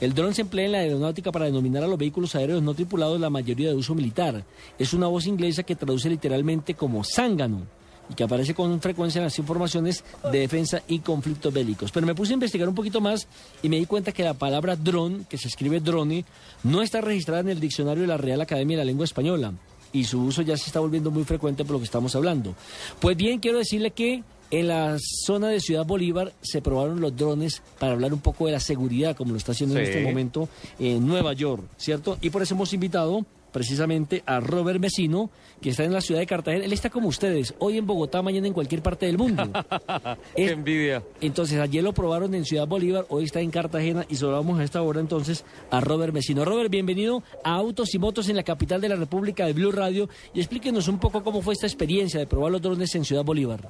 El 0.00 0.14
dron 0.14 0.32
se 0.32 0.42
emplea 0.42 0.66
en 0.66 0.72
la 0.72 0.78
aeronáutica 0.78 1.32
para 1.32 1.46
denominar 1.46 1.82
a 1.82 1.88
los 1.88 1.98
vehículos 1.98 2.34
aéreos 2.36 2.62
no 2.62 2.72
tripulados 2.72 3.20
la 3.20 3.30
mayoría 3.30 3.68
de 3.68 3.74
uso 3.74 3.94
militar. 3.94 4.44
Es 4.78 4.92
una 4.94 5.08
voz 5.08 5.26
inglesa 5.26 5.64
que 5.64 5.74
traduce 5.74 6.08
literalmente 6.08 6.74
como 6.74 7.02
zángano 7.04 7.66
y 8.10 8.14
que 8.14 8.24
aparece 8.24 8.54
con 8.54 8.80
frecuencia 8.80 9.18
en 9.18 9.24
las 9.24 9.38
informaciones 9.38 10.04
de 10.30 10.38
defensa 10.38 10.82
y 10.88 11.00
conflictos 11.00 11.52
bélicos. 11.52 11.92
Pero 11.92 12.06
me 12.06 12.14
puse 12.14 12.32
a 12.32 12.34
investigar 12.34 12.68
un 12.68 12.74
poquito 12.74 13.00
más 13.00 13.26
y 13.62 13.68
me 13.68 13.76
di 13.76 13.86
cuenta 13.86 14.12
que 14.12 14.24
la 14.24 14.34
palabra 14.34 14.76
dron, 14.76 15.24
que 15.24 15.38
se 15.38 15.48
escribe 15.48 15.80
drone, 15.80 16.24
no 16.62 16.82
está 16.82 17.00
registrada 17.00 17.40
en 17.40 17.50
el 17.50 17.60
diccionario 17.60 18.02
de 18.02 18.08
la 18.08 18.16
Real 18.16 18.40
Academia 18.40 18.76
de 18.76 18.84
la 18.84 18.86
Lengua 18.86 19.04
Española 19.04 19.52
y 19.92 20.04
su 20.04 20.22
uso 20.22 20.42
ya 20.42 20.56
se 20.56 20.66
está 20.66 20.80
volviendo 20.80 21.10
muy 21.10 21.24
frecuente 21.24 21.64
por 21.64 21.74
lo 21.74 21.78
que 21.78 21.86
estamos 21.86 22.14
hablando. 22.14 22.54
Pues 23.00 23.16
bien, 23.16 23.40
quiero 23.40 23.58
decirle 23.58 23.90
que 23.90 24.22
en 24.50 24.68
la 24.68 24.96
zona 24.98 25.48
de 25.48 25.60
Ciudad 25.60 25.84
Bolívar 25.84 26.32
se 26.40 26.62
probaron 26.62 27.00
los 27.00 27.16
drones 27.16 27.62
para 27.78 27.92
hablar 27.92 28.12
un 28.14 28.20
poco 28.20 28.46
de 28.46 28.52
la 28.52 28.60
seguridad, 28.60 29.16
como 29.16 29.32
lo 29.32 29.38
está 29.38 29.52
haciendo 29.52 29.76
en 29.78 29.84
este 29.84 30.02
momento 30.02 30.48
en 30.78 31.06
Nueva 31.06 31.32
York, 31.34 31.64
¿cierto? 31.76 32.18
Y 32.20 32.30
por 32.30 32.42
eso 32.42 32.54
hemos 32.54 32.72
invitado 32.72 33.24
precisamente 33.52 34.22
a 34.26 34.40
Robert 34.40 34.80
Mesino, 34.80 35.30
que 35.60 35.70
está 35.70 35.84
en 35.84 35.92
la 35.92 36.00
ciudad 36.00 36.20
de 36.20 36.26
Cartagena. 36.26 36.64
Él 36.64 36.72
está 36.72 36.90
como 36.90 37.08
ustedes, 37.08 37.54
hoy 37.58 37.78
en 37.78 37.86
Bogotá, 37.86 38.22
mañana 38.22 38.46
en 38.46 38.52
cualquier 38.52 38.82
parte 38.82 39.06
del 39.06 39.18
mundo. 39.18 39.42
Qué 40.36 40.44
Es- 40.46 40.52
envidia. 40.52 41.02
Entonces, 41.20 41.58
ayer 41.58 41.82
lo 41.82 41.92
probaron 41.92 42.34
en 42.34 42.44
Ciudad 42.44 42.66
Bolívar, 42.66 43.06
hoy 43.08 43.24
está 43.24 43.40
en 43.40 43.50
Cartagena 43.50 44.06
y 44.08 44.16
saludamos 44.16 44.58
a 44.60 44.64
esta 44.64 44.82
hora 44.82 45.00
entonces 45.00 45.44
a 45.70 45.80
Robert 45.80 46.12
Mesino. 46.12 46.44
Robert, 46.44 46.70
bienvenido 46.70 47.22
a 47.44 47.54
Autos 47.56 47.94
y 47.94 47.98
Motos 47.98 48.28
en 48.28 48.36
la 48.36 48.42
capital 48.42 48.80
de 48.80 48.88
la 48.90 48.96
República 48.96 49.46
de 49.46 49.52
Blue 49.52 49.72
Radio 49.72 50.08
y 50.34 50.40
explíquenos 50.40 50.88
un 50.88 50.98
poco 51.00 51.22
cómo 51.24 51.42
fue 51.42 51.54
esta 51.54 51.66
experiencia 51.66 52.20
de 52.20 52.26
probar 52.26 52.52
los 52.52 52.62
drones 52.62 52.94
en 52.94 53.04
Ciudad 53.04 53.24
Bolívar. 53.24 53.68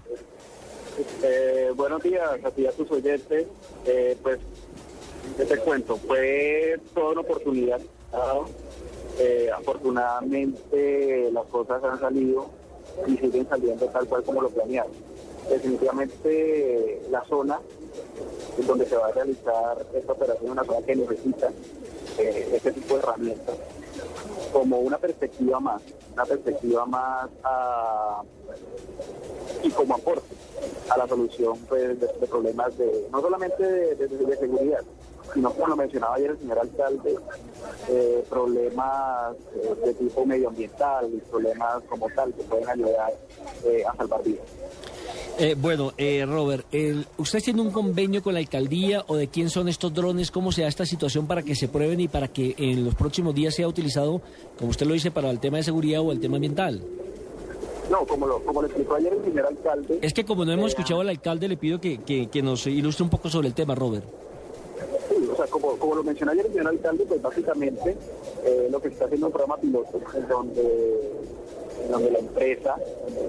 Eh, 1.23 1.71
buenos 1.77 2.03
días 2.03 2.23
a 2.45 2.51
ti 2.51 2.67
a 2.67 2.73
tus 2.73 2.91
oyentes. 2.91 3.47
Eh, 3.87 4.17
pues, 4.23 4.39
¿qué 5.37 5.45
te 5.45 5.57
cuento? 5.59 5.97
Fue 5.97 6.77
toda 6.95 7.13
una 7.13 7.21
oportunidad. 7.21 7.81
¿no? 8.13 8.47
Eh, 9.19 9.51
afortunadamente 9.53 11.31
las 11.33 11.45
cosas 11.47 11.83
han 11.83 11.99
salido 11.99 12.47
y 13.07 13.17
siguen 13.17 13.49
saliendo 13.49 13.87
tal 13.87 14.07
cual 14.07 14.23
como 14.23 14.43
lo 14.43 14.51
planearon. 14.51 14.93
Definitivamente 15.51 17.03
la 17.11 17.25
zona 17.25 17.59
donde 18.67 18.87
se 18.87 18.97
va 18.97 19.09
a 19.09 19.13
realizar 19.13 19.87
esta 19.95 20.13
operación 20.13 20.47
es 20.47 20.53
una 20.53 20.65
zona 20.65 20.87
que 20.87 20.97
necesita 20.97 21.51
eh, 22.19 22.49
este 22.55 22.73
tipo 22.73 22.95
de 22.95 23.01
herramientas 23.01 23.55
como 24.53 24.79
una 24.79 24.99
perspectiva 24.99 25.61
más, 25.61 25.83
una 26.13 26.25
perspectiva 26.25 26.87
más 26.87 27.29
a 27.45 28.23
y 29.63 29.71
como 29.71 29.95
aporte 29.95 30.35
a 30.91 30.99
la 30.99 31.07
solución 31.07 31.59
pues, 31.69 32.01
de, 32.01 32.07
de 32.07 32.27
problemas 32.27 32.77
de 32.79 33.09
no 33.13 33.21
solamente 33.21 33.63
de, 33.63 33.95
de- 33.97 34.09
de 34.09 34.37
seguridad, 34.37 34.81
sino 35.35 35.53
como 35.53 35.69
lo 35.69 35.77
mencionaba 35.77 36.15
ayer 36.17 36.31
el 36.31 36.39
señor 36.39 36.59
alcalde, 36.59 37.17
eh, 37.89 38.25
problemas 38.29 39.37
eh, 39.57 39.75
de 39.85 39.95
tipo 39.95 40.25
medioambiental 40.25 41.07
problemas 41.31 41.83
como 41.89 42.09
tal 42.11 42.33
que 42.33 42.43
pueden 42.45 42.69
ayudar 42.69 43.13
eh, 43.65 43.83
a 43.87 43.95
salvar 43.97 44.23
vidas. 44.23 44.45
Eh, 45.39 45.55
bueno, 45.57 45.93
eh, 45.97 46.25
Robert, 46.27 46.67
¿usted 47.17 47.41
tiene 47.43 47.61
un 47.63 47.71
convenio 47.71 48.23
con 48.23 48.35
la 48.35 48.41
alcaldía 48.41 49.05
o 49.07 49.15
de 49.17 49.29
quién 49.29 49.51
son 49.51 49.69
estos 49.69 49.95
drones? 49.95 50.31
¿Cómo 50.33 50.51
se 50.51 50.63
da 50.63 50.69
esta 50.69 50.85
situación 50.85 51.27
para 51.29 51.43
que 51.43 51.55
se 51.55 51.69
prueben 51.69 52.01
y 52.01 52.08
para 52.09 52.29
que 52.29 52.55
en 52.59 52.85
los 52.85 52.95
próximos 52.95 53.35
días 53.35 53.55
sea 53.55 53.69
utilizado, 53.69 54.21
como 54.59 54.71
usted 54.71 54.87
lo 54.87 54.95
dice, 54.95 55.11
para 55.11 55.31
el 55.31 55.39
tema 55.41 55.59
de 55.59 55.63
seguridad 55.65 56.01
o 56.01 56.13
el 56.13 56.21
tema 56.21 56.37
ambiental? 56.37 56.81
No, 57.91 58.05
como 58.07 58.27
lo, 58.27 58.41
como 58.45 58.61
lo 58.61 58.67
explicó 58.69 58.97
ayer 58.97 59.13
el 59.15 59.25
señor 59.25 59.47
alcalde, 59.47 59.99
Es 60.03 60.13
que 60.13 60.25
como 60.25 60.45
no 60.45 60.53
hemos 60.53 60.67
Eh, 60.67 60.69
escuchado 60.77 61.01
al 61.01 61.09
alcalde, 61.09 61.49
le 61.49 61.57
pido 61.57 61.81
que, 61.81 61.99
que- 61.99 62.29
que 62.29 62.43
nos 62.43 62.67
ilustre 62.67 63.05
un 63.05 63.11
poco 63.11 63.31
sobre 63.31 63.49
el 63.49 63.55
tema, 63.55 63.75
Robert. 63.75 64.05
Sí, 65.09 65.27
o 65.33 65.37
sea, 65.37 65.47
como, 65.47 65.77
como 65.79 65.95
lo 65.95 66.05
mencionó 66.05 66.33
ayer 66.33 66.45
el 66.47 66.53
señor 66.53 66.69
alcalde, 66.69 67.05
pues 67.09 67.23
básicamente 67.23 67.97
eh, 68.45 68.69
lo 68.71 68.79
que 68.81 68.89
se 68.89 68.95
está 68.95 69.07
haciendo 69.07 69.27
es 69.29 69.33
un 69.33 69.37
programa 69.39 69.57
piloto 69.61 70.01
en 70.15 70.29
donde, 70.29 71.11
en 71.85 71.91
donde 71.91 72.11
la 72.11 72.19
empresa 72.19 72.77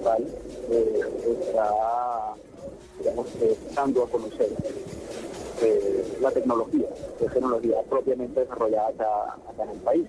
¿vale? 0.04 0.26
Eh, 0.70 1.00
está, 1.40 2.34
digamos, 2.98 3.26
dando 3.74 4.02
a 4.04 4.08
conocer 4.10 4.48
eh, 5.62 6.18
la 6.20 6.30
tecnología, 6.30 6.86
que 7.18 7.26
es 7.26 7.32
tecnología 7.32 7.76
propiamente 7.88 8.40
desarrollada 8.40 8.88
acá, 8.88 9.36
acá 9.48 9.62
en 9.64 9.70
el 9.70 9.78
país. 9.78 10.08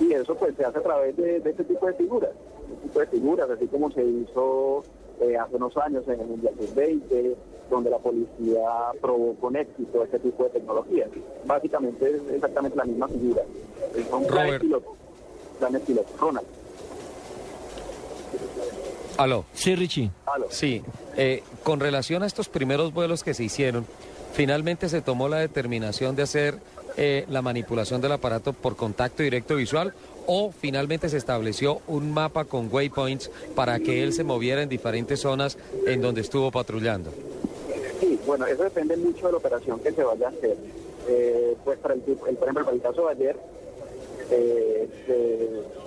Y 0.00 0.12
eso 0.12 0.34
pues 0.36 0.54
se 0.56 0.64
hace 0.64 0.78
a 0.78 0.82
través 0.82 1.16
de, 1.16 1.40
de 1.40 1.50
este 1.50 1.64
tipo 1.64 1.86
de 1.86 1.94
figuras, 1.94 2.30
este 2.72 2.86
tipo 2.88 3.00
de 3.00 3.06
figuras, 3.06 3.50
así 3.50 3.66
como 3.66 3.90
se 3.90 4.04
hizo 4.04 4.84
eh, 5.20 5.36
hace 5.36 5.56
unos 5.56 5.76
años 5.78 6.06
en 6.06 6.20
el 6.20 6.26
Mundial 6.26 6.54
Sub-20, 6.58 7.34
donde 7.70 7.90
la 7.90 7.98
policía 7.98 8.60
probó 9.00 9.34
con 9.34 9.56
éxito 9.56 10.04
este 10.04 10.18
tipo 10.20 10.44
de 10.44 10.50
tecnologías. 10.50 11.08
Básicamente 11.44 12.08
es 12.08 12.22
exactamente 12.32 12.76
la 12.76 12.84
misma 12.84 13.08
figura. 13.08 13.42
Son 14.08 14.24
planes 14.24 14.46
Robert. 14.46 14.62
pilotos. 14.62 14.92
Planes 15.58 15.82
pilotos. 15.82 16.20
Ronald. 16.20 16.46
Aló. 19.16 19.44
Sí, 19.52 19.74
Richie. 19.74 20.10
Sí, 20.50 20.82
eh, 21.16 21.42
con 21.64 21.80
relación 21.80 22.22
a 22.22 22.26
estos 22.26 22.48
primeros 22.48 22.94
vuelos 22.94 23.24
que 23.24 23.34
se 23.34 23.42
hicieron, 23.42 23.84
finalmente 24.42 24.88
se 24.88 25.02
tomó 25.02 25.28
la 25.28 25.38
determinación 25.40 26.14
de 26.14 26.22
hacer 26.22 26.54
eh, 26.96 27.24
la 27.28 27.42
manipulación 27.42 28.00
del 28.00 28.12
aparato 28.12 28.52
por 28.52 28.76
contacto 28.76 29.24
directo 29.24 29.56
visual 29.56 29.92
o 30.28 30.52
finalmente 30.52 31.08
se 31.08 31.16
estableció 31.16 31.80
un 31.88 32.12
mapa 32.14 32.44
con 32.44 32.68
waypoints 32.72 33.32
para 33.56 33.80
que 33.80 34.04
él 34.04 34.12
se 34.12 34.22
moviera 34.22 34.62
en 34.62 34.68
diferentes 34.68 35.18
zonas 35.22 35.58
en 35.88 36.00
donde 36.00 36.20
estuvo 36.20 36.52
patrullando. 36.52 37.10
Sí, 37.98 38.16
bueno, 38.28 38.46
eso 38.46 38.62
depende 38.62 38.96
mucho 38.96 39.26
de 39.26 39.32
la 39.32 39.38
operación 39.38 39.80
que 39.80 39.90
se 39.90 40.04
vaya 40.04 40.26
a 40.28 40.30
hacer. 40.30 40.56
Eh, 41.08 41.56
pues 41.64 41.76
para 41.80 41.94
el, 41.94 42.02
el- 42.06 42.14
por 42.16 42.28
ejemplo, 42.48 42.64
para 42.64 42.76
el 42.76 42.80
caso 42.82 43.06
de 43.06 43.10
ayer, 43.14 43.36
eh, 44.30 44.88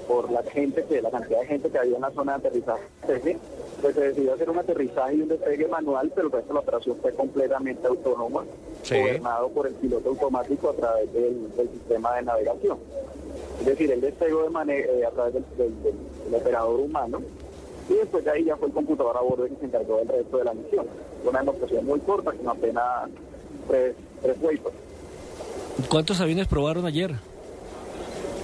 por 0.09 0.29
la 0.29 0.43
gente, 0.43 0.83
que 0.89 1.01
la 1.01 1.09
cantidad 1.09 1.39
de 1.39 1.47
gente 1.47 1.69
que 1.69 1.77
había 1.77 1.95
en 1.95 2.01
la 2.01 2.11
zona 2.11 2.37
de 2.37 2.47
aterrizaje, 2.49 2.83
pues 3.81 3.95
se 3.95 4.01
decidió 4.01 4.33
hacer 4.33 4.49
un 4.49 4.59
aterrizaje 4.59 5.15
y 5.15 5.21
un 5.21 5.27
despegue 5.29 5.67
manual, 5.67 6.11
pero 6.13 6.27
el 6.27 6.33
resto 6.33 6.47
de 6.49 6.53
la 6.53 6.59
operación 6.59 6.97
fue 7.01 7.13
completamente 7.13 7.87
autónoma, 7.87 8.43
Sí. 8.83 8.97
gobernado 8.99 9.49
por 9.49 9.67
el 9.67 9.73
piloto 9.75 10.09
automático 10.09 10.69
a 10.69 10.73
través 10.73 11.11
del, 11.13 11.55
del 11.55 11.69
sistema 11.69 12.15
de 12.15 12.21
navegación. 12.23 12.77
Es 13.59 13.65
decir, 13.65 13.91
él 13.91 14.01
despegó 14.01 14.43
de 14.43 14.49
mane- 14.49 14.79
eh, 14.79 15.05
a 15.05 15.11
través 15.11 15.33
del, 15.33 15.45
del- 15.57 15.83
del- 15.83 15.95
del 16.25 16.35
operador 16.35 16.79
humano 16.79 17.21
y 17.89 17.93
después 17.93 18.23
de 18.23 18.31
ahí 18.31 18.43
ya 18.45 18.55
fue 18.57 18.67
el 18.67 18.73
computador 18.73 19.17
a 19.17 19.21
bordo 19.21 19.45
el 19.45 19.51
que 19.51 19.57
se 19.59 19.65
encargó 19.65 19.97
del 19.97 20.07
resto 20.07 20.37
de 20.37 20.43
la 20.43 20.53
misión. 20.53 20.85
Una 21.25 21.39
demostración 21.39 21.85
muy 21.85 21.99
corta, 21.99 22.31
con 22.31 22.49
apenas 22.49 23.09
tres, 23.67 23.95
tres 24.21 24.35
waypoints. 24.41 24.79
¿Cuántos 25.89 26.19
aviones 26.21 26.47
probaron 26.47 26.85
ayer? 26.85 27.11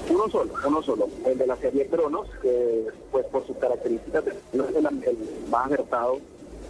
Uno 0.09 0.29
solo, 0.29 0.53
uno 0.65 0.81
solo, 0.81 1.09
el 1.25 1.37
de 1.37 1.47
la 1.47 1.55
serie 1.57 1.87
Cronos, 1.87 2.27
que 2.41 2.87
pues 3.11 3.25
por 3.27 3.45
sus 3.45 3.57
características 3.57 4.23
no 4.53 4.65
es 4.65 4.75
el, 4.75 4.85
el 4.85 5.17
más 5.49 5.65
acertado 5.65 6.19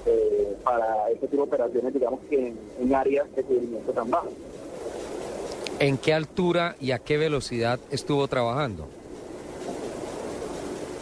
eh, 0.06 0.56
para 0.64 1.10
este 1.12 1.28
tipo 1.28 1.44
de 1.44 1.50
operaciones, 1.50 1.94
digamos 1.94 2.20
que 2.30 2.48
en, 2.48 2.60
en 2.80 2.96
áreas 2.96 3.34
de 3.36 3.44
cubrimiento 3.44 3.92
tan 3.92 4.10
bajo. 4.10 4.30
¿En 5.80 5.98
qué 5.98 6.14
altura 6.14 6.76
y 6.80 6.92
a 6.92 7.00
qué 7.00 7.18
velocidad 7.18 7.80
estuvo 7.92 8.28
trabajando? 8.28 8.88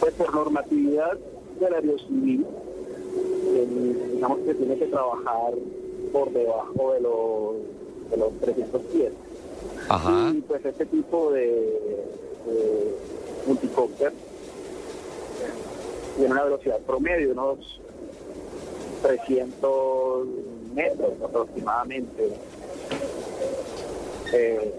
Pues 0.00 0.12
por 0.14 0.34
normatividad 0.34 1.16
del 1.58 1.74
aerocivil, 1.74 2.46
eh, 3.54 3.66
digamos 4.12 4.40
que 4.40 4.54
tiene 4.54 4.76
que 4.76 4.86
trabajar 4.86 5.54
por 6.12 6.30
debajo 6.32 6.92
de 6.92 7.00
los, 7.00 8.10
de 8.10 8.16
los 8.18 8.40
300 8.40 8.82
pies. 8.92 9.12
Ajá. 9.88 10.32
Y 10.34 10.40
pues 10.42 10.64
este 10.64 10.86
tipo 10.86 11.30
de, 11.32 11.46
de 11.46 12.96
multicópter 13.46 14.12
tiene 16.16 16.32
una 16.32 16.44
velocidad 16.44 16.78
promedio, 16.80 17.32
unos 17.32 17.80
300 19.02 20.26
metros 20.74 21.12
aproximadamente. 21.22 22.30
Eh, 24.32 24.74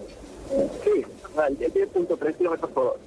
sí, 0.84 1.06
el 1.48 1.58
10.3 1.58 2.38
kilómetros 2.38 2.72
por 2.72 2.86
hora. 2.86 3.00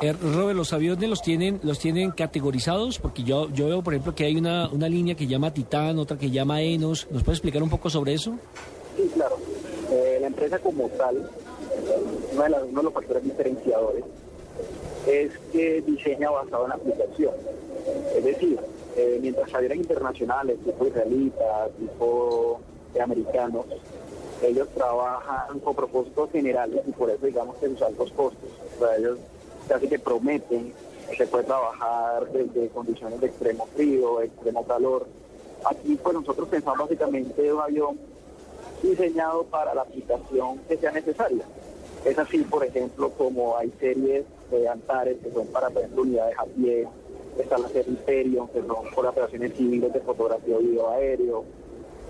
Eh, 0.00 0.12
Robert, 0.12 0.56
¿los 0.56 0.72
aviones 0.72 1.08
los 1.08 1.20
tienen 1.22 1.60
los 1.62 1.78
tienen 1.78 2.10
categorizados? 2.12 2.98
Porque 2.98 3.22
yo, 3.22 3.50
yo 3.50 3.66
veo, 3.66 3.82
por 3.82 3.92
ejemplo, 3.92 4.14
que 4.14 4.24
hay 4.24 4.36
una, 4.36 4.68
una 4.70 4.88
línea 4.88 5.14
que 5.14 5.26
llama 5.26 5.52
Titán, 5.52 5.98
otra 5.98 6.16
que 6.16 6.30
llama 6.30 6.62
Enos. 6.62 7.06
¿Nos 7.10 7.22
puede 7.22 7.34
explicar 7.34 7.62
un 7.62 7.68
poco 7.70 7.90
sobre 7.90 8.14
eso? 8.14 8.38
Sí, 8.96 9.10
claro. 9.14 9.36
Eh, 9.90 10.18
la 10.20 10.26
empresa 10.28 10.58
como 10.58 10.88
tal, 10.90 11.28
uno 12.32 12.42
de, 12.42 12.82
los 12.82 12.92
factores 12.92 13.22
diferenciadores 13.22 14.04
es 15.06 15.30
que 15.52 15.82
diseña 15.82 16.30
basado 16.30 16.66
en 16.66 16.72
aplicación. 16.72 17.34
Es 18.14 18.24
decir, 18.24 18.58
eh, 18.96 19.18
mientras 19.20 19.52
aviones 19.52 19.78
internacionales, 19.78 20.58
tipo 20.64 20.86
israelitas, 20.86 21.70
tipo 21.78 22.60
eh, 22.94 23.00
americanos, 23.00 23.66
ellos 24.42 24.68
trabajan 24.74 25.60
con 25.60 25.74
propósitos 25.74 26.30
generales 26.30 26.82
y 26.86 26.92
por 26.92 27.10
eso 27.10 27.26
digamos 27.26 27.56
que 27.56 27.68
sus 27.68 27.82
altos 27.82 28.10
costos. 28.12 28.50
O 28.76 28.78
sea, 28.78 28.96
ellos 28.96 29.18
casi 29.68 29.88
que 29.88 29.98
prometen 29.98 30.72
que 31.10 31.16
se 31.16 31.26
puede 31.26 31.44
trabajar 31.44 32.26
desde 32.32 32.68
condiciones 32.68 33.20
de 33.20 33.26
extremo 33.26 33.66
frío, 33.74 34.22
extremo 34.22 34.64
calor. 34.64 35.06
Aquí 35.64 35.98
pues 36.02 36.14
nosotros 36.14 36.48
pensamos 36.48 36.78
básicamente 36.78 37.52
un 37.52 37.60
diseñado 38.84 39.44
para 39.44 39.74
la 39.74 39.82
aplicación 39.82 40.58
que 40.68 40.76
sea 40.76 40.92
necesaria. 40.92 41.44
Es 42.04 42.18
así, 42.18 42.38
por 42.38 42.64
ejemplo, 42.64 43.10
como 43.10 43.56
hay 43.56 43.72
series 43.80 44.24
de 44.50 44.68
Antares 44.68 45.16
que 45.22 45.30
son 45.32 45.46
para, 45.48 45.70
por 45.70 45.84
unidades 45.96 46.36
a 46.38 46.44
pie, 46.44 46.86
está 47.38 47.58
la 47.58 47.68
serie 47.68 47.92
Hyperion, 47.92 48.48
que 48.48 48.60
son 48.60 48.90
por 48.94 49.06
operaciones 49.06 49.54
civiles 49.56 49.92
de 49.92 50.00
fotografía 50.00 50.56
o 50.56 50.60
video 50.60 50.90
aéreo, 50.90 51.44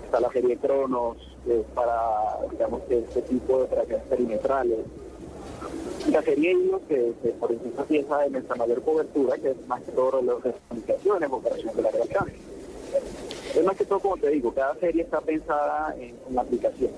está 0.03 0.19
la 0.19 0.29
serie 0.31 0.57
Cronos, 0.57 1.17
que 1.45 1.61
es 1.61 1.65
para, 1.73 2.39
digamos, 2.51 2.81
este 2.89 3.21
tipo 3.23 3.57
de 3.57 3.63
operaciones 3.63 4.05
perimetrales. 4.07 4.79
La 6.11 6.21
serie 6.21 6.51
Hilo, 6.51 6.81
que, 6.87 7.13
por 7.39 7.51
ejemplo 7.51 7.85
piensa 7.85 8.19
de 8.19 8.29
nuestra 8.29 8.55
mayor 8.55 8.81
cobertura, 8.81 9.37
que 9.37 9.51
es 9.51 9.67
más 9.67 9.81
que 9.81 9.91
todo 9.93 10.21
los 10.21 10.43
de 10.43 10.53
comunicaciones, 10.67 11.29
operaciones 11.31 11.75
de 11.75 11.81
largo 11.81 12.03
alcance. 12.03 12.54
Es 13.55 13.63
más 13.63 13.75
que 13.77 13.85
todo, 13.85 13.99
como 13.99 14.17
te 14.17 14.29
digo, 14.29 14.53
cada 14.53 14.75
serie 14.79 15.03
está 15.03 15.21
pensada 15.21 15.95
en, 15.97 16.15
en 16.27 16.35
la 16.35 16.41
aplicación. 16.41 16.91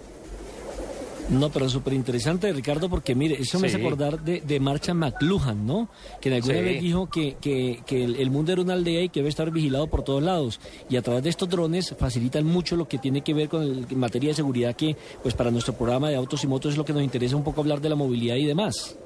No, 1.29 1.49
pero 1.49 1.67
súper 1.67 1.91
interesante, 1.91 2.53
Ricardo, 2.53 2.87
porque 2.89 3.13
mire, 3.13 3.35
eso 3.37 3.59
me 3.59 3.67
hace 3.67 3.75
acordar 3.75 4.21
de, 4.23 4.39
de 4.39 4.59
Marcha 4.61 4.93
McLuhan, 4.93 5.67
¿no? 5.67 5.89
Que 6.21 6.29
en 6.29 6.35
alguna 6.35 6.53
Sí. 6.53 6.61
vez 6.61 6.81
dijo 6.81 7.09
que, 7.09 7.35
que- 7.41 7.81
que 7.85 8.05
el, 8.05 8.15
el 8.15 8.31
mundo 8.31 8.53
era 8.53 8.61
una 8.61 8.73
aldea 8.75 9.01
y 9.01 9.09
que 9.09 9.19
debe 9.19 9.27
estar 9.29 9.51
vigilado 9.51 9.87
por 9.87 10.03
todos 10.03 10.23
lados. 10.23 10.61
Y 10.89 10.95
a 10.95 11.01
través 11.01 11.23
de 11.23 11.29
estos 11.29 11.49
drones 11.49 11.93
facilitan 11.99 12.45
mucho 12.45 12.77
lo 12.77 12.87
que 12.87 12.97
tiene 12.97 13.21
que 13.21 13.33
ver 13.33 13.49
con 13.49 13.61
el, 13.61 13.85
en 13.89 13.99
materia 13.99 14.29
de 14.29 14.35
seguridad, 14.35 14.73
que 14.73 14.95
pues 15.21 15.33
para 15.35 15.51
nuestro 15.51 15.73
programa 15.73 16.09
de 16.09 16.15
autos 16.15 16.45
y 16.45 16.47
motos 16.47 16.71
es 16.71 16.77
lo 16.77 16.85
que 16.85 16.93
nos 16.93 17.03
interesa 17.03 17.35
un 17.35 17.43
poco 17.43 17.59
hablar 17.59 17.81
de 17.81 17.89
la 17.89 17.95
movilidad 17.95 18.37
y 18.37 18.45
demás. 18.45 18.97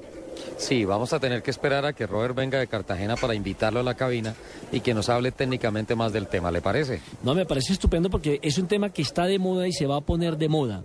Sí, 0.56 0.84
vamos 0.84 1.12
a 1.12 1.20
tener 1.20 1.42
que 1.42 1.50
esperar 1.50 1.84
a 1.84 1.92
que 1.92 2.06
Robert 2.06 2.34
venga 2.34 2.58
de 2.58 2.66
Cartagena 2.66 3.16
para 3.16 3.34
invitarlo 3.34 3.80
a 3.80 3.82
la 3.82 3.94
cabina 3.94 4.34
y 4.70 4.80
que 4.80 4.94
nos 4.94 5.08
hable 5.08 5.32
técnicamente 5.32 5.94
más 5.94 6.12
del 6.12 6.28
tema, 6.28 6.50
¿le 6.50 6.60
parece? 6.60 7.00
No, 7.22 7.34
me 7.34 7.46
parece 7.46 7.72
estupendo 7.72 8.10
porque 8.10 8.38
es 8.42 8.58
un 8.58 8.68
tema 8.68 8.90
que 8.90 9.02
está 9.02 9.26
de 9.26 9.38
moda 9.38 9.66
y 9.66 9.72
se 9.72 9.86
va 9.86 9.96
a 9.96 10.00
poner 10.00 10.36
de 10.36 10.48
moda. 10.48 10.82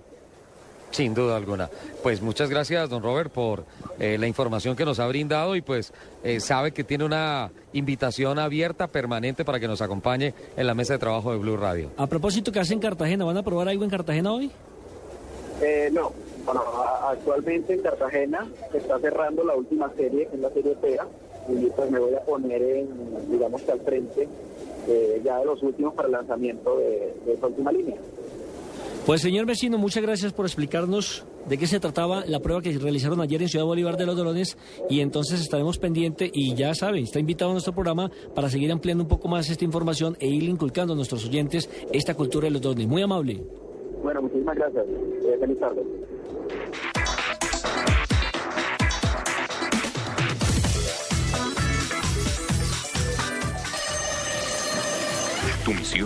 Sin 0.91 1.13
duda 1.13 1.35
alguna. 1.35 1.69
Pues 2.01 2.21
muchas 2.21 2.49
gracias, 2.49 2.89
don 2.89 3.03
Robert, 3.03 3.31
por 3.31 3.65
eh, 3.99 4.17
la 4.17 4.25
información 4.25 4.75
que 4.75 4.85
nos 4.85 4.99
ha 4.99 5.07
brindado 5.07 5.55
y 5.55 5.61
pues 5.61 5.91
eh, 6.23 6.39
sabe 6.39 6.71
que 6.71 6.83
tiene 6.83 7.03
una 7.03 7.51
invitación 7.73 8.39
abierta, 8.39 8.87
permanente, 8.87 9.43
para 9.43 9.59
que 9.59 9.67
nos 9.67 9.81
acompañe 9.81 10.33
en 10.55 10.65
la 10.65 10.73
mesa 10.73 10.93
de 10.93 10.99
trabajo 10.99 11.31
de 11.31 11.37
Blue 11.39 11.57
Radio. 11.57 11.91
A 11.97 12.07
propósito, 12.07 12.51
¿qué 12.51 12.59
hace 12.59 12.73
en 12.73 12.79
Cartagena? 12.79 13.25
¿Van 13.25 13.37
a 13.37 13.43
probar 13.43 13.67
algo 13.67 13.83
en 13.83 13.89
Cartagena 13.89 14.31
hoy? 14.31 14.49
Eh, 15.61 15.89
no, 15.91 16.13
bueno, 16.47 16.63
actualmente 17.03 17.73
en 17.73 17.81
Cartagena 17.81 18.47
se 18.71 18.77
está 18.77 18.97
cerrando 18.99 19.43
la 19.43 19.53
última 19.53 19.91
serie, 19.95 20.27
que 20.27 20.35
es 20.35 20.41
la 20.41 20.49
serie 20.49 20.75
TEA, 20.75 21.05
y 21.49 21.65
pues 21.67 21.91
me 21.91 21.99
voy 21.99 22.15
a 22.15 22.21
poner 22.21 22.61
en, 22.61 22.87
digamos 23.29 23.61
que 23.63 23.71
al 23.73 23.81
frente 23.81 24.27
eh, 24.87 25.21
ya 25.23 25.39
de 25.39 25.45
los 25.45 25.61
últimos 25.61 25.93
para 25.93 26.07
el 26.07 26.13
lanzamiento 26.13 26.77
de, 26.77 27.13
de 27.25 27.33
esa 27.33 27.47
última 27.47 27.71
línea. 27.73 27.97
Pues 29.05 29.21
señor 29.21 29.45
vecino, 29.45 29.77
muchas 29.77 30.03
gracias 30.03 30.31
por 30.31 30.45
explicarnos 30.45 31.25
de 31.49 31.57
qué 31.57 31.67
se 31.67 31.81
trataba 31.81 32.25
la 32.25 32.39
prueba 32.39 32.61
que 32.61 32.77
realizaron 32.77 33.19
ayer 33.21 33.41
en 33.41 33.49
Ciudad 33.49 33.65
Bolívar 33.65 33.97
de 33.97 34.05
los 34.05 34.15
Drones 34.17 34.57
y 34.89 35.01
entonces 35.01 35.41
estaremos 35.41 35.77
pendientes 35.77 36.29
y 36.33 36.55
ya 36.55 36.73
saben, 36.75 37.03
está 37.03 37.19
invitado 37.19 37.51
a 37.51 37.53
nuestro 37.53 37.73
programa 37.73 38.09
para 38.35 38.49
seguir 38.49 38.71
ampliando 38.71 39.03
un 39.03 39.09
poco 39.09 39.27
más 39.27 39.49
esta 39.49 39.65
información 39.65 40.15
e 40.19 40.27
ir 40.27 40.43
inculcando 40.43 40.93
a 40.93 40.95
nuestros 40.95 41.25
oyentes 41.25 41.69
esta 41.91 42.15
cultura 42.15 42.45
de 42.45 42.51
los 42.51 42.61
drones. 42.61 42.87
Muy 42.87 43.01
amable. 43.01 43.43
Bueno, 44.03 44.21
muchísimas 44.21 44.55
gracias. 44.55 44.85
Eh, 44.87 45.37
feliz 45.39 45.59
tarde. 45.59 46.06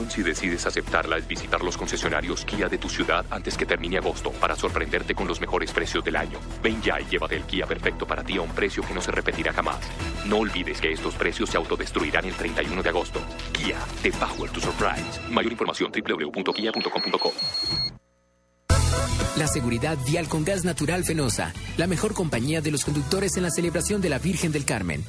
Si 0.09 0.23
decides 0.23 0.65
aceptarla, 0.65 1.17
es 1.17 1.27
visitar 1.27 1.61
los 1.61 1.77
concesionarios 1.77 2.45
Kia 2.45 2.69
de 2.69 2.77
tu 2.77 2.87
ciudad 2.87 3.25
antes 3.29 3.57
que 3.57 3.65
termine 3.65 3.97
agosto 3.97 4.31
para 4.31 4.55
sorprenderte 4.55 5.13
con 5.13 5.27
los 5.27 5.41
mejores 5.41 5.71
precios 5.71 6.03
del 6.03 6.15
año. 6.15 6.39
Ven 6.63 6.81
ya 6.81 6.99
y 7.01 7.05
llévate 7.05 7.35
el 7.35 7.43
Kia 7.43 7.67
perfecto 7.67 8.07
para 8.07 8.23
ti 8.23 8.37
a 8.37 8.41
un 8.41 8.51
precio 8.51 8.83
que 8.83 8.93
no 8.93 9.01
se 9.01 9.11
repetirá 9.11 9.51
jamás. 9.51 9.79
No 10.25 10.37
olvides 10.37 10.79
que 10.79 10.93
estos 10.93 11.15
precios 11.15 11.49
se 11.49 11.57
autodestruirán 11.57 12.25
el 12.25 12.33
31 12.33 12.81
de 12.81 12.89
agosto. 12.89 13.19
Kia, 13.51 13.77
the 14.01 14.11
power 14.11 14.49
to 14.49 14.61
surprise. 14.61 15.19
Mayor 15.29 15.51
información 15.51 15.91
www.kia.com.co. 15.91 17.33
La 19.35 19.47
seguridad 19.47 19.97
vial 20.05 20.27
con 20.27 20.45
gas 20.45 20.63
natural 20.63 21.03
Fenosa, 21.03 21.53
la 21.77 21.87
mejor 21.87 22.13
compañía 22.13 22.61
de 22.61 22.71
los 22.71 22.85
conductores 22.85 23.35
en 23.37 23.43
la 23.43 23.49
celebración 23.49 23.99
de 23.99 24.09
la 24.09 24.19
Virgen 24.19 24.51
del 24.51 24.65
Carmen. 24.65 25.03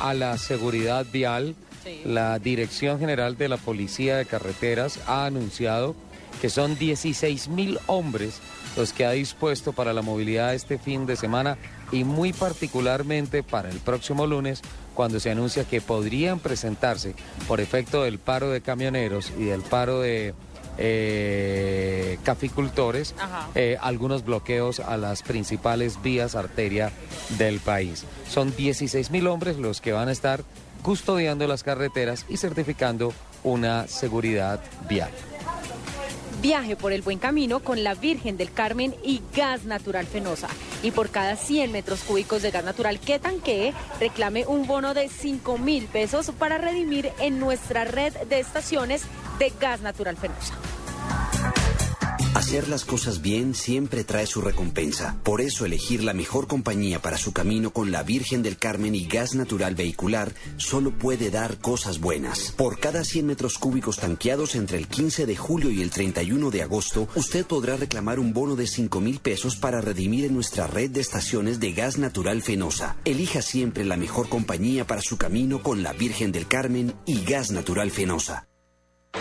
A 0.00 0.14
la 0.14 0.38
seguridad 0.38 1.04
vial, 1.12 1.54
la 2.06 2.38
Dirección 2.38 2.98
General 2.98 3.36
de 3.36 3.50
la 3.50 3.58
Policía 3.58 4.16
de 4.16 4.24
Carreteras 4.24 4.98
ha 5.06 5.26
anunciado 5.26 5.94
que 6.40 6.48
son 6.48 6.78
16 6.78 7.48
mil 7.48 7.78
hombres 7.86 8.40
los 8.78 8.94
que 8.94 9.04
ha 9.04 9.10
dispuesto 9.10 9.74
para 9.74 9.92
la 9.92 10.00
movilidad 10.00 10.54
este 10.54 10.78
fin 10.78 11.04
de 11.04 11.16
semana 11.16 11.58
y 11.90 12.04
muy 12.04 12.32
particularmente 12.32 13.42
para 13.42 13.68
el 13.68 13.78
próximo 13.80 14.26
lunes 14.26 14.62
cuando 14.94 15.20
se 15.20 15.30
anuncia 15.30 15.64
que 15.64 15.82
podrían 15.82 16.38
presentarse 16.38 17.14
por 17.46 17.60
efecto 17.60 18.04
del 18.04 18.18
paro 18.18 18.48
de 18.50 18.62
camioneros 18.62 19.32
y 19.38 19.44
del 19.44 19.60
paro 19.60 20.00
de 20.00 20.32
eh, 20.78 22.18
caficultores 22.22 23.14
eh, 23.54 23.76
algunos 23.80 24.24
bloqueos 24.24 24.80
a 24.80 24.96
las 24.96 25.22
principales 25.22 26.00
vías 26.02 26.34
arteria 26.34 26.92
del 27.38 27.60
país. 27.60 28.04
Son 28.28 28.54
16 28.54 29.10
mil 29.10 29.26
hombres 29.26 29.58
los 29.58 29.80
que 29.80 29.92
van 29.92 30.08
a 30.08 30.12
estar 30.12 30.42
custodiando 30.82 31.46
las 31.46 31.62
carreteras 31.62 32.26
y 32.28 32.36
certificando 32.36 33.12
una 33.44 33.86
seguridad 33.86 34.60
vial. 34.88 35.10
Viaje 36.42 36.74
por 36.74 36.92
el 36.92 37.02
buen 37.02 37.20
camino 37.20 37.60
con 37.60 37.84
la 37.84 37.94
Virgen 37.94 38.36
del 38.36 38.52
Carmen 38.52 38.96
y 39.04 39.22
gas 39.32 39.64
natural 39.64 40.06
fenosa. 40.06 40.48
Y 40.82 40.90
por 40.90 41.10
cada 41.10 41.36
100 41.36 41.70
metros 41.70 42.02
cúbicos 42.02 42.42
de 42.42 42.50
gas 42.50 42.64
natural 42.64 42.98
que 42.98 43.20
tanquee, 43.20 43.72
reclame 44.00 44.44
un 44.46 44.66
bono 44.66 44.92
de 44.92 45.08
5 45.08 45.56
mil 45.58 45.84
pesos 45.84 46.32
para 46.36 46.58
redimir 46.58 47.12
en 47.20 47.38
nuestra 47.38 47.84
red 47.84 48.12
de 48.28 48.40
estaciones 48.40 49.04
de 49.38 49.52
gas 49.60 49.82
natural 49.82 50.16
fenosa. 50.16 50.54
Hacer 52.34 52.68
las 52.68 52.84
cosas 52.84 53.22
bien 53.22 53.54
siempre 53.54 54.04
trae 54.04 54.26
su 54.26 54.40
recompensa. 54.40 55.16
Por 55.22 55.40
eso 55.40 55.64
elegir 55.64 56.02
la 56.02 56.14
mejor 56.14 56.46
compañía 56.46 57.00
para 57.00 57.18
su 57.18 57.32
camino 57.32 57.72
con 57.72 57.92
la 57.92 58.02
Virgen 58.02 58.42
del 58.42 58.56
Carmen 58.56 58.94
y 58.94 59.06
gas 59.06 59.34
natural 59.34 59.74
vehicular 59.74 60.34
solo 60.56 60.96
puede 60.96 61.30
dar 61.30 61.58
cosas 61.58 62.00
buenas. 62.00 62.52
Por 62.56 62.80
cada 62.80 63.04
100 63.04 63.26
metros 63.26 63.58
cúbicos 63.58 63.98
tanqueados 63.98 64.54
entre 64.54 64.78
el 64.78 64.88
15 64.88 65.26
de 65.26 65.36
julio 65.36 65.70
y 65.70 65.82
el 65.82 65.90
31 65.90 66.50
de 66.50 66.62
agosto, 66.62 67.08
usted 67.14 67.46
podrá 67.46 67.76
reclamar 67.76 68.18
un 68.18 68.32
bono 68.32 68.56
de 68.56 68.66
5 68.66 69.00
mil 69.00 69.20
pesos 69.20 69.56
para 69.56 69.80
redimir 69.80 70.24
en 70.24 70.34
nuestra 70.34 70.66
red 70.66 70.90
de 70.90 71.00
estaciones 71.00 71.60
de 71.60 71.72
gas 71.72 71.98
natural 71.98 72.42
Fenosa. 72.42 72.96
Elija 73.04 73.42
siempre 73.42 73.84
la 73.84 73.96
mejor 73.96 74.28
compañía 74.28 74.86
para 74.86 75.02
su 75.02 75.16
camino 75.16 75.62
con 75.62 75.82
la 75.82 75.92
Virgen 75.92 76.32
del 76.32 76.48
Carmen 76.48 76.94
y 77.06 77.24
gas 77.24 77.50
natural 77.50 77.90
Fenosa. 77.90 78.48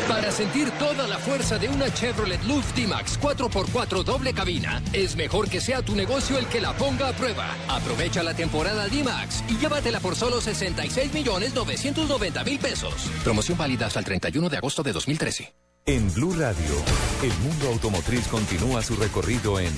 Para 0.07 0.31
sentir 0.31 0.72
toda 0.72 1.05
la 1.05 1.18
fuerza 1.18 1.57
de 1.59 1.68
una 1.68 1.93
Chevrolet 1.93 2.41
Luft 2.45 2.76
D-Max 2.76 3.19
4x4 3.19 4.03
doble 4.03 4.34
cabina, 4.34 4.81
es 4.93 5.18
mejor 5.18 5.49
que 5.49 5.59
sea 5.59 5.81
tu 5.81 5.95
negocio 5.95 6.38
el 6.38 6.45
que 6.47 6.61
la 6.61 6.72
ponga 6.73 7.09
a 7.09 7.13
prueba. 7.13 7.53
Aprovecha 7.68 8.23
la 8.23 8.34
temporada 8.34 8.88
D-Max 8.88 9.43
y 9.49 9.57
llévatela 9.57 9.99
por 9.99 10.15
solo 10.15 10.39
66 10.39 11.13
millones 11.13 11.53
990 11.53 12.43
mil 12.45 12.59
pesos. 12.59 12.93
Promoción 13.23 13.57
válida 13.57 13.88
hasta 13.88 13.99
el 13.99 14.05
31 14.05 14.49
de 14.49 14.57
agosto 14.57 14.81
de 14.81 14.93
2013. 14.93 15.53
En 15.85 16.13
Blue 16.13 16.35
Radio, 16.38 16.76
el 17.23 17.34
mundo 17.39 17.68
automotriz 17.68 18.27
continúa 18.27 18.81
su 18.81 18.95
recorrido 18.95 19.59
en 19.59 19.73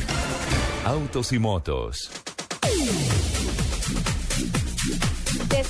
Autos 0.85 1.31
y 1.31 1.39
Motos. 1.39 2.11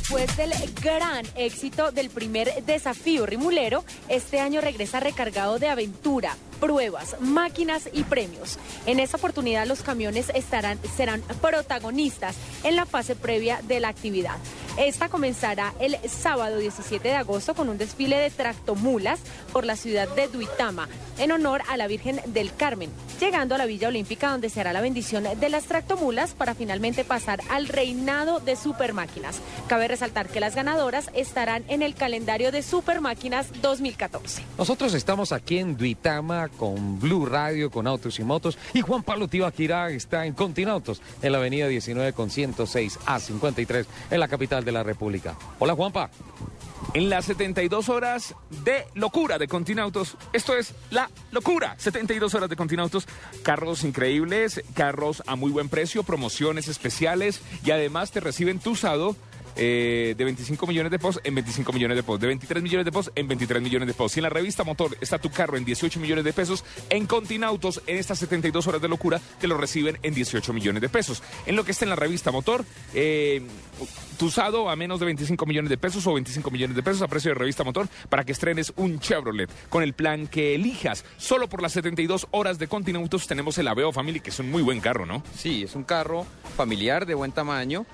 Después 0.03 0.35
del 0.35 0.51
gran 0.83 1.25
éxito 1.37 1.93
del 1.93 2.09
primer 2.09 2.65
desafío 2.65 3.25
rimulero, 3.25 3.85
este 4.09 4.41
año 4.41 4.59
regresa 4.59 4.99
recargado 4.99 5.59
de 5.59 5.69
aventura, 5.69 6.35
pruebas, 6.63 7.17
máquinas 7.19 7.89
y 7.91 8.03
premios. 8.03 8.57
En 8.85 9.01
esta 9.01 9.17
oportunidad 9.17 9.67
los 9.67 9.81
camiones 9.81 10.31
estarán, 10.33 10.79
serán 10.95 11.21
protagonistas 11.41 12.37
en 12.63 12.77
la 12.77 12.85
fase 12.85 13.17
previa 13.17 13.59
de 13.63 13.81
la 13.81 13.89
actividad. 13.89 14.37
Esta 14.77 15.09
comenzará 15.09 15.73
el 15.81 15.97
sábado 16.09 16.57
17 16.57 17.05
de 17.05 17.15
agosto 17.15 17.53
con 17.53 17.67
un 17.67 17.77
desfile 17.77 18.17
de 18.17 18.29
tractomulas 18.29 19.19
por 19.51 19.65
la 19.65 19.75
ciudad 19.75 20.07
de 20.15 20.29
Duitama 20.29 20.87
en 21.19 21.31
honor 21.33 21.61
a 21.69 21.75
la 21.75 21.87
Virgen 21.87 22.21
del 22.27 22.55
Carmen, 22.55 22.89
llegando 23.19 23.55
a 23.55 23.57
la 23.57 23.65
Villa 23.65 23.89
Olímpica 23.89 24.31
donde 24.31 24.49
se 24.49 24.61
hará 24.61 24.73
la 24.73 24.81
bendición 24.81 25.25
de 25.39 25.49
las 25.49 25.65
tractomulas 25.65 26.31
para 26.31 26.55
finalmente 26.55 27.03
pasar 27.03 27.41
al 27.49 27.67
reinado 27.67 28.39
de 28.39 28.55
supermáquinas. 28.55 29.41
Cabe 29.67 29.89
resaltar 29.89 30.27
que 30.29 30.39
las 30.39 30.55
ganadoras 30.55 31.11
estarán 31.13 31.65
en 31.67 31.81
el 31.81 31.93
calendario 31.93 32.51
de 32.51 32.63
Supermáquinas 32.63 33.47
2014. 33.61 34.43
Nosotros 34.57 34.93
estamos 34.93 35.31
aquí 35.33 35.59
en 35.59 35.77
Duitama 35.77 36.49
con 36.57 36.99
Blue 36.99 37.25
Radio, 37.25 37.69
con 37.69 37.87
Autos 37.87 38.19
y 38.19 38.23
Motos 38.23 38.57
y 38.73 38.81
Juan 38.81 39.03
Pablo 39.03 39.27
Tibaquirá 39.27 39.89
está 39.89 40.25
en 40.25 40.33
Continautos, 40.33 41.01
en 41.21 41.31
la 41.31 41.37
avenida 41.37 41.67
19 41.67 42.13
con 42.13 42.29
106 42.29 42.99
a 43.05 43.19
53 43.19 43.87
en 44.11 44.19
la 44.19 44.27
capital 44.27 44.63
de 44.63 44.71
la 44.71 44.83
República. 44.83 45.35
Hola 45.59 45.75
Juanpa. 45.75 46.09
En 46.93 47.09
las 47.09 47.25
72 47.25 47.89
horas 47.89 48.35
de 48.63 48.85
locura 48.93 49.39
de 49.39 49.47
Continautos, 49.47 50.15
esto 50.31 50.55
es 50.55 50.75
la 50.91 51.09
locura, 51.31 51.75
72 51.77 52.35
horas 52.35 52.49
de 52.49 52.55
Continautos, 52.55 53.07
carros 53.41 53.83
increíbles, 53.83 54.61
carros 54.75 55.23
a 55.25 55.35
muy 55.35 55.49
buen 55.49 55.69
precio, 55.69 56.03
promociones 56.03 56.67
especiales 56.67 57.41
y 57.65 57.71
además 57.71 58.11
te 58.11 58.19
reciben 58.19 58.59
tu 58.59 58.71
usado 58.71 59.15
eh, 59.55 60.15
de 60.17 60.23
25 60.23 60.67
millones 60.67 60.91
de 60.91 60.99
pesos 60.99 61.21
en 61.23 61.35
25 61.35 61.73
millones 61.73 61.97
de 61.97 62.03
pesos, 62.03 62.19
de 62.19 62.27
23 62.27 62.63
millones 62.63 62.85
de 62.85 62.91
pesos 62.91 63.11
en 63.15 63.27
23 63.27 63.61
millones 63.61 63.87
de 63.87 63.93
pesos. 63.93 64.15
Y 64.17 64.19
en 64.19 64.23
la 64.23 64.29
revista 64.29 64.63
Motor 64.63 64.97
está 65.01 65.17
tu 65.17 65.29
carro 65.29 65.57
en 65.57 65.65
18 65.65 65.99
millones 65.99 66.23
de 66.23 66.33
pesos, 66.33 66.63
en 66.89 67.05
Continautos 67.05 67.81
en 67.87 67.97
estas 67.97 68.19
72 68.19 68.67
horas 68.67 68.81
de 68.81 68.87
locura 68.87 69.19
te 69.39 69.47
lo 69.47 69.57
reciben 69.57 69.97
en 70.03 70.13
18 70.13 70.53
millones 70.53 70.81
de 70.81 70.89
pesos. 70.89 71.23
En 71.45 71.55
lo 71.55 71.63
que 71.63 71.71
está 71.71 71.85
en 71.85 71.89
la 71.89 71.95
revista 71.95 72.31
Motor, 72.31 72.65
eh, 72.93 73.41
tu 74.17 74.27
usado 74.27 74.69
a 74.69 74.75
menos 74.75 74.99
de 74.99 75.05
25 75.05 75.45
millones 75.45 75.69
de 75.69 75.77
pesos 75.77 76.05
o 76.07 76.13
25 76.13 76.49
millones 76.51 76.75
de 76.75 76.83
pesos 76.83 77.01
a 77.01 77.07
precio 77.07 77.31
de 77.31 77.35
revista 77.35 77.63
Motor 77.63 77.87
para 78.09 78.23
que 78.23 78.31
estrenes 78.31 78.73
un 78.75 78.99
Chevrolet 78.99 79.49
con 79.69 79.83
el 79.83 79.93
plan 79.93 80.27
que 80.27 80.55
elijas. 80.55 81.05
Solo 81.17 81.49
por 81.49 81.61
las 81.61 81.73
72 81.73 82.27
horas 82.31 82.59
de 82.59 82.67
Continautos 82.67 83.27
tenemos 83.27 83.57
el 83.57 83.67
Aveo 83.67 83.91
Family, 83.91 84.19
que 84.19 84.29
es 84.29 84.39
un 84.39 84.49
muy 84.49 84.61
buen 84.61 84.79
carro, 84.79 85.05
¿no? 85.05 85.23
Sí, 85.35 85.63
es 85.63 85.75
un 85.75 85.83
carro 85.83 86.25
familiar 86.55 87.05
de 87.05 87.13
buen 87.13 87.31
tamaño. 87.31 87.85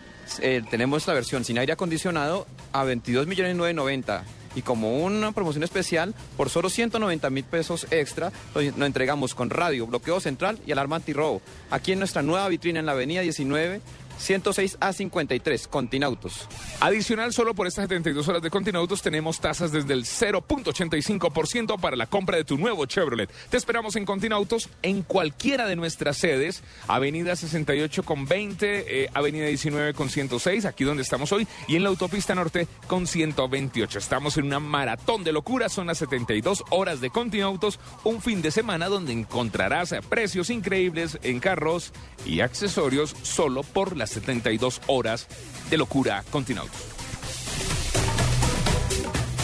Eh, 0.42 0.62
tenemos 0.70 1.08
la 1.08 1.14
versión 1.14 1.44
sin 1.44 1.58
aire 1.58 1.74
acondicionado 1.74 2.46
a 2.72 2.84
22 2.84 3.28
millones 3.28 3.56
990 3.56 4.24
y 4.56 4.62
como 4.62 5.00
una 5.00 5.32
promoción 5.32 5.64
especial, 5.64 6.16
por 6.36 6.50
solo 6.50 6.70
190 6.70 7.30
mil 7.30 7.44
pesos 7.44 7.88
extra, 7.92 8.32
lo 8.54 8.86
entregamos 8.86 9.36
con 9.36 9.50
radio, 9.50 9.86
bloqueo 9.88 10.20
central 10.20 10.60
y 10.66 10.72
alarma 10.72 10.98
antirrobo. 10.98 11.42
Aquí 11.70 11.92
en 11.92 12.00
nuestra 12.00 12.22
nueva 12.22 12.48
vitrina 12.50 12.80
en 12.80 12.86
la 12.86 12.94
avenida 12.94 13.22
19 13.22 13.82
106 14.20 14.78
a 14.80 14.94
53, 14.94 15.68
Continautos. 15.68 16.48
Adicional, 16.80 17.34
solo 17.34 17.54
por 17.54 17.68
estas 17.68 17.84
72 17.84 18.28
horas 18.28 18.42
de 18.42 18.50
Continautos 18.50 19.02
tenemos 19.02 19.40
tasas 19.40 19.72
desde 19.72 19.94
el 19.94 20.06
0.85% 20.06 21.80
para 21.80 21.96
la 21.96 22.06
compra 22.06 22.38
de 22.38 22.44
tu 22.44 22.58
nuevo 22.58 22.86
Chevrolet. 22.86 23.30
Te 23.50 23.58
esperamos 23.58 23.96
en 23.96 24.06
Continautos 24.06 24.70
en 24.82 25.02
cualquiera 25.02 25.68
de 25.68 25.76
nuestras 25.76 26.18
sedes, 26.18 26.64
Avenida 26.88 27.36
68 27.36 28.04
con 28.04 28.26
20, 28.26 29.04
eh, 29.04 29.10
Avenida 29.14 29.48
19 29.48 29.94
con 29.94 30.10
106, 30.10 30.66
aquí 30.66 30.84
donde 30.84 31.04
estamos 31.04 31.32
hoy, 31.32 31.48
y 31.68 31.76
en 31.76 31.84
la 31.84 31.90
Autopista 31.90 32.36
Norte 32.36 32.68
con 32.88 33.08
128. 33.08 34.00
Estamos 34.00 34.38
en 34.38 34.46
una 34.46 34.60
maratón 34.60 35.24
de 35.24 35.32
locura, 35.32 35.70
son 35.70 35.88
las 35.88 35.98
72 36.00 36.64
horas 36.70 37.02
de 37.02 37.10
Continautos, 37.10 37.80
un 38.04 38.22
fin 38.22 38.42
de 38.42 38.52
semana 38.52 38.88
donde 38.88 39.14
encontrarás 39.14 39.96
precios 40.10 40.50
increíbles 40.50 41.20
en 41.24 41.40
carros 41.40 41.94
y 42.26 42.42
accesorios 42.42 43.16
solo 43.22 43.64
por 43.64 43.96
las 43.96 44.09
72 44.10 44.82
horas 44.88 45.28
de 45.70 45.78
locura 45.78 46.24
Continautos. 46.32 46.82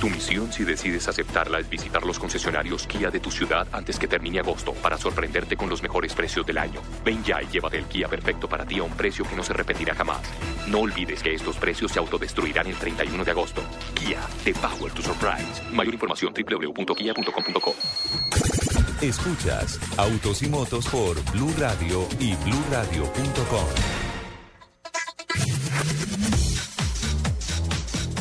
Tu 0.00 0.08
misión, 0.08 0.52
si 0.52 0.62
decides 0.64 1.08
aceptarla, 1.08 1.58
es 1.58 1.68
visitar 1.68 2.04
los 2.04 2.18
concesionarios 2.18 2.86
Kia 2.86 3.10
de 3.10 3.18
tu 3.18 3.32
ciudad 3.32 3.66
antes 3.72 3.98
que 3.98 4.06
termine 4.06 4.38
agosto 4.38 4.72
para 4.74 4.96
sorprenderte 4.96 5.56
con 5.56 5.68
los 5.68 5.82
mejores 5.82 6.14
precios 6.14 6.46
del 6.46 6.58
año. 6.58 6.80
Ven 7.04 7.22
ya 7.24 7.42
y 7.42 7.46
llévate 7.48 7.78
el 7.78 7.84
Kia 7.86 8.08
perfecto 8.08 8.48
para 8.48 8.64
ti 8.64 8.78
a 8.78 8.84
un 8.84 8.92
precio 8.92 9.24
que 9.24 9.34
no 9.34 9.42
se 9.42 9.52
repetirá 9.52 9.94
jamás. 9.96 10.20
No 10.68 10.80
olvides 10.80 11.20
que 11.20 11.34
estos 11.34 11.56
precios 11.56 11.90
se 11.90 11.98
autodestruirán 11.98 12.68
el 12.68 12.76
31 12.76 13.24
de 13.24 13.30
agosto. 13.32 13.62
Kia, 13.94 14.20
the 14.44 14.52
power 14.54 14.92
to 14.92 15.02
surprise. 15.02 15.62
Mayor 15.72 15.94
información 15.94 16.32
www.kia.com.co. 16.32 17.74
Escuchas 19.00 19.80
Autos 19.96 20.42
y 20.42 20.48
Motos 20.48 20.86
por 20.88 21.20
Blue 21.32 21.54
Radio 21.58 22.06
y 22.20 22.34
BlueRadio.com. 22.36 23.68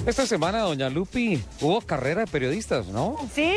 Esta 0.08 0.26
semana, 0.26 0.62
doña 0.62 0.90
Lupi, 0.90 1.44
hubo 1.60 1.82
carrera 1.82 2.22
de 2.22 2.28
periodistas, 2.28 2.88
¿no? 2.88 3.18
Sí. 3.36 3.54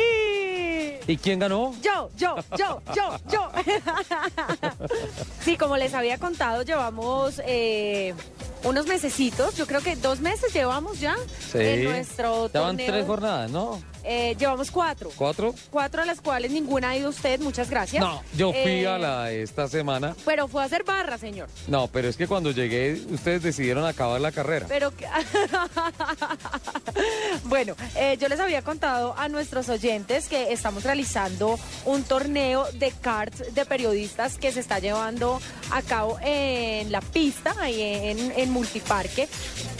¿Y 1.07 1.15
quién 1.15 1.39
ganó? 1.39 1.73
Yo, 1.81 2.09
yo, 2.17 2.35
yo, 2.57 2.81
yo, 2.93 3.15
yo. 3.31 3.49
sí, 5.45 5.55
como 5.55 5.77
les 5.77 5.93
había 5.93 6.17
contado, 6.17 6.63
llevamos 6.63 7.41
eh, 7.45 8.13
unos 8.63 8.85
mesecitos, 8.87 9.55
yo 9.55 9.65
creo 9.67 9.81
que 9.81 9.95
dos 9.95 10.19
meses 10.19 10.53
llevamos 10.53 10.99
ya 10.99 11.15
Sí. 11.51 11.57
en 11.59 11.83
nuestro 11.85 12.49
Ya 12.53 12.59
van 12.61 12.77
torneo. 12.77 12.87
tres 12.87 13.05
jornadas, 13.05 13.51
¿no? 13.51 13.81
Eh, 14.03 14.35
llevamos 14.39 14.71
cuatro. 14.71 15.11
¿Cuatro? 15.15 15.53
Cuatro 15.69 16.01
a 16.01 16.05
las 16.05 16.21
cuales 16.21 16.51
ninguna 16.51 16.89
ha 16.89 16.97
ido 16.97 17.09
usted, 17.09 17.39
muchas 17.39 17.69
gracias. 17.69 18.03
No, 18.03 18.21
yo 18.35 18.51
fui 18.51 18.61
Eh, 18.83 18.87
a 18.87 18.97
la 18.97 19.25
de 19.25 19.43
esta 19.43 19.67
semana. 19.67 20.15
Pero 20.25 20.47
fue 20.47 20.63
a 20.63 20.65
hacer 20.65 20.83
barra, 20.83 21.17
señor. 21.19 21.47
No, 21.67 21.87
pero 21.87 22.07
es 22.09 22.17
que 22.17 22.27
cuando 22.27 22.49
llegué, 22.51 22.99
ustedes 23.11 23.43
decidieron 23.43 23.85
acabar 23.85 24.19
la 24.19 24.31
carrera. 24.31 24.65
Pero 24.67 24.91
que- 24.95 25.07
bueno, 27.45 27.75
eh, 27.95 28.17
yo 28.19 28.27
les 28.27 28.39
había 28.39 28.63
contado 28.63 29.13
a 29.17 29.29
nuestros 29.29 29.69
oyentes 29.69 30.27
que 30.27 30.51
estamos 30.51 30.83
realizando 30.83 31.59
un 31.85 32.03
torneo 32.03 32.65
de 32.73 32.91
karts 32.91 33.53
de 33.53 33.65
periodistas 33.65 34.37
que 34.37 34.51
se 34.51 34.59
está 34.61 34.79
llevando 34.79 35.39
a 35.71 35.81
cabo 35.83 36.17
en 36.23 36.91
la 36.91 37.01
pista, 37.01 37.53
ahí 37.59 37.79
en, 37.81 38.31
en 38.35 38.50
Multiparque. 38.51 39.27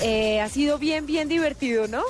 Eh, 0.01 0.41
ha 0.41 0.49
sido 0.49 0.77
bien, 0.79 1.05
bien 1.05 1.27
divertido, 1.29 1.87
¿no? 1.87 2.03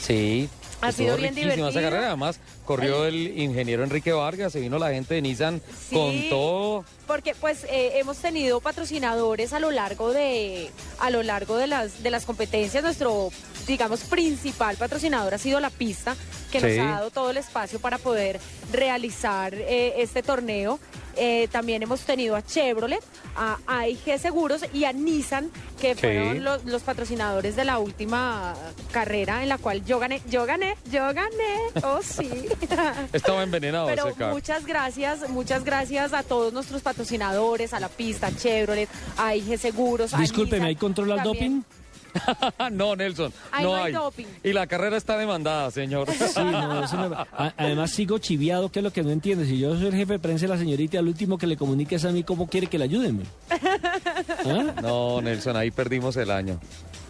Sí. 0.00 0.48
Ha 0.80 0.90
sido 0.90 1.16
bien 1.16 1.32
esa 1.32 1.40
divertido. 1.42 1.72
carrera. 1.72 2.06
Además, 2.08 2.40
corrió 2.64 3.04
el 3.06 3.38
ingeniero 3.38 3.84
Enrique 3.84 4.10
Vargas, 4.10 4.52
se 4.52 4.58
vino 4.58 4.80
la 4.80 4.90
gente 4.90 5.14
de 5.14 5.22
Nissan 5.22 5.60
Sí. 5.88 5.94
con 5.94 6.28
todo. 6.28 6.84
Porque 7.06 7.36
pues 7.36 7.62
eh, 7.70 7.92
hemos 8.00 8.16
tenido 8.18 8.60
patrocinadores 8.60 9.52
a 9.52 9.60
lo 9.60 9.70
largo 9.70 10.12
de 10.12 10.70
a 10.98 11.10
lo 11.10 11.22
largo 11.22 11.56
de 11.56 11.68
las 11.68 12.02
de 12.02 12.10
las 12.10 12.24
competencias. 12.24 12.82
Nuestro 12.82 13.30
digamos 13.68 14.00
principal 14.00 14.76
patrocinador 14.76 15.34
ha 15.34 15.38
sido 15.38 15.60
la 15.60 15.70
pista 15.70 16.16
que 16.50 16.58
Sí. 16.58 16.66
nos 16.66 16.78
ha 16.80 16.90
dado 16.90 17.10
todo 17.12 17.30
el 17.30 17.36
espacio 17.36 17.78
para 17.78 17.98
poder 17.98 18.40
realizar 18.72 19.54
eh, 19.54 19.94
este 19.98 20.24
torneo. 20.24 20.80
Eh, 21.16 21.48
también 21.52 21.82
hemos 21.82 22.00
tenido 22.02 22.36
a 22.36 22.42
Chevrolet, 22.42 23.02
a 23.36 23.58
AIG 23.66 24.18
Seguros 24.18 24.64
y 24.72 24.84
a 24.84 24.92
Nissan, 24.92 25.50
que 25.80 25.94
Sí. 25.94 26.00
fueron 26.00 26.42
los, 26.44 26.64
los 26.64 26.82
patrocinadores 26.82 27.54
de 27.56 27.64
la 27.64 27.78
última 27.78 28.54
carrera 28.92 29.42
en 29.42 29.48
la 29.48 29.58
cual 29.58 29.84
yo 29.84 29.98
gané, 29.98 30.22
yo 30.28 30.46
gané, 30.46 30.76
yo 30.90 31.02
gané, 31.12 31.56
oh 31.84 32.00
sí. 32.02 32.30
Estaba 33.12 33.42
envenenado 33.42 33.86
Pero 33.86 34.08
ese 34.08 34.24
muchas 34.26 34.66
gracias, 34.66 35.28
muchas 35.28 35.64
gracias 35.64 36.12
a 36.12 36.22
todos 36.22 36.52
nuestros 36.52 36.82
patrocinadores, 36.82 37.74
a 37.74 37.80
la 37.80 37.88
pista, 37.88 38.28
a 38.28 38.36
Chevrolet, 38.36 38.88
a 39.16 39.34
IG 39.34 39.58
Seguros. 39.58 40.14
a 40.14 40.18
Discúlpeme, 40.18 40.56
Nissan. 40.58 40.66
¿hay 40.68 40.76
control 40.76 41.12
al 41.12 41.22
También- 41.22 41.60
doping? 41.60 41.81
no, 42.72 42.96
Nelson, 42.96 43.32
Ahí 43.50 43.64
no, 43.64 43.76
no 43.76 43.82
hay 43.84 43.92
doping. 43.92 44.26
Y 44.44 44.52
la 44.52 44.66
carrera 44.66 44.96
está 44.96 45.16
demandada, 45.16 45.70
señor. 45.70 46.10
Sí, 46.10 46.40
no, 46.42 46.84
eso 46.84 46.96
me- 46.96 47.16
además 47.56 47.90
sigo 47.90 48.18
chiviado, 48.18 48.70
que 48.70 48.80
es 48.80 48.82
lo 48.82 48.92
que 48.92 49.02
no 49.02 49.10
entiendo. 49.10 49.44
Si 49.44 49.58
yo 49.58 49.76
soy 49.76 49.86
el 49.86 49.94
jefe 49.94 50.14
de 50.14 50.18
prensa 50.18 50.42
de 50.46 50.48
la 50.48 50.58
señorita, 50.58 50.98
al 50.98 51.08
último 51.08 51.38
que 51.38 51.46
le 51.46 51.56
comunique 51.56 51.96
es 51.96 52.04
a 52.04 52.10
mí 52.10 52.22
cómo 52.22 52.46
quiere 52.46 52.66
que 52.66 52.78
le 52.78 52.84
ayuden. 52.84 53.22
¿Ah? 53.50 54.74
No, 54.82 55.20
Nelson, 55.20 55.56
ahí 55.56 55.70
perdimos 55.70 56.16
el 56.16 56.30
año. 56.30 56.58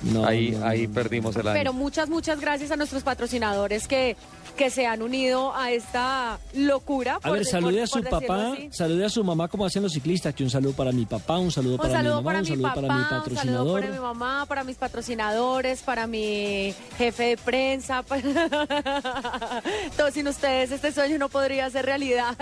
No, 0.03 0.27
ahí 0.27 0.51
no, 0.51 0.67
ahí 0.67 0.89
perdimos 0.89 1.37
el 1.37 1.47
año. 1.47 1.59
Pero 1.59 1.73
muchas, 1.73 2.09
muchas 2.09 2.41
gracias 2.41 2.71
a 2.71 2.77
nuestros 2.77 3.03
patrocinadores 3.03 3.87
que, 3.87 4.17
que 4.57 4.71
se 4.71 4.87
han 4.87 5.03
unido 5.03 5.55
a 5.55 5.71
esta 5.71 6.39
locura. 6.55 7.15
A 7.17 7.21
por- 7.21 7.33
ver, 7.33 7.45
salude 7.47 7.75
por- 7.75 7.83
a 7.83 7.87
su 7.87 8.03
papá, 8.03 8.53
así. 8.53 8.69
salude 8.71 9.05
a 9.05 9.09
su 9.09 9.25
mamá 9.25 9.49
como 9.49 9.65
hacen 9.67 9.83
los 9.83 9.93
ciclistas, 9.93 10.35
que 10.35 10.45
un 10.45 10.51
saludo 10.51 10.73
para 10.75 10.93
mi 10.93 11.07
papá, 11.07 11.39
un 11.39 11.51
saludo 11.51 11.75
Un 11.75 11.81
para 11.81 11.93
saludo 11.95 12.17
mi 12.17 12.23
mamá, 12.23 12.25
para 12.25 12.39
un 12.39 12.43
mi 12.43 12.49
saludo 12.49 12.63
papá, 12.69 12.75
para 12.75 12.95
mi 12.95 13.01
un 13.01 13.09
saludo 13.09 13.23
patrocinador. 13.25 13.81
para 13.81 13.93
mi 13.93 13.99
mamá, 13.99 14.47
para 14.47 14.65
mis 14.65 14.77
patrocinadores, 14.77 15.83
para 15.83 16.07
mi 16.07 16.75
jefe 16.99 17.23
de 17.25 17.37
prensa. 17.39 18.03
para- 18.09 19.63
Todos 19.97 20.15
sin 20.15 20.29
ustedes 20.29 20.71
este 20.73 20.93
sueño 20.93 21.19
no 21.19 21.29
podría 21.29 21.69
ser 21.71 21.87
realidad. 21.87 22.37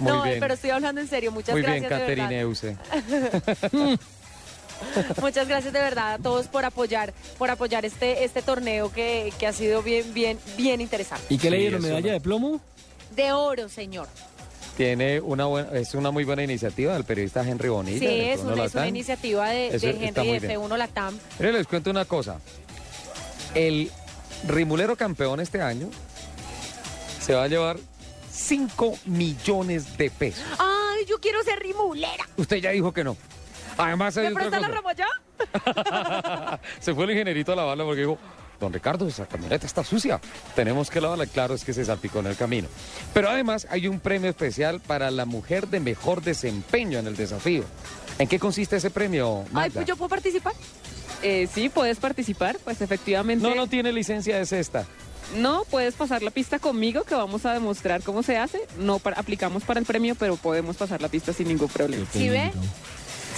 Muy 0.00 0.08
no, 0.12 0.22
bien. 0.22 0.40
pero 0.40 0.54
estoy 0.54 0.70
hablando 0.70 1.00
en 1.00 1.08
serio. 1.08 1.32
Muchas 1.32 1.54
Muy 1.54 1.62
gracias 1.62 1.80
bien, 1.88 1.90
de 2.00 2.04
verdad. 2.06 2.24
Caterine 2.24 2.40
Euse. 2.40 2.76
Muchas 5.20 5.48
gracias 5.48 5.72
de 5.72 5.80
verdad 5.80 6.14
a 6.14 6.18
todos 6.18 6.46
por 6.48 6.64
apoyar, 6.64 7.12
por 7.38 7.50
apoyar 7.50 7.84
este, 7.84 8.24
este 8.24 8.42
torneo 8.42 8.92
que, 8.92 9.32
que 9.38 9.46
ha 9.46 9.52
sido 9.52 9.82
bien, 9.82 10.12
bien, 10.14 10.38
bien 10.56 10.80
interesante. 10.80 11.24
¿Y 11.28 11.38
qué 11.38 11.50
le 11.50 11.56
Sí, 11.56 11.60
dieron? 11.62 11.80
eso 11.80 11.88
¿Medalla 11.88 12.08
no. 12.08 12.12
de 12.14 12.20
plomo? 12.20 12.60
De 13.14 13.32
oro, 13.32 13.68
señor. 13.68 14.08
Tiene 14.76 15.20
una 15.20 15.46
buena, 15.46 15.70
es 15.72 15.94
una 15.94 16.10
muy 16.10 16.24
buena 16.24 16.42
iniciativa 16.42 16.92
del 16.92 17.04
periodista 17.04 17.48
Henry 17.48 17.70
Bonilla. 17.70 17.98
Sí, 17.98 18.06
es 18.06 18.40
F1 18.42 18.52
una, 18.52 18.64
es 18.66 18.74
una 18.74 18.88
iniciativa 18.88 19.48
de, 19.48 19.68
Eso 19.68 19.86
de 19.86 19.92
Henry 20.06 20.28
de 20.32 20.38
bien. 20.40 20.60
F1 20.60 20.76
Latam. 20.76 21.18
Miren, 21.38 21.54
les 21.54 21.66
cuento 21.66 21.88
una 21.90 22.04
cosa. 22.04 22.38
El 23.54 23.90
rimulero 24.46 24.96
campeón 24.96 25.40
este 25.40 25.62
año 25.62 25.88
se 27.22 27.34
va 27.34 27.44
a 27.44 27.48
llevar 27.48 27.78
5 28.30 28.98
millones 29.06 29.96
de 29.96 30.10
pesos. 30.10 30.44
Ay, 30.58 31.06
yo 31.08 31.18
quiero 31.20 31.42
ser 31.42 31.58
rimulera. 31.58 32.28
Usted 32.36 32.58
ya 32.58 32.70
dijo 32.70 32.92
que 32.92 33.02
no. 33.02 33.16
Además, 33.78 34.16
hay 34.16 34.24
¿Me 34.24 34.30
otra 34.32 34.40
presta 34.48 34.60
la 34.60 34.66
cosa. 34.68 34.80
rama 34.80 34.92
ya? 36.52 36.60
Se 36.80 36.94
fue 36.94 37.04
el 37.04 37.10
ingenierito 37.10 37.52
a 37.52 37.56
lavarla 37.56 37.84
porque 37.84 38.00
dijo, 38.02 38.18
don 38.60 38.72
Ricardo, 38.72 39.06
esa 39.06 39.26
camioneta 39.26 39.66
está 39.66 39.84
sucia. 39.84 40.20
Tenemos 40.54 40.90
que 40.90 41.00
lavarla. 41.00 41.26
Claro, 41.26 41.54
es 41.54 41.64
que 41.64 41.72
se 41.72 41.84
salpicó 41.84 42.20
en 42.20 42.26
el 42.28 42.36
camino. 42.36 42.68
Pero 43.12 43.28
además 43.28 43.66
hay 43.70 43.86
un 43.88 44.00
premio 44.00 44.30
especial 44.30 44.80
para 44.80 45.10
la 45.10 45.24
mujer 45.24 45.68
de 45.68 45.80
mejor 45.80 46.22
desempeño 46.22 46.98
en 46.98 47.06
el 47.06 47.16
desafío. 47.16 47.64
¿En 48.18 48.28
qué 48.28 48.38
consiste 48.38 48.76
ese 48.76 48.90
premio, 48.90 49.42
Ay, 49.48 49.52
Magda? 49.52 49.74
pues 49.74 49.86
yo 49.86 49.96
puedo 49.96 50.08
participar. 50.08 50.54
Eh, 51.22 51.48
sí, 51.52 51.68
puedes 51.68 51.98
participar, 51.98 52.56
pues 52.64 52.80
efectivamente. 52.80 53.46
No, 53.46 53.54
no 53.54 53.66
tiene 53.66 53.92
licencia, 53.92 54.38
es 54.40 54.52
esta. 54.52 54.86
No, 55.36 55.64
puedes 55.70 55.94
pasar 55.94 56.22
la 56.22 56.30
pista 56.30 56.58
conmigo 56.60 57.02
que 57.02 57.14
vamos 57.14 57.44
a 57.46 57.52
demostrar 57.52 58.02
cómo 58.02 58.22
se 58.22 58.36
hace. 58.38 58.60
No 58.78 59.00
para- 59.00 59.18
aplicamos 59.18 59.64
para 59.64 59.80
el 59.80 59.86
premio, 59.86 60.14
pero 60.14 60.36
podemos 60.36 60.76
pasar 60.76 61.02
la 61.02 61.08
pista 61.08 61.32
sin 61.32 61.48
ningún 61.48 61.68
problema. 61.68 62.06
¿Sí 62.12 62.28
ve? 62.28 62.52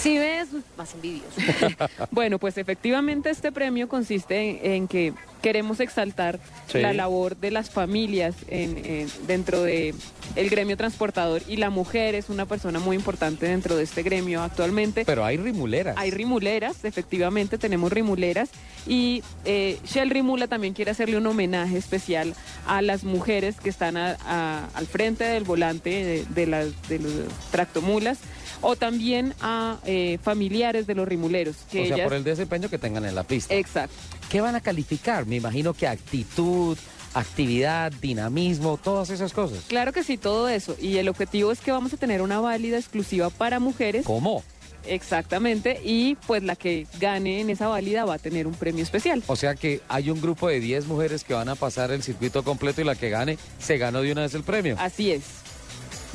¿Sí 0.01 0.17
ves? 0.17 0.47
Más 0.77 0.93
envidioso. 0.93 1.27
Bueno, 2.11 2.39
pues 2.39 2.57
efectivamente 2.57 3.29
este 3.29 3.51
premio 3.51 3.87
consiste 3.89 4.49
en, 4.65 4.71
en 4.71 4.87
que 4.87 5.13
queremos 5.41 5.79
exaltar 5.79 6.39
Sí. 6.67 6.79
la 6.79 6.93
labor 6.93 7.35
de 7.37 7.49
las 7.51 7.69
familias 7.71 8.35
en- 8.47 8.77
en- 8.85 9.09
dentro 9.25 9.63
de 9.63 9.95
el 10.35 10.49
gremio 10.49 10.77
transportador 10.77 11.41
y 11.47 11.57
la 11.57 11.69
mujer 11.71 12.13
es 12.13 12.29
una 12.29 12.45
persona 12.45 12.77
muy 12.79 12.95
importante 12.95 13.47
dentro 13.47 13.75
de 13.75 13.83
este 13.83 14.03
gremio 14.03 14.43
actualmente. 14.43 15.03
Pero 15.05 15.25
hay 15.25 15.37
rimuleras. 15.37 15.95
Hay 15.97 16.11
rimuleras, 16.11 16.85
efectivamente 16.85 17.57
tenemos 17.57 17.91
rimuleras 17.91 18.49
y 18.87 19.23
eh, 19.45 19.79
Shell 19.85 20.11
Rimula 20.11 20.47
también 20.47 20.73
quiere 20.75 20.91
hacerle 20.91 21.17
un 21.17 21.25
homenaje 21.25 21.77
especial 21.77 22.35
a 22.67 22.81
las 22.83 23.03
mujeres 23.03 23.55
que 23.61 23.69
están 23.69 23.97
a- 23.97 24.17
a- 24.25 24.69
al 24.75 24.85
frente 24.87 25.23
del 25.23 25.43
volante 25.43 25.89
de, 25.89 26.25
de 26.25 26.45
las 26.47 26.67
de 26.87 26.99
los 26.99 27.11
tractomulas 27.51 28.19
o 28.61 28.75
también 28.75 29.33
a 29.41 29.77
eh, 29.85 30.17
familiares 30.21 30.87
de 30.87 30.95
los 30.95 31.07
rimuleros. 31.07 31.55
Que 31.71 31.83
o 31.83 31.85
sea, 31.85 31.95
ellas- 31.95 32.07
por 32.07 32.15
el 32.15 32.23
desempeño 32.23 32.69
que 32.69 32.77
tengan 32.77 33.05
en 33.05 33.15
la 33.15 33.23
pista. 33.23 33.53
Exacto. 33.53 33.95
¿Qué 34.29 34.41
van 34.41 34.55
a 34.55 34.61
calificar? 34.61 35.25
Me 35.25 35.37
imagino 35.37 35.73
que 35.73 35.87
actitud, 35.87 36.77
actividad, 37.13 37.91
dinamismo, 38.01 38.77
todas 38.77 39.09
esas 39.09 39.33
cosas. 39.33 39.63
Claro 39.67 39.91
que 39.93 40.03
sí, 40.03 40.17
todo 40.17 40.47
eso. 40.49 40.75
Y 40.79 40.97
el 40.97 41.09
objetivo 41.09 41.51
es 41.51 41.59
que 41.59 41.71
vamos 41.71 41.93
a 41.93 41.97
tener 41.97 42.21
una 42.21 42.39
válida 42.39 42.77
exclusiva 42.77 43.29
para 43.29 43.59
mujeres. 43.59 44.05
¿Cómo? 44.05 44.43
Exactamente. 44.85 45.79
Y 45.83 46.15
pues 46.27 46.43
la 46.43 46.55
que 46.55 46.87
gane 46.99 47.41
en 47.41 47.49
esa 47.49 47.67
válida 47.67 48.05
va 48.05 48.15
a 48.15 48.19
tener 48.19 48.47
un 48.47 48.53
premio 48.53 48.83
especial. 48.83 49.23
O 49.27 49.35
sea 49.35 49.55
que 49.55 49.81
hay 49.89 50.09
un 50.09 50.21
grupo 50.21 50.47
de 50.47 50.59
10 50.59 50.87
mujeres 50.87 51.23
que 51.23 51.33
van 51.33 51.49
a 51.49 51.55
pasar 51.55 51.91
el 51.91 52.01
circuito 52.03 52.43
completo 52.43 52.81
y 52.81 52.85
la 52.85 52.95
que 52.95 53.09
gane 53.09 53.37
se 53.59 53.77
ganó 53.77 54.01
de 54.01 54.11
una 54.11 54.21
vez 54.21 54.33
el 54.33 54.43
premio. 54.43 54.75
Así 54.79 55.11
es. 55.11 55.23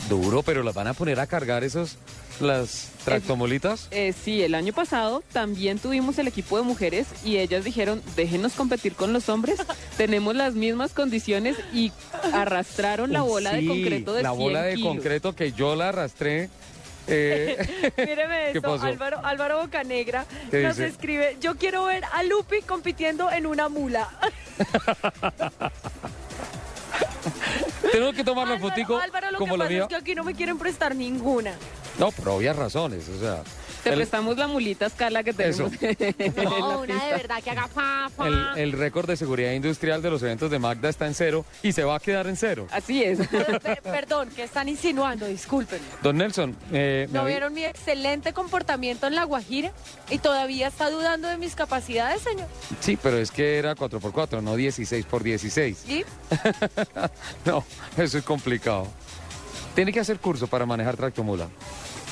Duro, 0.08 0.42
pero 0.42 0.62
las 0.62 0.74
van 0.74 0.86
a 0.86 0.94
poner 0.94 1.18
a 1.20 1.26
cargar 1.26 1.64
esos, 1.64 1.96
las 2.40 2.88
tractomolitas. 3.04 3.88
Eh, 3.90 4.12
sí, 4.12 4.42
el 4.42 4.54
año 4.54 4.72
pasado 4.72 5.22
también 5.32 5.78
tuvimos 5.78 6.18
el 6.18 6.26
equipo 6.28 6.56
de 6.56 6.62
mujeres 6.62 7.06
y 7.24 7.36
ellas 7.38 7.64
dijeron, 7.64 8.02
déjenos 8.16 8.54
competir 8.54 8.94
con 8.94 9.12
los 9.12 9.28
hombres, 9.28 9.58
tenemos 9.96 10.34
las 10.34 10.54
mismas 10.54 10.92
condiciones 10.92 11.56
y 11.72 11.92
arrastraron 12.32 13.12
la 13.12 13.22
bola 13.22 13.52
de 13.52 13.66
concreto 13.66 14.12
de 14.14 14.22
La 14.22 14.30
100 14.30 14.40
bola 14.40 14.62
de 14.62 14.74
kilos. 14.76 14.88
concreto 14.94 15.34
que 15.36 15.52
yo 15.52 15.76
la 15.76 15.90
arrastré. 15.90 16.48
eh, 17.06 17.92
Míreme 17.98 18.48
¿Qué 18.52 18.58
esto? 18.58 18.80
Álvaro, 18.82 19.20
Álvaro 19.24 19.60
Bocanegra 19.60 20.24
¿Qué 20.50 20.62
nos 20.62 20.76
dice? 20.76 20.88
escribe, 20.88 21.36
yo 21.40 21.56
quiero 21.56 21.84
ver 21.84 22.02
a 22.12 22.22
Lupi 22.22 22.62
compitiendo 22.62 23.30
en 23.30 23.46
una 23.46 23.68
mula. 23.68 24.08
tengo 27.92 28.12
que 28.12 28.24
tomar 28.24 28.48
la 28.48 28.58
fotico 28.58 28.96
Álvaro, 28.98 29.30
lo 29.32 29.38
como 29.38 29.52
que 29.54 29.58
la 29.58 29.64
pasa 29.64 29.72
mía. 29.74 29.82
es 29.82 29.88
que 29.88 29.96
aquí 29.96 30.14
no 30.14 30.24
me 30.24 30.34
quieren 30.34 30.58
prestar 30.58 30.94
ninguna. 30.96 31.54
No, 31.98 32.10
por 32.10 32.28
obvias 32.30 32.56
razones. 32.56 33.08
O 33.08 33.20
sea, 33.20 33.42
Te 33.84 33.90
el, 33.90 33.96
prestamos 33.96 34.36
la 34.36 34.46
mulita 34.48 34.86
escala 34.86 35.22
que 35.22 35.32
tenemos. 35.32 35.70
en 35.80 36.34
la 36.36 36.42
No, 36.44 36.80
una 36.80 37.04
de 37.04 37.10
verdad 37.12 37.42
que 37.42 37.50
haga 37.50 37.68
fa, 37.68 38.08
fa. 38.16 38.26
el- 38.26 38.48
el 38.56 38.72
récord 38.72 39.06
de 39.06 39.16
seguridad 39.16 39.52
industrial 39.52 40.02
de 40.02 40.10
los 40.10 40.22
eventos 40.22 40.50
de 40.50 40.58
Magda 40.58 40.88
está 40.88 41.06
en 41.06 41.14
cero 41.14 41.44
y 41.62 41.72
se 41.72 41.84
va 41.84 41.96
a 41.96 42.00
quedar 42.00 42.26
en 42.26 42.36
cero. 42.36 42.66
Así 42.70 43.02
es. 43.04 43.18
Pe- 43.62 43.80
Perdón, 43.82 44.30
que 44.34 44.42
están 44.44 44.68
insinuando, 44.68 45.26
disculpen. 45.26 45.80
Don 46.02 46.16
Nelson, 46.16 46.56
eh, 46.72 47.08
¿No 47.12 47.24
vieron 47.24 47.52
mi 47.54 47.64
excelente 47.64 48.32
comportamiento 48.32 49.06
en 49.06 49.14
La 49.14 49.24
Guajira? 49.24 49.70
¿Y 50.10 50.18
todavía 50.18 50.68
está 50.68 50.90
dudando 50.90 51.28
de 51.28 51.36
mis 51.36 51.54
capacidades, 51.54 52.22
señor? 52.22 52.48
sí, 52.80 52.98
pero 53.00 53.18
es 53.18 53.30
que 53.30 53.58
era 53.58 53.74
4x4, 53.76 54.42
no 54.42 54.56
16x16. 54.56 55.76
¿Y? 55.88 56.04
No, 57.44 57.64
eso 57.96 58.18
es 58.18 58.24
complicado. 58.24 58.88
Tiene 59.74 59.92
que 59.92 60.00
hacer 60.00 60.18
curso 60.18 60.46
para 60.46 60.66
manejar 60.66 60.96
tractomula. 60.96 61.48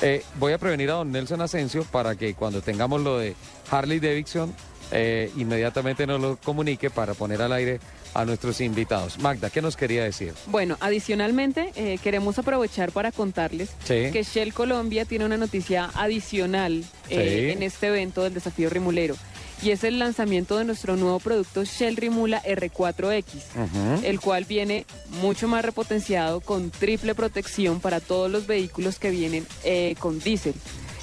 Eh, 0.01 0.23
voy 0.37 0.51
a 0.53 0.57
prevenir 0.57 0.89
a 0.89 0.93
don 0.95 1.11
Nelson 1.11 1.41
Asensio 1.41 1.83
para 1.85 2.15
que 2.15 2.33
cuando 2.33 2.61
tengamos 2.61 3.01
lo 3.01 3.19
de 3.19 3.35
Harley 3.71 3.99
Davidson, 3.99 4.53
eh, 4.91 5.31
inmediatamente 5.37 6.05
nos 6.05 6.19
lo 6.19 6.35
comunique 6.37 6.89
para 6.89 7.13
poner 7.13 7.41
al 7.41 7.53
aire 7.53 7.79
a 8.13 8.25
nuestros 8.25 8.59
invitados. 8.61 9.17
Magda, 9.17 9.49
¿qué 9.49 9.61
nos 9.61 9.75
quería 9.77 10.03
decir? 10.03 10.33
Bueno, 10.47 10.77
adicionalmente 10.81 11.71
eh, 11.75 11.97
queremos 12.03 12.37
aprovechar 12.37 12.91
para 12.91 13.11
contarles 13.11 13.69
Sí. 13.85 14.09
que 14.11 14.23
Shell 14.23 14.53
Colombia 14.53 15.05
tiene 15.05 15.25
una 15.25 15.37
noticia 15.37 15.89
adicional 15.95 16.83
eh, 17.09 17.45
Sí. 17.49 17.57
en 17.57 17.63
este 17.63 17.87
evento 17.87 18.23
del 18.23 18.33
desafío 18.35 18.69
Rimulero 18.69 19.15
y 19.63 19.71
es 19.71 19.83
el 19.85 19.99
lanzamiento 19.99 20.57
de 20.57 20.65
nuestro 20.65 20.97
nuevo 20.97 21.19
producto 21.19 21.63
Shell 21.63 21.95
Rimula 21.95 22.41
R4X, 22.43 24.03
el 24.03 24.19
cual 24.19 24.43
viene 24.43 24.85
mucho 25.21 25.47
más 25.47 25.63
repotenciado 25.63 26.41
con 26.41 26.69
triple 26.69 27.15
protección 27.15 27.79
para 27.79 28.01
todos 28.01 28.29
los 28.29 28.45
vehículos 28.45 28.99
que 28.99 29.09
vienen 29.09 29.47
eh, 29.63 29.95
con 29.99 30.19
diésel. 30.19 30.55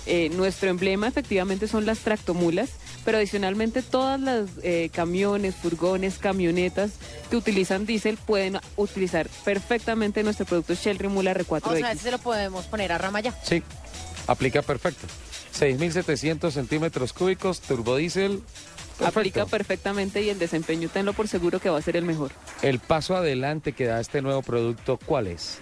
Eh, 0.07 0.29
nuestro 0.31 0.69
emblema 0.69 1.09
efectivamente 1.09 1.69
son 1.69 1.87
las 1.87 2.01
tractomulas, 2.01 2.71
pero 3.05 3.19
adicionalmente 3.19 3.83
todas 3.83 4.21
las 4.21 4.51
eh, 4.63 4.91
camiones, 4.93 5.55
furgones, 5.55 6.19
camionetas 6.19 6.93
que 7.31 7.37
utilizan 7.37 7.87
diésel 7.87 8.19
pueden 8.19 8.59
utilizar 8.77 9.29
perfectamente 9.45 10.23
nuestro 10.23 10.45
producto 10.45 10.75
Shell 10.75 10.99
Rimula 10.99 11.33
R4X. 11.35 11.67
O 11.67 11.77
sea, 11.77 11.93
ese 11.93 12.03
se 12.03 12.11
lo 12.11 12.19
podemos 12.19 12.67
poner 12.67 12.93
a 12.93 12.99
rama 12.99 13.21
ya. 13.21 13.35
Sí, 13.43 13.63
aplica 14.27 14.63
perfecto. 14.63 15.07
6.700 15.59 16.51
centímetros 16.53 17.13
cúbicos, 17.13 17.61
turbodiesel. 17.61 18.43
Aplica 19.05 19.47
perfectamente 19.47 20.23
y 20.23 20.29
el 20.29 20.39
desempeño 20.39 20.89
tenlo 20.89 21.13
por 21.13 21.27
seguro 21.27 21.59
que 21.59 21.71
va 21.71 21.79
a 21.79 21.83
ser 21.83 21.97
el 21.97 22.05
mejor. 22.05 22.33
El 22.63 22.81
paso 22.81 23.17
adelante 23.17 23.73
que 23.73 23.87
da 23.87 24.01
este 24.01 24.21
nuevo 24.21 24.43
producto, 24.43 24.99
¿cuál 25.05 25.27
es? 25.27 25.59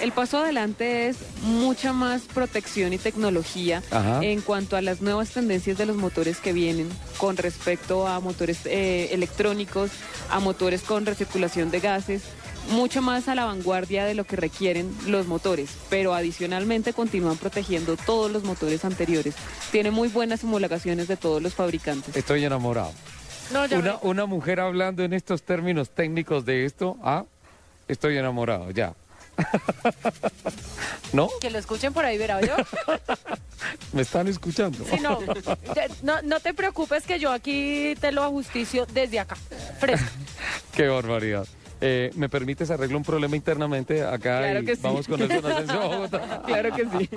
El 0.00 0.10
paso 0.10 0.38
adelante 0.38 1.08
es 1.08 1.18
mucha 1.42 1.92
más 1.92 2.22
protección 2.22 2.92
y 2.92 2.98
tecnología 2.98 3.84
Ajá. 3.92 4.20
en 4.24 4.40
cuanto 4.40 4.76
a 4.76 4.80
las 4.82 5.00
nuevas 5.00 5.30
tendencias 5.30 5.78
de 5.78 5.86
los 5.86 5.96
motores 5.96 6.38
que 6.38 6.52
vienen 6.52 6.88
con 7.18 7.36
respecto 7.36 8.08
a 8.08 8.18
motores 8.18 8.66
eh, 8.66 9.10
electrónicos, 9.12 9.90
a 10.28 10.40
motores 10.40 10.82
con 10.82 11.06
recirculación 11.06 11.70
de 11.70 11.78
gases, 11.78 12.22
mucho 12.70 13.02
más 13.02 13.28
a 13.28 13.34
la 13.34 13.44
vanguardia 13.44 14.04
de 14.04 14.14
lo 14.14 14.24
que 14.24 14.36
requieren 14.36 14.94
los 15.06 15.26
motores, 15.26 15.70
pero 15.90 16.14
adicionalmente 16.14 16.92
continúan 16.92 17.36
protegiendo 17.36 17.96
todos 17.96 18.30
los 18.30 18.44
motores 18.44 18.84
anteriores. 18.84 19.34
Tiene 19.70 19.90
muy 19.90 20.08
buenas 20.08 20.44
homologaciones 20.44 21.08
de 21.08 21.16
todos 21.16 21.42
los 21.42 21.54
fabricantes. 21.54 22.16
Estoy 22.16 22.44
enamorado. 22.44 22.92
No, 23.52 23.66
ya 23.66 23.98
Una, 24.02 24.26
mujer 24.26 24.60
hablando 24.60 25.02
en 25.02 25.12
estos 25.12 25.42
términos 25.42 25.90
técnicos 25.90 26.44
de 26.46 26.64
esto, 26.64 26.96
ah, 27.02 27.24
estoy 27.86 28.16
enamorado, 28.16 28.70
ya. 28.70 28.94
¿No? 31.12 31.28
Que 31.40 31.50
lo 31.50 31.58
escuchen 31.58 31.92
por 31.92 32.04
ahí, 32.04 32.16
verá 32.16 32.40
yo. 32.40 32.54
¿Me 33.92 34.02
están 34.02 34.28
escuchando? 34.28 34.84
Sí, 34.88 35.00
no, 35.00 35.18
no, 36.02 36.22
no 36.22 36.40
te 36.40 36.54
preocupes 36.54 37.04
que 37.04 37.18
yo 37.18 37.30
aquí 37.30 37.94
te 38.00 38.12
lo 38.12 38.22
ajusticio 38.22 38.86
desde 38.86 39.20
acá. 39.20 39.36
Fresco. 39.78 40.08
Qué 40.74 40.88
barbaridad. 40.88 41.46
Eh, 41.84 42.12
¿Me 42.14 42.28
permites 42.28 42.70
arreglo 42.70 42.96
un 42.96 43.02
problema 43.02 43.34
internamente 43.34 44.04
acá 44.04 44.38
Claro 44.38 44.62
y 44.62 44.64
que 44.66 44.76
sí. 44.76 44.82
vamos 44.84 45.08
con 45.08 45.18
Nelson 45.18 45.46
Asensio 45.52 45.80
a 45.80 45.86
Bogotá? 45.88 46.42
Claro 46.46 46.76
que 46.76 46.84
sí. 46.84 47.08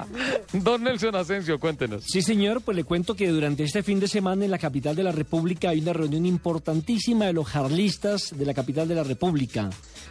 Don 0.53 0.83
Nelson 0.83 1.15
Asensio, 1.15 1.59
cuéntenos. 1.59 2.03
Sí, 2.07 2.23
señor, 2.23 2.61
pues 2.61 2.75
le 2.75 2.83
cuento 2.83 3.15
que 3.15 3.27
durante 3.29 3.63
este 3.63 3.83
fin 3.83 3.99
de 3.99 4.07
semana 4.07 4.43
en 4.43 4.49
la 4.49 4.57
capital 4.57 4.95
de 4.95 5.03
la 5.03 5.11
República 5.11 5.69
hay 5.69 5.81
una 5.81 5.93
reunión 5.93 6.25
importantísima 6.25 7.25
de 7.27 7.33
los 7.33 7.47
jarlistas 7.47 8.35
de 8.35 8.43
la 8.43 8.55
capital 8.55 8.87
de 8.87 8.95
la 8.95 9.03
República, 9.03 9.69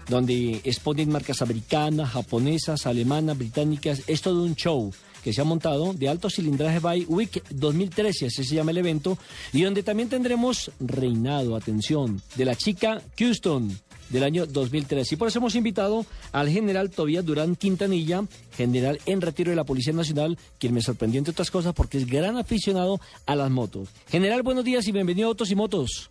donde 0.08 0.60
exponen 0.62 1.10
marcas 1.10 1.42
americanas, 1.42 2.10
japonesas, 2.10 2.86
alemanas, 2.86 3.36
británicas. 3.36 4.02
Es 4.06 4.22
todo 4.22 4.44
un 4.44 4.54
show 4.54 4.92
que 5.24 5.32
se 5.32 5.40
ha 5.40 5.44
montado 5.44 5.94
de 5.94 6.08
alto 6.08 6.30
cilindraje 6.30 6.78
by 6.78 7.06
Week 7.08 7.42
2013, 7.50 8.26
así 8.26 8.44
se 8.44 8.54
llama 8.54 8.70
el 8.70 8.78
evento, 8.78 9.18
y 9.52 9.62
donde 9.62 9.82
también 9.82 10.08
tendremos 10.10 10.70
reinado, 10.78 11.56
atención, 11.56 12.20
de 12.36 12.44
la 12.44 12.54
chica 12.54 13.00
Houston 13.18 13.76
del 14.10 14.24
año 14.24 14.46
2003. 14.46 15.12
Y 15.12 15.16
por 15.16 15.28
eso 15.28 15.38
hemos 15.38 15.54
invitado 15.54 16.06
al 16.32 16.48
general 16.48 16.90
Tobías 16.90 17.24
Durán 17.24 17.56
Quintanilla, 17.56 18.24
general 18.56 19.00
en 19.06 19.20
retiro 19.20 19.50
de 19.50 19.56
la 19.56 19.64
Policía 19.64 19.92
Nacional, 19.92 20.38
quien 20.58 20.74
me 20.74 20.82
sorprendió 20.82 21.18
entre 21.18 21.32
otras 21.32 21.50
cosas 21.50 21.74
porque 21.74 21.98
es 21.98 22.06
gran 22.06 22.36
aficionado 22.36 23.00
a 23.26 23.34
las 23.34 23.50
motos. 23.50 23.88
General, 24.08 24.42
buenos 24.42 24.64
días 24.64 24.86
y 24.88 24.92
bienvenido 24.92 25.28
a 25.28 25.30
Autos 25.30 25.50
y 25.50 25.54
Motos. 25.54 26.10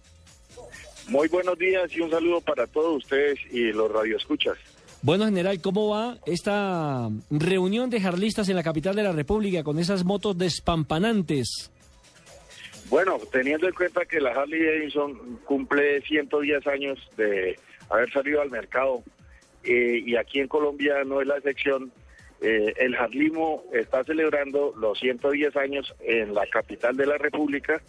Muy 1.08 1.28
buenos 1.28 1.58
días 1.58 1.92
y 1.96 2.00
un 2.00 2.10
saludo 2.10 2.42
para 2.42 2.66
todos 2.68 2.98
ustedes 2.98 3.38
y 3.52 3.72
los 3.72 3.92
radioescuchas. 3.92 4.58
Bueno, 5.02 5.26
general, 5.26 5.60
¿cómo 5.60 5.90
va 5.90 6.18
esta 6.26 7.10
reunión 7.30 7.90
de 7.90 8.00
jarlistas 8.00 8.48
en 8.48 8.56
la 8.56 8.64
capital 8.64 8.96
de 8.96 9.04
la 9.04 9.12
República 9.12 9.62
con 9.62 9.78
esas 9.78 10.06
motos 10.06 10.38
despampanantes? 10.38 11.70
Bueno, 12.90 13.20
teniendo 13.32 13.68
en 13.68 13.74
cuenta 13.74 14.06
que 14.06 14.22
la 14.22 14.32
Harley 14.32 14.64
Davidson 14.64 15.40
cumple 15.44 16.02
110 16.04 16.68
años 16.68 17.00
de 17.18 17.60
haber 17.94 18.12
salido 18.12 18.42
al 18.42 18.50
mercado 18.50 19.04
eh, 19.64 20.02
y 20.06 20.16
aquí 20.16 20.40
en 20.40 20.48
Colombia 20.48 21.04
no 21.06 21.22
es 21.22 21.28
la 21.28 21.38
excepción, 21.38 21.92
eh, 22.42 22.74
el 22.78 22.96
Harlismo 22.96 23.64
está 23.72 24.04
celebrando 24.04 24.74
los 24.78 25.00
110 25.00 25.56
años 25.56 25.94
en 26.02 26.34
la 26.34 26.46
capital 26.48 26.98
de 26.98 27.06
la 27.06 27.18
República 27.18 27.82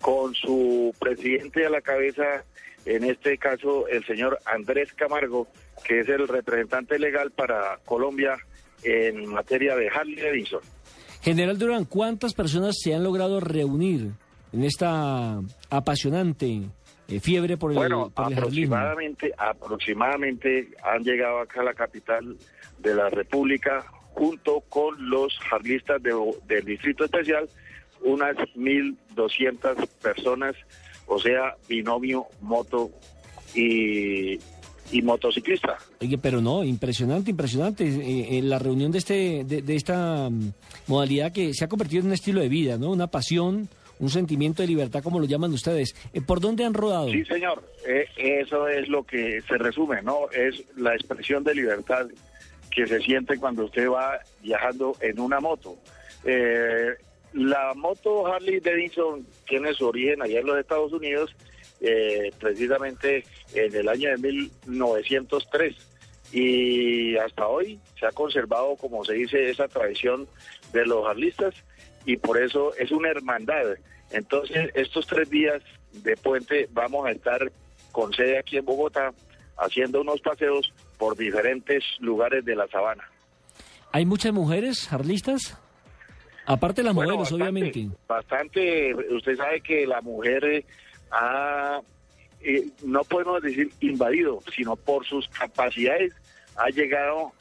con 0.00 0.34
su 0.34 0.92
presidente 0.98 1.64
a 1.64 1.70
la 1.70 1.80
cabeza, 1.80 2.44
en 2.84 3.04
este 3.04 3.38
caso 3.38 3.86
el 3.86 4.04
señor 4.04 4.38
Andrés 4.46 4.92
Camargo, 4.94 5.46
que 5.84 6.00
es 6.00 6.08
el 6.08 6.26
representante 6.26 6.98
legal 6.98 7.30
para 7.30 7.78
Colombia 7.84 8.36
en 8.82 9.26
materia 9.26 9.76
de 9.76 9.88
Harley 9.88 10.16
Davidson. 10.16 10.60
General 11.22 11.56
Durán, 11.56 11.84
¿cuántas 11.84 12.34
personas 12.34 12.74
se 12.82 12.94
han 12.94 13.04
logrado 13.04 13.38
reunir 13.38 14.10
en 14.52 14.64
esta 14.64 15.40
apasionante 15.70 16.62
eh, 17.16 17.20
fiebre 17.20 17.56
por 17.56 17.70
el, 17.72 17.76
bueno, 17.78 18.10
por 18.10 18.32
el 18.32 18.34
jarlismo? 18.38 18.76
aproximadamente, 18.76 19.32
aproximadamente 19.38 20.68
han 20.84 21.02
llegado 21.02 21.40
acá 21.40 21.60
a 21.60 21.64
la 21.64 21.74
capital 21.74 22.36
de 22.78 22.94
la 22.94 23.08
República 23.10 23.84
junto 24.14 24.60
con 24.68 25.08
los 25.08 25.38
jarlistas 25.38 26.02
de- 26.02 26.14
del 26.46 26.64
Distrito 26.64 27.04
Especial, 27.04 27.48
unas 28.04 28.36
1.200 28.56 29.86
personas, 30.02 30.54
o 31.06 31.18
sea, 31.18 31.56
binomio, 31.68 32.26
moto 32.40 32.90
y, 33.54 34.34
y 34.90 35.02
motociclista. 35.02 35.78
Oye, 36.00 36.18
pero 36.18 36.40
no, 36.40 36.64
impresionante, 36.64 37.30
impresionante. 37.30 37.84
eh, 37.86 38.38
eh, 38.38 38.42
la 38.42 38.58
reunión 38.58 38.92
de 38.92 38.98
este, 38.98 39.44
de, 39.44 39.62
de 39.62 39.76
esta 39.76 40.28
mm, 40.30 40.52
modalidad 40.88 41.32
que 41.32 41.54
se 41.54 41.64
ha 41.64 41.68
convertido 41.68 42.00
en 42.00 42.08
un 42.08 42.12
estilo 42.14 42.40
de 42.40 42.48
vida, 42.48 42.76
¿no? 42.78 42.90
Una 42.90 43.06
pasión, 43.06 43.68
un 44.02 44.10
sentimiento 44.10 44.62
de 44.62 44.68
libertad, 44.68 45.02
como 45.02 45.20
lo 45.20 45.26
llaman 45.26 45.52
ustedes. 45.52 45.94
Eh, 46.12 46.20
¿Por 46.20 46.40
dónde 46.40 46.64
han 46.64 46.74
rodado? 46.74 47.08
Sí, 47.08 47.24
señor. 47.24 47.62
Eh, 47.86 48.04
eso 48.16 48.66
es 48.66 48.88
lo 48.88 49.04
que 49.04 49.40
se 49.42 49.56
resume, 49.56 50.02
¿no? 50.02 50.28
Es 50.32 50.60
la 50.76 50.94
expresión 50.94 51.44
de 51.44 51.54
libertad 51.54 52.08
que 52.74 52.86
se 52.86 53.00
siente 53.00 53.38
cuando 53.38 53.66
usted 53.66 53.88
va 53.88 54.18
viajando 54.42 54.96
en 55.00 55.20
una 55.20 55.38
moto. 55.38 55.76
Eh, 56.24 56.94
la 57.34 57.74
moto 57.76 58.26
Harley 58.26 58.58
Davidson 58.58 59.24
tiene 59.46 59.72
su 59.72 59.86
origen 59.86 60.20
allá 60.20 60.40
en 60.40 60.46
los 60.46 60.58
Estados 60.58 60.92
Unidos, 60.92 61.34
eh, 61.80 62.32
precisamente 62.40 63.24
en 63.54 63.74
el 63.74 63.88
año 63.88 64.10
de 64.10 64.18
1903. 64.66 65.76
Y 66.32 67.16
hasta 67.18 67.46
hoy 67.46 67.78
se 68.00 68.06
ha 68.06 68.10
conservado, 68.10 68.74
como 68.74 69.04
se 69.04 69.12
dice, 69.14 69.48
esa 69.48 69.68
tradición 69.68 70.26
de 70.72 70.86
los 70.86 71.06
harlistas 71.06 71.54
y 72.04 72.16
por 72.16 72.40
eso 72.42 72.74
es 72.76 72.90
una 72.90 73.10
hermandad. 73.10 73.76
Entonces, 74.10 74.70
estos 74.74 75.06
tres 75.06 75.30
días 75.30 75.62
de 75.92 76.16
puente 76.16 76.68
vamos 76.72 77.06
a 77.06 77.10
estar 77.12 77.50
con 77.92 78.12
sede 78.12 78.38
aquí 78.38 78.56
en 78.56 78.64
Bogotá 78.64 79.12
haciendo 79.58 80.00
unos 80.00 80.20
paseos 80.20 80.72
por 80.98 81.16
diferentes 81.16 81.84
lugares 82.00 82.44
de 82.44 82.56
la 82.56 82.66
sabana. 82.68 83.04
¿Hay 83.92 84.06
muchas 84.06 84.32
mujeres 84.32 84.88
jarlistas? 84.88 85.58
Aparte 86.46 86.80
de 86.80 86.86
las 86.86 86.94
Bueno, 86.94 87.14
modelos, 87.14 87.30
bastante, 87.30 87.60
obviamente. 87.60 87.96
Bastante, 88.08 88.94
usted 89.14 89.36
sabe 89.36 89.60
que 89.60 89.86
la 89.86 90.00
mujer 90.00 90.44
eh, 90.44 90.64
ha, 91.10 91.80
eh, 92.40 92.66
no 92.84 93.04
podemos 93.04 93.42
decir 93.42 93.70
invadido, 93.80 94.40
sino 94.54 94.74
por 94.74 95.06
sus 95.06 95.28
capacidades, 95.28 96.14
ha 96.56 96.68
llegado 96.70 97.32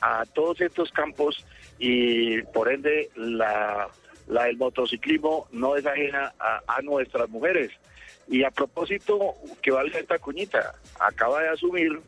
a 0.00 0.24
todos 0.26 0.60
estos 0.60 0.90
campos 0.92 1.44
y 1.78 2.40
por 2.42 2.72
ende 2.72 3.10
la, 3.16 3.88
la 4.26 4.44
del 4.44 4.56
motociclismo 4.56 5.46
no 5.52 5.76
es 5.76 5.86
ajena 5.86 6.32
a, 6.38 6.82
nuestras 6.82 7.28
mujeres. 7.28 7.70
Y 8.28 8.42
a 8.42 8.50
propósito, 8.50 9.34
que 9.62 9.70
valga 9.70 9.98
esta 9.98 10.18
cuñita, 10.18 10.74
acaba 10.98 11.42
de 11.42 11.48
asumir 11.50 12.00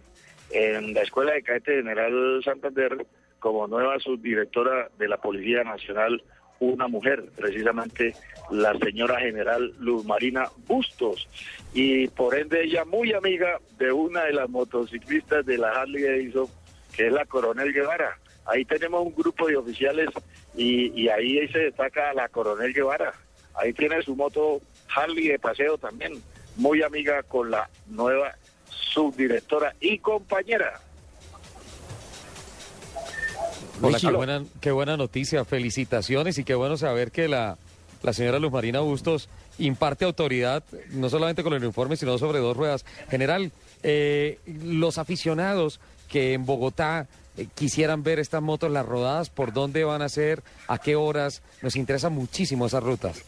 en 0.51 0.95
la 0.95 1.03
Escuela 1.03 1.33
de 1.33 1.43
Cadete 1.43 1.77
General 1.77 2.41
Santander 2.45 3.07
como 3.39 3.69
nueva 3.69 3.99
subdirectora 4.01 4.91
de 4.99 5.09
la 5.09 5.19
Policía 5.19 5.63
Nacional 5.63 6.23
una 6.61 6.89
mujer, 6.89 7.25
precisamente 7.37 8.15
la 8.51 8.77
señora 8.79 9.21
general 9.21 9.73
Luz 9.79 10.05
Marina 10.05 10.49
Bustos, 10.67 11.29
y 11.73 12.09
por 12.09 12.35
ende 12.35 12.65
ella 12.65 12.85
muy 12.85 13.13
amiga 13.13 13.61
de 13.79 13.93
una 13.93 14.25
de 14.25 14.33
las 14.33 14.49
motociclistas 14.49 15.47
de 15.47 15.59
la 15.59 15.71
Harley 15.71 16.03
Davidson, 16.03 16.47
que 16.97 17.07
es 17.07 17.13
la 17.13 17.27
Coronel 17.27 17.73
Guevara. 17.73 18.19
Ahí 18.49 18.65
tenemos 18.65 19.05
un 19.07 19.15
grupo 19.15 19.47
de 19.47 19.57
oficiales 19.57 20.09
y, 20.57 21.01
y 21.01 21.09
ahí 21.09 21.47
se 21.49 21.59
destaca 21.59 22.13
la 22.15 22.29
Coronel 22.29 22.73
Guevara. 22.73 23.13
Ahí 23.55 23.73
tiene 23.73 24.01
su 24.03 24.17
moto 24.17 24.61
Harley 24.95 25.29
de 25.29 25.39
paseo 25.39 25.77
también, 25.77 26.23
muy 26.57 26.83
amiga 26.83 27.23
con 27.23 27.51
la 27.51 27.69
nueva 27.89 28.35
subdirectora 28.71 29.75
y 29.81 29.99
compañera. 29.99 30.81
Hola, 33.81 33.99
qué 34.01 34.11
buena, 34.11 34.45
qué 34.61 34.71
buena 34.73 34.97
noticia, 34.97 35.45
felicitaciones 35.45 36.39
y 36.39 36.45
qué 36.45 36.55
bueno 36.55 36.77
saber 36.77 37.13
que 37.13 37.29
la, 37.29 37.59
la 38.03 38.13
señora 38.13 38.39
Luz 38.39 38.51
Marina 38.51 38.81
Bustos 38.81 39.29
imparte 39.59 40.05
autoridad, 40.05 40.65
no 40.91 41.09
solamente 41.11 41.43
con 41.43 41.53
el 41.53 41.63
uniforme, 41.63 41.97
sino 41.97 42.19
sobre 42.19 42.39
dos 42.39 42.57
ruedas. 42.57 42.85
General, 43.09 43.53
eh, 43.83 44.39
los 44.47 44.99
aficionados 44.99 45.81
que 46.09 46.33
en 46.33 46.47
Bogotá 46.47 47.07
quisieran 47.47 48.03
ver 48.03 48.19
estas 48.19 48.43
motos, 48.43 48.71
las 48.71 48.87
rodadas, 48.87 49.31
¿por 49.31 49.53
dónde 49.53 49.85
van 49.85 50.03
a 50.03 50.09
ser? 50.09 50.43
¿A 50.67 50.79
qué 50.79 50.97
horas? 50.97 51.43
Nos 51.63 51.77
interesan 51.77 52.13
muchísimo 52.13 52.67
esas 52.67 52.83
rutas. 52.83 53.23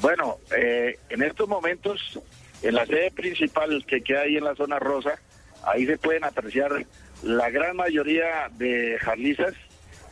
Bueno, 0.00 0.38
eh, 0.56 0.98
en 1.08 1.22
estos 1.22 1.48
momentos, 1.48 2.20
en 2.62 2.74
la 2.74 2.86
sede 2.86 3.10
principal 3.10 3.84
que 3.86 4.02
queda 4.02 4.22
ahí 4.22 4.36
en 4.36 4.44
la 4.44 4.54
zona 4.54 4.78
rosa, 4.78 5.18
ahí 5.62 5.86
se 5.86 5.98
pueden 5.98 6.24
apreciar 6.24 6.84
la 7.22 7.50
gran 7.50 7.76
mayoría 7.76 8.48
de 8.52 8.98
jarlizas 9.00 9.54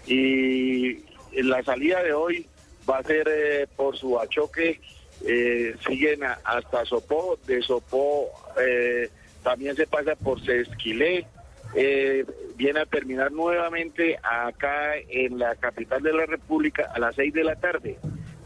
y 0.07 1.05
la 1.33 1.62
salida 1.62 2.03
de 2.03 2.12
hoy 2.12 2.47
va 2.89 2.99
a 2.99 3.03
ser 3.03 3.29
eh, 3.29 3.66
por 3.77 3.97
su 3.97 4.19
achoque, 4.19 4.81
eh, 5.27 5.74
siguen 5.87 6.20
hasta 6.45 6.85
Sopó, 6.85 7.39
de 7.47 7.62
Sopó 7.62 8.29
eh, 8.61 9.09
también 9.43 9.77
se 9.77 9.87
pasa 9.87 10.15
por 10.16 10.45
Sesquilé, 10.45 11.27
eh, 11.74 12.24
viene 12.57 12.81
a 12.81 12.86
terminar 12.86 13.32
nuevamente 13.32 14.19
acá 14.23 14.97
en 15.09 15.39
la 15.39 15.55
capital 15.57 16.03
de 16.03 16.12
la 16.12 16.27
República 16.27 16.90
a 16.94 16.99
las 16.99 17.15
seis 17.15 17.32
de 17.32 17.44
la 17.44 17.57
tarde. 17.57 17.99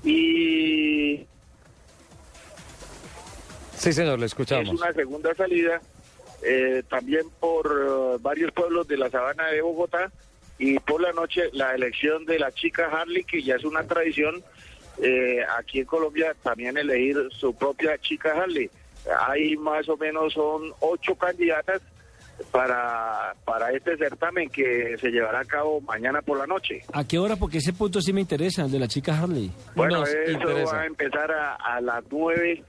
Y 0.05 1.27
Sí, 3.75 3.93
señor, 3.93 4.19
le 4.19 4.27
es 4.27 4.33
escuchamos. 4.33 4.69
una 4.81 4.93
segunda 4.93 5.35
salida 5.35 5.81
eh, 6.43 6.83
también 6.89 7.23
por 7.41 7.67
eh, 7.67 8.19
varios 8.21 8.51
pueblos 8.53 8.89
de 8.89 8.97
la 8.97 9.11
sabana 9.11 9.47
de 9.49 9.61
Bogotá 9.61 10.11
y 10.59 10.79
por 10.79 11.01
la 11.03 11.13
noche 11.13 11.51
la 11.53 11.75
elección 11.75 12.25
de 12.25 12.39
la 12.39 12.51
chica 12.53 12.87
Harley, 12.91 13.25
que 13.25 13.43
ya 13.43 13.57
es 13.57 13.65
una 13.65 13.83
tradición 13.87 14.43
eh, 15.03 15.41
aquí 15.59 15.81
en 15.81 15.85
Colombia, 15.85 16.35
también 16.43 16.79
elegir 16.79 17.17
su 17.31 17.55
propia 17.55 17.99
chica 17.99 18.33
Harley. 18.33 18.71
Hay 19.27 19.57
más 19.57 19.89
o 19.91 19.97
menos 19.99 20.33
son 20.33 20.73
ocho 20.81 21.15
candidatas 21.15 21.83
para, 22.51 23.35
para 23.45 23.73
este 23.73 23.97
certamen 23.97 24.49
que 24.51 24.97
se 25.01 25.11
llevará 25.11 25.41
a 25.41 25.45
cabo 25.45 25.81
mañana 25.81 26.23
por 26.23 26.39
la 26.39 26.47
noche. 26.47 26.83
¿A 26.93 27.05
qué 27.07 27.19
hora? 27.19 27.37
Porque 27.37 27.59
ese 27.59 27.73
punto 27.73 28.01
sí 28.01 28.13
me 28.13 28.21
interesa, 28.21 28.65
el 28.65 28.71
de 28.71 28.79
la 28.79 28.89
chica 28.89 29.19
Harley. 29.19 29.51
Bueno, 29.75 30.05
eso 30.05 30.67
va 30.73 30.83
a 30.83 30.87
empezar 30.87 31.31
a, 31.33 31.55
a 31.55 31.81
las 31.81 32.05
9 32.11 32.63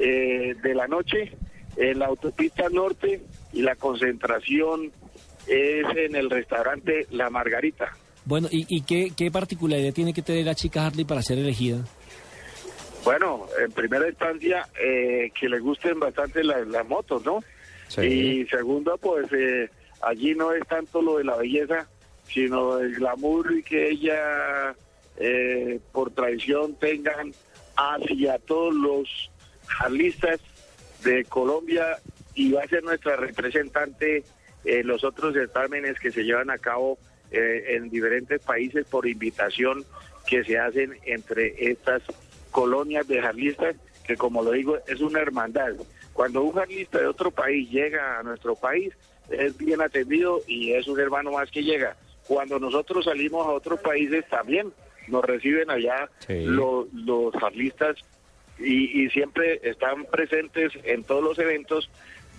eh, 0.00 0.54
de 0.62 0.74
la 0.74 0.86
noche 0.86 1.32
en 1.76 1.98
la 1.98 2.06
autopista 2.06 2.68
norte 2.70 3.20
y 3.52 3.62
la 3.62 3.74
concentración 3.76 4.90
es 5.46 5.86
en 5.96 6.14
el 6.16 6.28
restaurante 6.30 7.06
La 7.10 7.30
Margarita. 7.30 7.92
Bueno, 8.24 8.48
¿y, 8.50 8.66
y 8.68 8.82
qué, 8.82 9.12
qué 9.16 9.30
particularidad 9.30 9.92
tiene 9.94 10.12
que 10.12 10.20
tener 10.22 10.44
la 10.44 10.54
chica 10.54 10.86
Harley 10.86 11.04
para 11.04 11.22
ser 11.22 11.38
elegida? 11.38 11.78
Bueno, 13.04 13.46
en 13.64 13.72
primera 13.72 14.06
instancia, 14.08 14.68
eh, 14.78 15.30
que 15.38 15.48
le 15.48 15.58
gusten 15.60 15.98
bastante 15.98 16.44
la- 16.44 16.60
las 16.64 16.86
motos, 16.86 17.24
¿no? 17.24 17.42
Y 17.96 18.44
segundo, 18.46 18.98
pues 18.98 19.32
eh, 19.32 19.70
allí 20.02 20.34
no 20.34 20.52
es 20.52 20.66
tanto 20.66 21.00
lo 21.00 21.18
de 21.18 21.24
la 21.24 21.36
belleza, 21.36 21.88
sino 22.26 22.78
el 22.78 22.94
glamour 22.94 23.52
y 23.52 23.62
que 23.62 23.90
ella, 23.90 24.74
eh, 25.16 25.80
por 25.92 26.10
tradición, 26.10 26.74
tengan 26.74 27.32
hacia 27.76 28.38
todos 28.38 28.74
los 28.74 29.30
jarlistas 29.66 30.40
de 31.04 31.24
Colombia 31.24 31.98
y 32.34 32.52
va 32.52 32.62
a 32.62 32.68
ser 32.68 32.82
nuestra 32.84 33.16
representante 33.16 34.24
en 34.64 34.86
los 34.86 35.04
otros 35.04 35.34
certámenes 35.34 35.98
que 35.98 36.10
se 36.10 36.24
llevan 36.24 36.50
a 36.50 36.58
cabo 36.58 36.98
eh, 37.30 37.76
en 37.76 37.88
diferentes 37.90 38.40
países 38.42 38.86
por 38.86 39.06
invitación 39.06 39.84
que 40.26 40.44
se 40.44 40.58
hacen 40.58 40.96
entre 41.04 41.70
estas 41.70 42.02
colonias 42.50 43.06
de 43.08 43.20
jarlistas, 43.20 43.76
que 44.04 44.16
como 44.16 44.42
lo 44.42 44.52
digo, 44.52 44.78
es 44.86 45.00
una 45.00 45.20
hermandad. 45.20 45.74
Cuando 46.18 46.42
un 46.42 46.52
jarlista 46.52 46.98
de 46.98 47.06
otro 47.06 47.30
país 47.30 47.70
llega 47.70 48.18
a 48.18 48.24
nuestro 48.24 48.56
país, 48.56 48.92
es 49.30 49.56
bien 49.56 49.80
atendido 49.80 50.40
y 50.48 50.72
es 50.72 50.88
un 50.88 50.98
hermano 50.98 51.30
más 51.30 51.48
que 51.48 51.62
llega. 51.62 51.94
Cuando 52.26 52.58
nosotros 52.58 53.04
salimos 53.04 53.46
a 53.46 53.50
otros 53.50 53.78
países 53.78 54.24
también 54.28 54.72
nos 55.06 55.24
reciben 55.24 55.70
allá 55.70 56.10
Sí. 56.26 56.40
los, 56.44 56.92
los 56.92 57.32
harlistas 57.40 57.98
y, 58.58 59.04
y 59.04 59.10
siempre 59.10 59.60
están 59.62 60.06
presentes 60.06 60.72
en 60.82 61.04
todos 61.04 61.22
los 61.22 61.38
eventos 61.38 61.88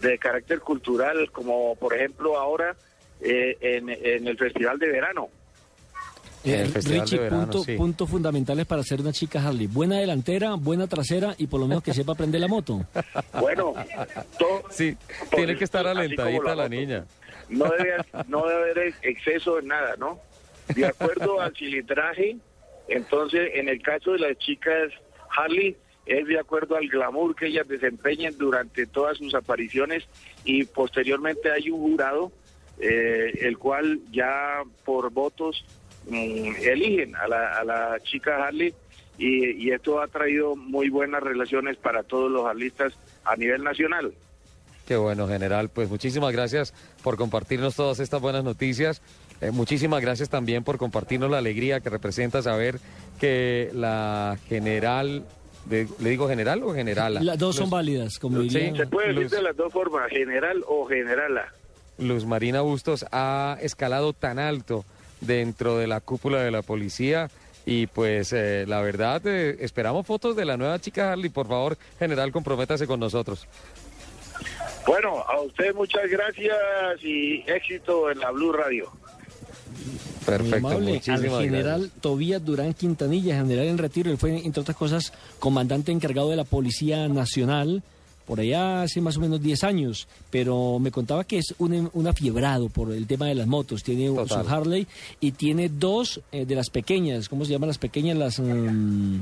de 0.02 0.18
carácter 0.18 0.60
cultural, 0.60 1.32
como 1.32 1.78
por 1.78 1.94
ejemplo 1.94 2.38
ahora 2.38 2.76
eh, 3.22 3.56
en, 3.62 3.88
en 3.90 4.28
el 4.28 4.38
Festival 4.38 4.78
de 4.80 4.90
Verano. 4.90 5.30
Eh, 6.44 6.62
El 6.62 6.70
Festival 6.70 7.02
Richie, 7.02 7.18
de 7.18 7.24
Verano, 7.24 7.42
punto- 7.44 7.64
sí. 7.64 7.76
puntos 7.76 8.10
fundamentales 8.10 8.66
para 8.66 8.82
ser 8.84 9.02
una 9.02 9.12
chica 9.12 9.46
Harley. 9.46 9.68
Buena 9.68 9.98
delantera, 9.98 10.54
buena 10.56 10.88
trasera 10.88 11.36
y 11.38 11.48
por 11.48 11.60
lo 11.60 11.68
menos 11.68 11.84
que 11.84 11.94
sepa 11.94 12.16
prender 12.16 12.40
la 12.42 12.48
moto. 12.48 12.86
Bueno, 13.40 13.74
todo, 14.38 14.64
Sí, 14.70 14.96
tiene 15.36 15.58
que 15.58 15.64
estar 15.66 15.86
alentadita 15.86 16.56
la 16.56 16.64
moto. 16.64 16.70
niña. 16.70 17.06
no 17.50 17.66
debe, 17.66 17.98
no 18.28 18.48
debe 18.48 18.72
haber 18.72 18.94
exceso 19.02 19.60
en 19.60 19.68
nada, 19.68 19.96
¿no? 19.98 20.20
De 20.76 20.86
acuerdo 20.86 21.42
al 21.42 21.54
cilindraje, 21.56 22.38
entonces 22.88 23.52
en 23.56 23.70
el 23.70 23.82
caso 23.82 24.12
de 24.12 24.20
las 24.20 24.38
chicas 24.38 24.92
Harley 25.36 25.76
es 26.06 26.26
de 26.28 26.40
acuerdo 26.40 26.76
al 26.76 26.88
glamour 26.88 27.36
que 27.36 27.48
ellas 27.48 27.68
desempeñen 27.68 28.38
durante 28.38 28.86
todas 28.88 29.18
sus 29.18 29.34
apariciones 29.36 30.06
y 30.44 30.64
posteriormente 30.66 31.52
hay 31.52 31.70
un 31.70 31.80
jurado 31.82 32.32
eh, 32.80 33.32
el 33.42 33.58
cual 33.58 34.00
ya 34.12 34.64
por 34.86 35.12
votos 35.12 35.66
mm, 36.10 36.56
eligen 36.64 37.16
a 37.16 37.28
la, 37.28 37.60
a 37.60 37.64
la 37.64 38.00
chica 38.04 38.46
Harley 38.48 38.74
y, 39.18 39.52
y 39.68 39.72
esto 39.72 40.02
ha 40.02 40.08
traído 40.08 40.56
muy 40.56 40.90
buenas 40.90 41.22
relaciones 41.22 41.78
para 41.78 42.04
todos 42.04 42.32
los 42.32 42.46
harlistas 42.46 42.94
a 43.26 43.36
nivel 43.36 43.64
nacional. 43.64 44.14
Qué 44.88 44.96
bueno, 44.98 45.28
general. 45.28 45.70
Pues 45.70 45.90
muchísimas 45.90 46.32
gracias 46.34 46.74
por 47.04 47.16
compartirnos 47.18 47.76
todas 47.76 48.00
estas 48.00 48.22
buenas 48.22 48.44
noticias. 48.44 49.02
Eh, 49.42 49.52
muchísimas 49.52 50.02
gracias 50.02 50.30
también 50.30 50.64
por 50.64 50.78
compartirnos 50.78 51.30
la 51.30 51.38
alegría 51.38 51.80
que 51.80 51.90
representa 51.90 52.42
saber 52.42 52.80
que 53.20 53.70
la 53.74 54.38
general, 54.48 55.26
de- 55.66 55.88
¿le 56.00 56.10
digo 56.10 56.28
general 56.28 56.64
o 56.64 56.74
generala? 56.74 57.22
Las 57.22 57.38
dos 57.38 57.56
son 57.56 57.66
Luz- 57.66 57.72
válidas, 57.72 58.18
como 58.20 58.42
Sí. 58.42 58.48
diría. 58.50 58.76
Se 58.76 58.88
puede 58.88 59.10
decir 59.10 59.24
Luz- 59.24 59.32
de 59.32 59.42
las 59.44 59.56
dos 59.56 59.72
formas, 59.72 60.10
general 60.10 60.64
o 60.68 60.86
generala. 60.88 61.54
Luz 62.00 62.26
Marina 62.26 62.62
Bustos 62.62 63.06
ha 63.12 63.58
escalado 63.62 64.14
tan 64.14 64.40
alto 64.40 64.86
dentro 65.22 65.78
de 65.78 65.88
la 65.88 66.00
cúpula 66.00 66.42
de 66.42 66.52
la 66.52 66.62
policía 66.62 67.30
y 67.66 67.88
pues 67.88 68.34
eh, 68.34 68.66
la 68.68 68.82
verdad 68.82 69.22
eh, 69.26 69.58
esperamos 69.60 70.08
fotos 70.08 70.36
de 70.36 70.46
la 70.46 70.58
nueva 70.58 70.80
chica 70.80 71.12
Harley. 71.12 71.30
Por 71.30 71.48
favor, 71.48 71.78
general, 72.00 72.32
comprométase 72.32 72.88
con 72.88 73.00
nosotros. 73.00 73.48
Bueno, 74.88 75.24
a 75.28 75.40
usted 75.42 75.74
muchas 75.76 76.10
gracias 76.10 76.58
y 77.04 77.44
éxito 77.46 78.10
en 78.10 78.20
la 78.20 78.32
Blue 78.32 78.52
Radio. 78.52 78.90
Muy 78.90 80.26
Perfecto, 80.26 80.68
amable. 80.68 80.94
muchísimas 80.94 81.34
Al 81.34 81.44
general 81.44 81.80
gracias. 81.82 82.02
Tobías 82.02 82.46
Durán 82.46 82.74
Quintanilla, 82.74 83.36
general 83.36 83.66
en 83.66 83.78
retiro. 83.78 84.10
Él 84.12 84.18
fue, 84.18 84.38
entre 84.38 84.62
otras 84.62 84.78
cosas, 84.78 85.14
comandante 85.40 85.92
encargado 85.92 86.30
de 86.30 86.36
la 86.36 86.44
Policía 86.44 87.08
Nacional 87.08 87.84
por 88.30 88.40
allá 88.40 88.84
hace 88.84 89.02
más 89.02 89.18
o 89.18 89.22
menos 89.22 89.42
10 89.42 89.64
años. 89.64 90.08
Pero 90.30 90.78
me 90.78 90.92
contaba 90.92 91.24
que 91.24 91.40
es 91.40 91.56
un, 91.58 91.90
un 91.92 92.08
afiebrado 92.08 92.70
por 92.70 92.92
el 92.92 93.08
tema 93.08 93.26
de 93.26 93.34
las 93.34 93.48
motos. 93.48 93.82
Tiene 93.82 94.06
Total. 94.16 94.46
su 94.46 94.50
Harley 94.54 94.88
y 95.20 95.32
tiene 95.32 95.68
dos 95.68 96.22
eh, 96.32 96.46
de 96.46 96.54
las 96.54 96.70
pequeñas. 96.70 97.28
¿Cómo 97.28 97.44
se 97.44 97.52
llaman 97.54 97.70
las 97.70 97.80
pequeñas? 97.80 98.16
Las. 98.18 98.40
mm, 98.40 99.22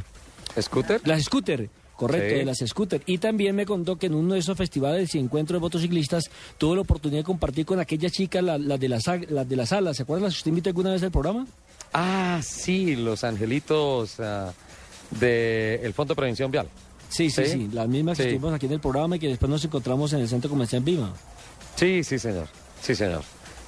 ¿Scooter? 0.61 0.99
Las 1.05 1.23
scooter. 1.23 1.69
Correcto, 1.95 2.29
Sí. 2.33 2.35
de 2.39 2.45
las 2.45 2.57
scooter. 2.59 3.01
Y 3.05 3.17
también 3.17 3.55
me 3.55 3.65
contó 3.65 3.95
que 3.95 4.07
en 4.07 4.13
uno 4.15 4.33
de 4.33 4.39
esos 4.41 4.57
festivales 4.57 5.15
y 5.15 5.19
encuentros 5.19 5.55
de 5.55 5.61
motociclistas 5.61 6.29
tuvo 6.57 6.75
la 6.75 6.81
oportunidad 6.81 7.21
de 7.21 7.25
compartir 7.25 7.65
con 7.65 7.79
aquella 7.79 8.09
chica, 8.09 8.41
la, 8.41 8.57
la 8.57 8.77
de, 8.77 8.89
las, 8.89 9.03
las 9.29 9.47
de 9.47 9.55
las 9.55 9.71
alas. 9.71 9.95
¿Se 9.95 10.03
acuerdan 10.03 10.25
las 10.25 10.33
que 10.33 10.39
usted 10.39 10.49
invitó 10.49 10.69
alguna 10.69 10.91
vez 10.91 11.01
al 11.01 11.11
programa? 11.11 11.47
Ah, 11.93 12.41
sí, 12.43 12.97
los 12.97 13.23
angelitos 13.23 14.19
ah, 14.19 14.51
del 15.11 15.93
Fondo 15.93 16.11
de 16.11 16.15
Prevención 16.17 16.51
Vial. 16.51 16.67
Sí, 17.09 17.29
sí, 17.29 17.45
sí, 17.45 17.69
las 17.71 17.87
mismas 17.87 18.17
que 18.17 18.23
estuvimos 18.23 18.53
aquí 18.53 18.65
en 18.65 18.73
el 18.73 18.79
programa 18.79 19.15
y 19.15 19.19
que 19.19 19.27
después 19.27 19.49
nos 19.49 19.63
encontramos 19.63 20.13
en 20.13 20.19
el 20.19 20.27
centro 20.27 20.49
comercial 20.49 20.83
Vima. 20.83 21.13
Sí, 21.75 22.03
sí, 22.03 22.19
señor. 22.19 22.47
Sí, 22.81 22.95
señor. 22.95 23.23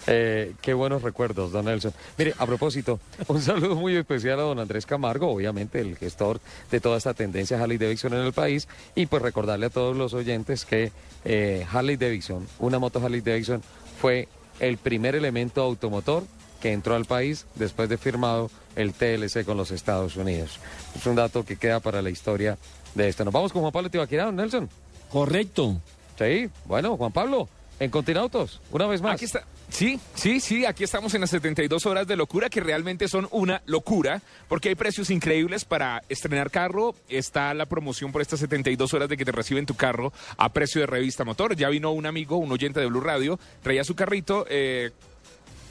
Eh, 0.07 0.53
qué 0.61 0.74
buenos 0.74 1.03
recuerdos, 1.03 1.52
don 1.52 1.66
Nelson. 1.66 1.94
Mire, 2.18 2.34
a 2.38 2.45
propósito, 2.45 2.99
un 3.28 3.41
saludo 3.41 3.76
muy 3.76 3.95
especial 3.95 4.40
a 4.40 4.44
don 4.44 4.60
Andrés 4.60 4.86
Camargo, 4.86 5.30
obviamente 5.32 5.80
el 5.80 5.98
gestor 5.98 6.40
de 6.72 6.80
toda 6.80 6.98
esta 6.98 7.14
tendencia 7.14 7.61
Harley 7.61 7.78
Davidson 7.78 8.14
en 8.14 8.22
el 8.22 8.34
país, 8.34 8.68
y 8.95 9.06
pues 9.06 9.22
recordarle 9.22 9.68
a 9.68 9.70
todos 9.70 9.95
los 9.95 10.14
oyentes 10.14 10.66
que 10.66 10.91
eh, 11.26 11.66
Harley 11.72 11.98
Davidson, 11.98 12.48
una 12.60 12.80
moto 12.80 13.03
Harley 13.03 13.22
Davidson, 13.22 13.61
fue 14.02 14.28
el 14.60 14.78
primer 14.78 15.16
elemento 15.16 15.61
automotor 15.61 16.24
que 16.60 16.74
entró 16.74 16.95
al 16.95 17.06
país 17.06 17.45
después 17.56 17.88
de 17.88 17.98
firmado 17.98 18.49
el 18.80 18.93
TLC 18.93 19.43
con 19.43 19.57
los 19.57 19.72
Estados 19.72 20.15
Unidos. 20.15 20.60
Es 20.95 21.06
un 21.06 21.15
dato 21.15 21.43
que 21.43 21.57
queda 21.57 21.81
para 21.81 22.01
la 22.01 22.10
historia 22.10 22.57
de 22.95 23.10
esto. 23.10 23.26
Nos 23.26 23.34
vamos 23.34 23.51
con 23.51 23.61
Juan 23.61 23.73
Pablo 23.73 23.89
Tibaquirá, 23.89 24.26
don 24.26 24.38
Nelson. 24.38 24.69
Correcto. 25.10 25.81
Sí, 26.18 26.49
bueno, 26.65 26.95
Juan 26.95 27.11
Pablo, 27.11 27.49
en 27.80 27.89
Continautos, 27.89 28.61
una 28.72 28.88
vez 28.88 29.01
más. 29.01 29.15
Aquí 29.15 29.26
está. 29.26 29.43
Sí, 29.69 29.99
sí, 30.15 30.39
sí, 30.39 30.65
aquí 30.65 30.84
estamos 30.84 31.14
en 31.14 31.22
las 31.22 31.30
72 31.30 31.85
horas 31.85 32.07
de 32.07 32.15
locura 32.15 32.49
que 32.49 32.60
realmente 32.60 33.07
son 33.07 33.27
una 33.31 33.61
locura 33.68 34.22
porque 34.47 34.69
hay 34.69 34.76
precios 34.76 35.10
increíbles 35.11 35.64
para 35.64 36.01
estrenar 36.10 36.49
carro. 36.49 36.95
Está 37.07 37.53
la 37.53 37.68
promoción 37.68 38.11
por 38.11 38.22
estas 38.22 38.39
72 38.39 38.93
horas 38.93 39.10
de 39.10 39.15
que 39.15 39.26
te 39.26 39.31
reciben 39.31 39.65
tu 39.65 39.76
carro 39.76 40.11
a 40.38 40.51
precio 40.51 40.81
de 40.81 40.88
revista 40.88 41.23
motor. 41.23 41.56
Ya 41.56 41.69
vino 41.69 41.91
un 41.91 42.06
amigo, 42.06 42.38
un 42.38 42.51
oyente 42.51 42.80
de 42.80 42.88
Blue 42.88 43.01
Radio, 43.01 43.39
traía 43.61 43.84
su 43.84 43.95
carrito, 43.95 44.45
eh, 44.49 44.91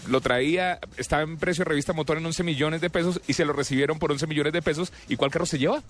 lo 0.07 0.21
traía, 0.21 0.79
estaba 0.97 1.23
en 1.23 1.39
precio 1.39 1.65
de 1.65 1.71
revista 1.71 1.93
motor 1.93 2.19
en 2.19 2.27
11 2.27 2.45
millones 2.45 2.81
de 2.81 2.91
pesos 2.91 3.21
y 3.27 3.33
se 3.33 3.45
lo 3.45 3.53
recibieron 3.53 3.99
por 3.99 4.13
11 4.13 4.27
millones 4.27 4.53
de 4.53 4.63
pesos. 4.63 4.93
¿Y 5.09 5.17
cuál 5.17 5.31
carro 5.31 5.47
se 5.47 5.59
lleva? 5.59 5.83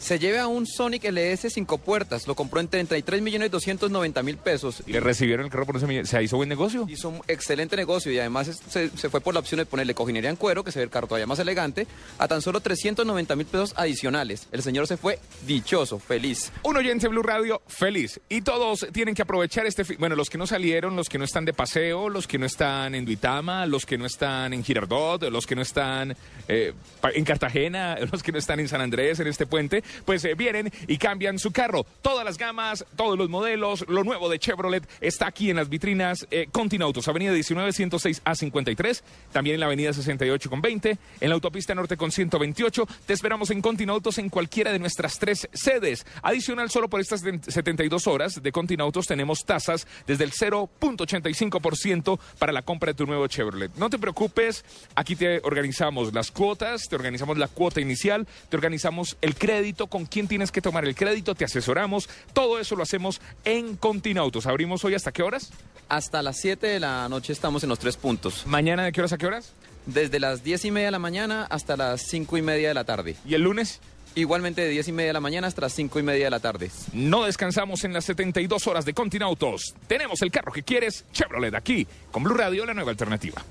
Se 0.00 0.18
lleve 0.18 0.38
a 0.38 0.46
un 0.46 0.66
Sonic 0.66 1.04
LS 1.04 1.50
5 1.52 1.76
puertas, 1.78 2.26
lo 2.26 2.34
compró 2.34 2.58
en 2.60 2.68
33 2.68 3.20
millones 3.20 3.50
290 3.50 4.22
mil 4.22 4.38
pesos. 4.38 4.82
Le 4.86 4.98
recibieron 4.98 5.44
el 5.44 5.52
carro 5.52 5.66
por 5.66 5.76
11 5.76 5.86
millones. 5.86 6.08
¿Se 6.08 6.22
hizo 6.22 6.38
buen 6.38 6.48
negocio? 6.48 6.86
Hizo 6.88 7.10
un 7.10 7.20
excelente 7.28 7.76
negocio 7.76 8.10
y 8.10 8.18
además 8.18 8.48
es- 8.48 8.60
se, 8.68 8.88
se 8.96 9.10
fue 9.10 9.20
por 9.20 9.34
la 9.34 9.40
opción 9.40 9.58
de 9.58 9.66
ponerle 9.66 9.94
cojinería 9.94 10.30
en 10.30 10.36
cuero, 10.36 10.64
que 10.64 10.72
se 10.72 10.78
ve 10.78 10.84
el 10.84 10.90
carro 10.90 11.06
todavía 11.06 11.26
más 11.26 11.38
elegante, 11.38 11.86
a 12.18 12.26
tan 12.28 12.40
solo 12.40 12.60
390 12.60 13.36
mil 13.36 13.44
pesos 13.46 13.74
adicionales. 13.76 14.48
El 14.52 14.62
señor 14.62 14.86
se 14.86 14.96
fue 14.96 15.18
dichoso, 15.46 15.98
feliz. 15.98 16.50
Un 16.62 16.78
oyente 16.78 17.06
Blue 17.06 17.22
Radio 17.22 17.60
feliz. 17.68 18.20
Y 18.30 18.40
todos 18.40 18.86
tienen 18.92 19.14
que 19.14 19.20
aprovechar 19.22 19.66
este. 19.66 19.82
Bueno, 19.98 20.16
los 20.16 20.30
que 20.30 20.38
no 20.38 20.46
salieron, 20.46 20.96
los 20.96 21.10
que 21.10 21.18
no 21.18 21.24
están 21.26 21.44
de 21.44 21.52
paseo, 21.52 22.08
los 22.08 22.26
que 22.26 22.38
no 22.38 22.46
están 22.46 22.94
en 22.94 23.04
Duitama, 23.04 23.66
los 23.66 23.84
que 23.84 23.98
no 23.98 24.06
están 24.06 24.54
en 24.54 24.64
Girardot, 24.64 25.22
los 25.30 25.46
que 25.46 25.54
no 25.56 25.60
están 25.62 26.16
eh, 26.48 26.72
en 27.14 27.24
Cartagena, 27.26 27.98
los 28.10 28.22
que 28.22 28.32
no 28.32 28.38
están 28.38 28.60
en 28.60 28.68
San 28.68 28.80
Andrés, 28.80 29.20
en 29.20 29.26
este 29.26 29.44
puente, 29.46 29.84
pues 30.04 30.24
eh, 30.24 30.34
vienen 30.34 30.72
y 30.86 30.98
cambian 30.98 31.38
su 31.38 31.50
carro. 31.52 31.86
Todas 32.02 32.24
las 32.24 32.38
gamas, 32.38 32.84
todos 32.96 33.18
los 33.18 33.28
modelos, 33.28 33.84
lo 33.88 34.04
nuevo 34.04 34.28
de 34.28 34.38
Chevrolet 34.38 34.88
está 35.00 35.26
aquí 35.26 35.50
en 35.50 35.56
las 35.56 35.68
vitrinas 35.68 36.26
eh, 36.30 36.48
Continautos, 36.50 37.08
Avenida 37.08 37.32
19 37.32 37.72
106 37.72 38.22
a 38.24 38.34
53, 38.34 39.04
también 39.32 39.54
en 39.54 39.60
la 39.60 39.66
Avenida 39.66 39.92
68 39.92 40.50
con 40.50 40.60
20, 40.60 40.98
en 41.20 41.28
la 41.28 41.34
Autopista 41.34 41.74
Norte 41.74 41.96
con 41.96 42.10
128. 42.10 42.86
Te 43.06 43.12
esperamos 43.12 43.50
en 43.50 43.62
Continautos 43.62 44.18
en 44.18 44.28
cualquiera 44.28 44.72
de 44.72 44.78
nuestras 44.78 45.18
tres 45.18 45.48
sedes. 45.52 46.06
Adicional, 46.22 46.70
solo 46.70 46.88
por 46.88 47.00
estas 47.00 47.20
72 47.20 48.06
horas 48.06 48.42
de 48.42 48.52
Continautos 48.52 49.06
tenemos 49.06 49.44
tasas 49.44 49.86
desde 50.06 50.24
el 50.24 50.32
0.85% 50.32 52.18
para 52.38 52.52
la 52.52 52.62
compra 52.62 52.92
de 52.92 52.94
tu 52.94 53.06
nuevo 53.06 53.26
Chevrolet. 53.26 53.74
No 53.76 53.90
te 53.90 53.98
preocupes, 53.98 54.64
aquí 54.94 55.16
te 55.16 55.40
organizamos 55.42 56.12
las 56.12 56.30
cuotas, 56.30 56.88
te 56.88 56.96
organizamos 56.96 57.38
la 57.38 57.48
cuota 57.48 57.80
inicial, 57.80 58.26
te 58.48 58.56
organizamos 58.56 59.16
el 59.20 59.34
crédito, 59.34 59.79
con 59.86 60.06
quién 60.06 60.28
tienes 60.28 60.50
que 60.50 60.60
tomar 60.62 60.84
el 60.84 60.94
crédito, 60.94 61.34
te 61.34 61.44
asesoramos. 61.44 62.08
Todo 62.32 62.58
eso 62.58 62.76
lo 62.76 62.82
hacemos 62.82 63.20
en 63.44 63.76
Continautos. 63.76 64.46
¿Abrimos 64.46 64.84
hoy 64.84 64.94
hasta 64.94 65.12
qué 65.12 65.22
horas? 65.22 65.50
Hasta 65.88 66.22
las 66.22 66.38
7 66.40 66.66
de 66.66 66.80
la 66.80 67.08
noche 67.08 67.32
estamos 67.32 67.62
en 67.62 67.68
los 67.68 67.78
tres 67.78 67.96
puntos. 67.96 68.46
¿Mañana 68.46 68.84
de 68.84 68.92
qué 68.92 69.00
horas 69.00 69.12
a 69.12 69.18
qué 69.18 69.26
horas? 69.26 69.52
Desde 69.86 70.20
las 70.20 70.44
10 70.44 70.66
y 70.66 70.70
media 70.70 70.86
de 70.86 70.92
la 70.92 70.98
mañana 70.98 71.46
hasta 71.50 71.76
las 71.76 72.02
5 72.02 72.38
y 72.38 72.42
media 72.42 72.68
de 72.68 72.74
la 72.74 72.84
tarde. 72.84 73.16
¿Y 73.26 73.34
el 73.34 73.42
lunes? 73.42 73.80
Igualmente 74.14 74.62
de 74.62 74.68
10 74.68 74.88
y 74.88 74.92
media 74.92 75.08
de 75.08 75.12
la 75.14 75.20
mañana 75.20 75.46
hasta 75.46 75.62
las 75.62 75.72
5 75.72 75.98
y 76.00 76.02
media 76.02 76.24
de 76.24 76.30
la 76.30 76.40
tarde. 76.40 76.70
No 76.92 77.24
descansamos 77.24 77.84
en 77.84 77.92
las 77.92 78.04
72 78.04 78.66
horas 78.66 78.84
de 78.84 78.92
Continautos. 78.92 79.74
Tenemos 79.86 80.20
el 80.22 80.30
carro 80.30 80.52
que 80.52 80.62
quieres, 80.62 81.04
Chevrolet, 81.12 81.54
aquí, 81.54 81.86
con 82.10 82.24
Blue 82.24 82.34
Radio, 82.34 82.66
la 82.66 82.74
nueva 82.74 82.90
alternativa. 82.90 83.42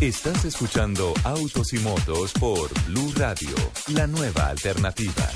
Estás 0.00 0.44
escuchando 0.44 1.14
Autos 1.24 1.72
y 1.72 1.78
Motos 1.78 2.34
por 2.34 2.68
Blue 2.84 3.14
Radio, 3.16 3.48
la 3.94 4.06
nueva 4.06 4.48
alternativa. 4.48 5.26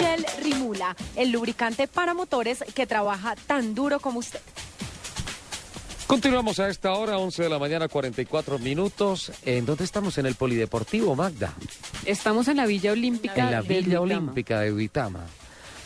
Shell 0.00 0.26
Rimula, 0.42 0.96
el 1.14 1.30
lubricante 1.30 1.86
para 1.86 2.12
motores 2.12 2.64
que 2.74 2.88
trabaja 2.88 3.36
tan 3.46 3.76
duro 3.76 4.00
como 4.00 4.18
usted. 4.18 4.40
Continuamos 6.08 6.58
a 6.58 6.68
esta 6.70 6.94
hora, 6.94 7.18
11 7.18 7.44
de 7.44 7.48
la 7.48 7.60
mañana, 7.60 7.86
44 7.86 8.58
minutos. 8.58 9.30
¿En 9.44 9.64
dónde 9.64 9.84
estamos? 9.84 10.18
En 10.18 10.26
el 10.26 10.34
Polideportivo, 10.34 11.14
Magda. 11.14 11.54
Estamos 12.04 12.48
en 12.48 12.56
la 12.56 12.66
Villa 12.66 12.90
Olímpica. 12.90 13.36
En 13.36 13.52
la 13.52 13.62
de 13.62 13.80
Villa. 13.80 14.00
Olímpica 14.00 14.58
de 14.62 14.72
Uitama. 14.72 15.24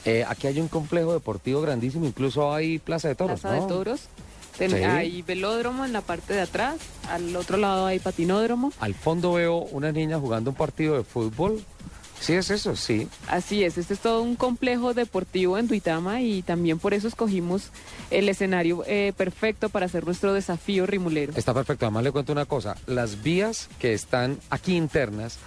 Eh, 0.06 0.24
aquí 0.26 0.46
hay 0.46 0.60
un 0.60 0.68
complejo 0.68 1.12
deportivo 1.12 1.60
grandísimo, 1.60 2.06
incluso 2.06 2.54
hay 2.54 2.78
Plaza 2.78 3.08
de 3.08 3.16
Toros, 3.16 3.40
Plaza 3.40 3.56
¿no? 3.56 3.62
de 3.62 3.68
Toros. 3.68 4.08
Ten- 4.58 4.70
Sí. 4.70 4.76
Hay 4.76 5.22
velódromo 5.22 5.84
en 5.84 5.92
la 5.92 6.00
parte 6.02 6.34
de 6.34 6.40
atrás. 6.42 6.76
Al 7.08 7.34
otro 7.36 7.56
lado 7.56 7.86
hay 7.86 7.98
patinódromo. 7.98 8.72
Al 8.80 8.94
fondo 8.94 9.32
veo 9.34 9.56
una 9.58 9.92
niña 9.92 10.18
jugando 10.18 10.50
un 10.50 10.56
partido 10.56 10.96
de 10.96 11.04
fútbol. 11.04 11.62
¿Sí 12.20 12.34
es 12.34 12.50
eso? 12.50 12.76
Sí. 12.76 13.08
Así 13.26 13.64
es, 13.64 13.78
este 13.78 13.94
es 13.94 14.00
todo 14.00 14.22
un 14.22 14.36
complejo 14.36 14.94
deportivo 14.94 15.58
en 15.58 15.66
Duitama 15.66 16.20
y 16.20 16.42
también 16.42 16.78
por 16.78 16.94
eso 16.94 17.08
escogimos 17.08 17.70
el 18.12 18.28
escenario 18.28 18.84
eh, 18.86 19.12
perfecto 19.16 19.70
para 19.70 19.86
hacer 19.86 20.04
nuestro 20.04 20.32
desafío 20.32 20.86
rimulero. 20.86 21.32
Está 21.34 21.52
perfecto. 21.52 21.84
Además 21.86 22.04
le 22.04 22.12
cuento 22.12 22.30
una 22.30 22.44
cosa. 22.44 22.76
Las 22.86 23.24
vías 23.24 23.68
que 23.80 23.92
están 23.92 24.38
aquí 24.50 24.76
internas 24.76 25.38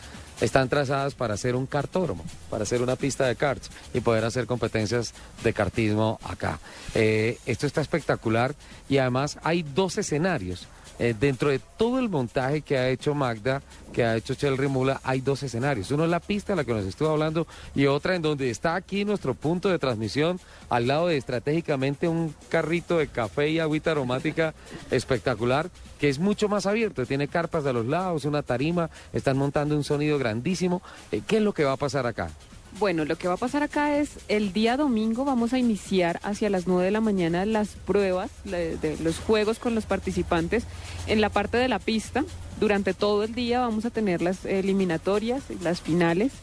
están 0.42 0.70
trazadas 0.70 1.16
para 1.16 1.34
hacer 1.36 1.56
un 1.56 1.66
cartódromo, 1.66 2.26
para 2.50 2.64
hacer 2.64 2.82
una 2.82 2.96
pista 2.96 3.26
de 3.26 3.36
karts 3.36 3.70
y 3.94 4.02
poder 4.02 4.26
hacer 4.26 4.46
competencias 4.46 5.14
de 5.44 5.54
kartismo 5.54 6.20
acá. 6.24 6.60
Eh, 6.94 7.38
esto 7.46 7.68
está 7.68 7.82
espectacular 7.82 8.56
y 8.90 8.98
además 8.98 9.38
hay 9.44 9.64
dos 9.64 9.98
escenarios. 9.98 10.68
Eh, 10.98 11.14
dentro 11.20 11.50
de 11.50 11.60
todo 11.60 12.00
el 12.00 12.08
montaje 12.08 12.62
que 12.62 12.78
ha 12.78 12.90
hecho 12.90 13.14
Magda, 13.14 13.62
que 13.92 14.06
ha 14.06 14.16
hecho 14.16 14.34
Chel 14.34 14.58
Rimula, 14.58 15.02
hay 15.04 15.20
dos 15.20 15.44
escenarios. 15.44 15.92
Uno 15.92 16.06
es 16.06 16.10
la 16.10 16.22
pista 16.22 16.54
de 16.54 16.58
la 16.58 16.64
que 16.64 16.74
nos 16.74 16.86
estuvo 16.86 17.10
hablando 17.10 17.48
y 17.76 17.86
otra 17.86 18.16
en 18.16 18.22
donde 18.22 18.50
está 18.50 18.76
aquí 18.76 19.04
nuestro 19.04 19.34
punto 19.34 19.70
de 19.70 19.78
transmisión, 19.78 20.40
al 20.70 20.88
lado 20.88 21.08
de 21.08 21.18
estratégicamente 21.18 22.08
un 22.08 22.34
carrito 22.50 22.98
de 22.98 23.08
café 23.08 23.50
y 23.50 23.60
agüita 23.60 23.92
aromática 23.92 24.54
espectacular, 24.92 25.70
que 26.00 26.08
es 26.08 26.20
mucho 26.20 26.48
más 26.48 26.66
abierto. 26.66 27.06
Tiene 27.06 27.28
carpas 27.28 27.66
de 27.66 27.74
los 27.74 27.86
lados, 27.86 28.24
una 28.24 28.42
tarima, 28.42 28.90
están 29.12 29.38
montando 29.38 29.76
un 29.76 29.84
sonido 29.84 30.18
grandísimo. 30.18 30.82
Eh, 31.12 31.22
¿Qué 31.28 31.38
es 31.38 31.44
lo 31.44 31.54
que 31.54 31.66
va 31.66 31.74
a 31.74 31.78
pasar 31.78 32.08
acá? 32.08 32.30
Bueno, 32.78 33.06
lo 33.06 33.18
que 33.18 33.28
va 33.28 33.36
a 33.36 33.38
pasar 33.38 33.64
acá 33.64 33.98
es 33.98 34.12
el 34.28 34.52
día 34.52 34.76
domingo 34.76 35.24
vamos 35.24 35.54
a 35.54 35.60
iniciar 35.60 36.20
hacia 36.24 36.50
las 36.50 36.68
9 36.68 36.84
de 36.84 36.92
la 36.92 37.00
mañana 37.02 37.46
las 37.46 37.70
pruebas 37.70 38.30
de, 38.44 38.76
de 38.78 38.98
los 38.98 39.20
juegos 39.20 39.60
con 39.60 39.76
los 39.76 39.86
participantes 39.86 40.66
en 41.08 41.22
la 41.22 41.30
parte 41.30 41.58
de 41.58 41.70
la 41.70 41.80
pista. 41.80 42.26
Durante 42.60 42.94
todo 42.94 43.24
el 43.24 43.34
día 43.34 43.62
vamos 43.62 43.86
a 43.86 43.92
tener 43.92 44.22
las 44.22 44.44
eliminatorias, 44.46 45.44
las 45.62 45.82
finales 45.82 46.34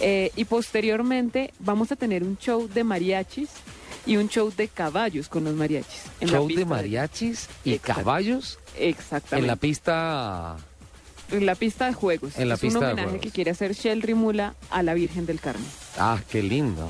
eh, 0.00 0.30
y 0.36 0.44
posteriormente 0.44 1.52
vamos 1.58 1.92
a 1.92 1.96
tener 1.96 2.24
un 2.24 2.38
show 2.38 2.68
de 2.68 2.84
mariachis 2.84 3.48
y 4.06 4.16
un 4.16 4.28
show 4.28 4.50
de 4.54 4.68
caballos 4.68 5.28
con 5.28 5.44
los 5.44 5.54
mariachis. 5.54 6.04
en 6.20 6.32
la 6.32 6.38
Show 6.38 6.48
de 6.48 6.64
mariachis 6.64 7.48
y 7.64 7.78
caballos 7.78 8.58
Exactamente. 8.78 9.36
en 9.38 9.46
la 9.46 9.56
pista... 9.56 10.56
En 11.30 11.46
la 11.46 11.54
pista 11.54 11.86
de 11.86 11.94
juegos. 11.94 12.38
En 12.38 12.48
la 12.48 12.54
es 12.54 12.60
pista 12.60 12.78
un 12.78 12.84
homenaje 12.84 13.20
que 13.20 13.30
quiere 13.30 13.50
hacer 13.50 13.72
Shell 13.74 14.02
Rimula 14.02 14.54
a 14.70 14.82
la 14.82 14.94
Virgen 14.94 15.26
del 15.26 15.40
Carmen. 15.40 15.66
Ah, 15.98 16.18
qué 16.30 16.42
lindo, 16.42 16.88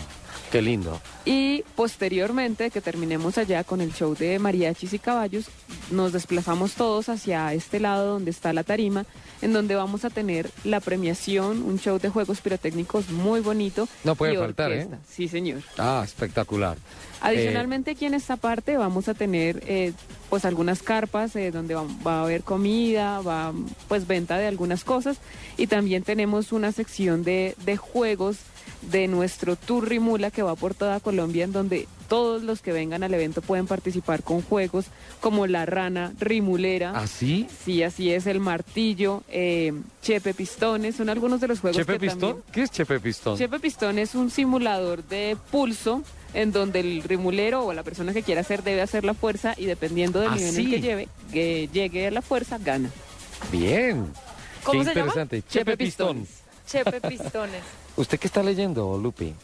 qué 0.50 0.62
lindo. 0.62 1.00
Y 1.24 1.64
posteriormente, 1.76 2.70
que 2.70 2.80
terminemos 2.80 3.38
allá 3.38 3.64
con 3.64 3.80
el 3.80 3.92
show 3.92 4.14
de 4.14 4.38
mariachis 4.38 4.92
y 4.92 4.98
caballos, 4.98 5.46
nos 5.90 6.12
desplazamos 6.12 6.74
todos 6.74 7.08
hacia 7.08 7.52
este 7.52 7.80
lado 7.80 8.12
donde 8.12 8.30
está 8.30 8.52
la 8.52 8.64
tarima, 8.64 9.04
en 9.42 9.52
donde 9.52 9.74
vamos 9.74 10.04
a 10.04 10.10
tener 10.10 10.50
la 10.64 10.80
premiación, 10.80 11.62
un 11.62 11.78
show 11.78 11.98
de 11.98 12.08
juegos 12.08 12.40
pirotécnicos 12.40 13.10
muy 13.10 13.40
bonito. 13.40 13.88
No 14.04 14.14
puede 14.14 14.34
y 14.34 14.36
faltar, 14.36 14.72
¿eh? 14.72 14.88
Sí, 15.08 15.28
señor. 15.28 15.62
Ah, 15.78 16.02
espectacular. 16.04 16.78
Adicionalmente 17.20 17.90
aquí 17.90 18.06
en 18.06 18.14
esta 18.14 18.36
parte 18.36 18.76
vamos 18.76 19.08
a 19.08 19.14
tener 19.14 19.62
eh, 19.66 19.92
pues 20.30 20.44
algunas 20.44 20.82
carpas 20.82 21.36
eh, 21.36 21.50
donde 21.50 21.74
va, 21.74 21.84
va 22.06 22.20
a 22.20 22.22
haber 22.22 22.42
comida, 22.42 23.20
va 23.20 23.52
pues 23.88 24.06
venta 24.06 24.38
de 24.38 24.46
algunas 24.46 24.84
cosas 24.84 25.18
y 25.58 25.66
también 25.66 26.04
tenemos 26.04 26.52
una 26.52 26.72
sección 26.72 27.24
de, 27.24 27.54
de 27.64 27.76
juegos 27.76 28.38
de 28.82 29.08
nuestro 29.08 29.56
Tour 29.56 29.88
Rimula 29.88 30.30
que 30.30 30.42
va 30.42 30.56
por 30.56 30.74
toda 30.74 31.00
Colombia 31.00 31.44
en 31.44 31.52
donde 31.52 31.86
todos 32.08 32.42
los 32.42 32.60
que 32.62 32.72
vengan 32.72 33.02
al 33.02 33.12
evento 33.14 33.42
pueden 33.42 33.66
participar 33.66 34.22
con 34.22 34.42
juegos 34.42 34.86
como 35.20 35.46
la 35.46 35.66
rana 35.66 36.12
rimulera. 36.18 36.90
¿Así? 36.92 37.46
Sí, 37.64 37.82
así 37.82 38.12
es, 38.12 38.26
el 38.26 38.40
martillo, 38.40 39.22
eh, 39.28 39.72
chepe 40.02 40.34
pistones, 40.34 40.96
son 40.96 41.08
algunos 41.08 41.40
de 41.40 41.48
los 41.48 41.60
juegos 41.60 41.76
¿Chepe 41.76 41.94
que 41.94 42.00
Pistón? 42.00 42.20
también... 42.20 42.44
¿Qué 42.52 42.62
es 42.62 42.70
Chepe 42.70 43.00
Pistón? 43.00 43.36
Chepe 43.38 43.60
Pistón 43.60 43.98
es 43.98 44.14
un 44.14 44.30
simulador 44.30 45.04
de 45.04 45.36
pulso 45.50 46.02
en 46.34 46.52
donde 46.52 46.80
el 46.80 47.02
rimulero 47.02 47.64
o 47.64 47.72
la 47.72 47.82
persona 47.82 48.12
que 48.12 48.22
quiera 48.22 48.40
hacer 48.42 48.62
debe 48.62 48.82
hacer 48.82 49.04
la 49.04 49.14
fuerza 49.14 49.54
y 49.56 49.66
dependiendo 49.66 50.20
del 50.20 50.30
¿Ah, 50.30 50.36
nivel 50.36 50.54
sí? 50.54 50.70
que 50.70 50.80
lleve, 50.80 51.08
que 51.32 51.68
llegue 51.72 52.06
a 52.06 52.10
la 52.10 52.22
fuerza, 52.22 52.58
gana. 52.58 52.90
Bien. 53.50 54.06
¿Cómo 54.64 54.80
qué 54.80 54.84
se 54.86 54.94
llama? 54.94 55.00
interesante. 55.08 55.42
Chepe, 55.48 55.76
Pistón. 55.76 56.26
Chepe 56.66 57.00
Pistones. 57.00 57.62
¿Usted 57.96 58.18
qué 58.18 58.26
está 58.26 58.42
leyendo, 58.42 58.96
Lupi? 58.98 59.34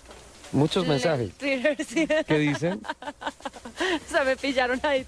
Muchos 0.52 0.86
mensajes. 0.86 1.30
Sí. 1.88 2.06
¿Qué 2.26 2.38
dicen? 2.38 2.80
Se 4.10 4.24
me 4.24 4.36
pillaron 4.36 4.80
ahí. 4.84 5.04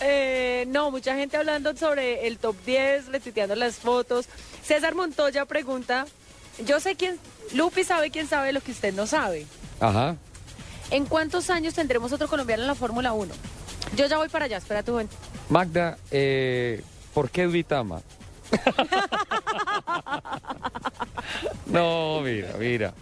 Eh, 0.00 0.64
no, 0.68 0.90
mucha 0.90 1.14
gente 1.14 1.36
hablando 1.36 1.76
sobre 1.76 2.26
el 2.26 2.38
top 2.38 2.56
10, 2.66 3.08
retuiteando 3.08 3.54
las 3.54 3.76
fotos. 3.76 4.26
César 4.62 4.94
Montoya 4.94 5.46
pregunta, 5.46 6.06
yo 6.66 6.80
sé 6.80 6.96
quién, 6.96 7.18
Lupi 7.54 7.84
sabe 7.84 8.10
quién 8.10 8.26
sabe 8.26 8.52
lo 8.52 8.60
que 8.60 8.72
usted 8.72 8.94
no 8.94 9.06
sabe. 9.06 9.46
Ajá. 9.80 10.16
¿En 10.90 11.06
cuántos 11.06 11.50
años 11.50 11.74
tendremos 11.74 12.12
otro 12.12 12.28
colombiano 12.28 12.62
en 12.62 12.68
la 12.68 12.74
Fórmula 12.74 13.12
1? 13.12 13.32
Yo 13.96 14.06
ya 14.06 14.16
voy 14.16 14.28
para 14.28 14.46
allá, 14.46 14.58
espera 14.58 14.82
tu 14.82 14.92
momento. 14.92 15.16
Magda, 15.48 15.98
eh, 16.10 16.82
¿por 17.12 17.30
qué 17.30 17.44
Duitama? 17.44 18.00
no, 21.66 22.20
mira, 22.20 22.54
mira. 22.58 22.94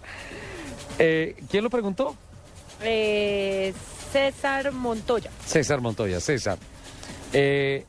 Eh, 0.99 1.37
¿Quién 1.51 1.65
lo 1.65 1.71
preguntó? 1.71 2.17
Eh, 2.83 3.75
César 4.13 4.73
Montoya. 4.73 5.31
César 5.45 5.81
Montoya, 5.81 6.21
César. 6.21 6.59
Eh, 7.33 7.85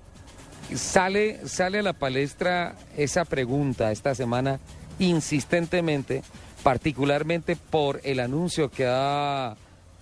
sale, 0.76 1.48
sale 1.48 1.80
a 1.80 1.84
la 1.84 1.94
palestra 1.94 2.76
esa 2.98 3.26
pregunta 3.26 3.91
esta 3.91 4.15
semana 4.15 4.60
insistentemente, 5.02 6.23
particularmente 6.64 7.56
por 7.56 7.99
el 8.03 8.19
anuncio 8.19 8.69
que 8.69 8.86
ha 8.88 9.56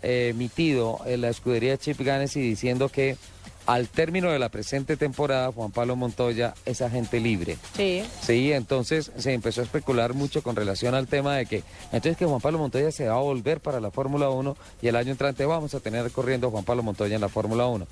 eh, 0.04 0.30
emitido 0.32 1.00
en 1.06 1.22
la 1.22 1.30
escudería 1.30 1.78
Chip 1.78 2.00
Ganassi 2.02 2.42
diciendo 2.42 2.90
que 2.90 3.18
al 3.66 3.88
término 3.88 4.32
de 4.32 4.40
la 4.40 4.50
presente 4.50 4.98
temporada 4.98 5.52
Juan 5.52 5.72
Pablo 5.72 5.96
Montoya 5.96 6.54
es 6.66 6.82
agente 6.82 7.20
libre. 7.20 7.58
Sí. 7.76 8.04
Sí, 8.22 8.52
entonces 8.52 9.12
se 9.16 9.34
empezó 9.34 9.62
a 9.62 9.64
especular 9.64 10.14
mucho 10.14 10.42
con 10.42 10.56
relación 10.56 10.96
al 10.96 11.08
tema 11.08 11.36
de 11.36 11.46
que 11.46 11.64
entonces 11.92 12.18
que 12.18 12.26
Juan 12.26 12.42
Pablo 12.42 12.58
Montoya 12.58 12.92
se 12.92 13.08
va 13.08 13.16
a 13.16 13.20
volver 13.20 13.62
para 13.62 13.80
la 13.80 13.92
Fórmula 13.92 14.30
1 14.30 14.58
y 14.82 14.88
el 14.88 14.96
año 14.96 15.12
entrante 15.12 15.46
vamos 15.46 15.76
a 15.76 15.80
tener 15.80 16.10
corriendo 16.12 16.48
a 16.48 16.52
Juan 16.52 16.64
Pablo 16.64 16.84
Montoya 16.84 17.16
en 17.16 17.22
la 17.22 17.30
Fórmula 17.30 17.68
1. 17.68 17.88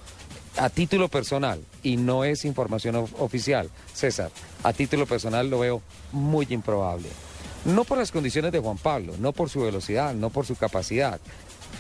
A 0.60 0.70
título 0.70 1.08
personal, 1.08 1.64
y 1.84 1.98
no 1.98 2.24
es 2.24 2.44
información 2.44 2.96
of- 2.96 3.14
oficial, 3.22 3.70
César, 3.94 4.32
a 4.64 4.74
título 4.74 5.06
personal 5.06 5.50
lo 5.50 5.60
veo 5.60 5.82
muy 6.12 6.48
improbable. 6.50 7.10
No 7.66 7.84
por 7.84 7.98
las 8.00 8.12
condiciones 8.12 8.52
de 8.52 8.60
Juan 8.60 8.78
Pablo, 8.78 9.14
no 9.20 9.34
por 9.34 9.50
su 9.50 9.62
velocidad, 9.62 10.14
no 10.16 10.30
por 10.32 10.46
su 10.46 10.56
capacidad. 10.56 11.20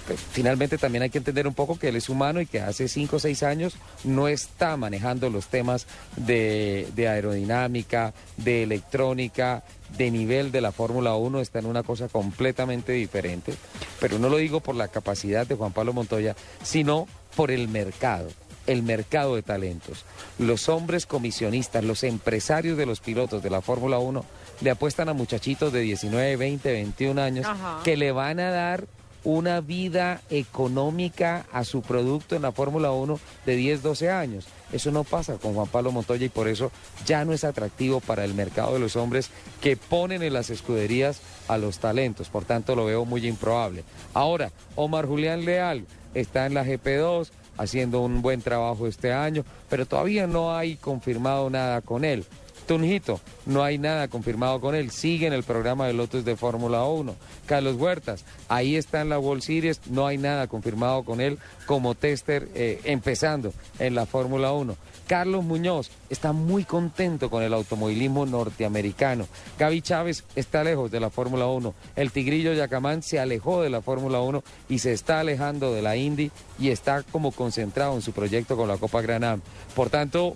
Pero 0.05 0.19
Finalmente 0.31 0.77
también 0.77 1.01
hay 1.03 1.09
que 1.09 1.17
entender 1.17 1.47
un 1.47 1.53
poco 1.53 1.79
que 1.79 1.89
él 1.89 1.95
es 1.95 2.07
humano 2.09 2.39
y 2.39 2.45
que 2.45 2.61
hace 2.61 2.87
cinco 2.87 3.15
o 3.15 3.19
seis 3.19 3.41
años 3.41 3.75
no 4.03 4.27
está 4.27 4.77
manejando 4.77 5.29
los 5.29 5.47
temas 5.47 5.87
de, 6.15 6.87
de 6.95 7.07
aerodinámica, 7.07 8.13
de 8.37 8.63
electrónica, 8.63 9.63
de 9.97 10.11
nivel 10.11 10.51
de 10.51 10.61
la 10.61 10.71
Fórmula 10.71 11.15
1, 11.15 11.41
está 11.41 11.59
en 11.59 11.65
una 11.65 11.83
cosa 11.83 12.09
completamente 12.09 12.91
diferente. 12.91 13.53
Pero 13.99 14.19
no 14.19 14.29
lo 14.29 14.37
digo 14.37 14.59
por 14.59 14.75
la 14.75 14.87
capacidad 14.89 15.47
de 15.47 15.55
Juan 15.55 15.73
Pablo 15.73 15.93
Montoya, 15.93 16.35
sino 16.63 17.07
por 17.35 17.49
el 17.51 17.67
mercado, 17.67 18.29
el 18.67 18.83
mercado 18.83 19.35
de 19.35 19.41
talentos. 19.41 20.05
Los 20.37 20.69
hombres 20.69 21.05
comisionistas, 21.05 21.83
los 21.83 22.03
empresarios 22.03 22.77
de 22.77 22.85
los 22.85 22.99
pilotos 22.99 23.41
de 23.41 23.49
la 23.49 23.61
Fórmula 23.61 23.97
1 23.97 24.23
le 24.61 24.69
apuestan 24.69 25.09
a 25.09 25.13
muchachitos 25.13 25.73
de 25.73 25.81
19, 25.81 26.35
20, 26.35 26.71
21 26.71 27.21
años 27.21 27.45
Ajá. 27.45 27.79
que 27.83 27.97
le 27.97 28.11
van 28.11 28.39
a 28.39 28.51
dar 28.51 28.87
una 29.23 29.59
vida 29.59 30.21
económica 30.29 31.45
a 31.51 31.65
su 31.65 31.81
producto 31.81 32.35
en 32.35 32.43
la 32.43 32.53
Fórmula 32.53 32.91
1 32.91 33.19
de 33.45 33.55
10, 33.55 33.83
12 33.83 34.09
años. 34.09 34.45
Eso 34.71 34.91
no 34.91 35.03
pasa 35.03 35.35
con 35.35 35.53
Juan 35.53 35.67
Pablo 35.67 35.91
Montoya 35.91 36.25
y 36.25 36.29
por 36.29 36.47
eso 36.47 36.71
ya 37.05 37.25
no 37.25 37.33
es 37.33 37.43
atractivo 37.43 37.99
para 37.99 38.23
el 38.23 38.33
mercado 38.33 38.73
de 38.73 38.79
los 38.79 38.95
hombres 38.95 39.29
que 39.61 39.75
ponen 39.75 40.23
en 40.23 40.33
las 40.33 40.49
escuderías 40.49 41.19
a 41.47 41.57
los 41.57 41.79
talentos. 41.79 42.29
Por 42.29 42.45
tanto, 42.45 42.75
lo 42.75 42.85
veo 42.85 43.03
muy 43.03 43.27
improbable. 43.27 43.83
Ahora, 44.13 44.51
Omar 44.75 45.07
Julián 45.07 45.43
Leal 45.43 45.85
está 46.13 46.45
en 46.45 46.53
la 46.53 46.63
GP2 46.63 47.29
haciendo 47.57 48.01
un 48.01 48.21
buen 48.21 48.41
trabajo 48.41 48.87
este 48.87 49.13
año, 49.13 49.43
pero 49.69 49.85
todavía 49.85 50.27
no 50.27 50.55
hay 50.55 50.75
confirmado 50.75 51.49
nada 51.49 51.81
con 51.81 52.05
él. 52.05 52.25
Tunjito, 52.67 53.21
no 53.45 53.63
hay 53.63 53.77
nada 53.77 54.09
confirmado 54.09 54.59
con 54.59 54.75
él. 54.75 54.91
Sigue 54.91 55.25
en 55.25 55.33
el 55.33 55.43
programa 55.43 55.87
de 55.87 55.93
Lotus 55.93 56.25
de 56.25 56.35
Fórmula 56.35 56.83
1. 56.83 57.15
Carlos 57.45 57.75
Huertas, 57.77 58.25
ahí 58.49 58.75
está 58.75 59.01
en 59.01 59.09
la 59.09 59.19
World 59.19 59.41
Series, 59.41 59.79
no 59.87 60.05
hay 60.05 60.17
nada 60.17 60.47
confirmado 60.47 61.03
con 61.03 61.21
él 61.21 61.39
como 61.65 61.95
tester 61.95 62.49
eh, 62.53 62.81
empezando 62.83 63.53
en 63.79 63.95
la 63.95 64.05
Fórmula 64.05 64.51
1. 64.51 64.75
Carlos 65.07 65.45
Muñoz 65.45 65.89
está 66.09 66.33
muy 66.33 66.65
contento 66.65 67.29
con 67.29 67.41
el 67.41 67.53
automovilismo 67.53 68.25
norteamericano. 68.25 69.27
Gaby 69.57 69.81
Chávez 69.81 70.25
está 70.35 70.65
lejos 70.65 70.91
de 70.91 70.99
la 70.99 71.09
Fórmula 71.09 71.47
1. 71.47 71.73
El 71.95 72.11
Tigrillo 72.11 72.53
Yacamán 72.53 73.01
se 73.01 73.17
alejó 73.17 73.61
de 73.61 73.69
la 73.69 73.81
Fórmula 73.81 74.19
1 74.19 74.43
y 74.67 74.79
se 74.79 74.91
está 74.91 75.21
alejando 75.21 75.73
de 75.73 75.81
la 75.81 75.95
Indy 75.95 76.29
y 76.59 76.69
está 76.69 77.03
como 77.03 77.31
concentrado 77.31 77.95
en 77.95 78.01
su 78.01 78.11
proyecto 78.11 78.57
con 78.57 78.67
la 78.67 78.77
Copa 78.77 79.01
Granada. 79.01 79.39
Por 79.73 79.89
tanto, 79.89 80.35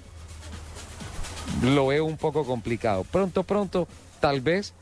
lo 1.64 1.88
veo 1.88 2.06
un 2.06 2.18
poco 2.18 2.46
complicado. 2.46 3.04
Pronto, 3.04 3.44
pronto, 3.44 3.88
tal 4.20 4.42
vez 4.42 4.74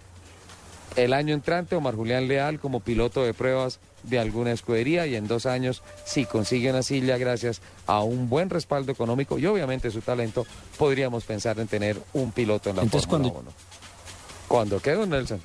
el 0.96 1.14
año 1.14 1.34
entrante 1.34 1.76
Omar 1.76 1.96
Julián 1.96 2.28
Leal 2.28 2.60
como 2.60 2.80
piloto 2.80 3.24
de 3.24 3.34
pruebas 3.34 3.80
de 4.04 4.18
alguna 4.18 4.52
escudería 4.54 5.06
y 5.08 5.16
en 5.16 5.28
dos 5.28 5.46
años, 5.46 5.84
si 6.06 6.26
consigue 6.26 6.70
una 6.70 6.84
silla 6.84 7.18
gracias 7.18 7.62
a 7.86 8.02
un 8.02 8.30
buen 8.30 8.50
respaldo 8.50 8.92
económico 8.92 9.38
y 9.38 9.46
obviamente 9.46 9.92
su 9.92 10.02
talento, 10.02 10.46
podríamos 10.78 11.26
pensar 11.26 11.60
en 11.60 11.68
tener 11.68 12.02
un 12.14 12.32
piloto 12.32 12.70
en 12.70 12.78
la 12.78 12.84
Entonces, 12.84 13.10
Fórmula 13.10 13.32
cuando- 13.34 13.50
1. 13.52 13.58
¿Cuándo 14.48 14.80
qué, 14.82 14.94
don 14.94 15.10
Nelson? 15.10 15.42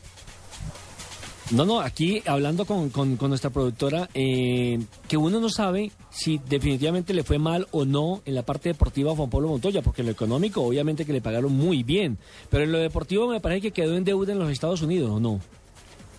No, 1.50 1.66
no, 1.66 1.80
aquí 1.80 2.22
hablando 2.26 2.64
con, 2.64 2.88
con- 2.88 3.16
con 3.16 3.28
nuestra 3.28 3.50
productora, 3.50 4.08
eh, 4.14 4.78
que 5.06 5.16
uno 5.18 5.40
no 5.40 5.50
sabe 5.50 5.90
si 6.10 6.40
definitivamente 6.48 7.12
le 7.12 7.22
fue 7.22 7.38
mal 7.38 7.66
o 7.70 7.84
no 7.84 8.22
en 8.24 8.34
la 8.34 8.42
parte 8.42 8.70
deportiva 8.70 9.12
a 9.12 9.16
Juan 9.16 9.28
Pablo 9.28 9.48
Montoya, 9.48 9.82
porque 9.82 10.00
en 10.00 10.06
lo 10.06 10.12
económico 10.12 10.62
obviamente 10.62 11.04
que 11.04 11.12
le 11.12 11.20
pagaron 11.20 11.52
muy 11.52 11.82
bien, 11.82 12.16
pero 12.48 12.64
en 12.64 12.72
lo 12.72 12.78
deportivo 12.78 13.28
me 13.28 13.40
parece 13.40 13.60
que 13.60 13.70
quedó 13.72 13.94
en 13.96 14.04
deuda 14.04 14.32
en 14.32 14.38
los 14.38 14.50
Estados 14.50 14.80
Unidos, 14.80 15.10
¿o 15.10 15.20
no? 15.20 15.38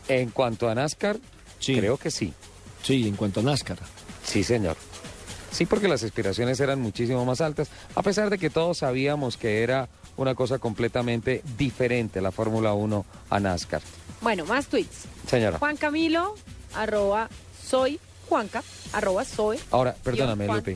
En 0.08 0.30
cuanto 0.30 0.70
a 0.70 0.76
NASCAR, 0.76 1.18
creo 1.66 1.98
que 1.98 2.12
sí. 2.12 2.32
Sí, 2.84 3.08
en 3.08 3.16
cuanto 3.16 3.40
a 3.40 3.44
NASCAR. 3.44 3.80
Sí, 4.24 4.44
señor. 4.44 4.78
Sí, 5.52 5.66
porque 5.66 5.88
las 5.88 6.04
aspiraciones 6.04 6.60
eran 6.60 6.80
muchísimo 6.82 7.26
más 7.26 7.42
altas, 7.42 7.70
a 7.96 8.04
pesar 8.04 8.30
de 8.30 8.38
que 8.38 8.52
todos 8.52 8.78
sabíamos 8.78 9.38
que 9.38 9.64
era 9.64 9.90
una 10.18 10.36
cosa 10.36 10.60
completamente 10.60 11.42
diferente 11.58 12.22
la 12.22 12.32
Fórmula 12.32 12.74
1 12.74 13.06
a 13.30 13.40
NASCAR. 13.40 13.82
Bueno, 14.22 14.46
más 14.46 14.68
tweets. 14.68 15.06
Señora. 15.28 15.60
Juan 15.60 15.78
Camilo, 15.78 16.36
arroba 16.74 17.30
soy 17.62 18.00
Juanca, 18.30 18.64
arroba 18.94 19.24
soy. 19.24 19.60
Ahora, 19.72 19.96
perdóname, 20.04 20.48
Lupe. 20.48 20.76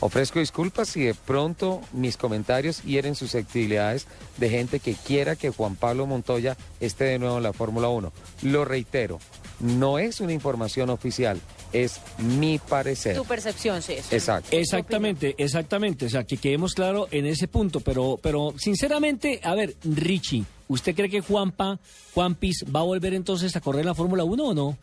Ofrezco 0.00 0.38
disculpas 0.38 0.88
si 0.88 1.02
de 1.02 1.14
pronto 1.14 1.80
mis 1.92 2.16
comentarios 2.16 2.82
hieren 2.82 3.14
susceptibilidades 3.14 4.06
de 4.36 4.50
gente 4.50 4.80
que 4.80 4.94
quiera 4.94 5.36
que 5.36 5.50
Juan 5.50 5.76
Pablo 5.76 6.06
Montoya 6.06 6.56
esté 6.80 7.04
de 7.04 7.18
nuevo 7.18 7.38
en 7.38 7.42
la 7.42 7.52
Fórmula 7.52 7.88
1. 7.88 8.12
Lo 8.42 8.64
reitero, 8.64 9.18
no 9.64 9.98
es 9.98 10.20
una 10.20 10.32
información 10.32 10.90
oficial, 10.90 11.40
es 11.72 12.00
mi 12.18 12.58
parecer. 12.58 13.16
Tu 13.16 13.24
percepción, 13.24 13.80
sí. 13.80 13.94
eso. 13.94 14.14
Exacto. 14.14 14.54
Exactamente, 14.54 15.34
exactamente. 15.38 16.06
O 16.06 16.10
sea, 16.10 16.24
que 16.24 16.36
quedemos 16.36 16.74
claro 16.74 17.08
en 17.10 17.26
ese 17.26 17.48
punto. 17.48 17.80
Pero, 17.80 18.18
pero 18.22 18.54
sinceramente, 18.58 19.40
a 19.42 19.54
ver, 19.54 19.74
Richie, 19.82 20.44
¿usted 20.68 20.94
cree 20.94 21.08
que 21.08 21.20
Juanpa, 21.20 21.78
Juanpis, 22.14 22.64
va 22.74 22.80
a 22.80 22.84
volver 22.84 23.14
entonces 23.14 23.56
a 23.56 23.60
correr 23.60 23.86
la 23.86 23.94
Fórmula 23.94 24.24
1 24.24 24.44
o 24.44 24.54
no? 24.54 24.76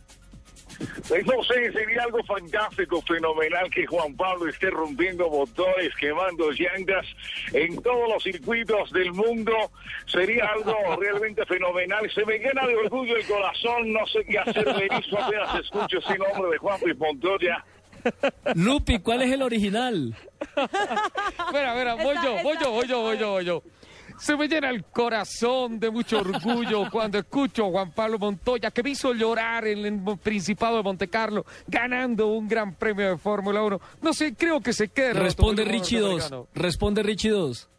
Pues 1.08 1.26
no 1.26 1.44
sé, 1.44 1.72
sería 1.72 2.04
algo 2.04 2.24
fantástico, 2.24 3.02
fenomenal 3.02 3.70
que 3.70 3.86
Juan 3.86 4.16
Pablo 4.16 4.50
esté 4.50 4.70
rompiendo 4.70 5.30
motores, 5.30 5.94
quemando 6.00 6.52
llantas 6.52 7.06
en 7.54 7.82
todos 7.82 8.10
los 8.10 8.24
circuitos 8.24 8.92
del 8.92 9.12
mundo. 9.14 9.54
Sería 10.06 10.46
algo 10.46 10.76
realmente 11.00 11.46
fenomenal. 11.46 12.10
Se 12.14 12.26
me 12.26 12.38
llena 12.38 12.66
de 12.68 12.76
orgullo 12.76 13.16
el 13.16 13.26
corazón. 13.26 13.92
No 13.92 14.06
sé 14.08 14.24
qué 14.26 14.40
hacer, 14.40 14.66
Berizo, 14.66 15.20
apenas 15.20 15.56
escucho 15.56 16.00
ese 16.00 16.18
nombre 16.18 16.52
de 16.52 16.58
Juan 16.58 16.80
Luis 16.84 16.98
Montoya. 16.98 17.64
Lupi, 18.56 19.00
¿cuál 19.00 19.22
es 19.22 19.32
el 19.32 19.42
original? 19.44 20.16
Espera, 20.58 21.74
espera, 21.74 21.96
voy 21.96 22.16
yo, 22.24 22.42
voy 22.42 22.58
yo, 22.60 22.72
voy 22.72 22.88
yo, 22.88 23.02
voy 23.02 23.18
yo, 23.18 23.30
voy 23.32 23.46
yo. 23.46 23.64
Se 24.20 24.36
me 24.36 24.48
llena 24.48 24.70
el 24.70 24.84
corazón 24.86 25.80
de 25.80 25.90
mucho 25.90 26.20
orgullo 26.20 26.90
cuando 26.92 27.18
escucho 27.18 27.66
a 27.66 27.70
Juan 27.70 27.92
Pablo 27.92 28.20
Montoya, 28.20 28.72
que 28.72 28.84
me 28.84 28.92
hizo 28.92 29.14
llorar 29.14 29.68
en 29.68 29.86
el 29.86 30.18
Principado 30.20 30.78
de 30.78 30.84
Monte 30.84 31.08
Carlo, 31.08 31.46
ganando 31.68 32.28
un 32.28 32.48
gran 32.48 32.76
premio 32.76 33.10
de 33.10 33.18
Fórmula 33.18 33.64
1. 33.64 33.82
No 34.02 34.14
sé, 34.14 34.36
creo 34.36 34.62
que 34.62 34.74
se 34.74 34.92
el 34.96 35.16
Responde 35.16 35.64
Richie 35.64 36.00
2. 36.00 36.10
norteamericano. 36.12 36.48
Responde 36.54 37.04
Richie 37.04 37.32
2. 37.32 37.71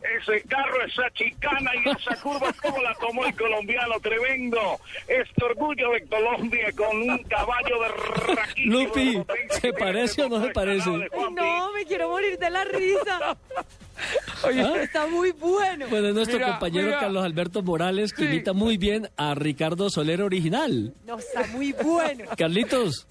Ese 0.00 0.42
carro, 0.48 0.84
esa 0.86 1.10
chicana 1.12 1.72
y 1.84 1.88
esa 1.88 2.14
curva, 2.22 2.52
¿cómo 2.62 2.80
la 2.82 2.94
tomó 2.94 3.26
el 3.26 3.34
colombiano? 3.36 3.94
Tremendo. 4.00 4.78
Este 5.08 5.44
orgullo 5.44 5.90
de 5.90 6.06
Colombia 6.06 6.68
con 6.76 6.96
un 7.02 7.18
caballo 7.24 7.82
de 7.82 8.34
raquítico. 8.34 8.70
Lupi, 8.74 9.22
¿se 9.60 9.72
parece 9.72 10.22
o 10.22 10.28
no 10.28 10.40
se 10.44 10.50
parece? 10.50 10.88
No, 10.88 11.72
me 11.72 11.84
quiero 11.84 12.10
morir 12.10 12.38
de 12.38 12.48
la 12.48 12.64
risa. 12.64 13.36
Oye. 14.46 14.82
Está 14.84 15.08
muy 15.08 15.32
bueno. 15.32 15.86
Bueno, 15.90 16.08
es 16.08 16.14
nuestro 16.14 16.38
Mira, 16.38 16.50
compañero 16.52 16.86
mira. 16.86 17.00
Carlos 17.00 17.24
Alberto 17.24 17.62
Morales, 17.64 18.12
que 18.12 18.22
Sí. 18.22 18.28
imita 18.28 18.52
muy 18.52 18.76
bien 18.76 19.10
a 19.16 19.34
Ricardo 19.34 19.90
Soler 19.90 20.22
original. 20.22 20.94
No, 21.06 21.18
está 21.18 21.44
muy 21.48 21.72
bueno. 21.72 22.24
Carlitos, 22.36 23.08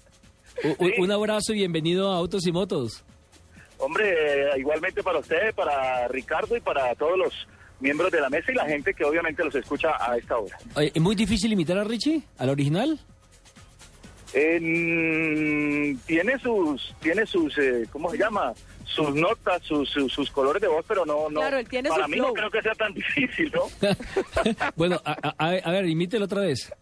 un 0.98 1.12
abrazo 1.12 1.52
y 1.52 1.56
bienvenido 1.56 2.10
a 2.10 2.16
Autos 2.16 2.46
y 2.46 2.52
Motos. 2.52 3.04
Hombre, 3.78 4.12
eh, 4.12 4.50
igualmente 4.58 5.02
para 5.02 5.18
usted, 5.20 5.54
para 5.54 6.08
Ricardo 6.08 6.56
y 6.56 6.60
para 6.60 6.94
todos 6.96 7.16
los 7.18 7.48
miembros 7.80 8.10
de 8.10 8.20
la 8.20 8.28
mesa 8.28 8.50
y 8.50 8.54
la 8.56 8.66
gente 8.66 8.92
que 8.92 9.04
obviamente 9.04 9.44
los 9.44 9.54
escucha 9.54 9.90
a 10.00 10.16
esta 10.16 10.36
hora. 10.36 10.58
¿Es 10.76 11.00
muy 11.00 11.14
difícil 11.14 11.52
imitar 11.52 11.78
a 11.78 11.84
Richie, 11.84 12.22
al 12.38 12.50
original? 12.50 12.98
Eh, 14.34 15.96
tiene 16.06 16.38
sus, 16.38 16.94
tiene 17.00 17.24
sus, 17.26 17.56
eh, 17.58 17.84
¿cómo 17.90 18.10
se 18.10 18.18
llama? 18.18 18.52
Sus 18.84 19.14
notas, 19.14 19.62
sus, 19.62 19.88
sus, 19.90 20.12
sus 20.12 20.30
colores 20.30 20.60
de 20.60 20.68
voz, 20.68 20.84
pero 20.88 21.04
no, 21.06 21.28
no. 21.30 21.40
Claro, 21.40 21.58
él 21.58 21.68
tiene 21.68 21.88
para 21.88 22.08
mí 22.08 22.14
flow. 22.16 22.28
no 22.28 22.32
creo 22.34 22.50
que 22.50 22.62
sea 22.62 22.74
tan 22.74 22.92
difícil, 22.94 23.52
¿no? 23.54 23.64
bueno, 24.76 25.00
a, 25.04 25.12
a- 25.28 25.34
a 25.38 25.50
ver, 25.50 25.62
a 25.66 25.70
ver, 25.70 25.86
imítelo 25.86 26.24
otra 26.24 26.42
vez. 26.42 26.72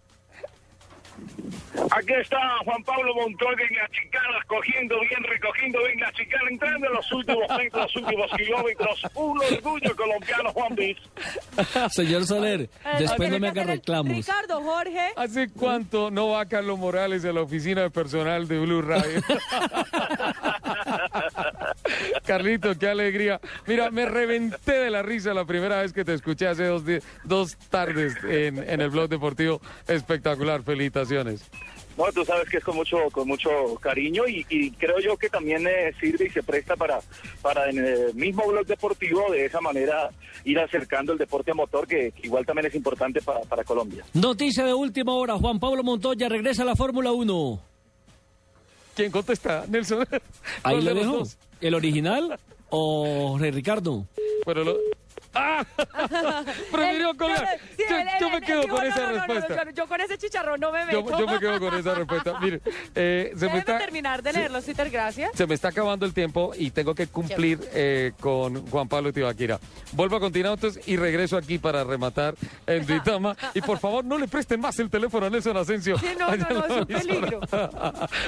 Aquí 1.90 2.12
está 2.20 2.38
Juan 2.64 2.82
Pablo 2.84 3.14
Montoya 3.14 3.64
en 3.70 3.76
la 3.76 3.88
chicana, 3.88 4.38
cogiendo 4.46 4.98
bien, 5.00 5.22
recogiendo 5.22 5.78
bien 5.84 6.00
la 6.00 6.12
chicana, 6.12 6.42
entrando 6.50 6.86
en 6.86 6.92
los 6.94 7.12
últimos 7.12 7.44
metros, 7.56 7.82
los 7.94 7.96
últimos 8.02 8.30
kilómetros. 8.36 9.02
Un 9.14 9.38
orgullo 9.38 9.96
colombiano, 9.96 10.52
Juan 10.52 10.74
Luis. 10.76 10.96
Señor 11.90 12.26
Soler, 12.26 12.62
Eh, 12.62 12.68
después 12.98 13.30
no 13.30 13.38
me 13.38 13.48
haga 13.48 13.64
reclamos. 13.64 14.16
Ricardo, 14.16 14.62
Jorge. 14.62 15.12
¿Hace 15.16 15.48
cuánto 15.50 16.10
no 16.10 16.28
va 16.30 16.46
Carlos 16.46 16.78
Morales 16.78 17.24
a 17.24 17.32
la 17.32 17.42
oficina 17.42 17.82
de 17.82 17.90
personal 17.90 18.48
de 18.48 18.58
Blue 18.58 18.82
Radio? 18.82 19.20
Carlito, 22.26 22.76
qué 22.78 22.88
alegría. 22.88 23.40
Mira, 23.66 23.90
me 23.90 24.04
reventé 24.06 24.72
de 24.72 24.90
la 24.90 25.02
risa 25.02 25.32
la 25.32 25.44
primera 25.44 25.80
vez 25.82 25.92
que 25.92 26.04
te 26.04 26.12
escuché 26.14 26.48
hace 26.48 26.64
dos, 26.64 26.82
dos 27.24 27.56
tardes 27.70 28.14
en, 28.24 28.58
en 28.58 28.80
el 28.80 28.90
blog 28.90 29.08
deportivo. 29.08 29.60
Espectacular, 29.86 30.62
felicitaciones. 30.62 31.42
No, 31.96 32.04
tú 32.12 32.26
sabes 32.26 32.46
que 32.50 32.58
es 32.58 32.64
con 32.64 32.76
mucho, 32.76 32.98
con 33.10 33.26
mucho 33.26 33.48
cariño 33.80 34.24
y, 34.28 34.44
y 34.50 34.70
creo 34.72 34.98
yo 35.00 35.16
que 35.16 35.30
también 35.30 35.66
eh, 35.66 35.94
sirve 35.98 36.26
y 36.26 36.30
se 36.30 36.42
presta 36.42 36.76
para, 36.76 36.98
para 37.40 37.70
en 37.70 37.78
el 37.78 38.14
mismo 38.14 38.46
blog 38.46 38.66
deportivo 38.66 39.30
de 39.32 39.46
esa 39.46 39.62
manera 39.62 40.10
ir 40.44 40.58
acercando 40.58 41.12
el 41.12 41.18
deporte 41.18 41.52
a 41.52 41.54
motor 41.54 41.86
que, 41.86 42.12
que 42.12 42.26
igual 42.26 42.44
también 42.44 42.66
es 42.66 42.74
importante 42.74 43.22
para, 43.22 43.40
para 43.40 43.64
Colombia. 43.64 44.04
Noticia 44.12 44.66
de 44.66 44.74
última 44.74 45.14
hora, 45.14 45.36
Juan 45.38 45.58
Pablo 45.58 45.82
Montoya 45.82 46.28
regresa 46.28 46.64
a 46.64 46.66
la 46.66 46.76
Fórmula 46.76 47.12
1. 47.12 47.60
¿Quién 48.94 49.10
contesta? 49.10 49.64
Nelson. 49.68 50.06
Ahí 50.10 50.20
¿Cuál 50.62 50.84
le 50.84 50.90
de 50.90 50.94
los 50.96 51.04
dejo. 51.04 51.16
dos? 51.18 51.38
¿El 51.60 51.74
original 51.74 52.38
o 52.70 53.36
Ricardo? 53.40 54.06
Bueno, 54.44 54.64
lo... 54.64 54.76
¡Ah! 55.38 55.64
Prefirió 56.72 57.14
colgar. 57.14 57.58
sí, 57.76 57.82
Yo, 57.88 57.96
él- 57.98 58.06
yo 58.20 58.26
él- 58.28 58.32
me 58.32 58.40
quedo 58.40 58.60
dijo, 58.62 58.74
con 58.74 58.84
no, 58.84 58.90
esa 58.90 59.00
no, 59.00 59.06
no, 59.06 59.12
no, 59.26 59.34
respuesta. 59.34 59.64
yo, 59.64 59.70
yo 59.70 59.86
con 59.86 60.00
ese 60.00 60.16
chicharrón 60.18 60.60
no 60.60 60.72
me 60.72 60.80
Yo, 60.90 61.02
meto. 61.04 61.18
yo 61.18 61.26
me 61.26 61.38
quedo 61.38 61.60
con 61.60 61.74
esa 61.78 61.94
respuesta. 61.94 62.38
Mire, 62.40 62.60
eh, 62.94 63.32
se, 63.36 63.46
me 63.50 63.58
está, 63.58 63.78
terminar 63.78 64.22
de 64.22 64.32
leer 64.32 64.50
los 64.50 64.64
Twitter, 64.64 64.88
gracias. 64.88 65.32
se 65.34 65.46
me 65.46 65.54
está 65.54 65.68
acabando 65.68 66.06
el 66.06 66.14
tiempo 66.14 66.52
y 66.56 66.70
tengo 66.70 66.94
que 66.94 67.06
cumplir 67.08 67.60
eh, 67.74 68.12
con 68.18 68.66
Juan 68.70 68.88
Pablo 68.88 69.12
Tibaquira. 69.12 69.60
Vuelvo 69.92 70.16
a 70.16 70.20
Continautos 70.20 70.78
y 70.86 70.96
regreso 70.96 71.36
aquí 71.36 71.58
para 71.58 71.84
rematar 71.84 72.34
en 72.66 72.86
Duitama. 72.86 73.36
Y 73.54 73.60
por 73.60 73.78
favor, 73.78 74.04
no 74.06 74.16
le 74.18 74.28
presten 74.28 74.60
más 74.60 74.78
el 74.78 74.88
teléfono 74.88 75.26
a 75.26 75.30
Nelson 75.30 75.56
Asensio. 75.56 75.98
Sí, 75.98 76.06
no, 76.18 76.34
no, 76.34 76.48
no, 76.48 76.64
es 76.64 76.70
un 76.80 76.86
peligro. 76.86 77.40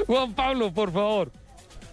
Juan 0.07 0.35
Pablo, 0.35 0.73
por 0.73 0.93
favor. 0.93 1.31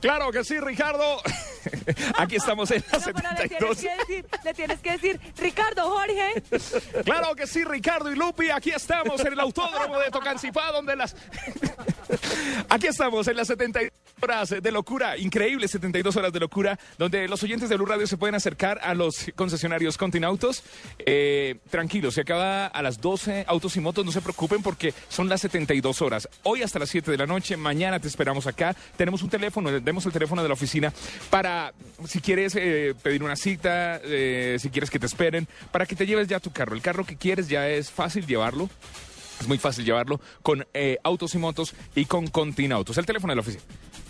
Claro 0.06 0.32
que 0.32 0.44
sí, 0.44 0.60
Ricardo. 0.60 1.20
Aquí 2.20 2.36
estamos 2.36 2.70
en 2.70 2.84
la 2.92 3.00
No, 3.00 3.06
pero 3.06 3.34
le 3.40 3.48
tienes 3.48 3.78
72. 3.78 3.78
que 3.78 3.98
decir, 3.98 4.26
le 4.44 4.54
tienes 4.54 4.80
que 4.80 4.92
decir, 4.92 5.20
Ricardo, 5.36 5.90
Jorge. 5.90 6.44
Claro 7.04 7.36
que 7.36 7.48
sí, 7.48 7.64
Ricardo 7.64 8.12
y 8.12 8.16
Lupi. 8.16 8.52
Aquí 8.52 8.70
estamos 8.70 9.20
en 9.22 9.34
el 9.34 9.40
autódromo 9.40 9.98
de 9.98 10.12
Tocancipá, 10.12 10.72
donde 10.72 10.96
las. 10.96 11.16
Aquí 12.70 12.88
estamos 12.88 13.28
en 13.28 13.38
la 13.38 13.46
72. 13.46 13.92
horas 14.22 14.50
de 14.50 14.72
locura, 14.72 15.18
increíble 15.18 15.68
72 15.68 16.16
horas 16.16 16.32
de 16.32 16.40
locura, 16.40 16.80
donde 16.98 17.28
los 17.28 17.44
oyentes 17.44 17.70
de 17.70 17.76
Blue 17.76 17.86
Radio 17.86 18.08
se 18.08 18.18
pueden 18.18 18.36
acercar 18.36 18.80
a 18.82 18.94
los 18.94 19.32
concesionarios 19.36 19.98
Continautos. 19.98 20.64
Eh, 21.00 21.58
tranquilos, 21.70 22.14
se 22.14 22.22
acaba 22.22 22.68
a 22.68 22.82
las 22.82 23.02
12 23.02 23.46
autos 23.48 23.76
y 23.76 23.82
motos, 23.82 24.06
no 24.06 24.12
se 24.12 24.22
preocupen 24.22 24.62
porque 24.62 24.94
son 25.10 25.30
las 25.30 25.42
72 25.42 26.02
horas. 26.02 26.30
Hoy 26.44 26.62
hasta 26.62 26.80
las 26.80 26.90
7 26.90 27.12
de 27.12 27.18
la 27.18 27.28
noche, 27.28 27.58
mañana 27.58 28.00
te 28.00 28.08
esperamos 28.08 28.48
acá. 28.48 28.76
Tenemos 28.96 29.22
un 29.22 29.30
teléfono, 29.30 29.72
demos 29.80 30.06
el 30.06 30.12
teléfono 30.12 30.42
de 30.42 30.48
la 30.48 30.54
oficina 30.54 30.94
para, 31.30 31.74
si 32.08 32.22
quieres 32.22 32.56
eh, 32.56 32.96
pedir 33.02 33.22
una 33.24 33.36
cita, 33.36 34.00
eh, 34.04 34.58
si 34.60 34.70
quieres 34.70 34.90
que 34.90 35.00
te 35.00 35.06
esperen, 35.06 35.48
para 35.72 35.86
que 35.86 35.96
te 35.96 36.06
lleves 36.06 36.28
ya 36.28 36.40
tu 36.40 36.52
carro. 36.52 36.76
El 36.76 36.82
carro 36.82 37.06
que 37.06 37.18
quieres 37.18 37.48
ya 37.48 37.68
es 37.68 37.92
fácil 37.92 38.26
llevarlo. 38.26 38.70
Es 39.40 39.48
muy 39.48 39.58
fácil 39.58 39.86
llevarlo 39.86 40.20
con 40.42 40.66
eh, 40.74 40.98
autos 41.04 41.36
y 41.36 41.38
motos 41.38 41.74
y 41.96 42.06
con 42.06 42.28
Continautos. 42.28 42.98
El 42.98 43.06
teléfono 43.06 43.32
de 43.32 43.36
la 43.36 43.42
oficina. 43.42 43.64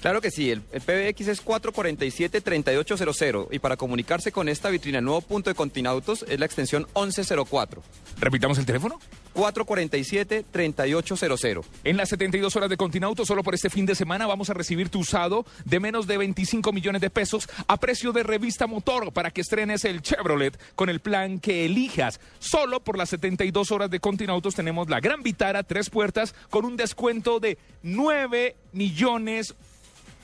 Claro 0.05 0.21
que 0.21 0.29
sí, 0.29 0.51
el, 0.51 0.61
el 0.71 0.81
PBX 0.81 1.29
es 1.29 1.43
447-3800 1.43 3.47
y 3.49 3.57
para 3.57 3.75
comunicarse 3.75 4.31
con 4.31 4.47
esta 4.47 4.69
vitrina, 4.69 4.99
el 4.99 5.05
nuevo 5.05 5.21
punto 5.21 5.49
de 5.49 5.55
Continautos 5.55 6.23
es 6.29 6.39
la 6.39 6.45
extensión 6.45 6.85
1104. 6.95 7.81
Repitamos 8.19 8.59
el 8.59 8.67
teléfono. 8.67 8.99
447-3800. 9.33 11.65
En 11.83 11.97
las 11.97 12.09
72 12.09 12.55
horas 12.55 12.69
de 12.69 12.77
Continauto, 12.77 13.25
solo 13.25 13.41
por 13.41 13.55
este 13.55 13.71
fin 13.71 13.87
de 13.87 13.95
semana, 13.95 14.27
vamos 14.27 14.51
a 14.51 14.53
recibir 14.53 14.89
tu 14.89 14.99
usado 14.99 15.43
de 15.65 15.79
menos 15.79 16.05
de 16.05 16.19
25 16.19 16.71
millones 16.71 17.01
de 17.01 17.09
pesos 17.09 17.49
a 17.67 17.77
precio 17.77 18.13
de 18.13 18.21
revista 18.21 18.67
motor 18.67 19.11
para 19.11 19.31
que 19.31 19.41
estrenes 19.41 19.85
el 19.85 20.03
Chevrolet 20.03 20.55
con 20.75 20.89
el 20.89 20.99
plan 20.99 21.39
que 21.39 21.65
elijas. 21.65 22.19
Solo 22.37 22.79
por 22.79 22.95
las 22.95 23.09
72 23.09 23.71
horas 23.71 23.89
de 23.89 23.99
Continautos 23.99 24.53
tenemos 24.53 24.87
la 24.87 24.99
Gran 24.99 25.23
Vitara, 25.23 25.63
tres 25.63 25.89
puertas, 25.89 26.35
con 26.51 26.63
un 26.63 26.77
descuento 26.77 27.39
de 27.39 27.57
9 27.81 28.55
millones 28.71 29.55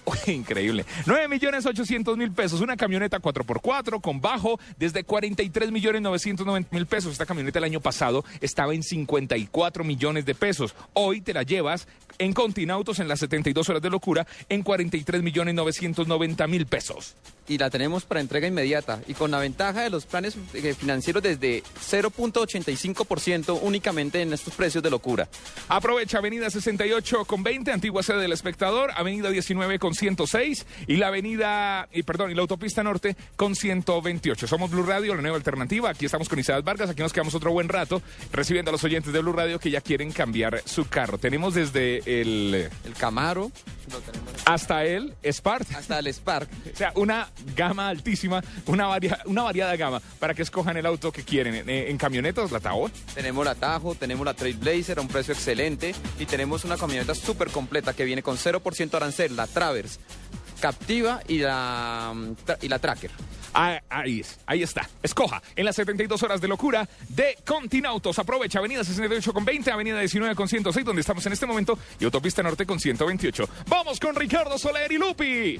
Increíble. 0.28 0.86
9 1.06 1.28
millones 1.28 1.66
800 1.66 2.18
mil 2.18 2.32
pesos. 2.32 2.62
Una 2.62 2.78
camioneta 2.78 3.20
4x4 3.20 4.02
con 4.02 4.22
bajo 4.22 4.60
desde 4.78 5.04
43 5.04 5.72
millones 5.72 6.02
990 6.02 6.70
mil 6.72 6.86
pesos. 6.86 7.12
Esta 7.14 7.26
camioneta 7.26 7.60
el 7.60 7.66
año 7.66 7.82
pasado 7.82 8.24
estaba 8.40 8.74
en 8.74 8.84
54 8.84 9.84
millones 9.84 10.26
de 10.26 10.36
pesos. 10.36 10.76
Hoy 10.94 11.22
te 11.22 11.34
la 11.34 11.44
llevas 11.44 11.88
en 12.22 12.34
Continautos 12.34 13.00
en 13.00 13.08
las 13.08 13.20
72 13.20 13.68
horas 13.70 13.82
de 13.82 13.90
locura 13.90 14.28
en 14.48 14.62
43 14.62 15.24
millones 15.24 15.56
990 15.56 16.48
mil 16.48 16.68
pesos. 16.68 17.16
Y 17.48 17.58
la 17.58 17.70
tenemos 17.72 18.06
para 18.06 18.22
entrega 18.22 18.48
inmediata 18.48 19.02
y 19.08 19.16
con 19.16 19.32
la 19.32 19.40
ventaja 19.40 19.82
de 19.82 19.90
los 19.90 20.06
planes 20.06 20.38
eh, 20.54 20.76
financieros 20.76 21.24
desde 21.24 21.64
0.85% 21.64 23.60
únicamente 23.64 24.22
en 24.22 24.32
estos 24.32 24.54
precios 24.54 24.84
de 24.84 24.92
locura. 24.92 25.28
Aprovecha 25.68 26.20
Avenida 26.20 26.50
68 26.50 27.26
con 27.26 27.42
20, 27.42 27.72
antigua 27.72 28.04
sede 28.04 28.22
del 28.22 28.32
espectador, 28.34 28.92
Avenida 28.96 29.32
19 29.32 29.80
con 29.80 29.96
106 29.96 30.66
y 30.88 30.98
la 30.98 31.08
Avenida, 31.08 31.90
y 31.92 32.04
perdón, 32.04 32.32
y 32.32 32.36
la 32.36 32.42
autopista 32.42 32.84
norte 32.84 33.16
con 33.36 33.56
128. 33.56 34.48
Somos 34.48 34.70
Blue 34.70 34.84
Radio, 34.84 35.16
la 35.16 35.22
nueva 35.22 35.38
alternativa. 35.38 35.90
Aquí 35.90 36.06
estamos 36.06 36.30
con 36.30 36.38
Isabel 36.38 36.62
Vargas, 36.62 36.92
aquí 36.92 37.02
nos 37.02 37.12
quedamos 37.12 37.34
otro 37.34 37.52
buen 37.52 37.68
rato 37.68 38.02
recibiendo 38.32 38.70
a 38.70 38.74
los 38.74 38.84
oyentes 38.84 39.12
de 39.12 39.20
Blue 39.20 39.34
Radio 39.34 39.60
que 39.60 39.72
ya 39.72 39.82
quieren 39.82 40.12
cambiar 40.12 40.62
su 40.66 40.88
carro. 40.88 41.18
Tenemos 41.18 41.56
desde 41.56 42.04
el, 42.20 42.70
el 42.86 42.94
Camaro 42.98 43.52
hasta 44.46 44.86
el 44.86 45.16
Spark. 45.24 45.66
Hasta 45.76 46.00
el 46.00 46.08
Spark. 46.08 46.50
O 46.74 46.78
sea, 46.78 46.92
una 46.96 47.30
gama 47.56 47.90
altísima, 47.90 48.44
una, 48.66 48.88
varia, 48.88 49.20
una 49.26 49.44
variada 49.44 49.76
gama 49.76 50.02
para 50.20 50.34
que 50.34 50.42
escojan 50.42 50.78
el 50.78 50.86
auto 50.86 51.12
que 51.12 51.24
quieren. 51.24 51.56
En, 51.56 51.70
en 51.70 51.98
camionetas, 51.98 52.52
la 52.52 52.60
Tahoe. 52.60 52.92
Tenemos 53.14 53.46
la 53.46 53.56
Tajo, 53.56 53.96
tenemos 53.96 54.26
la 54.26 54.34
Trailblazer 54.34 54.98
a 54.98 55.02
un 55.02 55.08
precio 55.08 55.34
excelente 55.34 55.94
y 56.20 56.26
tenemos 56.26 56.66
una 56.66 56.78
camioneta 56.78 57.16
súper 57.16 57.50
completa 57.50 57.94
que 57.94 58.06
viene 58.06 58.24
con 58.24 58.38
0% 58.38 58.94
arancel, 58.94 59.36
la 59.36 59.48
Travers, 59.48 60.00
Captiva 60.62 61.22
y 61.28 61.40
la, 61.40 62.14
y 62.62 62.68
la 62.70 62.80
Tracker. 62.80 63.12
Ah, 63.54 63.82
ahí, 63.90 64.24
ahí 64.46 64.64
está. 64.64 64.88
Escoja 65.04 65.42
en 65.56 65.66
las 65.66 65.76
72 65.76 66.24
horas 66.24 66.40
de 66.40 66.48
locura 66.48 66.88
de 67.10 67.38
Continautos. 67.46 68.18
Aprovecha 68.20 68.60
Avenida 68.60 68.84
68 68.84 69.34
con 69.34 69.44
20, 69.44 69.72
Avenida 69.72 70.00
19 70.00 70.36
con 70.36 70.48
106, 70.48 70.86
donde 70.86 71.02
estamos 71.02 71.26
en 71.26 71.34
este 71.34 71.46
momento, 71.46 71.78
y 72.00 72.06
Autopista 72.06 72.42
Norte 72.42 72.66
con 72.66 72.80
128. 72.80 73.50
Vamos 73.68 74.00
con 74.00 74.16
Ricardo 74.16 74.58
Soler 74.58 74.92
y 74.92 74.98
Lupi. 74.98 75.60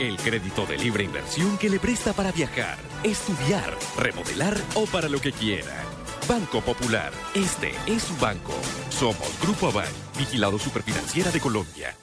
El 0.00 0.16
crédito 0.16 0.64
de 0.64 0.78
libre 0.78 1.04
inversión 1.04 1.58
que 1.58 1.68
le 1.68 1.78
presta 1.78 2.14
para 2.14 2.32
viajar, 2.32 2.78
estudiar, 3.04 3.76
remodelar 3.98 4.56
o 4.74 4.86
para 4.86 5.10
lo 5.10 5.20
que 5.20 5.30
quiera. 5.30 5.84
Banco 6.26 6.62
Popular, 6.62 7.12
este 7.34 7.74
es 7.86 8.04
su 8.04 8.16
banco. 8.16 8.54
Somos 8.88 9.28
Grupo 9.42 9.66
Aval, 9.66 9.90
vigilado 10.16 10.58
superfinanciera 10.58 11.30
de 11.30 11.38
Colombia. 11.38 11.94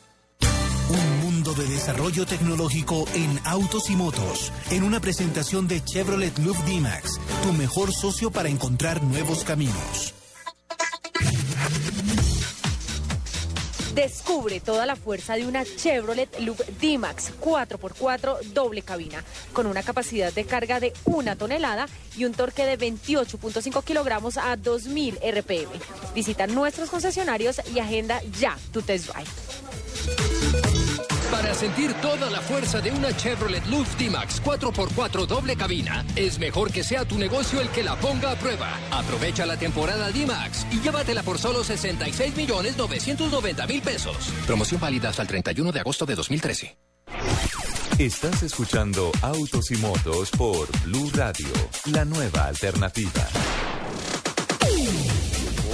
Un 0.90 1.20
mundo 1.22 1.56
de 1.56 1.66
desarrollo 1.66 2.28
tecnológico 2.28 3.08
en 3.16 3.40
autos 3.46 3.90
y 3.90 3.96
motos, 3.96 4.54
en 4.70 4.84
una 4.84 5.00
presentación 5.00 5.68
de 5.68 5.84
Chevrolet 5.84 6.38
Loop 6.38 6.58
D-Max, 6.66 7.20
tu 7.42 7.52
mejor 7.54 7.92
socio 7.92 8.30
para 8.30 8.48
encontrar 8.48 9.02
nuevos 9.02 9.44
caminos. 9.44 10.14
Descubre 13.98 14.60
toda 14.60 14.86
la 14.86 14.96
fuerza 14.96 15.34
de 15.34 15.48
una 15.48 15.66
Chevrolet 15.66 16.30
Loop 16.42 16.64
D-Max 16.80 17.32
4x4 17.42 18.42
doble 18.54 18.84
cabina, 18.84 19.24
con 19.54 19.66
una 19.66 19.82
capacidad 19.82 20.32
de 20.32 20.46
carga 20.46 20.80
de 20.80 20.94
una 21.06 21.36
tonelada 21.36 21.88
y 22.16 22.26
un 22.26 22.34
torque 22.34 22.64
de 22.68 22.78
28.5 22.78 23.84
kilogramos 23.84 24.38
a 24.38 24.56
2000 24.56 25.16
RPM. 25.16 25.72
Visita 26.14 26.46
nuestros 26.46 26.92
concesionarios 26.92 27.60
y 27.74 27.80
agenda 27.80 28.22
ya 28.40 28.56
tu 28.72 28.84
test 28.84 29.08
drive. 29.12 30.67
Para 31.32 31.54
sentir 31.54 31.94
toda 31.96 32.30
la 32.30 32.40
fuerza 32.40 32.80
de 32.80 32.92
una 32.92 33.16
Chevrolet 33.16 33.66
Loop 33.66 33.86
D-Max 33.98 34.42
4x4 34.44 35.26
doble 35.26 35.58
cabina, 35.58 36.06
es 36.16 36.40
mejor 36.40 36.72
que 36.72 36.84
sea 36.84 37.06
tu 37.06 37.18
negocio 37.18 37.60
el 37.60 37.70
que 37.70 37.84
la 37.84 37.96
ponga 37.98 38.32
a 38.32 38.36
prueba. 38.36 38.80
Aprovecha 38.92 39.46
la 39.46 39.58
temporada 39.58 40.10
D-Max 40.10 40.66
y 40.72 40.80
llévatela 40.80 41.24
por 41.24 41.38
solo 41.38 41.64
66 41.64 42.36
millones 42.38 42.78
990 42.78 43.68
mil 43.68 43.82
pesos. 43.82 44.16
Promoción 44.46 44.80
válida 44.80 45.10
hasta 45.10 45.22
el 45.22 45.28
31 45.28 45.72
de 45.72 45.80
agosto 45.82 46.06
de 46.06 46.16
2013. 46.16 46.78
Estás 48.00 48.44
escuchando 48.44 49.12
Autos 49.22 49.72
y 49.72 49.76
Motos 49.78 50.30
por 50.32 50.68
Blue 50.86 51.10
Radio, 51.14 51.48
la 51.92 52.06
nueva 52.06 52.46
alternativa. 52.46 53.28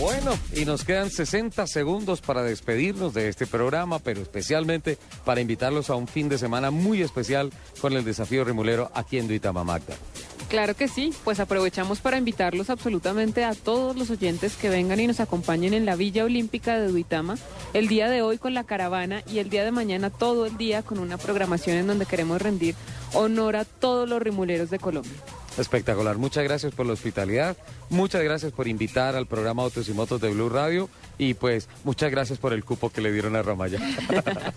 Bueno, 0.04 0.38
y 0.54 0.66
nos 0.66 0.84
quedan 0.84 1.10
60 1.10 1.66
segundos 1.66 2.20
para 2.20 2.44
despedirnos 2.44 3.14
de 3.14 3.30
este 3.30 3.48
programa, 3.48 4.00
pero 4.00 4.22
especialmente 4.22 4.98
para 5.24 5.40
invitarlos 5.40 5.90
a 5.90 5.96
un 5.96 6.10
fin 6.10 6.28
de 6.28 6.38
semana 6.38 6.72
muy 6.72 7.02
especial 7.02 7.52
con 7.80 7.94
el 7.94 8.04
desafío 8.04 8.44
remulero 8.44 8.92
aquí 8.96 9.18
en 9.18 9.30
Duitama 9.30 9.64
Magda. 9.64 9.96
Claro 10.50 10.76
que 10.76 10.90
sí, 10.90 11.14
pues 11.24 11.40
aprovechamos 11.40 12.02
para 12.02 12.18
invitarlos 12.18 12.70
absolutamente 12.70 13.46
a 13.46 13.56
todos 13.56 13.96
los 13.96 14.10
oyentes 14.10 14.58
que 14.58 14.68
vengan 14.68 15.00
y 15.00 15.08
nos 15.08 15.22
acompañen 15.22 15.74
en 15.74 15.86
la 15.86 15.96
Villa 15.96 16.26
Olímpica 16.26 16.78
de 16.78 16.90
Duitama 16.90 17.38
el 17.74 17.88
día 17.88 18.10
de 18.10 18.22
hoy 18.22 18.38
con 18.38 18.54
la 18.54 18.66
caravana 18.66 19.24
y 19.26 19.40
el 19.40 19.50
día 19.50 19.64
de 19.64 19.72
mañana 19.72 20.10
todo 20.10 20.46
el 20.46 20.58
día 20.58 20.84
con 20.84 21.00
una 21.00 21.18
programación 21.18 21.78
en 21.78 21.88
donde 21.88 22.06
queremos 22.06 22.42
rendir 22.42 22.76
honor 23.14 23.56
a 23.56 23.64
todos 23.64 24.10
los 24.10 24.22
rimuleros 24.22 24.70
de 24.70 24.80
Colombia. 24.80 25.14
Espectacular. 25.58 26.18
Muchas 26.18 26.44
gracias 26.44 26.74
por 26.74 26.86
la 26.86 26.94
hospitalidad. 26.94 27.56
Muchas 27.90 28.24
gracias 28.24 28.52
por 28.52 28.68
invitar 28.68 29.16
al 29.16 29.28
programa 29.28 29.64
Autos 29.64 29.88
y 29.88 29.94
Motos 29.94 30.20
de 30.22 30.30
Blue 30.32 30.50
Radio. 30.50 30.90
Y 31.18 31.36
pues 31.36 31.70
muchas 31.84 32.12
gracias 32.12 32.40
por 32.40 32.54
el 32.54 32.64
cupo 32.64 32.90
que 32.90 33.02
le 33.02 33.12
dieron 33.12 33.36
a 33.36 33.42
Ramaya. 33.42 33.80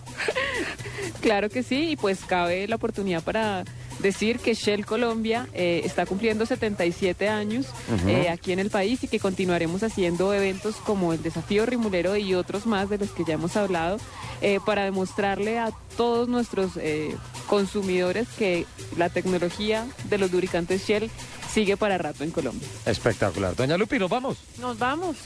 Claro 1.20 1.48
que 1.51 1.62
sí, 1.62 1.90
y 1.90 1.97
pues 1.97 2.20
cabe 2.24 2.68
la 2.68 2.77
oportunidad 2.77 3.23
para 3.23 3.64
decir 4.07 4.39
que 4.39 4.55
Shell 4.55 4.87
Colombia 4.87 5.49
eh, 5.53 5.83
está 5.85 6.07
cumpliendo 6.07 6.47
77 6.47 7.28
años 7.28 7.66
eh, 8.07 8.28
aquí 8.28 8.53
en 8.53 8.59
el 8.59 8.70
país 8.70 9.03
y 9.05 9.09
que 9.09 9.20
continuaremos 9.20 9.83
haciendo 9.83 10.33
eventos 10.33 10.77
como 10.77 11.12
el 11.12 11.23
Desafío 11.23 11.66
Rimulero 11.66 12.16
y 12.16 12.35
otros 12.35 12.66
más 12.66 12.89
de 12.89 12.99
los 12.99 13.11
que 13.11 13.24
ya 13.24 13.35
hemos 13.35 13.57
hablado 13.57 13.99
eh, 14.41 14.61
para 14.65 14.85
demostrarle 14.85 15.59
a 15.59 15.70
todos 15.97 16.28
nuestros 16.28 16.73
eh, 16.77 17.16
consumidores 17.47 18.28
que 18.39 18.66
la 18.97 19.09
tecnología 19.09 19.87
de 20.09 20.19
los 20.19 20.31
lubricantes 20.31 20.87
Shell 20.87 21.11
sigue 21.53 21.77
para 21.77 21.99
rato 21.99 22.23
en 22.23 22.31
Colombia. 22.31 22.69
Espectacular. 22.85 23.57
Doña 23.57 23.77
Lupi, 23.77 23.99
nos 23.99 24.11
vamos. 24.11 24.37
Nos 24.59 24.78
vamos. 24.78 25.16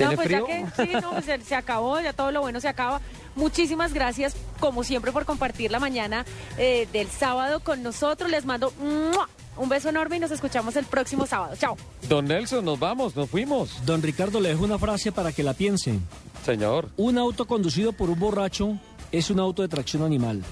¿Tiene 0.00 0.12
no, 0.12 0.16
pues 0.16 0.28
frío? 0.28 0.46
ya 0.48 0.72
que 0.72 0.86
sí, 0.86 0.92
no, 1.02 1.10
pues 1.10 1.24
se, 1.26 1.40
se 1.42 1.54
acabó, 1.54 2.00
ya 2.00 2.12
todo 2.12 2.30
lo 2.32 2.40
bueno 2.40 2.60
se 2.60 2.68
acaba. 2.68 3.00
muchísimas 3.36 3.92
gracias, 3.92 4.34
como 4.58 4.82
siempre, 4.82 5.12
por 5.12 5.24
compartir 5.24 5.70
la 5.70 5.78
mañana 5.78 6.24
eh, 6.58 6.88
del 6.92 7.08
sábado 7.08 7.60
con 7.60 7.82
nosotros. 7.82 8.30
Les 8.30 8.44
mando 8.44 8.72
¡mua! 8.80 9.28
un 9.56 9.68
beso 9.68 9.90
enorme 9.90 10.16
y 10.16 10.20
nos 10.20 10.30
escuchamos 10.30 10.74
el 10.76 10.86
próximo 10.86 11.26
sábado. 11.26 11.54
Chao. 11.58 11.76
Don 12.08 12.24
Nelson, 12.24 12.64
nos 12.64 12.78
vamos, 12.78 13.14
nos 13.14 13.28
fuimos. 13.28 13.84
Don 13.84 14.00
Ricardo 14.02 14.40
le 14.40 14.48
dejo 14.50 14.64
una 14.64 14.78
frase 14.78 15.12
para 15.12 15.32
que 15.32 15.42
la 15.42 15.52
piensen. 15.52 16.00
Señor. 16.46 16.88
Un 16.96 17.18
auto 17.18 17.46
conducido 17.46 17.92
por 17.92 18.08
un 18.08 18.18
borracho 18.18 18.78
es 19.12 19.28
un 19.30 19.38
auto 19.38 19.60
de 19.60 19.68
tracción 19.68 20.02
animal. 20.02 20.42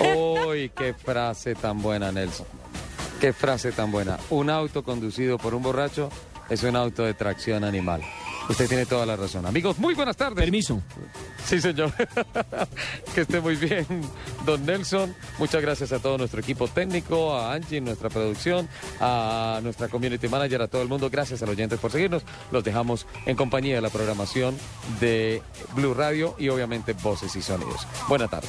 Uy, 0.00 0.70
qué 0.74 0.94
frase 0.94 1.54
tan 1.54 1.82
buena, 1.82 2.10
Nelson. 2.10 2.46
Qué 3.20 3.34
frase 3.34 3.72
tan 3.72 3.92
buena. 3.92 4.18
Un 4.30 4.48
auto 4.48 4.82
conducido 4.82 5.36
por 5.36 5.54
un 5.54 5.62
borracho 5.62 6.08
es 6.50 6.62
un 6.62 6.76
auto 6.76 7.04
de 7.04 7.14
tracción 7.14 7.64
animal. 7.64 8.02
Usted 8.48 8.66
tiene 8.68 8.84
toda 8.84 9.06
la 9.06 9.14
razón. 9.14 9.46
Amigos, 9.46 9.78
muy 9.78 9.94
buenas 9.94 10.16
tardes. 10.16 10.44
Permiso. 10.44 10.82
Sí, 11.44 11.60
señor. 11.60 11.92
que 13.14 13.20
esté 13.20 13.40
muy 13.40 13.54
bien, 13.54 13.86
don 14.44 14.66
Nelson. 14.66 15.14
Muchas 15.38 15.62
gracias 15.62 15.92
a 15.92 16.00
todo 16.00 16.18
nuestro 16.18 16.40
equipo 16.40 16.66
técnico, 16.66 17.32
a 17.32 17.54
Angie, 17.54 17.80
nuestra 17.80 18.08
producción, 18.08 18.68
a 19.00 19.60
nuestra 19.62 19.86
community 19.86 20.28
manager, 20.28 20.62
a 20.62 20.68
todo 20.68 20.82
el 20.82 20.88
mundo. 20.88 21.08
Gracias 21.08 21.42
a 21.42 21.46
los 21.46 21.54
oyentes 21.54 21.78
por 21.78 21.92
seguirnos. 21.92 22.24
Los 22.50 22.64
dejamos 22.64 23.06
en 23.24 23.36
compañía 23.36 23.76
de 23.76 23.82
la 23.82 23.90
programación 23.90 24.58
de 24.98 25.42
Blue 25.76 25.94
Radio 25.94 26.34
y 26.36 26.48
obviamente 26.48 26.92
Voces 26.94 27.36
y 27.36 27.42
Sonidos. 27.42 27.86
Buena 28.08 28.26
tarde. 28.26 28.48